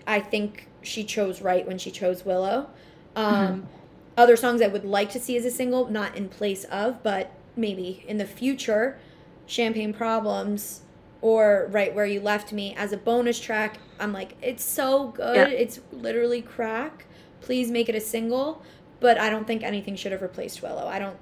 I 0.07 0.19
think 0.21 0.67
she 0.81 1.03
chose 1.03 1.41
right 1.41 1.67
when 1.67 1.77
she 1.77 1.91
chose 1.91 2.23
Willow. 2.25 2.69
Um, 3.15 3.67
Other 4.17 4.35
songs 4.35 4.61
I 4.61 4.67
would 4.67 4.85
like 4.85 5.09
to 5.11 5.19
see 5.19 5.35
as 5.37 5.45
a 5.45 5.51
single, 5.51 5.89
not 5.89 6.15
in 6.15 6.29
place 6.29 6.63
of, 6.65 7.01
but 7.03 7.31
maybe 7.55 8.03
in 8.07 8.17
the 8.17 8.25
future, 8.25 8.97
Champagne 9.45 9.93
Problems 9.93 10.81
or 11.21 11.67
Right 11.71 11.93
Where 11.93 12.05
You 12.05 12.19
Left 12.19 12.51
Me 12.51 12.73
as 12.75 12.91
a 12.93 12.97
bonus 12.97 13.39
track. 13.39 13.79
I'm 13.99 14.11
like, 14.13 14.35
it's 14.41 14.63
so 14.63 15.09
good. 15.09 15.35
Yeah. 15.35 15.47
It's 15.47 15.79
literally 15.91 16.41
crack. 16.41 17.05
Please 17.41 17.71
make 17.71 17.89
it 17.89 17.95
a 17.95 18.01
single. 18.01 18.61
But 19.01 19.19
I 19.19 19.29
don't 19.29 19.45
think 19.45 19.63
anything 19.63 19.97
should 19.97 20.13
have 20.13 20.21
replaced 20.21 20.61
Willow. 20.61 20.87
I 20.87 20.99
don't. 20.99 21.17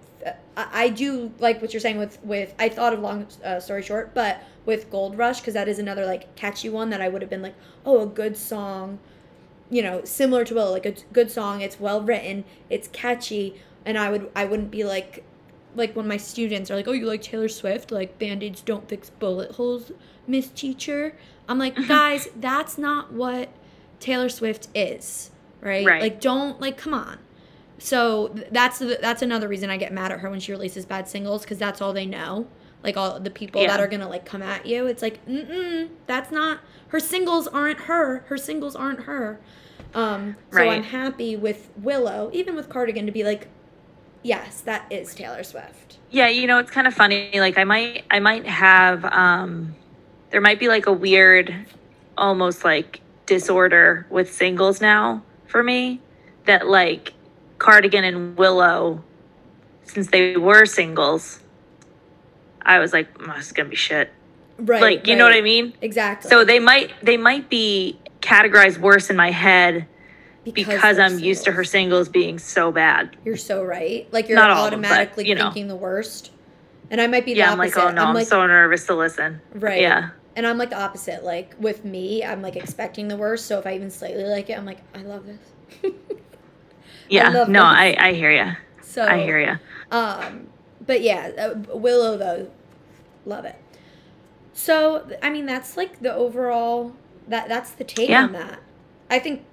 I, 0.55 0.67
I 0.73 0.89
do 0.89 1.31
like 1.39 1.61
what 1.61 1.73
you're 1.73 1.79
saying 1.79 1.97
with 1.97 2.23
with. 2.23 2.53
I 2.59 2.69
thought 2.69 2.93
of 2.93 2.99
long 2.99 3.25
uh, 3.43 3.59
story 3.59 3.81
short, 3.81 4.13
but 4.13 4.43
with 4.65 4.91
Gold 4.91 5.17
Rush 5.17 5.39
because 5.39 5.55
that 5.55 5.67
is 5.67 5.79
another 5.79 6.05
like 6.05 6.35
catchy 6.35 6.69
one 6.69 6.91
that 6.91 7.01
I 7.01 7.09
would 7.09 7.23
have 7.23 7.29
been 7.29 7.41
like, 7.41 7.55
oh, 7.85 8.01
a 8.01 8.05
good 8.05 8.37
song 8.37 8.99
you 9.69 9.83
know, 9.83 10.03
similar 10.03 10.43
to 10.45 10.53
Willow, 10.55 10.71
like 10.71 10.85
a 10.85 10.95
good 11.13 11.29
song. 11.29 11.61
It's 11.61 11.79
well 11.79 12.01
written, 12.01 12.43
it's 12.69 12.87
catchy, 12.87 13.61
and 13.85 13.97
I 13.97 14.09
would 14.09 14.29
I 14.35 14.45
wouldn't 14.45 14.71
be 14.71 14.83
like 14.83 15.23
like 15.75 15.95
when 15.95 16.07
my 16.07 16.17
students 16.17 16.71
are 16.71 16.75
like, 16.75 16.87
"Oh, 16.87 16.91
you 16.91 17.05
like 17.05 17.21
Taylor 17.21 17.47
Swift? 17.47 17.91
Like 17.91 18.17
band-aids 18.17 18.61
don't 18.61 18.87
fix 18.89 19.09
bullet 19.09 19.51
holes, 19.53 19.91
Miss 20.27 20.49
Teacher." 20.49 21.15
I'm 21.47 21.59
like, 21.59 21.75
"Guys, 21.87 22.29
that's 22.35 22.77
not 22.77 23.13
what 23.13 23.49
Taylor 23.99 24.29
Swift 24.29 24.67
is." 24.73 25.31
Right? 25.61 25.85
Right. 25.85 26.01
Like 26.01 26.19
don't 26.19 26.59
like 26.59 26.77
come 26.77 26.93
on. 26.93 27.19
So 27.79 28.27
th- 28.29 28.47
that's 28.51 28.79
the, 28.79 28.97
that's 29.01 29.21
another 29.21 29.47
reason 29.47 29.69
I 29.69 29.77
get 29.77 29.91
mad 29.93 30.11
at 30.11 30.19
her 30.19 30.29
when 30.29 30.39
she 30.39 30.51
releases 30.51 30.85
bad 30.85 31.07
singles 31.07 31.45
cuz 31.45 31.57
that's 31.57 31.81
all 31.81 31.93
they 31.93 32.05
know. 32.05 32.47
Like 32.83 32.95
all 32.95 33.19
the 33.19 33.29
people 33.29 33.61
that 33.65 33.79
are 33.79 33.87
going 33.87 33.99
to 34.01 34.07
like 34.07 34.25
come 34.25 34.41
at 34.41 34.65
you. 34.65 34.85
It's 34.85 35.01
like, 35.01 35.25
"Mm-mm, 35.25 35.89
that's 36.07 36.31
not 36.31 36.59
her 36.89 36.99
singles 36.99 37.47
aren't 37.47 37.81
her. 37.81 38.19
Her 38.27 38.37
singles 38.37 38.75
aren't 38.75 39.01
her." 39.01 39.39
Um, 39.93 40.35
so 40.51 40.59
Right. 40.59 40.71
I'm 40.71 40.83
happy 40.83 41.35
with 41.35 41.69
Willow, 41.81 42.29
even 42.31 42.55
with 42.55 42.69
Cardigan, 42.69 43.05
to 43.05 43.11
be 43.11 43.23
like, 43.23 43.47
yes, 44.23 44.61
that 44.61 44.85
is 44.91 45.13
Taylor 45.15 45.43
Swift. 45.43 45.97
yeah 46.11 46.27
you 46.27 46.47
know 46.47 46.57
it's 46.59 46.71
kind 46.71 46.87
of 46.87 46.93
funny 46.93 47.29
like 47.39 47.55
i 47.59 47.63
might 47.63 48.03
i 48.09 48.19
might 48.19 48.43
have 48.47 49.05
um 49.05 49.75
there 50.31 50.41
might 50.41 50.59
be 50.59 50.67
like 50.67 50.87
a 50.87 50.91
weird 50.91 51.53
almost 52.17 52.63
like 52.65 52.99
disorder 53.27 54.07
with 54.09 54.33
singles 54.33 54.81
now 54.81 55.21
for 55.45 55.61
me 55.61 56.01
that 56.45 56.67
like 56.67 57.13
cardigan 57.59 58.03
and 58.03 58.37
willow 58.37 59.03
since 59.83 60.07
they 60.07 60.37
were 60.37 60.65
singles 60.65 61.39
i 62.63 62.79
was 62.79 62.93
like 62.93 63.07
oh, 63.21 63.33
this 63.35 63.47
is 63.47 63.51
gonna 63.51 63.69
be 63.69 63.75
shit 63.75 64.11
Right. 64.57 64.81
like 64.81 65.07
you 65.07 65.15
know 65.15 65.23
what 65.23 65.33
i 65.33 65.41
mean 65.41 65.73
Exactly. 65.81 66.29
so 66.29 66.43
they 66.43 66.59
might 66.59 66.91
they 67.01 67.15
might 67.17 67.49
be 67.49 67.97
categorized 68.21 68.77
worse 68.77 69.09
in 69.09 69.15
my 69.15 69.31
head 69.31 69.87
because 70.53 70.97
they're 70.97 71.05
i'm 71.05 71.19
used 71.19 71.45
to 71.45 71.51
her 71.51 71.63
singles. 71.63 72.07
singles 72.07 72.09
being 72.09 72.39
so 72.39 72.71
bad 72.71 73.15
You're 73.23 73.37
so 73.37 73.63
right. 73.63 74.11
Like 74.11 74.27
you're 74.27 74.35
Not 74.37 74.49
all 74.49 74.69
them, 74.69 74.81
but, 74.81 74.87
automatically 74.91 75.27
you 75.27 75.35
know. 75.35 75.43
thinking 75.43 75.67
the 75.67 75.75
worst. 75.75 76.31
And 76.89 76.99
I 76.99 77.07
might 77.07 77.23
be 77.23 77.33
the 77.33 77.39
yeah 77.39 77.51
i'm 77.51 77.57
like 77.57 77.77
oh 77.77 77.91
no 77.91 78.03
i'm, 78.03 78.15
like, 78.15 78.27
so 78.27 78.45
nervous 78.47 78.85
to 78.87 78.95
listen 78.95 79.39
right. 79.53 79.79
yeah 79.81 80.09
And 80.35 80.47
I'm 80.47 80.57
like 80.57 80.69
the 80.71 80.79
opposite. 80.79 81.23
Like 81.23 81.55
with 81.59 81.83
me, 81.85 82.23
I'm 82.23 82.41
like 82.41 82.55
expecting 82.55 83.07
the 83.09 83.17
worst. 83.17 83.45
So 83.45 83.59
if 83.59 83.65
I 83.67 83.75
even 83.75 83.91
slightly 83.91 84.23
like 84.23 84.49
it, 84.49 84.57
I'm 84.57 84.65
like, 84.65 84.79
I 84.95 85.01
love 85.03 85.25
this. 85.25 85.91
yeah 87.09 87.29
love 87.29 87.49
no 87.49 87.63
i 87.63 87.95
i 87.99 88.13
hear 88.13 88.31
you 88.31 88.51
so 88.81 89.03
i 89.03 89.19
hear 89.21 89.39
you 89.39 89.57
Um, 89.91 90.47
but 90.85 91.01
yeah, 91.01 91.31
uh, 91.37 91.77
Willow 91.77 92.15
though, 92.17 92.49
love 93.25 93.45
it. 93.45 93.55
So 94.53 95.07
I 95.21 95.29
mean, 95.29 95.45
that's 95.45 95.77
like 95.77 95.99
the 96.01 96.13
overall 96.13 96.93
that 97.27 97.47
that's 97.47 97.71
the 97.71 97.83
take 97.83 98.09
Yeah. 98.09 98.23
on 98.23 98.31
that. 98.33 98.59
I 99.09 99.19
think 99.19 99.43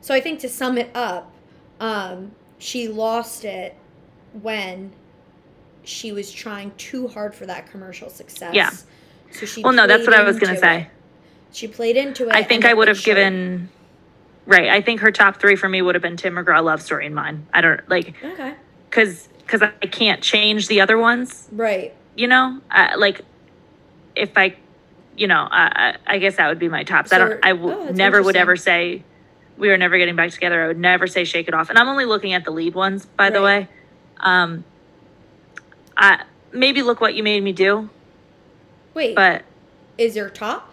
so. 0.00 0.14
I 0.14 0.20
think 0.20 0.40
to 0.40 0.48
sum 0.48 0.78
it 0.78 0.90
up, 0.94 1.30
um, 1.80 2.32
she 2.58 2.88
lost 2.88 3.44
it 3.44 3.76
when 4.42 4.92
she 5.84 6.12
was 6.12 6.30
trying 6.32 6.72
too 6.76 7.08
hard 7.08 7.34
for 7.34 7.46
that 7.46 7.70
commercial 7.70 8.10
success. 8.10 8.54
Yeah. 8.54 8.70
So 9.32 9.46
she 9.46 9.62
Well, 9.62 9.72
no, 9.72 9.86
that's 9.86 10.06
what 10.06 10.14
I 10.14 10.22
was 10.22 10.38
gonna 10.38 10.56
say. 10.58 10.80
it. 10.82 10.86
She 11.52 11.66
played 11.68 11.96
into 11.96 12.28
it. 12.28 12.32
I 12.34 12.42
think 12.42 12.64
I 12.64 12.74
would 12.74 12.88
have 12.88 13.02
given. 13.02 13.68
Right, 14.46 14.68
I 14.68 14.80
think 14.80 15.00
her 15.00 15.12
top 15.12 15.40
three 15.40 15.54
for 15.54 15.68
me 15.68 15.82
would 15.82 15.94
have 15.94 16.02
been 16.02 16.16
Tim 16.16 16.34
McGraw, 16.34 16.64
Love 16.64 16.82
Story, 16.82 17.06
and 17.06 17.14
mine. 17.14 17.46
I 17.52 17.60
don't 17.60 17.88
like 17.88 18.14
Okay. 18.22 18.54
because 18.88 19.28
because 19.38 19.62
I 19.62 19.86
can't 19.86 20.22
change 20.22 20.68
the 20.68 20.80
other 20.80 20.96
ones. 20.98 21.48
Right. 21.52 21.94
You 22.16 22.26
know, 22.26 22.60
uh, 22.70 22.92
like 22.96 23.20
if 24.16 24.36
I, 24.36 24.56
you 25.16 25.26
know, 25.26 25.46
I, 25.50 25.94
I 26.06 26.14
I 26.14 26.18
guess 26.18 26.36
that 26.36 26.48
would 26.48 26.58
be 26.58 26.68
my 26.68 26.84
tops. 26.84 27.12
I 27.12 27.18
don't. 27.18 27.44
I 27.44 27.52
oh, 27.52 27.90
never 27.92 28.22
would 28.22 28.36
ever 28.36 28.56
say 28.56 29.04
we 29.56 29.70
are 29.70 29.76
never 29.76 29.98
getting 29.98 30.16
back 30.16 30.30
together. 30.30 30.64
I 30.64 30.66
would 30.68 30.78
never 30.78 31.06
say 31.06 31.24
Shake 31.24 31.46
It 31.46 31.54
Off, 31.54 31.68
and 31.70 31.78
I'm 31.78 31.88
only 31.88 32.06
looking 32.06 32.32
at 32.32 32.44
the 32.44 32.50
lead 32.50 32.74
ones, 32.74 33.04
by 33.06 33.30
the 33.30 33.42
way. 33.42 33.68
Um, 34.18 34.64
I 35.96 36.24
maybe 36.52 36.82
look 36.82 37.00
what 37.00 37.14
you 37.14 37.22
made 37.22 37.42
me 37.42 37.52
do, 37.52 37.90
Wait. 38.94 39.14
but 39.14 39.42
is 39.98 40.16
your 40.16 40.30
top? 40.30 40.69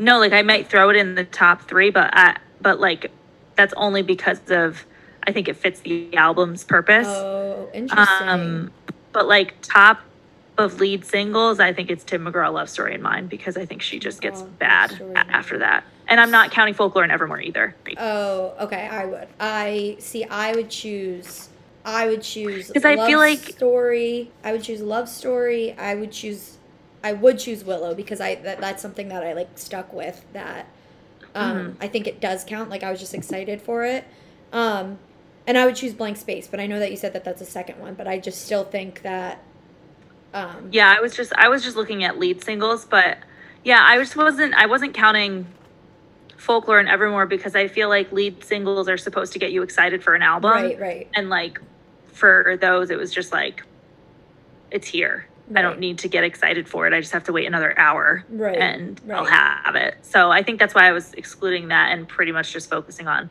No, 0.00 0.18
like 0.18 0.32
I 0.32 0.42
might 0.42 0.68
throw 0.68 0.90
it 0.90 0.96
in 0.96 1.14
the 1.14 1.24
top 1.24 1.62
three, 1.68 1.90
but 1.90 2.10
I, 2.12 2.36
but 2.60 2.80
like 2.80 3.12
that's 3.56 3.72
only 3.76 4.02
because 4.02 4.40
of 4.50 4.84
I 5.24 5.32
think 5.32 5.46
it 5.48 5.56
fits 5.56 5.80
the 5.80 6.16
album's 6.16 6.64
purpose. 6.64 7.06
Oh, 7.06 7.68
interesting. 7.72 8.28
Um, 8.28 8.70
but 9.12 9.28
like 9.28 9.54
top 9.62 10.00
of 10.58 10.80
lead 10.80 11.04
singles, 11.04 11.60
I 11.60 11.72
think 11.72 11.90
it's 11.90 12.02
Tim 12.04 12.24
McGraw 12.24 12.52
Love 12.52 12.68
Story 12.68 12.94
in 12.94 13.02
mine 13.02 13.26
because 13.28 13.56
I 13.56 13.64
think 13.66 13.82
she 13.82 13.98
just 13.98 14.20
gets 14.20 14.40
Love 14.40 14.58
bad 14.58 14.90
Story 14.92 15.14
after 15.16 15.58
that. 15.58 15.84
And 16.08 16.18
I'm 16.20 16.30
not 16.30 16.50
counting 16.50 16.74
folklore 16.74 17.04
and 17.04 17.12
Evermore 17.12 17.40
either. 17.40 17.74
Oh, 17.96 18.54
okay. 18.60 18.88
I 18.88 19.04
would. 19.04 19.28
I 19.38 19.96
see. 20.00 20.24
I 20.24 20.52
would 20.56 20.68
choose. 20.70 21.48
I 21.84 22.08
would 22.08 22.22
choose 22.22 22.70
'Cause 22.70 22.84
I 22.84 22.96
feel 23.06 23.18
like- 23.18 23.38
story. 23.38 24.30
I 24.44 24.52
would 24.52 24.62
choose 24.62 24.80
love 24.82 25.08
story. 25.08 25.72
I 25.78 25.94
would 25.94 26.12
choose. 26.12 26.56
I 27.02 27.12
would 27.14 27.38
choose 27.38 27.64
Willow 27.64 27.94
because 27.94 28.20
I 28.20 28.34
that, 28.36 28.60
that's 28.60 28.82
something 28.82 29.08
that 29.08 29.22
I 29.24 29.32
like 29.32 29.50
stuck 29.56 29.92
with. 29.92 30.24
That 30.32 30.66
um, 31.34 31.56
Mhm. 31.56 31.76
I 31.80 31.88
think 31.88 32.06
it 32.06 32.20
does 32.20 32.44
count. 32.44 32.70
Like 32.70 32.82
I 32.82 32.90
was 32.90 33.00
just 33.00 33.14
excited 33.14 33.62
for 33.62 33.84
it. 33.84 34.04
Um, 34.52 34.98
and 35.46 35.56
I 35.56 35.64
would 35.64 35.76
choose 35.76 35.94
blank 35.94 36.16
space, 36.16 36.46
but 36.46 36.60
I 36.60 36.66
know 36.66 36.78
that 36.78 36.90
you 36.90 36.96
said 36.96 37.12
that 37.14 37.24
that's 37.24 37.40
a 37.40 37.46
second 37.46 37.78
one. 37.80 37.94
But 37.94 38.06
I 38.08 38.18
just 38.18 38.44
still 38.44 38.64
think 38.64 39.02
that. 39.02 39.42
Um, 40.34 40.68
Yeah, 40.70 40.94
I 40.96 41.00
was 41.00 41.16
just 41.16 41.32
I 41.34 41.48
was 41.48 41.62
just 41.64 41.76
looking 41.76 42.04
at 42.04 42.18
lead 42.18 42.42
singles, 42.44 42.84
but 42.84 43.18
yeah, 43.64 43.84
I 43.86 43.98
just 43.98 44.16
wasn't 44.16 44.54
I 44.54 44.66
wasn't 44.66 44.94
counting 44.94 45.46
folklore 46.36 46.78
and 46.78 46.88
Evermore 46.88 47.26
because 47.26 47.54
I 47.54 47.68
feel 47.68 47.88
like 47.88 48.10
lead 48.12 48.42
singles 48.44 48.88
are 48.88 48.96
supposed 48.96 49.32
to 49.34 49.38
get 49.38 49.52
you 49.52 49.62
excited 49.62 50.02
for 50.02 50.14
an 50.14 50.22
album. 50.22 50.52
Right. 50.52 50.80
Right. 50.80 51.08
And 51.14 51.30
like 51.30 51.60
for 52.12 52.56
those 52.60 52.90
it 52.90 52.98
was 52.98 53.12
just 53.12 53.32
like 53.32 53.62
it's 54.70 54.86
here. 54.86 55.26
I 55.54 55.62
don't 55.62 55.80
need 55.80 55.98
to 55.98 56.08
get 56.08 56.22
excited 56.24 56.68
for 56.68 56.86
it. 56.86 56.92
I 56.92 57.00
just 57.00 57.12
have 57.12 57.24
to 57.24 57.32
wait 57.32 57.46
another 57.46 57.76
hour 57.78 58.24
Right. 58.28 58.56
and 58.58 59.00
I'll 59.12 59.24
have 59.24 59.74
it. 59.74 59.96
So 60.02 60.30
I 60.30 60.42
think 60.42 60.58
that's 60.58 60.74
why 60.74 60.88
I 60.88 60.92
was 60.92 61.12
excluding 61.14 61.68
that 61.68 61.92
and 61.92 62.08
pretty 62.08 62.30
much 62.32 62.52
just 62.52 62.70
focusing 62.70 63.08
on 63.08 63.30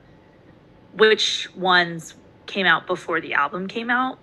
which 0.93 1.47
ones 1.55 2.15
came 2.45 2.65
out 2.65 2.87
before 2.87 3.21
the 3.21 3.33
album 3.33 3.67
came 3.67 3.89
out. 3.89 4.19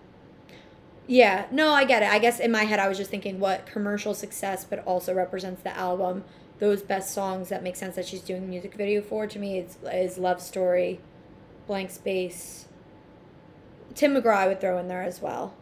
Yeah, 1.07 1.47
no, 1.53 1.71
I 1.73 1.85
get 1.85 2.03
it. 2.03 2.11
I 2.11 2.19
guess 2.19 2.41
in 2.41 2.51
my 2.51 2.65
head, 2.65 2.81
I 2.81 2.89
was 2.89 2.99
just 2.99 3.11
thinking 3.11 3.39
what 3.39 3.65
commercial 3.67 4.13
success, 4.13 4.65
but 4.65 4.85
also 4.85 5.15
represents 5.15 5.63
the 5.63 5.75
album. 5.77 6.25
Those 6.59 6.83
best 6.83 7.15
songs 7.15 7.49
that 7.51 7.63
make 7.63 7.77
sense 7.77 7.95
that 7.97 8.07
she's 8.07 8.23
doing 8.23 8.41
the 8.43 8.49
music 8.49 8.75
video 8.75 9.01
for. 9.01 9.27
To 9.27 9.39
me, 9.39 9.59
it's 9.59 9.77
is 9.85 10.19
Love 10.19 10.41
Story, 10.43 11.01
Blank 11.67 11.91
Space. 11.91 12.67
Tim 13.95 14.15
McGraw, 14.15 14.37
I 14.37 14.49
would 14.49 14.61
throw 14.61 14.79
in 14.79 14.89
there 14.89 15.03
as 15.03 15.23
well. 15.23 15.55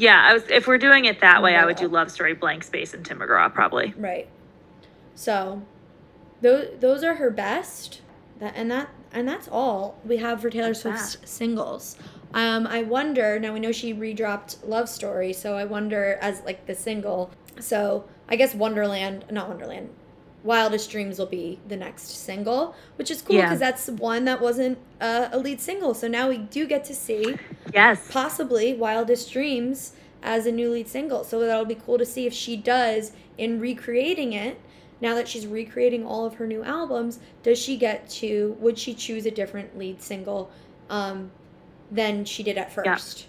Yeah, 0.00 0.24
I 0.24 0.32
was 0.32 0.44
if 0.48 0.66
we're 0.66 0.78
doing 0.78 1.04
it 1.04 1.20
that 1.20 1.42
way, 1.42 1.56
I 1.56 1.66
would 1.66 1.76
do 1.76 1.86
Love 1.86 2.10
Story, 2.10 2.32
Blank 2.32 2.64
Space, 2.64 2.94
and 2.94 3.04
Tim 3.04 3.18
McGraw 3.18 3.52
probably. 3.52 3.92
Right. 3.98 4.28
So, 5.14 5.60
those 6.40 6.68
those 6.80 7.04
are 7.04 7.16
her 7.16 7.28
best. 7.30 8.00
That 8.38 8.54
and 8.56 8.70
that 8.70 8.88
and 9.12 9.28
that's 9.28 9.46
all 9.46 9.98
we 10.02 10.16
have 10.16 10.40
for 10.40 10.48
Taylor 10.48 10.68
That's 10.68 10.80
Swift's 10.80 11.30
singles. 11.30 11.98
Um, 12.32 12.66
I 12.66 12.82
wonder 12.82 13.38
now 13.38 13.52
we 13.52 13.60
know 13.60 13.72
she 13.72 13.92
redropped 13.92 14.66
Love 14.66 14.88
Story, 14.88 15.34
so 15.34 15.54
I 15.58 15.64
wonder 15.64 16.18
as 16.22 16.42
like 16.44 16.64
the 16.64 16.74
single. 16.74 17.30
So 17.58 18.06
I 18.26 18.36
guess 18.36 18.54
Wonderland, 18.54 19.26
not 19.30 19.48
Wonderland, 19.48 19.90
Wildest 20.42 20.90
Dreams 20.90 21.18
will 21.18 21.26
be 21.26 21.58
the 21.68 21.76
next 21.76 22.08
single, 22.24 22.74
which 22.96 23.10
is 23.10 23.20
cool 23.22 23.36
Yeah. 23.36 23.42
because 23.46 23.58
that's 23.60 23.88
one 23.88 24.24
that 24.24 24.40
wasn't 24.40 24.78
uh, 25.00 25.28
a 25.32 25.38
lead 25.38 25.60
single. 25.60 25.92
So 25.94 26.08
now 26.08 26.28
we 26.28 26.38
do 26.38 26.66
get 26.66 26.84
to 26.84 26.94
see 26.94 27.36
Yes. 27.74 28.08
possibly 28.10 28.72
Wildest 28.74 29.30
Dreams 29.32 29.92
as 30.22 30.46
a 30.46 30.52
new 30.52 30.70
lead 30.70 30.88
single. 30.88 31.24
So 31.24 31.40
that'll 31.40 31.64
be 31.66 31.74
cool 31.74 31.98
to 31.98 32.06
see 32.06 32.26
if 32.26 32.32
she 32.32 32.56
does 32.56 33.12
in 33.36 33.60
recreating 33.60 34.32
it. 34.32 34.58
Now 35.02 35.14
that 35.14 35.28
she's 35.28 35.46
recreating 35.46 36.06
all 36.06 36.26
of 36.26 36.34
her 36.34 36.46
new 36.46 36.62
albums, 36.62 37.20
does 37.42 37.58
she 37.58 37.76
get 37.76 38.08
to 38.10 38.56
would 38.60 38.78
she 38.78 38.94
choose 38.94 39.24
a 39.26 39.30
different 39.30 39.78
lead 39.78 40.00
single 40.02 40.50
um, 40.90 41.30
than 41.90 42.24
she 42.24 42.42
did 42.42 42.56
at 42.58 42.68
Yeah. 42.84 42.94
first? 42.96 43.26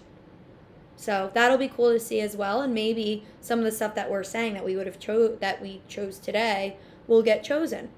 So 0.96 1.30
that'll 1.34 1.58
be 1.58 1.68
cool 1.68 1.90
to 1.92 1.98
see 1.98 2.20
as 2.20 2.36
well, 2.36 2.60
and 2.60 2.72
maybe 2.72 3.24
some 3.40 3.58
of 3.58 3.64
the 3.64 3.72
stuff 3.72 3.94
that 3.96 4.10
we're 4.10 4.22
saying 4.22 4.54
that 4.54 4.64
we 4.64 4.76
would 4.76 4.86
have 4.86 4.98
chose 5.00 5.38
that 5.40 5.60
we 5.60 5.80
chose 5.88 6.18
today 6.18 6.76
will 7.12 7.22
get 7.22 7.44
chosen. 7.44 7.90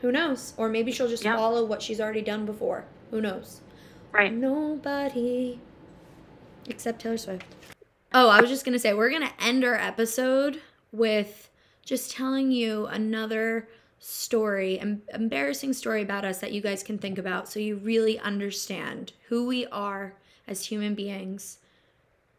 Who 0.00 0.12
knows? 0.12 0.54
Or 0.56 0.68
maybe 0.68 0.92
she'll 0.92 1.08
just 1.08 1.24
Yeah. 1.24 1.36
follow 1.36 1.64
what 1.64 1.82
she's 1.82 2.00
already 2.00 2.22
done 2.22 2.46
before. 2.46 2.84
Who 3.10 3.20
knows? 3.20 3.60
Right. 4.12 4.32
Nobody 4.32 5.60
except 6.66 7.00
Taylor 7.02 7.18
Swift. 7.18 7.44
Oh, 8.12 8.28
I 8.28 8.40
was 8.40 8.48
just 8.48 8.64
going 8.64 8.74
to 8.74 8.78
say, 8.78 8.94
we're 8.94 9.10
going 9.10 9.26
to 9.26 9.42
end 9.44 9.64
our 9.64 9.74
episode 9.74 10.60
with 10.92 11.50
just 11.84 12.12
telling 12.12 12.52
you 12.52 12.86
another 12.86 13.68
story, 13.98 14.78
an 14.78 15.02
embarrassing 15.12 15.72
story 15.72 16.02
about 16.02 16.24
us 16.24 16.38
that 16.38 16.52
you 16.52 16.60
guys 16.60 16.82
can 16.82 16.96
think 16.96 17.18
about 17.18 17.48
so 17.48 17.58
you 17.58 17.76
really 17.76 18.18
understand 18.20 19.12
who 19.28 19.46
we 19.46 19.66
are 19.66 20.14
as 20.46 20.66
human 20.66 20.94
beings 20.94 21.58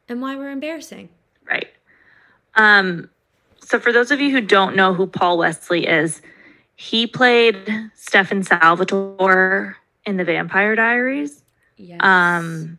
and 0.07 0.21
why 0.21 0.35
we're 0.37 0.51
embarrassing. 0.51 1.09
Right. 1.45 1.67
Um, 2.55 3.09
so 3.61 3.79
for 3.79 3.91
those 3.91 4.11
of 4.11 4.19
you 4.21 4.31
who 4.31 4.41
don't 4.41 4.75
know 4.75 4.93
who 4.93 5.07
Paul 5.07 5.37
Wesley 5.37 5.87
is, 5.87 6.21
he 6.75 7.07
played 7.07 7.57
Stefan 7.95 8.43
Salvatore 8.43 9.77
in 10.05 10.17
the 10.17 10.23
Vampire 10.23 10.75
Diaries. 10.75 11.43
Yes. 11.77 11.99
Um, 12.01 12.77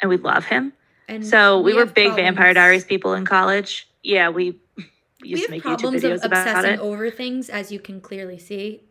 and 0.00 0.08
we 0.08 0.16
love 0.16 0.44
him. 0.44 0.72
and 1.08 1.26
So 1.26 1.60
we, 1.60 1.74
were 1.74 1.80
have 1.80 1.94
big 1.94 2.14
Vampire 2.14 2.54
Diaries 2.54 2.84
people 2.84 3.14
in 3.14 3.24
college. 3.24 3.88
Yeah, 4.02 4.28
we 4.30 4.58
We 5.22 5.30
used 5.30 5.42
have 5.42 5.62
to 5.62 5.68
make 5.68 5.78
YouTube 5.78 6.00
videos 6.00 6.16
of 6.16 6.24
about 6.26 6.46
obsessing 6.46 6.72
it. 6.74 6.80
over 6.80 7.10
things, 7.10 7.48
as 7.48 7.72
you 7.72 7.80
can 7.80 8.00
clearly 8.00 8.38
see. 8.38 8.82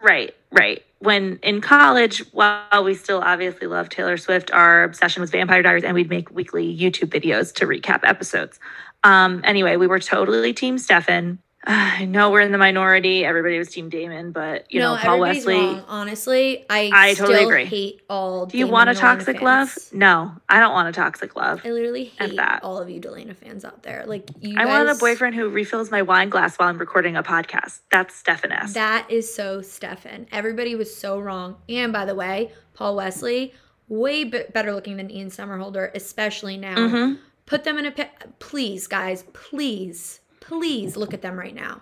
Right, 0.00 0.34
right. 0.52 0.82
When 1.00 1.38
in 1.42 1.60
college, 1.60 2.20
while 2.32 2.84
we 2.84 2.94
still 2.94 3.20
obviously 3.20 3.66
love 3.66 3.88
Taylor 3.88 4.16
Swift, 4.16 4.50
our 4.52 4.84
obsession 4.84 5.20
was 5.20 5.30
Vampire 5.30 5.62
Diaries, 5.62 5.84
and 5.84 5.94
we'd 5.94 6.08
make 6.10 6.30
weekly 6.30 6.76
YouTube 6.76 7.08
videos 7.10 7.52
to 7.54 7.66
recap 7.66 8.00
episodes. 8.04 8.58
Um, 9.04 9.42
anyway, 9.44 9.76
we 9.76 9.86
were 9.86 10.00
totally 10.00 10.52
Team 10.52 10.78
Stefan. 10.78 11.38
I 11.64 12.04
know 12.04 12.30
we're 12.30 12.40
in 12.40 12.52
the 12.52 12.58
minority. 12.58 13.24
Everybody 13.24 13.58
was 13.58 13.68
Team 13.68 13.88
Damon, 13.88 14.32
but 14.32 14.72
you 14.72 14.80
no, 14.80 14.94
know, 14.94 15.00
Paul 15.00 15.20
Wesley. 15.20 15.54
wrong. 15.54 15.84
Honestly, 15.88 16.64
I, 16.70 16.90
I 16.92 17.14
totally 17.14 17.38
still 17.38 17.48
agree. 17.48 17.64
hate 17.64 18.02
all. 18.08 18.46
Do 18.46 18.56
you 18.56 18.64
Damon 18.64 18.72
want 18.72 18.90
a 18.90 18.94
toxic 18.94 19.42
love? 19.42 19.76
No, 19.92 20.32
I 20.48 20.60
don't 20.60 20.72
want 20.72 20.88
a 20.88 20.92
toxic 20.92 21.36
love. 21.36 21.62
I 21.64 21.70
literally 21.70 22.04
hate 22.04 22.36
that. 22.36 22.60
all 22.62 22.78
of 22.78 22.88
you 22.88 23.00
Delena 23.00 23.36
fans 23.36 23.64
out 23.64 23.82
there. 23.82 24.04
Like 24.06 24.30
you 24.40 24.52
I 24.56 24.64
guys, 24.64 24.68
wanted 24.68 24.88
a 24.90 24.94
boyfriend 24.94 25.34
who 25.34 25.48
refills 25.48 25.90
my 25.90 26.02
wine 26.02 26.28
glass 26.30 26.56
while 26.56 26.68
I'm 26.68 26.78
recording 26.78 27.16
a 27.16 27.22
podcast. 27.22 27.80
That's 27.90 28.14
Stefan 28.14 28.52
S. 28.52 28.74
That 28.74 29.10
is 29.10 29.32
so 29.34 29.60
Stefan. 29.60 30.26
Everybody 30.32 30.74
was 30.74 30.94
so 30.94 31.18
wrong. 31.18 31.56
And 31.68 31.92
by 31.92 32.04
the 32.04 32.14
way, 32.14 32.52
Paul 32.74 32.96
Wesley, 32.96 33.52
way 33.88 34.24
better 34.24 34.72
looking 34.72 34.96
than 34.96 35.10
Ian 35.10 35.28
Somerhalder, 35.30 35.90
especially 35.94 36.56
now. 36.56 36.88
hmm 36.88 37.14
Put 37.48 37.64
them 37.64 37.78
in 37.78 37.86
a 37.86 37.90
pi- 37.90 38.10
please, 38.40 38.86
guys. 38.86 39.24
Please, 39.32 40.20
please 40.40 40.98
look 40.98 41.14
at 41.14 41.22
them 41.22 41.38
right 41.38 41.54
now. 41.54 41.80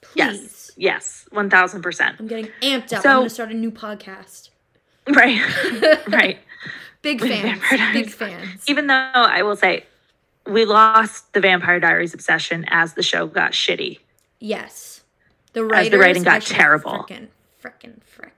Please. 0.00 0.14
Yes, 0.14 0.70
yes, 0.76 1.28
one 1.32 1.50
thousand 1.50 1.82
percent. 1.82 2.16
I'm 2.20 2.28
getting 2.28 2.48
amped 2.62 2.92
up. 2.92 3.02
So- 3.02 3.10
I'm 3.10 3.16
gonna 3.18 3.30
start 3.30 3.50
a 3.50 3.54
new 3.54 3.72
podcast. 3.72 4.50
Right, 5.08 5.40
right. 6.08 6.38
Big 7.02 7.20
fans. 7.20 7.60
Big 7.92 8.08
fans. 8.08 8.62
Even 8.68 8.86
though 8.86 8.94
I 8.94 9.42
will 9.42 9.56
say, 9.56 9.84
we 10.46 10.64
lost 10.64 11.32
the 11.32 11.40
Vampire 11.40 11.80
Diaries 11.80 12.14
obsession 12.14 12.64
as 12.68 12.94
the 12.94 13.02
show 13.02 13.26
got 13.26 13.52
shitty. 13.52 13.98
Yes. 14.38 15.02
The 15.54 15.64
writers, 15.64 15.86
As 15.86 15.90
the 15.90 15.98
writing 15.98 16.22
got 16.22 16.42
terrible. 16.42 17.04
Frickin', 17.08 17.28
frickin', 17.62 18.02
frick. 18.04 18.32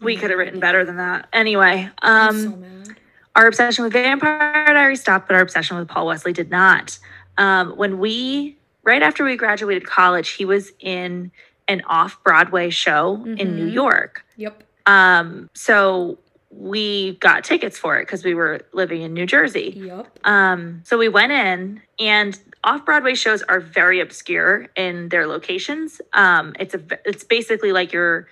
We 0.00 0.16
Oh 0.16 0.20
could 0.20 0.30
have 0.30 0.38
written 0.38 0.60
better 0.60 0.84
than 0.84 0.98
that. 0.98 1.28
Anyway, 1.32 1.90
I'm 1.98 2.28
um, 2.28 2.42
so 2.42 2.56
mad. 2.56 2.96
Our 3.36 3.46
obsession 3.46 3.84
with 3.84 3.92
Vampire 3.92 4.64
Diaries 4.66 5.00
stopped, 5.00 5.26
but 5.28 5.34
our 5.34 5.42
obsession 5.42 5.76
with 5.76 5.88
Paul 5.88 6.06
Wesley 6.06 6.32
did 6.32 6.50
not. 6.50 6.98
Um, 7.36 7.72
when 7.76 7.98
we, 7.98 8.56
right 8.84 9.02
after 9.02 9.24
we 9.24 9.36
graduated 9.36 9.86
college, 9.86 10.30
he 10.30 10.44
was 10.44 10.72
in 10.78 11.32
an 11.66 11.82
off 11.86 12.22
Broadway 12.22 12.70
show 12.70 13.22
in 13.24 13.56
New 13.56 13.68
Mhm. 13.68 13.72
York. 13.72 14.24
Yep. 14.36 14.62
Um, 14.86 15.50
so 15.54 16.18
we 16.50 17.16
got 17.16 17.42
tickets 17.42 17.76
for 17.76 17.96
it 17.98 18.02
because 18.02 18.22
we 18.22 18.34
were 18.34 18.60
living 18.72 19.02
in 19.02 19.12
New 19.14 19.26
Jersey. 19.26 19.72
Yup. 19.76 20.16
Um, 20.24 20.82
so 20.84 20.96
we 20.98 21.08
went 21.08 21.32
in, 21.32 21.80
and 21.98 22.38
off 22.62 22.84
Broadway 22.84 23.14
shows 23.14 23.42
are 23.42 23.58
very 23.58 23.98
obscure 24.00 24.68
in 24.76 25.08
their 25.08 25.26
locations. 25.26 26.00
Um, 26.12 26.54
it's 26.60 26.74
a 26.74 26.80
it's 27.04 27.24
basically 27.24 27.72
like 27.72 27.92
you're 27.92 28.28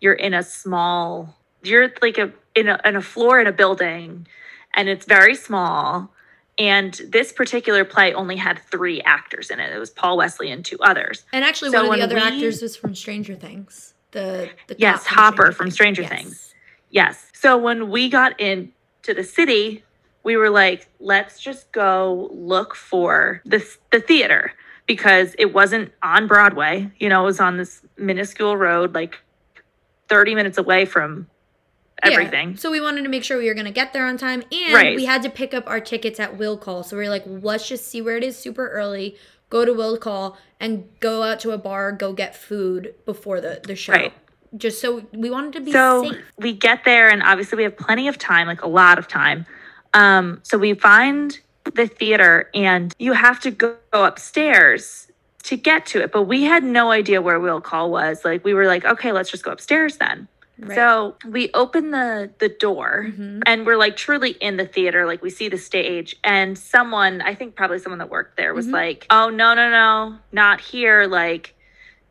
you're 0.00 0.12
in 0.14 0.34
a 0.34 0.42
small 0.44 1.34
you're 1.62 1.90
like 2.00 2.18
a 2.18 2.30
in 2.54 2.68
a 2.68 2.78
in 2.84 2.94
a 2.96 3.02
floor 3.02 3.40
in 3.40 3.46
a 3.48 3.52
building, 3.52 4.26
and 4.76 4.88
it's 4.88 5.06
very 5.06 5.34
small. 5.34 6.10
And 6.56 6.94
this 7.08 7.32
particular 7.32 7.84
play 7.84 8.14
only 8.14 8.36
had 8.36 8.60
three 8.70 9.00
actors 9.02 9.50
in 9.50 9.58
it. 9.58 9.72
It 9.74 9.78
was 9.78 9.90
Paul 9.90 10.16
Wesley 10.16 10.52
and 10.52 10.64
two 10.64 10.78
others. 10.80 11.24
And 11.32 11.44
actually, 11.44 11.70
So 11.72 11.88
one 11.88 12.00
of 12.00 12.08
the 12.10 12.16
other 12.16 12.30
we- 12.30 12.36
actors 12.36 12.62
was 12.62 12.76
from 12.76 12.94
Stranger 12.94 13.34
Things. 13.34 13.94
The, 14.12 14.50
the 14.68 14.76
Yes, 14.78 15.04
cop 15.04 15.34
Hopper 15.34 15.50
from 15.52 15.72
Stranger 15.72 16.02
Yes. 16.02 16.10
Things. 16.12 16.54
Yes. 16.90 17.26
So 17.34 17.58
when 17.58 17.90
we 17.90 18.08
got 18.08 18.38
into 18.38 18.70
the 19.12 19.24
city, 19.24 19.82
we 20.22 20.36
were 20.36 20.50
like, 20.50 20.86
let's 21.00 21.40
just 21.40 21.72
go 21.72 22.28
look 22.32 22.76
for 22.76 23.42
the 23.44 23.66
the 23.90 23.98
theater 24.00 24.52
because 24.86 25.34
it 25.38 25.52
wasn't 25.52 25.90
on 26.04 26.28
Broadway. 26.28 26.88
You 27.00 27.08
know, 27.08 27.22
it 27.22 27.26
was 27.26 27.40
on 27.40 27.56
this 27.56 27.82
minuscule 27.98 28.56
road, 28.56 28.94
like 28.94 29.18
30 30.08 30.36
minutes 30.36 30.58
away 30.58 30.84
from 30.84 31.26
Yeah. 32.04 32.10
everything. 32.12 32.56
So 32.56 32.70
we 32.70 32.80
wanted 32.80 33.02
to 33.02 33.08
make 33.08 33.24
sure 33.24 33.38
we 33.38 33.48
were 33.48 33.54
going 33.54 33.66
to 33.66 33.72
get 33.72 33.92
there 33.92 34.06
on 34.06 34.16
time, 34.18 34.42
and 34.52 34.74
Right. 34.74 34.96
we 34.96 35.04
had 35.04 35.22
to 35.22 35.30
pick 35.30 35.54
up 35.54 35.64
our 35.66 35.80
tickets 35.80 36.18
at 36.20 36.36
Will 36.36 36.56
Call. 36.58 36.82
So 36.82 36.96
we 36.96 37.04
were 37.04 37.08
like, 37.10 37.24
let's 37.26 37.68
just 37.68 37.88
see 37.88 38.02
where 38.02 38.16
it 38.16 38.24
is 38.24 38.36
super 38.36 38.68
early, 38.68 39.16
go 39.48 39.64
to 39.64 39.72
Will 39.72 39.96
Call, 39.96 40.36
and 40.60 40.84
go 41.00 41.22
out 41.22 41.40
to 41.40 41.52
a 41.52 41.58
bar, 41.58 41.92
go 41.92 42.12
get 42.12 42.34
food 42.34 42.94
before 43.06 43.40
the 43.40 43.60
the 43.64 43.76
show. 43.76 43.92
Right. 43.92 44.12
Just 44.56 44.80
so 44.80 45.04
we 45.12 45.30
wanted 45.30 45.52
to 45.54 45.60
be 45.60 45.72
so 45.72 46.04
safe. 46.04 46.18
we 46.38 46.52
get 46.52 46.84
there 46.84 47.08
and 47.08 47.22
obviously 47.24 47.56
we 47.56 47.62
have 47.64 47.76
plenty 47.76 48.06
of 48.06 48.18
time 48.18 48.46
like 48.46 48.62
a 48.62 48.68
lot 48.68 48.98
of 49.00 49.08
time 49.08 49.46
um 49.94 50.38
so 50.44 50.56
we 50.56 50.74
find 50.74 51.40
the 51.74 51.88
theater 51.88 52.48
and 52.54 52.94
you 53.00 53.14
have 53.14 53.40
to 53.40 53.50
go, 53.50 53.74
go 53.92 54.04
upstairs 54.04 55.08
to 55.42 55.56
get 55.56 55.86
to 55.86 56.00
it 56.00 56.12
but 56.12 56.22
we 56.22 56.44
had 56.44 56.62
no 56.62 56.92
idea 56.92 57.20
where 57.20 57.40
will 57.40 57.60
call 57.60 57.90
was 57.90 58.24
like 58.24 58.44
we 58.44 58.54
were 58.54 58.66
like 58.66 58.84
okay 58.84 59.10
let's 59.10 59.28
just 59.28 59.42
go 59.42 59.50
upstairs 59.50 59.96
then 59.96 60.28
Right. 60.58 60.76
so 60.76 61.16
we 61.28 61.50
open 61.52 61.90
the 61.90 62.30
the 62.38 62.48
door 62.48 63.06
Mhm. 63.08 63.42
and 63.44 63.66
we're 63.66 63.76
like 63.76 63.96
truly 63.96 64.30
in 64.40 64.56
the 64.56 64.66
theater 64.66 65.04
like 65.04 65.20
we 65.20 65.28
see 65.30 65.48
the 65.48 65.58
stage 65.58 66.14
and 66.22 66.56
someone 66.56 67.20
i 67.22 67.34
think 67.34 67.56
probably 67.56 67.80
someone 67.80 67.98
that 67.98 68.08
worked 68.08 68.36
there 68.36 68.54
was 68.54 68.68
Mhm. 68.68 68.72
like 68.72 69.06
oh 69.10 69.30
no 69.30 69.54
no 69.54 69.68
no 69.68 70.16
not 70.30 70.60
here 70.60 71.06
like 71.06 71.54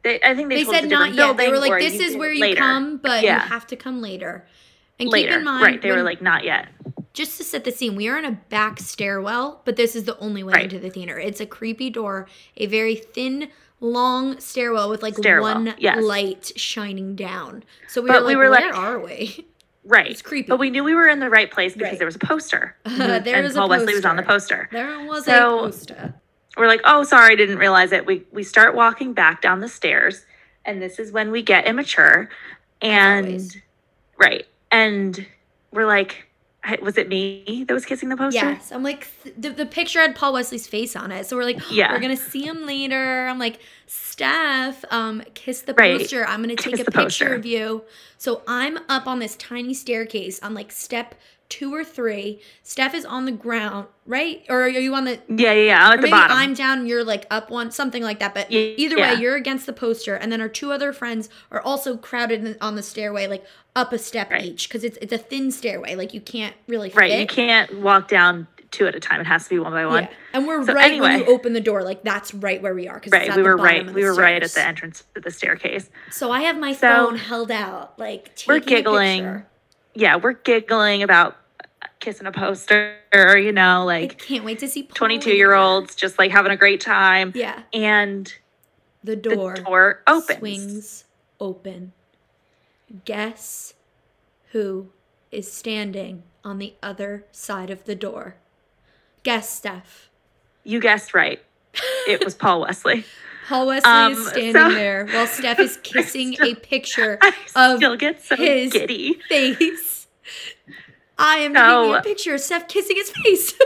they, 0.04 0.20
i 0.22 0.36
think 0.36 0.50
they, 0.50 0.56
They 0.56 0.64
told 0.66 0.76
said 0.76 0.90
not 0.90 1.14
yet. 1.14 1.38
They 1.38 1.48
were 1.48 1.58
like, 1.60 1.80
"This 1.82 2.00
is 2.02 2.18
where 2.18 2.34
you 2.34 2.42
later." 2.42 2.58
come, 2.60 2.98
but 2.98 3.24
you 3.24 3.30
have 3.30 3.66
to 3.68 3.78
come 3.78 4.02
later." 4.02 4.46
And 5.00 5.08
later 5.10 5.30
keep 5.30 5.38
in 5.40 5.44
mind, 5.46 5.64
right 5.64 5.82
they 5.82 5.92
were 5.92 6.04
like 6.04 6.22
not 6.22 6.44
yet 6.44 6.68
just 7.14 7.38
to 7.38 7.44
set 7.44 7.64
the 7.64 7.72
scene, 7.72 7.96
we 7.96 8.08
are 8.10 8.18
in 8.18 8.26
a 8.26 8.32
back 8.50 8.80
stairwell, 8.80 9.62
but 9.66 9.76
this 9.76 9.96
is 9.96 10.04
the 10.06 10.18
only 10.18 10.42
way 10.44 10.54
Right. 10.54 10.64
into 10.64 10.80
the 10.80 10.90
theater. 10.90 11.20
It's 11.20 11.40
a 11.40 11.46
creepy 11.46 11.92
door, 11.92 12.28
a 12.58 12.66
very 12.66 12.96
thin, 12.96 13.50
long 13.84 14.40
stairwell 14.40 14.90
with 14.90 15.04
like 15.04 15.16
Stairwell, 15.16 15.54
one 15.56 15.74
yes. 15.78 16.02
light 16.02 16.52
shining 16.56 17.16
down. 17.16 17.64
So 17.88 18.02
we 18.02 18.08
But 18.10 18.22
were 18.24 18.28
we 18.30 18.36
like, 18.36 18.38
were 18.38 18.50
where 18.50 18.68
like- 18.72 18.76
are 18.76 19.00
we? 19.00 19.46
Right. 19.86 20.10
It's 20.10 20.22
creepy. 20.22 20.48
But 20.48 20.60
we 20.60 20.70
knew 20.70 20.82
we 20.82 20.96
were 20.96 21.10
in 21.10 21.20
the 21.20 21.30
right 21.30 21.52
place 21.52 21.74
because 21.74 21.90
Right. 21.90 21.98
there 21.98 22.06
was 22.06 22.16
a 22.16 22.20
poster. 22.20 22.78
There 22.86 23.36
and 23.36 23.44
was 23.44 23.54
a 23.54 23.60
Paul 23.60 23.68
Wesley 23.68 23.94
was 23.94 24.06
on 24.06 24.16
the 24.16 24.24
poster. 24.24 24.70
There 24.72 25.06
was 25.06 25.26
So- 25.26 25.60
a 25.60 25.62
poster. 25.64 26.14
We're 26.56 26.68
like, 26.68 26.80
oh, 26.86 27.04
sorry, 27.04 27.34
I 27.34 27.36
didn't 27.36 27.58
realize 27.58 27.92
it. 27.92 28.06
We 28.06 28.24
we 28.32 28.44
start 28.44 28.76
walking 28.76 29.12
back 29.14 29.42
down 29.42 29.60
the 29.60 29.68
stairs, 29.68 30.26
and 30.64 30.82
this 30.82 31.00
is 31.00 31.12
when 31.12 31.32
we 31.32 31.42
get 31.42 31.66
immature. 31.68 32.30
And 32.82 33.62
right. 34.18 34.46
And 34.72 35.26
we're 35.74 35.86
like, 35.88 36.28
was 36.82 36.98
it 36.98 37.10
me 37.10 37.66
that 37.68 37.74
was 37.74 37.86
kissing 37.86 38.10
the 38.10 38.18
poster? 38.18 38.40
Yes, 38.40 38.72
I'm 38.72 38.84
like 38.84 39.08
th- 39.24 39.36
the, 39.38 39.50
the 39.50 39.66
picture 39.66 40.00
had 40.00 40.16
Paul 40.16 40.34
Wesley's 40.34 40.66
face 40.68 40.96
on 40.96 41.12
it, 41.12 41.26
so 41.26 41.36
we're 41.36 41.44
like, 41.44 41.60
Yeah. 41.72 41.92
we're 41.92 42.00
gonna 42.00 42.16
see 42.18 42.46
him 42.46 42.66
later. 42.66 43.28
I'm 43.28 43.40
like, 43.40 43.60
Steph, 43.88 44.84
um, 44.92 45.24
kiss 45.34 45.62
the 45.62 45.74
Right. 45.74 46.00
poster. 46.00 46.26
I'm 46.26 46.42
gonna 46.42 46.56
take 46.56 46.76
Kiss 46.76 46.82
a 46.82 46.92
picture 46.92 47.04
poster. 47.04 47.34
of 47.36 47.46
you. 47.46 47.84
So 48.18 48.42
I'm 48.48 48.80
up 48.90 49.08
on 49.08 49.20
this 49.20 49.36
tiny 49.36 49.74
staircase 49.74 50.40
on 50.42 50.54
like 50.54 50.72
step 50.72 51.16
two 51.54 51.72
or 51.72 51.84
three. 51.84 52.42
Steph 52.64 52.96
is 52.96 53.06
on 53.06 53.26
the 53.26 53.32
ground, 53.32 53.86
right? 54.08 54.42
Or 54.50 54.64
are 54.64 54.68
you 54.68 54.96
on 54.96 55.06
the? 55.06 55.20
Yeah, 55.30 55.52
yeah, 55.54 55.54
yeah. 55.54 55.86
I'm 55.88 55.92
at 55.94 55.96
the 55.98 56.02
maybe 56.08 56.12
bottom. 56.12 56.36
I'm 56.36 56.54
down 56.56 56.80
and 56.80 56.88
you're 56.88 57.04
like 57.04 57.28
up 57.30 57.52
one, 57.52 57.70
something 57.70 58.02
like 58.02 58.20
that. 58.20 58.34
But 58.34 58.52
Ye- 58.52 58.74
either 58.76 58.98
yeah. 58.98 59.14
way, 59.14 59.22
you're 59.22 59.36
against 59.36 59.68
the 59.68 59.74
poster, 59.74 60.16
and 60.16 60.32
then 60.32 60.42
our 60.42 60.50
two 60.50 60.72
other 60.72 60.92
friends 60.92 61.30
are 61.52 61.62
also 61.62 61.96
crowded 61.96 62.58
on 62.60 62.76
the 62.76 62.82
stairway, 62.82 63.28
like 63.28 63.46
up 63.76 63.94
a 63.94 64.00
step 64.00 64.32
Right. 64.32 64.44
each, 64.46 64.68
because 64.68 64.84
it's 64.84 64.98
it's 65.00 65.14
a 65.14 65.18
thin 65.20 65.52
stairway, 65.52 65.94
like 65.96 66.12
you 66.16 66.22
can't 66.22 66.56
really 66.68 66.90
right. 66.96 67.12
fit. 67.12 67.20
You 67.20 67.28
can't 67.28 67.82
walk 67.82 68.08
down 68.08 68.48
two 68.72 68.88
at 68.88 68.96
a 68.96 69.00
time. 69.00 69.22
It 69.22 69.28
has 69.28 69.44
to 69.44 69.50
be 69.52 69.60
one 69.60 69.72
by 69.74 69.86
one. 69.86 70.04
Yeah. 70.06 70.10
And 70.34 70.48
we're 70.48 70.66
So 70.66 70.74
right 70.74 71.00
when 71.00 71.20
you 71.20 71.26
open 71.28 71.54
the 71.54 71.62
door. 71.62 71.84
Like 71.84 72.02
that's 72.02 72.34
right 72.34 72.60
where 72.60 72.74
we 72.74 72.88
are. 72.88 72.96
Right. 72.96 73.22
It's 73.28 73.30
at 73.30 73.36
We 73.38 73.44
the 73.44 73.50
were 73.50 73.58
right. 73.58 73.94
We 73.94 74.04
were 74.04 74.16
right 74.16 74.42
at 74.42 74.50
the 74.50 74.66
entrance 74.66 75.04
to 75.14 75.22
the 75.22 75.30
staircase. 75.30 75.92
So 76.10 76.32
I 76.32 76.42
have 76.42 76.58
my 76.58 76.74
So- 76.74 76.88
phone 76.88 77.18
held 77.18 77.52
out, 77.52 78.00
like 78.00 78.32
We're 78.48 78.58
giggling. 78.60 79.44
Yeah, 79.96 80.16
we're 80.16 80.34
giggling 80.34 81.04
about 81.04 81.36
kissing 82.04 82.28
a 82.28 82.32
poster, 82.32 82.98
you 83.14 83.52
know, 83.52 83.82
I 83.82 83.84
like 83.84 84.20
can't 84.20 84.44
wait 84.44 84.60
to 84.60 84.68
see 84.68 84.84
22 84.84 85.32
year 85.32 85.54
olds 85.56 85.96
just 85.96 86.20
like 86.20 86.30
having 86.32 86.52
a 86.52 86.58
great 86.58 86.82
time. 86.82 87.32
Yeah. 87.34 87.64
And 87.74 88.32
The 89.04 89.16
the 89.16 89.36
door, 89.36 89.54
door 89.56 90.04
opens. 90.06 90.38
swings 90.40 91.04
open. 91.40 91.94
Guess 93.06 93.74
who 94.52 94.90
is 95.32 95.52
standing 95.52 96.24
on 96.44 96.60
the 96.60 96.76
other 96.84 97.26
side 97.32 97.70
of 97.70 97.86
the 97.86 97.96
door? 97.96 98.36
Guess 99.24 99.50
Steph. 99.50 100.10
You 100.64 100.80
guessed 100.80 101.14
right. 101.14 101.42
It 102.08 102.24
was 102.24 102.36
Paul 102.36 102.62
Wesley. 102.62 103.06
Paul 103.48 103.68
Wesley 103.68 103.90
Um, 103.92 104.14
is 104.14 104.28
standing 104.28 104.54
so- 104.54 104.70
there 104.74 105.06
while 105.08 105.28
Steph 105.28 105.60
is 105.60 105.78
kissing 105.84 106.34
still- 106.34 106.52
a 106.52 106.56
picture 106.56 107.18
I 107.22 107.34
Of 107.56 107.78
still 107.78 107.96
get 107.96 108.24
so 108.24 108.36
his- 108.36 108.72
giddy. 108.72 109.20
face. 109.28 110.08
I 111.18 111.38
am 111.38 111.54
So- 111.56 111.82
taking 111.84 111.96
a 111.96 112.02
picture 112.02 112.34
of 112.36 112.42
Steph 112.42 112.68
kissing 112.68 112.96
his 112.98 113.12
face. 113.12 113.54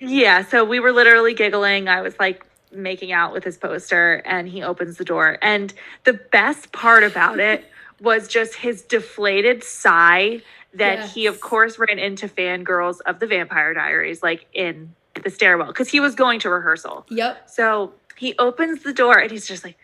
Yeah, 0.00 0.44
so 0.44 0.64
we 0.64 0.80
were 0.80 0.92
literally 0.92 1.32
giggling. 1.32 1.88
I 1.88 2.02
was 2.02 2.18
like 2.18 2.44
making 2.72 3.12
out 3.12 3.32
with 3.32 3.42
his 3.42 3.56
poster, 3.56 4.20
and 4.26 4.46
he 4.46 4.62
opens 4.62 4.98
the 4.98 5.04
door. 5.04 5.38
And 5.40 5.72
the 6.02 6.12
best 6.12 6.72
part 6.72 7.04
about 7.04 7.38
it 7.40 7.64
was 8.00 8.28
just 8.28 8.54
his 8.56 8.82
deflated 8.82 9.64
sigh 9.64 10.42
that 10.74 11.08
he, 11.08 11.26
of 11.26 11.40
course, 11.40 11.78
ran 11.78 11.98
into 11.98 12.28
fangirls 12.28 13.00
of 13.06 13.18
the 13.20 13.26
Vampire 13.26 13.72
Diaries, 13.72 14.22
like 14.22 14.44
in 14.52 14.94
the 15.22 15.30
stairwell, 15.30 15.68
because 15.68 15.88
he 15.88 16.00
was 16.00 16.14
going 16.14 16.38
to 16.40 16.50
rehearsal. 16.50 17.06
yep. 17.08 17.48
So 17.48 17.94
he 18.16 18.34
opens 18.38 18.82
the 18.82 18.92
door 18.92 19.16
and 19.18 19.30
he's 19.30 19.46
just 19.46 19.64
like, 19.64 19.78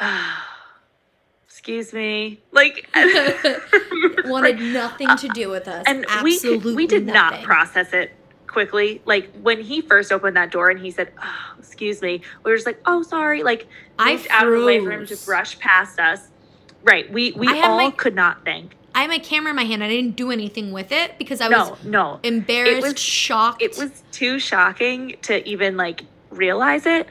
ah, 0.00 0.51
excuse 1.62 1.92
me. 1.92 2.40
Like, 2.50 2.88
Wanted 4.24 4.58
nothing 4.60 5.16
to 5.16 5.28
do 5.28 5.48
with 5.48 5.68
us. 5.68 5.84
and 5.86 6.04
we 6.24 6.34
Absolutely 6.34 6.60
could, 6.60 6.76
we 6.76 6.86
did 6.88 7.06
not 7.06 7.42
process 7.44 7.92
it 7.92 8.10
quickly. 8.48 9.00
Like 9.04 9.30
when 9.42 9.60
he 9.60 9.80
first 9.80 10.10
opened 10.10 10.36
that 10.36 10.50
door 10.50 10.70
and 10.70 10.80
he 10.80 10.90
said, 10.90 11.12
oh, 11.22 11.54
"Excuse 11.60 12.02
me," 12.02 12.20
we 12.44 12.50
were 12.50 12.56
just 12.56 12.66
like, 12.66 12.80
"Oh, 12.84 13.02
sorry." 13.02 13.44
Like 13.44 13.68
I 13.96 14.12
moved 14.12 14.26
out 14.30 14.48
of 14.48 14.58
the 14.58 14.66
way 14.66 14.80
for 14.84 14.90
him 14.90 15.06
to 15.06 15.16
brush 15.24 15.56
past 15.60 16.00
us. 16.00 16.28
Right. 16.82 17.10
We 17.12 17.30
we 17.32 17.46
all 17.62 17.76
my- 17.76 17.90
could 17.92 18.16
not 18.16 18.44
think. 18.44 18.74
I 18.94 19.02
had 19.02 19.08
my 19.10 19.18
camera 19.20 19.50
in 19.50 19.56
my 19.56 19.64
hand. 19.64 19.82
I 19.84 19.88
didn't 19.88 20.16
do 20.16 20.30
anything 20.32 20.70
with 20.72 20.90
it 20.92 21.16
because 21.16 21.40
I 21.40 21.48
was 21.48 21.70
No, 21.84 21.90
no. 21.90 22.20
embarrassed, 22.24 22.82
was- 22.82 22.98
shocked. 23.00 23.62
It 23.62 23.78
was 23.78 24.02
too 24.10 24.38
shocking 24.40 25.16
to 25.22 25.48
even 25.48 25.76
like 25.76 26.02
realize 26.30 26.86
it. 26.86 27.06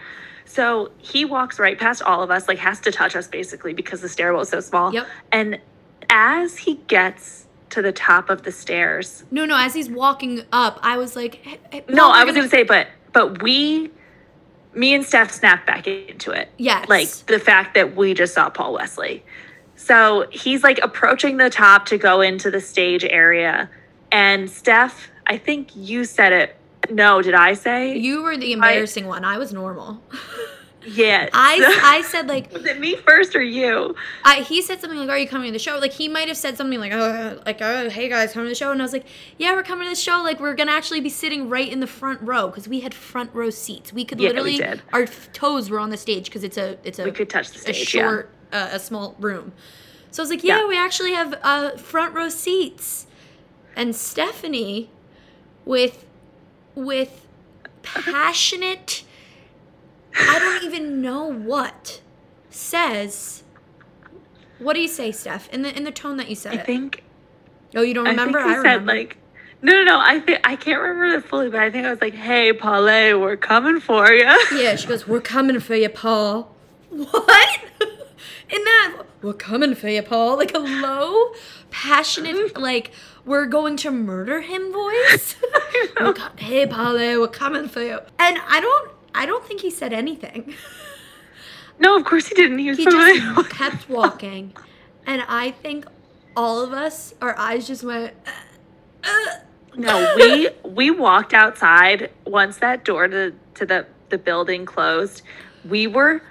So 0.52 0.91
he 0.98 1.23
walks 1.23 1.60
right 1.60 1.80
past 1.80 2.02
all 2.02 2.22
of 2.22 2.30
us, 2.30 2.49
like 2.49 2.57
has 2.57 2.82
to 2.82 2.91
touch 2.91 3.15
us 3.15 3.26
basically 3.26 3.73
because 3.73 4.02
the 4.02 4.10
stairwell 4.10 4.41
is 4.41 4.49
so 4.49 4.60
small. 4.60 4.94
Yep. 4.94 5.07
And 5.32 5.61
as 6.10 6.57
he 6.57 6.76
gets 6.88 7.48
to 7.69 7.82
the 7.82 7.94
top 7.94 8.30
of 8.30 8.44
the 8.44 8.52
stairs, 8.52 9.23
No, 9.32 9.45
no. 9.45 9.56
As 9.56 9.73
he's 9.73 9.90
walking 9.90 10.44
up, 10.52 10.78
I 10.82 10.98
was 10.98 11.15
like, 11.15 11.36
hey, 11.36 11.60
hey, 11.72 11.86
no, 11.88 12.11
I 12.11 12.26
was 12.26 12.36
gonna 12.36 12.49
say, 12.49 12.64
but 12.64 12.88
but 13.14 13.41
we, 13.41 13.91
me 14.73 14.94
and 14.94 15.06
Steph 15.06 15.32
snapped 15.32 15.65
back 15.65 15.88
into 15.88 16.32
it. 16.32 16.49
Yes. 16.57 16.90
Like 16.90 17.07
the 17.28 17.40
fact 17.40 17.73
that 17.76 17.95
we 17.95 18.14
just 18.14 18.34
saw 18.34 18.49
Paul 18.49 18.73
Wesley. 18.73 19.23
So 19.78 20.28
he's 20.32 20.64
like 20.64 20.80
approaching 20.84 21.38
the 21.38 21.49
top 21.49 21.86
to 21.86 21.98
go 21.98 22.19
into 22.19 22.52
the 22.52 22.60
stage 22.60 23.06
area, 23.06 23.69
and 24.11 24.49
Steph, 24.49 25.11
I 25.28 25.38
think 25.38 25.69
you 25.78 26.03
said 26.03 26.34
it. 26.34 26.57
No, 26.95 27.22
did 27.22 27.34
I 27.34 27.53
say? 27.53 27.97
you 27.97 28.22
were 28.23 28.38
the 28.38 28.53
embarrassing 28.53 29.07
one. 29.07 29.23
I 29.26 29.38
was 29.38 29.51
normal. 29.53 30.01
yeah. 30.85 31.30
I 31.34 31.80
I 31.99 32.01
said 32.01 32.27
like 32.27 32.51
was 32.51 32.65
it 32.65 32.80
me 32.80 32.95
first 32.95 33.35
or 33.35 33.41
you? 33.41 33.95
I 34.23 34.41
he 34.41 34.61
said 34.61 34.81
something 34.81 34.97
like, 34.99 35.09
"Are 35.09 35.18
you 35.18 35.27
coming 35.27 35.47
to 35.47 35.53
the 35.53 35.59
show?" 35.59 35.77
Like 35.80 35.93
he 35.93 36.07
might 36.07 36.27
have 36.27 36.38
said 36.38 36.57
something 36.57 36.80
like, 36.80 36.91
"Oh, 36.93 37.39
like 37.45 37.61
oh, 37.61 37.89
hey 37.89 38.09
guys, 38.09 38.34
coming 38.34 38.47
to 38.47 38.49
the 38.51 38.55
show," 38.55 38.72
and 38.72 38.81
I 38.81 38.85
was 38.85 38.93
like, 38.93 39.05
"Yeah, 39.38 39.53
we're 39.53 39.63
coming 39.63 39.85
to 39.85 39.89
the 39.91 39.95
show. 39.95 40.22
Like 40.23 40.39
we're 40.39 40.55
gonna 40.55 40.72
actually 40.72 41.01
be 41.01 41.09
sitting 41.09 41.49
right 41.49 41.72
in 41.72 41.80
the 41.80 41.88
front 41.88 42.22
row 42.22 42.47
because 42.47 42.68
we 42.68 42.80
had 42.81 42.93
front 42.93 43.30
row 43.34 43.49
seats. 43.49 43.93
We 43.93 44.05
could 44.05 44.19
Yeah, 44.19 44.30
we 44.30 44.34
literally 44.34 44.57
did. 44.57 44.81
our 44.91 45.05
toes 45.05 45.69
were 45.69 45.80
on 45.80 45.89
the 45.91 45.97
stage 45.97 46.26
because 46.26 46.43
it's 46.43 46.57
a 46.57 46.77
it's 46.84 46.99
a 46.99 47.03
We 47.05 47.11
could 47.11 47.30
touch 47.30 47.49
the 47.51 47.57
a 47.69 47.73
stage. 47.73 47.88
short 47.88 48.30
uh, 48.51 48.69
a 48.72 48.80
small 48.80 49.15
room. 49.19 49.53
So 50.09 50.22
I 50.22 50.23
was 50.23 50.30
like, 50.30 50.43
"Yeah, 50.43 50.61
Yeah. 50.61 50.68
we 50.68 50.77
actually 50.77 51.13
have 51.13 51.35
uh, 51.43 51.77
front 51.77 52.13
row 52.15 52.30
seats." 52.30 53.07
And 53.76 53.95
Stephanie 53.95 54.89
with 55.63 56.05
with 56.76 57.27
passionate 57.84 59.03
I 60.14 60.39
don't 60.39 60.64
even 60.64 61.02
know 61.02 61.26
what 61.26 62.02
says 62.49 63.43
what 64.61 64.73
do 64.73 64.80
you 64.80 64.88
say, 64.88 65.11
Steph? 65.11 65.49
In 65.49 65.64
the 65.64 65.76
in 65.76 65.85
the 65.85 65.91
tone 65.91 66.18
that 66.18 66.30
you 66.30 66.35
said 66.35 66.53
I 66.53 66.57
it. 66.57 66.65
think 66.65 67.03
oh, 67.76 67.81
you 67.81 67.93
don't 67.95 68.06
remember? 68.06 68.38
I 68.39 68.43
think 68.43 68.53
I, 68.53 68.57
remember. 68.57 68.91
said 68.91 68.98
like 68.98 69.18
no, 69.64 69.73
no, 69.73 69.84
no. 69.84 69.99
I 69.99 70.19
think 70.19 70.39
I 70.43 70.56
can't 70.56 70.81
remember 70.81 71.18
it 71.18 71.26
fully, 71.26 71.49
but 71.49 71.60
I 71.60 71.69
think 71.69 71.85
I 71.85 71.91
was 71.91 72.02
like, 72.02 72.15
"Hey, 72.15 72.52
Paulette, 72.52 73.19
we're 73.19 73.38
coming 73.38 73.80
for 73.80 74.11
you." 74.11 74.23
Yeah, 74.56 74.76
she 74.76 74.88
goes, 74.88 75.07
"We're 75.07 75.22
coming 75.22 75.60
for 75.60 75.76
you, 75.76 75.89
Paul." 75.89 76.56
What? 76.89 77.60
In 78.49 78.64
that, 78.64 79.03
we're 79.22 79.34
coming 79.34 79.76
for 79.76 79.88
you, 79.88 80.02
Paul. 80.02 80.35
Like 80.38 80.56
a 80.56 80.60
low, 80.60 81.31
passionate, 81.69 82.57
like 82.57 82.91
we're 83.26 83.45
going 83.45 83.77
to 83.77 83.91
murder 83.91 84.41
him 84.41 84.72
voice. 84.72 85.35
Co- 85.95 86.14
hey, 86.38 86.65
Paul, 86.68 86.95
we're 86.95 87.27
coming 87.27 87.68
for 87.68 87.81
you. 87.81 87.99
And 88.19 88.39
I 88.48 88.60
don't, 88.60 88.91
I 89.14 89.26
don't 89.26 89.45
think 89.45 89.61
he 89.61 89.69
said 89.69 89.93
anything. 89.93 90.53
No, 91.80 91.98
of 91.98 92.06
course 92.06 92.27
he 92.27 92.35
didn't. 92.35 92.60
He 92.60 92.69
was 92.69 92.77
He 92.77 92.85
just 92.85 93.49
kept 93.49 93.89
walking, 93.89 94.53
and 95.07 95.23
I 95.27 95.49
think 95.52 95.85
all 96.35 96.61
of 96.61 96.73
us, 96.73 97.14
our 97.22 97.35
eyes 97.38 97.65
just 97.68 97.84
went. 97.84 98.14
"Uh, 99.03 99.10
uh." 99.10 99.38
No, 99.76 100.14
we 100.15 100.49
we 100.64 100.91
walked 100.91 101.34
outside 101.34 102.11
once 102.27 102.57
that 102.57 102.84
door 102.85 103.07
to 103.07 103.34
to 103.56 103.65
the 103.65 103.88
the 104.10 104.18
building 104.19 104.65
closed. 104.65 105.23
We 105.68 105.88
were 105.88 106.22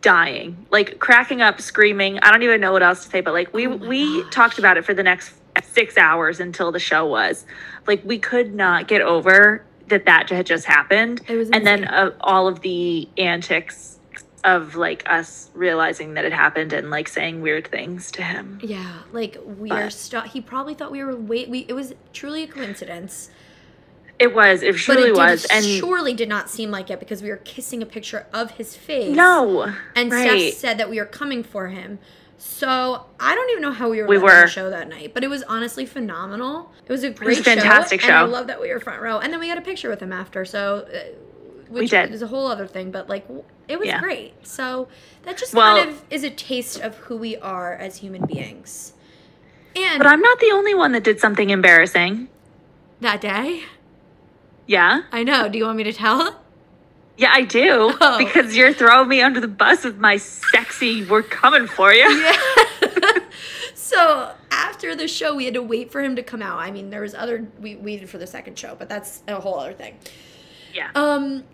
dying, 0.00 0.66
like 0.70 0.98
cracking 0.98 1.40
up, 1.40 1.60
screaming. 1.60 2.18
I 2.20 2.32
don't 2.32 2.42
even 2.42 2.60
know 2.60 2.72
what 2.72 2.82
else 2.82 3.04
to 3.04 3.10
say, 3.10 3.20
but 3.20 3.32
like 3.32 3.52
we 3.54 3.66
Oh 3.68 3.76
we 3.76 4.22
gosh. 4.22 4.32
talked 4.32 4.58
about 4.58 4.76
it 4.76 4.84
for 4.84 4.94
the 4.94 5.02
next 5.04 5.34
six 5.64 5.96
hours 5.96 6.40
until 6.40 6.72
the 6.72 6.78
show 6.78 7.06
was. 7.06 7.46
Like 7.86 8.02
we 8.04 8.18
could 8.18 8.54
not 8.54 8.88
get 8.88 9.02
over 9.02 9.64
that 9.88 10.04
that 10.06 10.28
had 10.30 10.46
just 10.46 10.64
happened, 10.66 11.22
It 11.28 11.36
was 11.36 11.50
and 11.50 11.66
then 11.66 11.84
uh, 11.84 12.10
all 12.20 12.48
of 12.48 12.60
the 12.60 13.08
antics 13.16 13.98
of 14.44 14.76
like 14.76 15.02
us 15.10 15.50
realizing 15.54 16.14
that 16.14 16.24
it 16.24 16.32
happened 16.32 16.72
and 16.72 16.90
like 16.90 17.08
saying 17.08 17.40
weird 17.42 17.66
things 17.68 18.10
to 18.12 18.22
him. 18.22 18.60
Yeah, 18.62 19.00
like 19.12 19.38
we 19.44 19.70
are 19.70 19.90
stuck. 19.90 20.26
He 20.28 20.40
probably 20.40 20.74
thought 20.74 20.90
we 20.92 21.02
were 21.02 21.16
wait. 21.16 21.48
We 21.48 21.60
it 21.68 21.72
was 21.72 21.94
truly 22.12 22.42
a 22.44 22.46
coincidence. 22.46 23.30
It 24.18 24.34
was. 24.34 24.62
It 24.62 24.72
But 24.72 24.80
truly 24.80 25.02
it 25.02 25.06
did, 25.06 25.16
was. 25.16 25.46
And 25.50 25.64
surely 25.64 26.14
did 26.14 26.28
not 26.28 26.48
seem 26.48 26.70
like 26.70 26.90
it 26.90 26.98
because 26.98 27.22
we 27.22 27.28
were 27.28 27.36
kissing 27.36 27.82
a 27.82 27.86
picture 27.86 28.26
of 28.32 28.52
his 28.52 28.74
face. 28.74 29.14
no, 29.14 29.74
And 29.94 30.10
right. 30.10 30.52
Steph 30.52 30.54
said 30.54 30.78
that 30.78 30.88
we 30.88 30.98
were 30.98 31.06
coming 31.06 31.42
for 31.42 31.68
him. 31.68 31.98
So 32.38 33.06
I 33.18 33.34
don't 33.34 33.50
even 33.50 33.62
know 33.62 33.72
how 33.72 33.88
we 33.88 34.00
were, 34.02 34.06
We 34.08 34.18
we 34.18 34.28
the 34.28 34.46
show 34.46 34.68
that 34.70 34.88
night, 34.88 35.12
but 35.14 35.24
it 35.24 35.28
was 35.28 35.42
honestly 35.44 35.86
phenomenal. 35.86 36.70
It 36.86 36.92
was 36.92 37.02
a 37.02 37.10
great 37.10 37.38
a 37.38 37.42
fantastic 37.42 38.00
show, 38.00 38.08
and 38.08 38.16
I 38.16 38.22
love 38.22 38.46
that 38.48 38.60
we 38.60 38.72
were 38.72 38.78
front 38.80 39.00
row. 39.02 39.18
And 39.18 39.32
then 39.32 39.40
we 39.40 39.48
got 39.48 39.58
a 39.58 39.62
picture 39.62 39.88
with 39.88 40.00
him 40.00 40.12
after, 40.12 40.44
so 40.44 40.86
uh, 40.92 40.98
which 41.68 41.80
We 41.80 41.86
did. 41.88 42.12
is 42.12 42.22
a 42.22 42.26
whole 42.26 42.46
other 42.46 42.66
thing. 42.66 42.90
But 42.90 43.08
like, 43.08 43.26
it 43.68 43.78
was 43.78 43.88
Yeah. 43.88 44.00
great. 44.00 44.34
So 44.46 44.88
that 45.22 45.36
just 45.38 45.54
Well- 45.54 45.76
kind 45.76 45.90
of 45.90 46.02
is 46.10 46.24
a 46.24 46.30
taste 46.30 46.80
of 46.80 46.96
who 46.96 47.16
we 47.16 47.36
are 47.38 47.72
as 47.74 47.96
human 47.96 48.26
beings. 48.26 48.92
And 49.74 49.98
But 49.98 50.06
I'm 50.06 50.20
not 50.20 50.38
the 50.40 50.50
only 50.52 50.74
one 50.74 50.92
that 50.92 51.02
did 51.04 51.20
something 51.20 51.50
embarrassing. 51.50 52.28
that 53.00 53.20
day, 53.20 53.64
Yeah. 54.66 55.02
I 55.12 55.22
know. 55.22 55.48
Do 55.48 55.58
you 55.58 55.64
want 55.64 55.76
me 55.76 55.84
to 55.84 55.92
tell? 55.92 56.40
Yeah, 57.16 57.30
I 57.32 57.42
do. 57.42 57.94
Oh. 58.00 58.18
Because 58.18 58.56
you're 58.56 58.72
throwing 58.72 59.08
me 59.08 59.22
under 59.22 59.40
the 59.40 59.48
bus 59.48 59.84
with 59.84 59.98
my 59.98 60.16
sexy, 60.16 61.04
we're 61.04 61.22
coming 61.22 61.66
for 61.66 61.92
you. 61.92 62.08
Yeah. 62.08 62.36
so 63.74 64.34
after 64.50 64.94
the 64.94 65.08
show, 65.08 65.34
we 65.34 65.44
had 65.44 65.54
to 65.54 65.62
wait 65.62 65.90
for 65.90 66.02
him 66.02 66.16
to 66.16 66.22
come 66.22 66.42
out. 66.42 66.58
I 66.58 66.70
mean, 66.70 66.90
there 66.90 67.00
was 67.00 67.14
other 67.14 67.46
we 67.60 67.76
waited 67.76 68.08
for 68.10 68.18
the 68.18 68.26
second 68.26 68.58
show, 68.58 68.74
but 68.78 68.88
that's 68.88 69.22
a 69.28 69.40
whole 69.40 69.58
other 69.58 69.72
thing. 69.72 69.98
Yeah. 70.74 70.90
Um, 70.94 71.44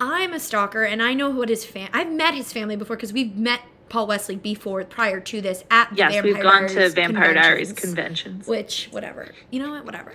I'm 0.00 0.32
a 0.32 0.40
stalker, 0.40 0.84
and 0.84 1.02
I 1.02 1.14
know 1.14 1.30
what 1.30 1.48
his 1.48 1.64
fam. 1.64 1.88
I've 1.92 2.12
met 2.12 2.34
his 2.34 2.52
family 2.52 2.76
before 2.76 2.96
because 2.96 3.12
we've 3.12 3.36
met 3.36 3.60
Paul 3.88 4.06
Wesley 4.06 4.36
before 4.36 4.84
prior 4.84 5.20
to 5.20 5.40
this 5.40 5.64
at 5.70 5.90
the 5.90 5.96
Yes, 5.96 6.12
Vampire 6.12 6.32
we've 6.32 6.42
gone 6.42 6.68
to 6.68 6.88
Vampire 6.90 7.34
Diaries 7.34 7.72
conventions, 7.72 7.84
conventions. 7.84 8.46
Which, 8.48 8.88
whatever. 8.90 9.32
You 9.50 9.62
know 9.62 9.70
what? 9.70 9.84
Whatever. 9.84 10.14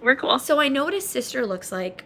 We're 0.00 0.16
cool. 0.16 0.38
So 0.38 0.60
I 0.60 0.68
know 0.68 0.84
what 0.84 0.94
his 0.94 1.08
sister 1.08 1.46
looks 1.46 1.70
like. 1.70 2.04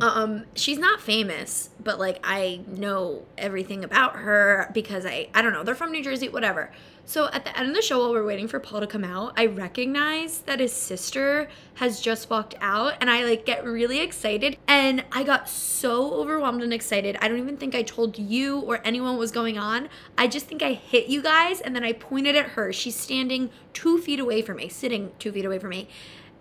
Um, 0.00 0.44
she's 0.54 0.78
not 0.78 1.00
famous, 1.00 1.70
but 1.82 1.98
like 1.98 2.20
I 2.24 2.60
know 2.66 3.26
everything 3.36 3.84
about 3.84 4.16
her 4.16 4.70
because 4.72 5.04
I 5.04 5.28
I 5.34 5.42
don't 5.42 5.52
know, 5.52 5.62
they're 5.62 5.74
from 5.74 5.92
New 5.92 6.02
Jersey, 6.02 6.28
whatever. 6.28 6.70
So 7.10 7.28
at 7.32 7.44
the 7.44 7.58
end 7.58 7.68
of 7.68 7.74
the 7.74 7.82
show 7.82 7.98
while 7.98 8.12
we're 8.12 8.24
waiting 8.24 8.46
for 8.46 8.60
Paul 8.60 8.80
to 8.80 8.86
come 8.86 9.02
out, 9.02 9.32
I 9.36 9.46
recognize 9.46 10.42
that 10.42 10.60
his 10.60 10.72
sister 10.72 11.48
has 11.74 12.00
just 12.00 12.30
walked 12.30 12.54
out 12.60 12.94
and 13.00 13.10
I 13.10 13.24
like 13.24 13.44
get 13.44 13.64
really 13.64 13.98
excited 13.98 14.56
and 14.68 15.04
I 15.10 15.24
got 15.24 15.48
so 15.48 16.14
overwhelmed 16.14 16.62
and 16.62 16.72
excited. 16.72 17.18
I 17.20 17.26
don't 17.26 17.38
even 17.38 17.56
think 17.56 17.74
I 17.74 17.82
told 17.82 18.16
you 18.16 18.60
or 18.60 18.80
anyone 18.84 19.14
what 19.14 19.18
was 19.18 19.32
going 19.32 19.58
on. 19.58 19.88
I 20.16 20.28
just 20.28 20.46
think 20.46 20.62
I 20.62 20.74
hit 20.74 21.08
you 21.08 21.20
guys 21.20 21.60
and 21.60 21.74
then 21.74 21.82
I 21.82 21.94
pointed 21.94 22.36
at 22.36 22.50
her. 22.50 22.72
She's 22.72 22.94
standing 22.94 23.50
two 23.72 23.98
feet 23.98 24.20
away 24.20 24.40
from 24.42 24.58
me, 24.58 24.68
sitting 24.68 25.10
two 25.18 25.32
feet 25.32 25.44
away 25.44 25.58
from 25.58 25.70
me 25.70 25.88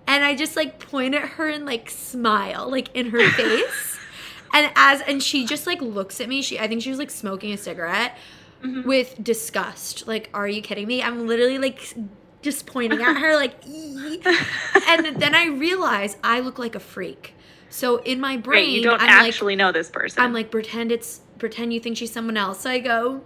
and 0.10 0.26
I 0.26 0.36
just 0.36 0.56
like 0.58 0.80
point 0.80 1.16
at 1.16 1.22
her 1.30 1.48
and 1.48 1.66
like 1.66 1.90
smile 1.90 2.70
like 2.70 2.94
in 2.94 3.12
her 3.12 3.30
face. 3.32 3.98
and 4.54 4.72
as 4.76 5.00
and 5.02 5.24
she 5.24 5.46
just 5.46 5.66
like 5.68 5.82
looks 5.82 6.20
at 6.20 6.28
me. 6.28 6.42
She 6.42 6.60
I 6.60 6.68
think 6.68 6.82
she 6.82 6.90
was 6.90 7.00
like 7.00 7.12
smoking 7.12 7.54
a 7.54 7.58
cigarette 7.58 8.18
Mhm. 8.64 8.84
with 8.86 9.16
disgust. 9.24 10.06
Like, 10.06 10.30
are 10.34 10.46
you 10.48 10.62
kidding 10.62 10.86
me? 10.86 11.02
I'm 11.02 11.28
literally 11.28 11.58
like 11.58 11.94
just 12.42 12.66
pointing 12.66 13.02
at 13.02 13.16
her 13.18 13.36
like 13.38 13.56
"Ee." 13.66 14.22
and 14.88 15.16
then 15.22 15.34
I 15.34 15.46
realize 15.46 16.18
I 16.26 16.42
look 16.42 16.60
like 16.60 16.76
a 16.76 16.80
freak. 16.82 17.36
So 17.70 17.98
in 17.98 18.20
my 18.20 18.36
brain, 18.36 18.64
Right, 18.66 18.68
you 18.68 18.84
don't 18.84 19.00
I'm 19.02 19.08
actually 19.28 19.56
know 19.56 19.72
this 19.72 19.90
person. 19.90 20.22
I'm 20.22 20.34
like 20.34 20.52
pretend 20.52 20.92
it's 20.92 21.22
pretend 21.38 21.72
you 21.72 21.80
think 21.80 21.96
she's 21.96 22.12
someone 22.12 22.36
else. 22.36 22.60
So 22.62 22.70
I 22.72 22.80
go, 22.80 23.22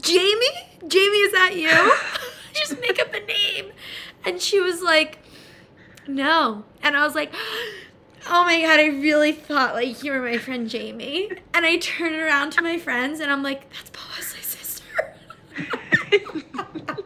Jamie? 0.00 0.46
Jamie, 0.88 1.18
is 1.28 1.32
that 1.32 1.56
you? 1.56 1.92
just 2.54 2.80
make 2.80 2.98
up 3.00 3.12
a 3.12 3.20
name. 3.20 3.72
And 4.24 4.40
she 4.40 4.60
was 4.60 4.80
like, 4.80 5.18
no. 6.08 6.64
And 6.82 6.96
I 6.96 7.04
was 7.04 7.14
like, 7.14 7.32
oh 8.28 8.44
my 8.44 8.60
God, 8.60 8.80
I 8.80 8.86
really 8.86 9.32
thought 9.32 9.74
like 9.74 10.02
you 10.02 10.12
were 10.12 10.20
my 10.22 10.38
friend 10.38 10.68
Jamie. 10.68 11.30
And 11.54 11.64
I 11.66 11.76
turn 11.78 12.14
around 12.14 12.50
to 12.52 12.62
my 12.62 12.78
friends 12.78 13.20
and 13.20 13.30
I'm 13.30 13.42
like, 13.42 13.70
that's 13.72 13.90
Paul 13.90 14.06
Wesley's 14.16 14.44
sister. 14.46 15.14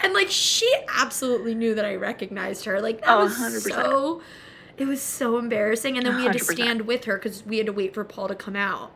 and 0.00 0.12
like 0.12 0.28
she 0.30 0.70
absolutely 0.98 1.54
knew 1.54 1.74
that 1.74 1.84
I 1.84 1.94
recognized 1.96 2.64
her. 2.64 2.80
Like 2.80 3.00
that 3.00 3.08
Oh, 3.10 3.24
was 3.24 3.36
100%. 3.36 3.60
so 3.70 4.22
it 4.76 4.86
was 4.86 5.00
so 5.00 5.38
embarrassing. 5.38 5.96
And 5.96 6.04
then 6.06 6.16
we 6.16 6.24
had 6.24 6.32
to 6.32 6.38
100%. 6.40 6.52
stand 6.52 6.82
with 6.82 7.04
her 7.04 7.16
because 7.16 7.44
we 7.46 7.58
had 7.58 7.66
to 7.66 7.72
wait 7.72 7.94
for 7.94 8.04
Paul 8.04 8.28
to 8.28 8.34
come 8.34 8.56
out. 8.56 8.94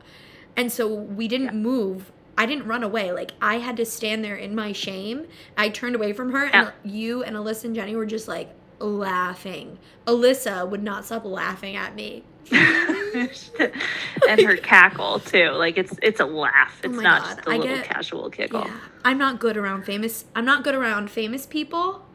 And 0.57 0.71
so 0.71 0.93
we 0.93 1.27
didn't 1.27 1.55
move. 1.59 2.11
I 2.37 2.45
didn't 2.45 2.67
run 2.67 2.83
away. 2.83 3.11
Like 3.11 3.31
I 3.41 3.55
had 3.59 3.77
to 3.77 3.85
stand 3.85 4.23
there 4.23 4.35
in 4.35 4.55
my 4.55 4.71
shame. 4.73 5.27
I 5.57 5.69
turned 5.69 5.95
away 5.95 6.13
from 6.13 6.31
her, 6.31 6.45
Yeah. 6.47 6.71
and 6.83 6.91
you 6.93 7.23
and 7.23 7.35
Alyssa 7.35 7.65
and 7.65 7.75
Jenny 7.75 7.95
were 7.95 8.05
just 8.05 8.27
like 8.27 8.53
laughing. 8.79 9.77
Alyssa 10.05 10.67
would 10.69 10.83
not 10.83 11.05
stop 11.05 11.25
laughing 11.25 11.75
at 11.75 11.95
me. 11.95 12.23
and 12.51 14.41
her 14.41 14.57
cackle 14.57 15.19
too. 15.19 15.51
Like 15.51 15.77
it's 15.77 15.93
it's 16.01 16.19
a 16.19 16.25
laugh. 16.25 16.79
Oh 16.83 16.87
It's 16.87 16.95
my 16.97 17.03
not 17.03 17.21
God, 17.21 17.35
just 17.35 17.47
a 17.47 17.49
I 17.51 17.57
little 17.57 17.75
get- 17.75 17.85
casual 17.85 18.29
giggle. 18.29 18.61
Yeah, 18.65 18.79
I'm 19.05 19.17
not 19.17 19.39
good 19.39 19.57
around 19.57 19.83
famous. 19.83 20.25
I'm 20.35 20.45
not 20.45 20.63
good 20.63 20.75
around 20.75 21.11
famous 21.11 21.45
people, 21.45 22.05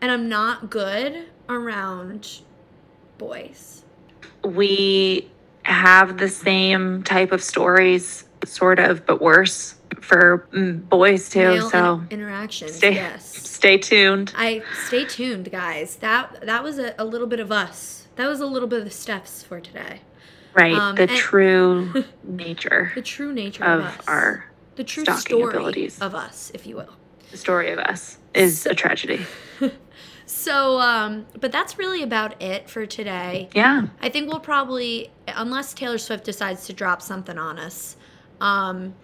and 0.00 0.10
I'm 0.10 0.28
not 0.28 0.68
good 0.70 1.26
around 1.48 2.40
boys. 3.18 3.84
We 4.44 5.30
have 5.62 6.18
the 6.18 6.28
same 6.28 7.02
type 7.02 7.32
of 7.32 7.42
stories, 7.42 8.24
sort 8.44 8.78
of, 8.78 9.06
but 9.06 9.20
worse 9.20 9.76
for 10.00 10.48
mm, 10.52 10.88
boys 10.88 11.28
too. 11.28 11.40
Male 11.48 11.70
so 11.70 11.94
in- 11.94 12.08
interactions. 12.20 12.74
stay 12.76 12.94
yes. 12.94 13.24
stay 13.48 13.78
tuned. 13.78 14.32
I 14.36 14.62
stay 14.86 15.04
tuned, 15.04 15.50
guys. 15.50 15.96
That 15.96 16.44
that 16.46 16.62
was 16.62 16.78
a, 16.78 16.94
a 16.98 17.04
little 17.04 17.26
bit 17.26 17.40
of 17.40 17.50
us. 17.52 18.08
That 18.16 18.28
was 18.28 18.40
a 18.40 18.46
little 18.46 18.68
bit 18.68 18.80
of 18.80 18.84
the 18.84 18.90
steps 18.90 19.42
for 19.42 19.60
today. 19.60 20.00
Right, 20.52 20.74
Um, 20.74 20.96
the 20.96 21.06
true 21.06 22.04
nature, 22.24 22.90
The 22.96 23.02
true 23.02 23.32
nature 23.32 23.64
of, 23.64 23.80
of 23.80 23.86
us. 23.86 24.08
our 24.08 24.46
the 24.76 24.82
true 24.84 25.04
stalking 25.04 25.20
story 25.38 25.54
abilities. 25.54 26.00
of 26.00 26.14
us, 26.14 26.50
if 26.54 26.66
you 26.66 26.74
will. 26.76 26.94
the 27.30 27.36
story 27.36 27.70
of 27.70 27.78
us 27.78 28.18
is 28.34 28.66
a 28.66 28.74
tragedy. 28.74 29.24
So, 30.26 30.78
um, 30.78 31.26
but 31.40 31.50
that's 31.50 31.76
really 31.76 32.04
about 32.04 32.40
it 32.40 32.70
for 32.70 32.86
today. 32.86 33.48
Yeah, 33.52 33.88
I 34.00 34.08
think 34.10 34.30
we'll 34.30 34.38
probably, 34.38 35.10
unless 35.26 35.74
Taylor 35.74 35.98
Swift 35.98 36.22
decides 36.24 36.66
to 36.66 36.72
drop 36.72 37.02
something 37.02 37.36
on 37.36 37.58
us, 37.58 37.96
um, 38.40 38.94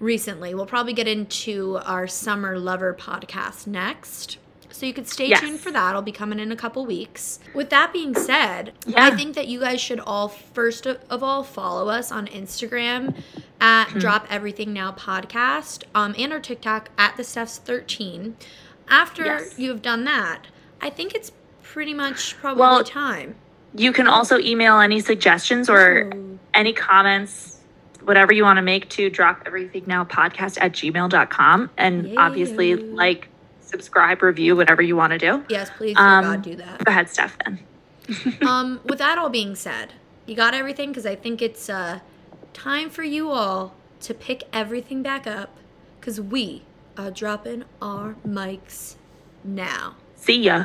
recently, 0.00 0.54
we'll 0.54 0.66
probably 0.66 0.92
get 0.92 1.06
into 1.06 1.78
our 1.84 2.08
Summer 2.08 2.58
Lover 2.58 2.94
podcast 2.98 3.66
next. 3.66 4.38
So 4.72 4.86
you 4.86 4.94
could 4.94 5.08
stay 5.08 5.28
Yes. 5.28 5.40
tuned 5.40 5.60
for 5.60 5.70
that. 5.72 5.94
I'll 5.94 6.00
be 6.02 6.12
coming 6.12 6.38
in 6.40 6.50
a 6.52 6.56
couple 6.56 6.86
weeks. 6.86 7.38
With 7.54 7.70
that 7.70 7.92
being 7.92 8.14
said, 8.14 8.72
Yeah. 8.86 9.04
I 9.06 9.10
think 9.16 9.34
that 9.34 9.46
you 9.48 9.60
guys 9.60 9.80
should 9.80 10.00
all 10.00 10.28
first 10.28 10.86
of 10.86 11.22
all 11.22 11.42
follow 11.42 11.88
us 11.90 12.10
on 12.10 12.26
Instagram 12.28 13.14
at 13.60 13.88
Mm-hmm. 13.88 13.98
Drop 13.98 14.26
Everything 14.30 14.72
Now 14.72 14.92
podcast, 14.92 15.82
um, 15.94 16.14
and 16.18 16.32
our 16.32 16.40
TikTok 16.40 16.88
at 16.96 17.16
the 17.16 17.22
Stephs 17.24 17.58
thirteen. 17.58 18.36
After 18.88 19.24
Yes. 19.24 19.58
you 19.58 19.68
have 19.70 19.82
done 19.82 20.04
that, 20.04 20.46
I 20.80 20.88
think 20.88 21.14
it's 21.14 21.30
pretty 21.62 21.92
much 21.92 22.36
probably 22.40 22.60
Well, 22.60 22.82
time. 22.84 23.34
You 23.74 23.92
can 23.92 24.08
also 24.08 24.38
email 24.38 24.78
any 24.80 25.00
suggestions 25.00 25.68
or 25.68 26.10
Ooh. 26.14 26.38
any 26.54 26.72
comments, 26.72 27.49
whatever 28.10 28.32
you 28.32 28.42
want 28.42 28.56
to 28.56 28.62
make 28.62 28.88
to 28.88 29.08
drop 29.08 29.40
everything 29.46 29.84
now 29.86 30.02
podcast 30.04 30.58
at 30.60 30.72
gmail.com. 30.72 31.70
And 31.76 32.18
obviously, 32.18 32.74
like, 32.74 33.28
subscribe, 33.60 34.20
review, 34.20 34.56
whatever 34.56 34.82
you 34.82 34.96
want 34.96 35.12
to 35.12 35.18
do. 35.18 35.44
Yes, 35.48 35.70
please, 35.76 35.96
Um, 35.96 36.24
God, 36.24 36.42
do 36.42 36.56
that. 36.56 36.84
Go 36.84 36.90
ahead, 36.90 37.08
Steph, 37.08 37.38
then. 37.44 37.60
um, 38.48 38.80
with 38.84 38.98
that 38.98 39.16
all 39.16 39.30
being 39.30 39.54
said, 39.54 39.92
you 40.26 40.34
got 40.34 40.54
everything 40.54 40.88
because 40.88 41.06
I 41.06 41.14
think 41.14 41.40
it's 41.40 41.70
uh, 41.70 42.00
time 42.52 42.90
for 42.90 43.04
you 43.04 43.30
all 43.30 43.74
to 44.00 44.12
pick 44.12 44.42
everything 44.52 45.04
back 45.04 45.28
up 45.28 45.56
because 46.00 46.20
we 46.20 46.62
are 46.98 47.12
dropping 47.12 47.62
our 47.80 48.16
mics 48.26 48.96
now. 49.44 49.94
See 50.16 50.42
ya. 50.42 50.64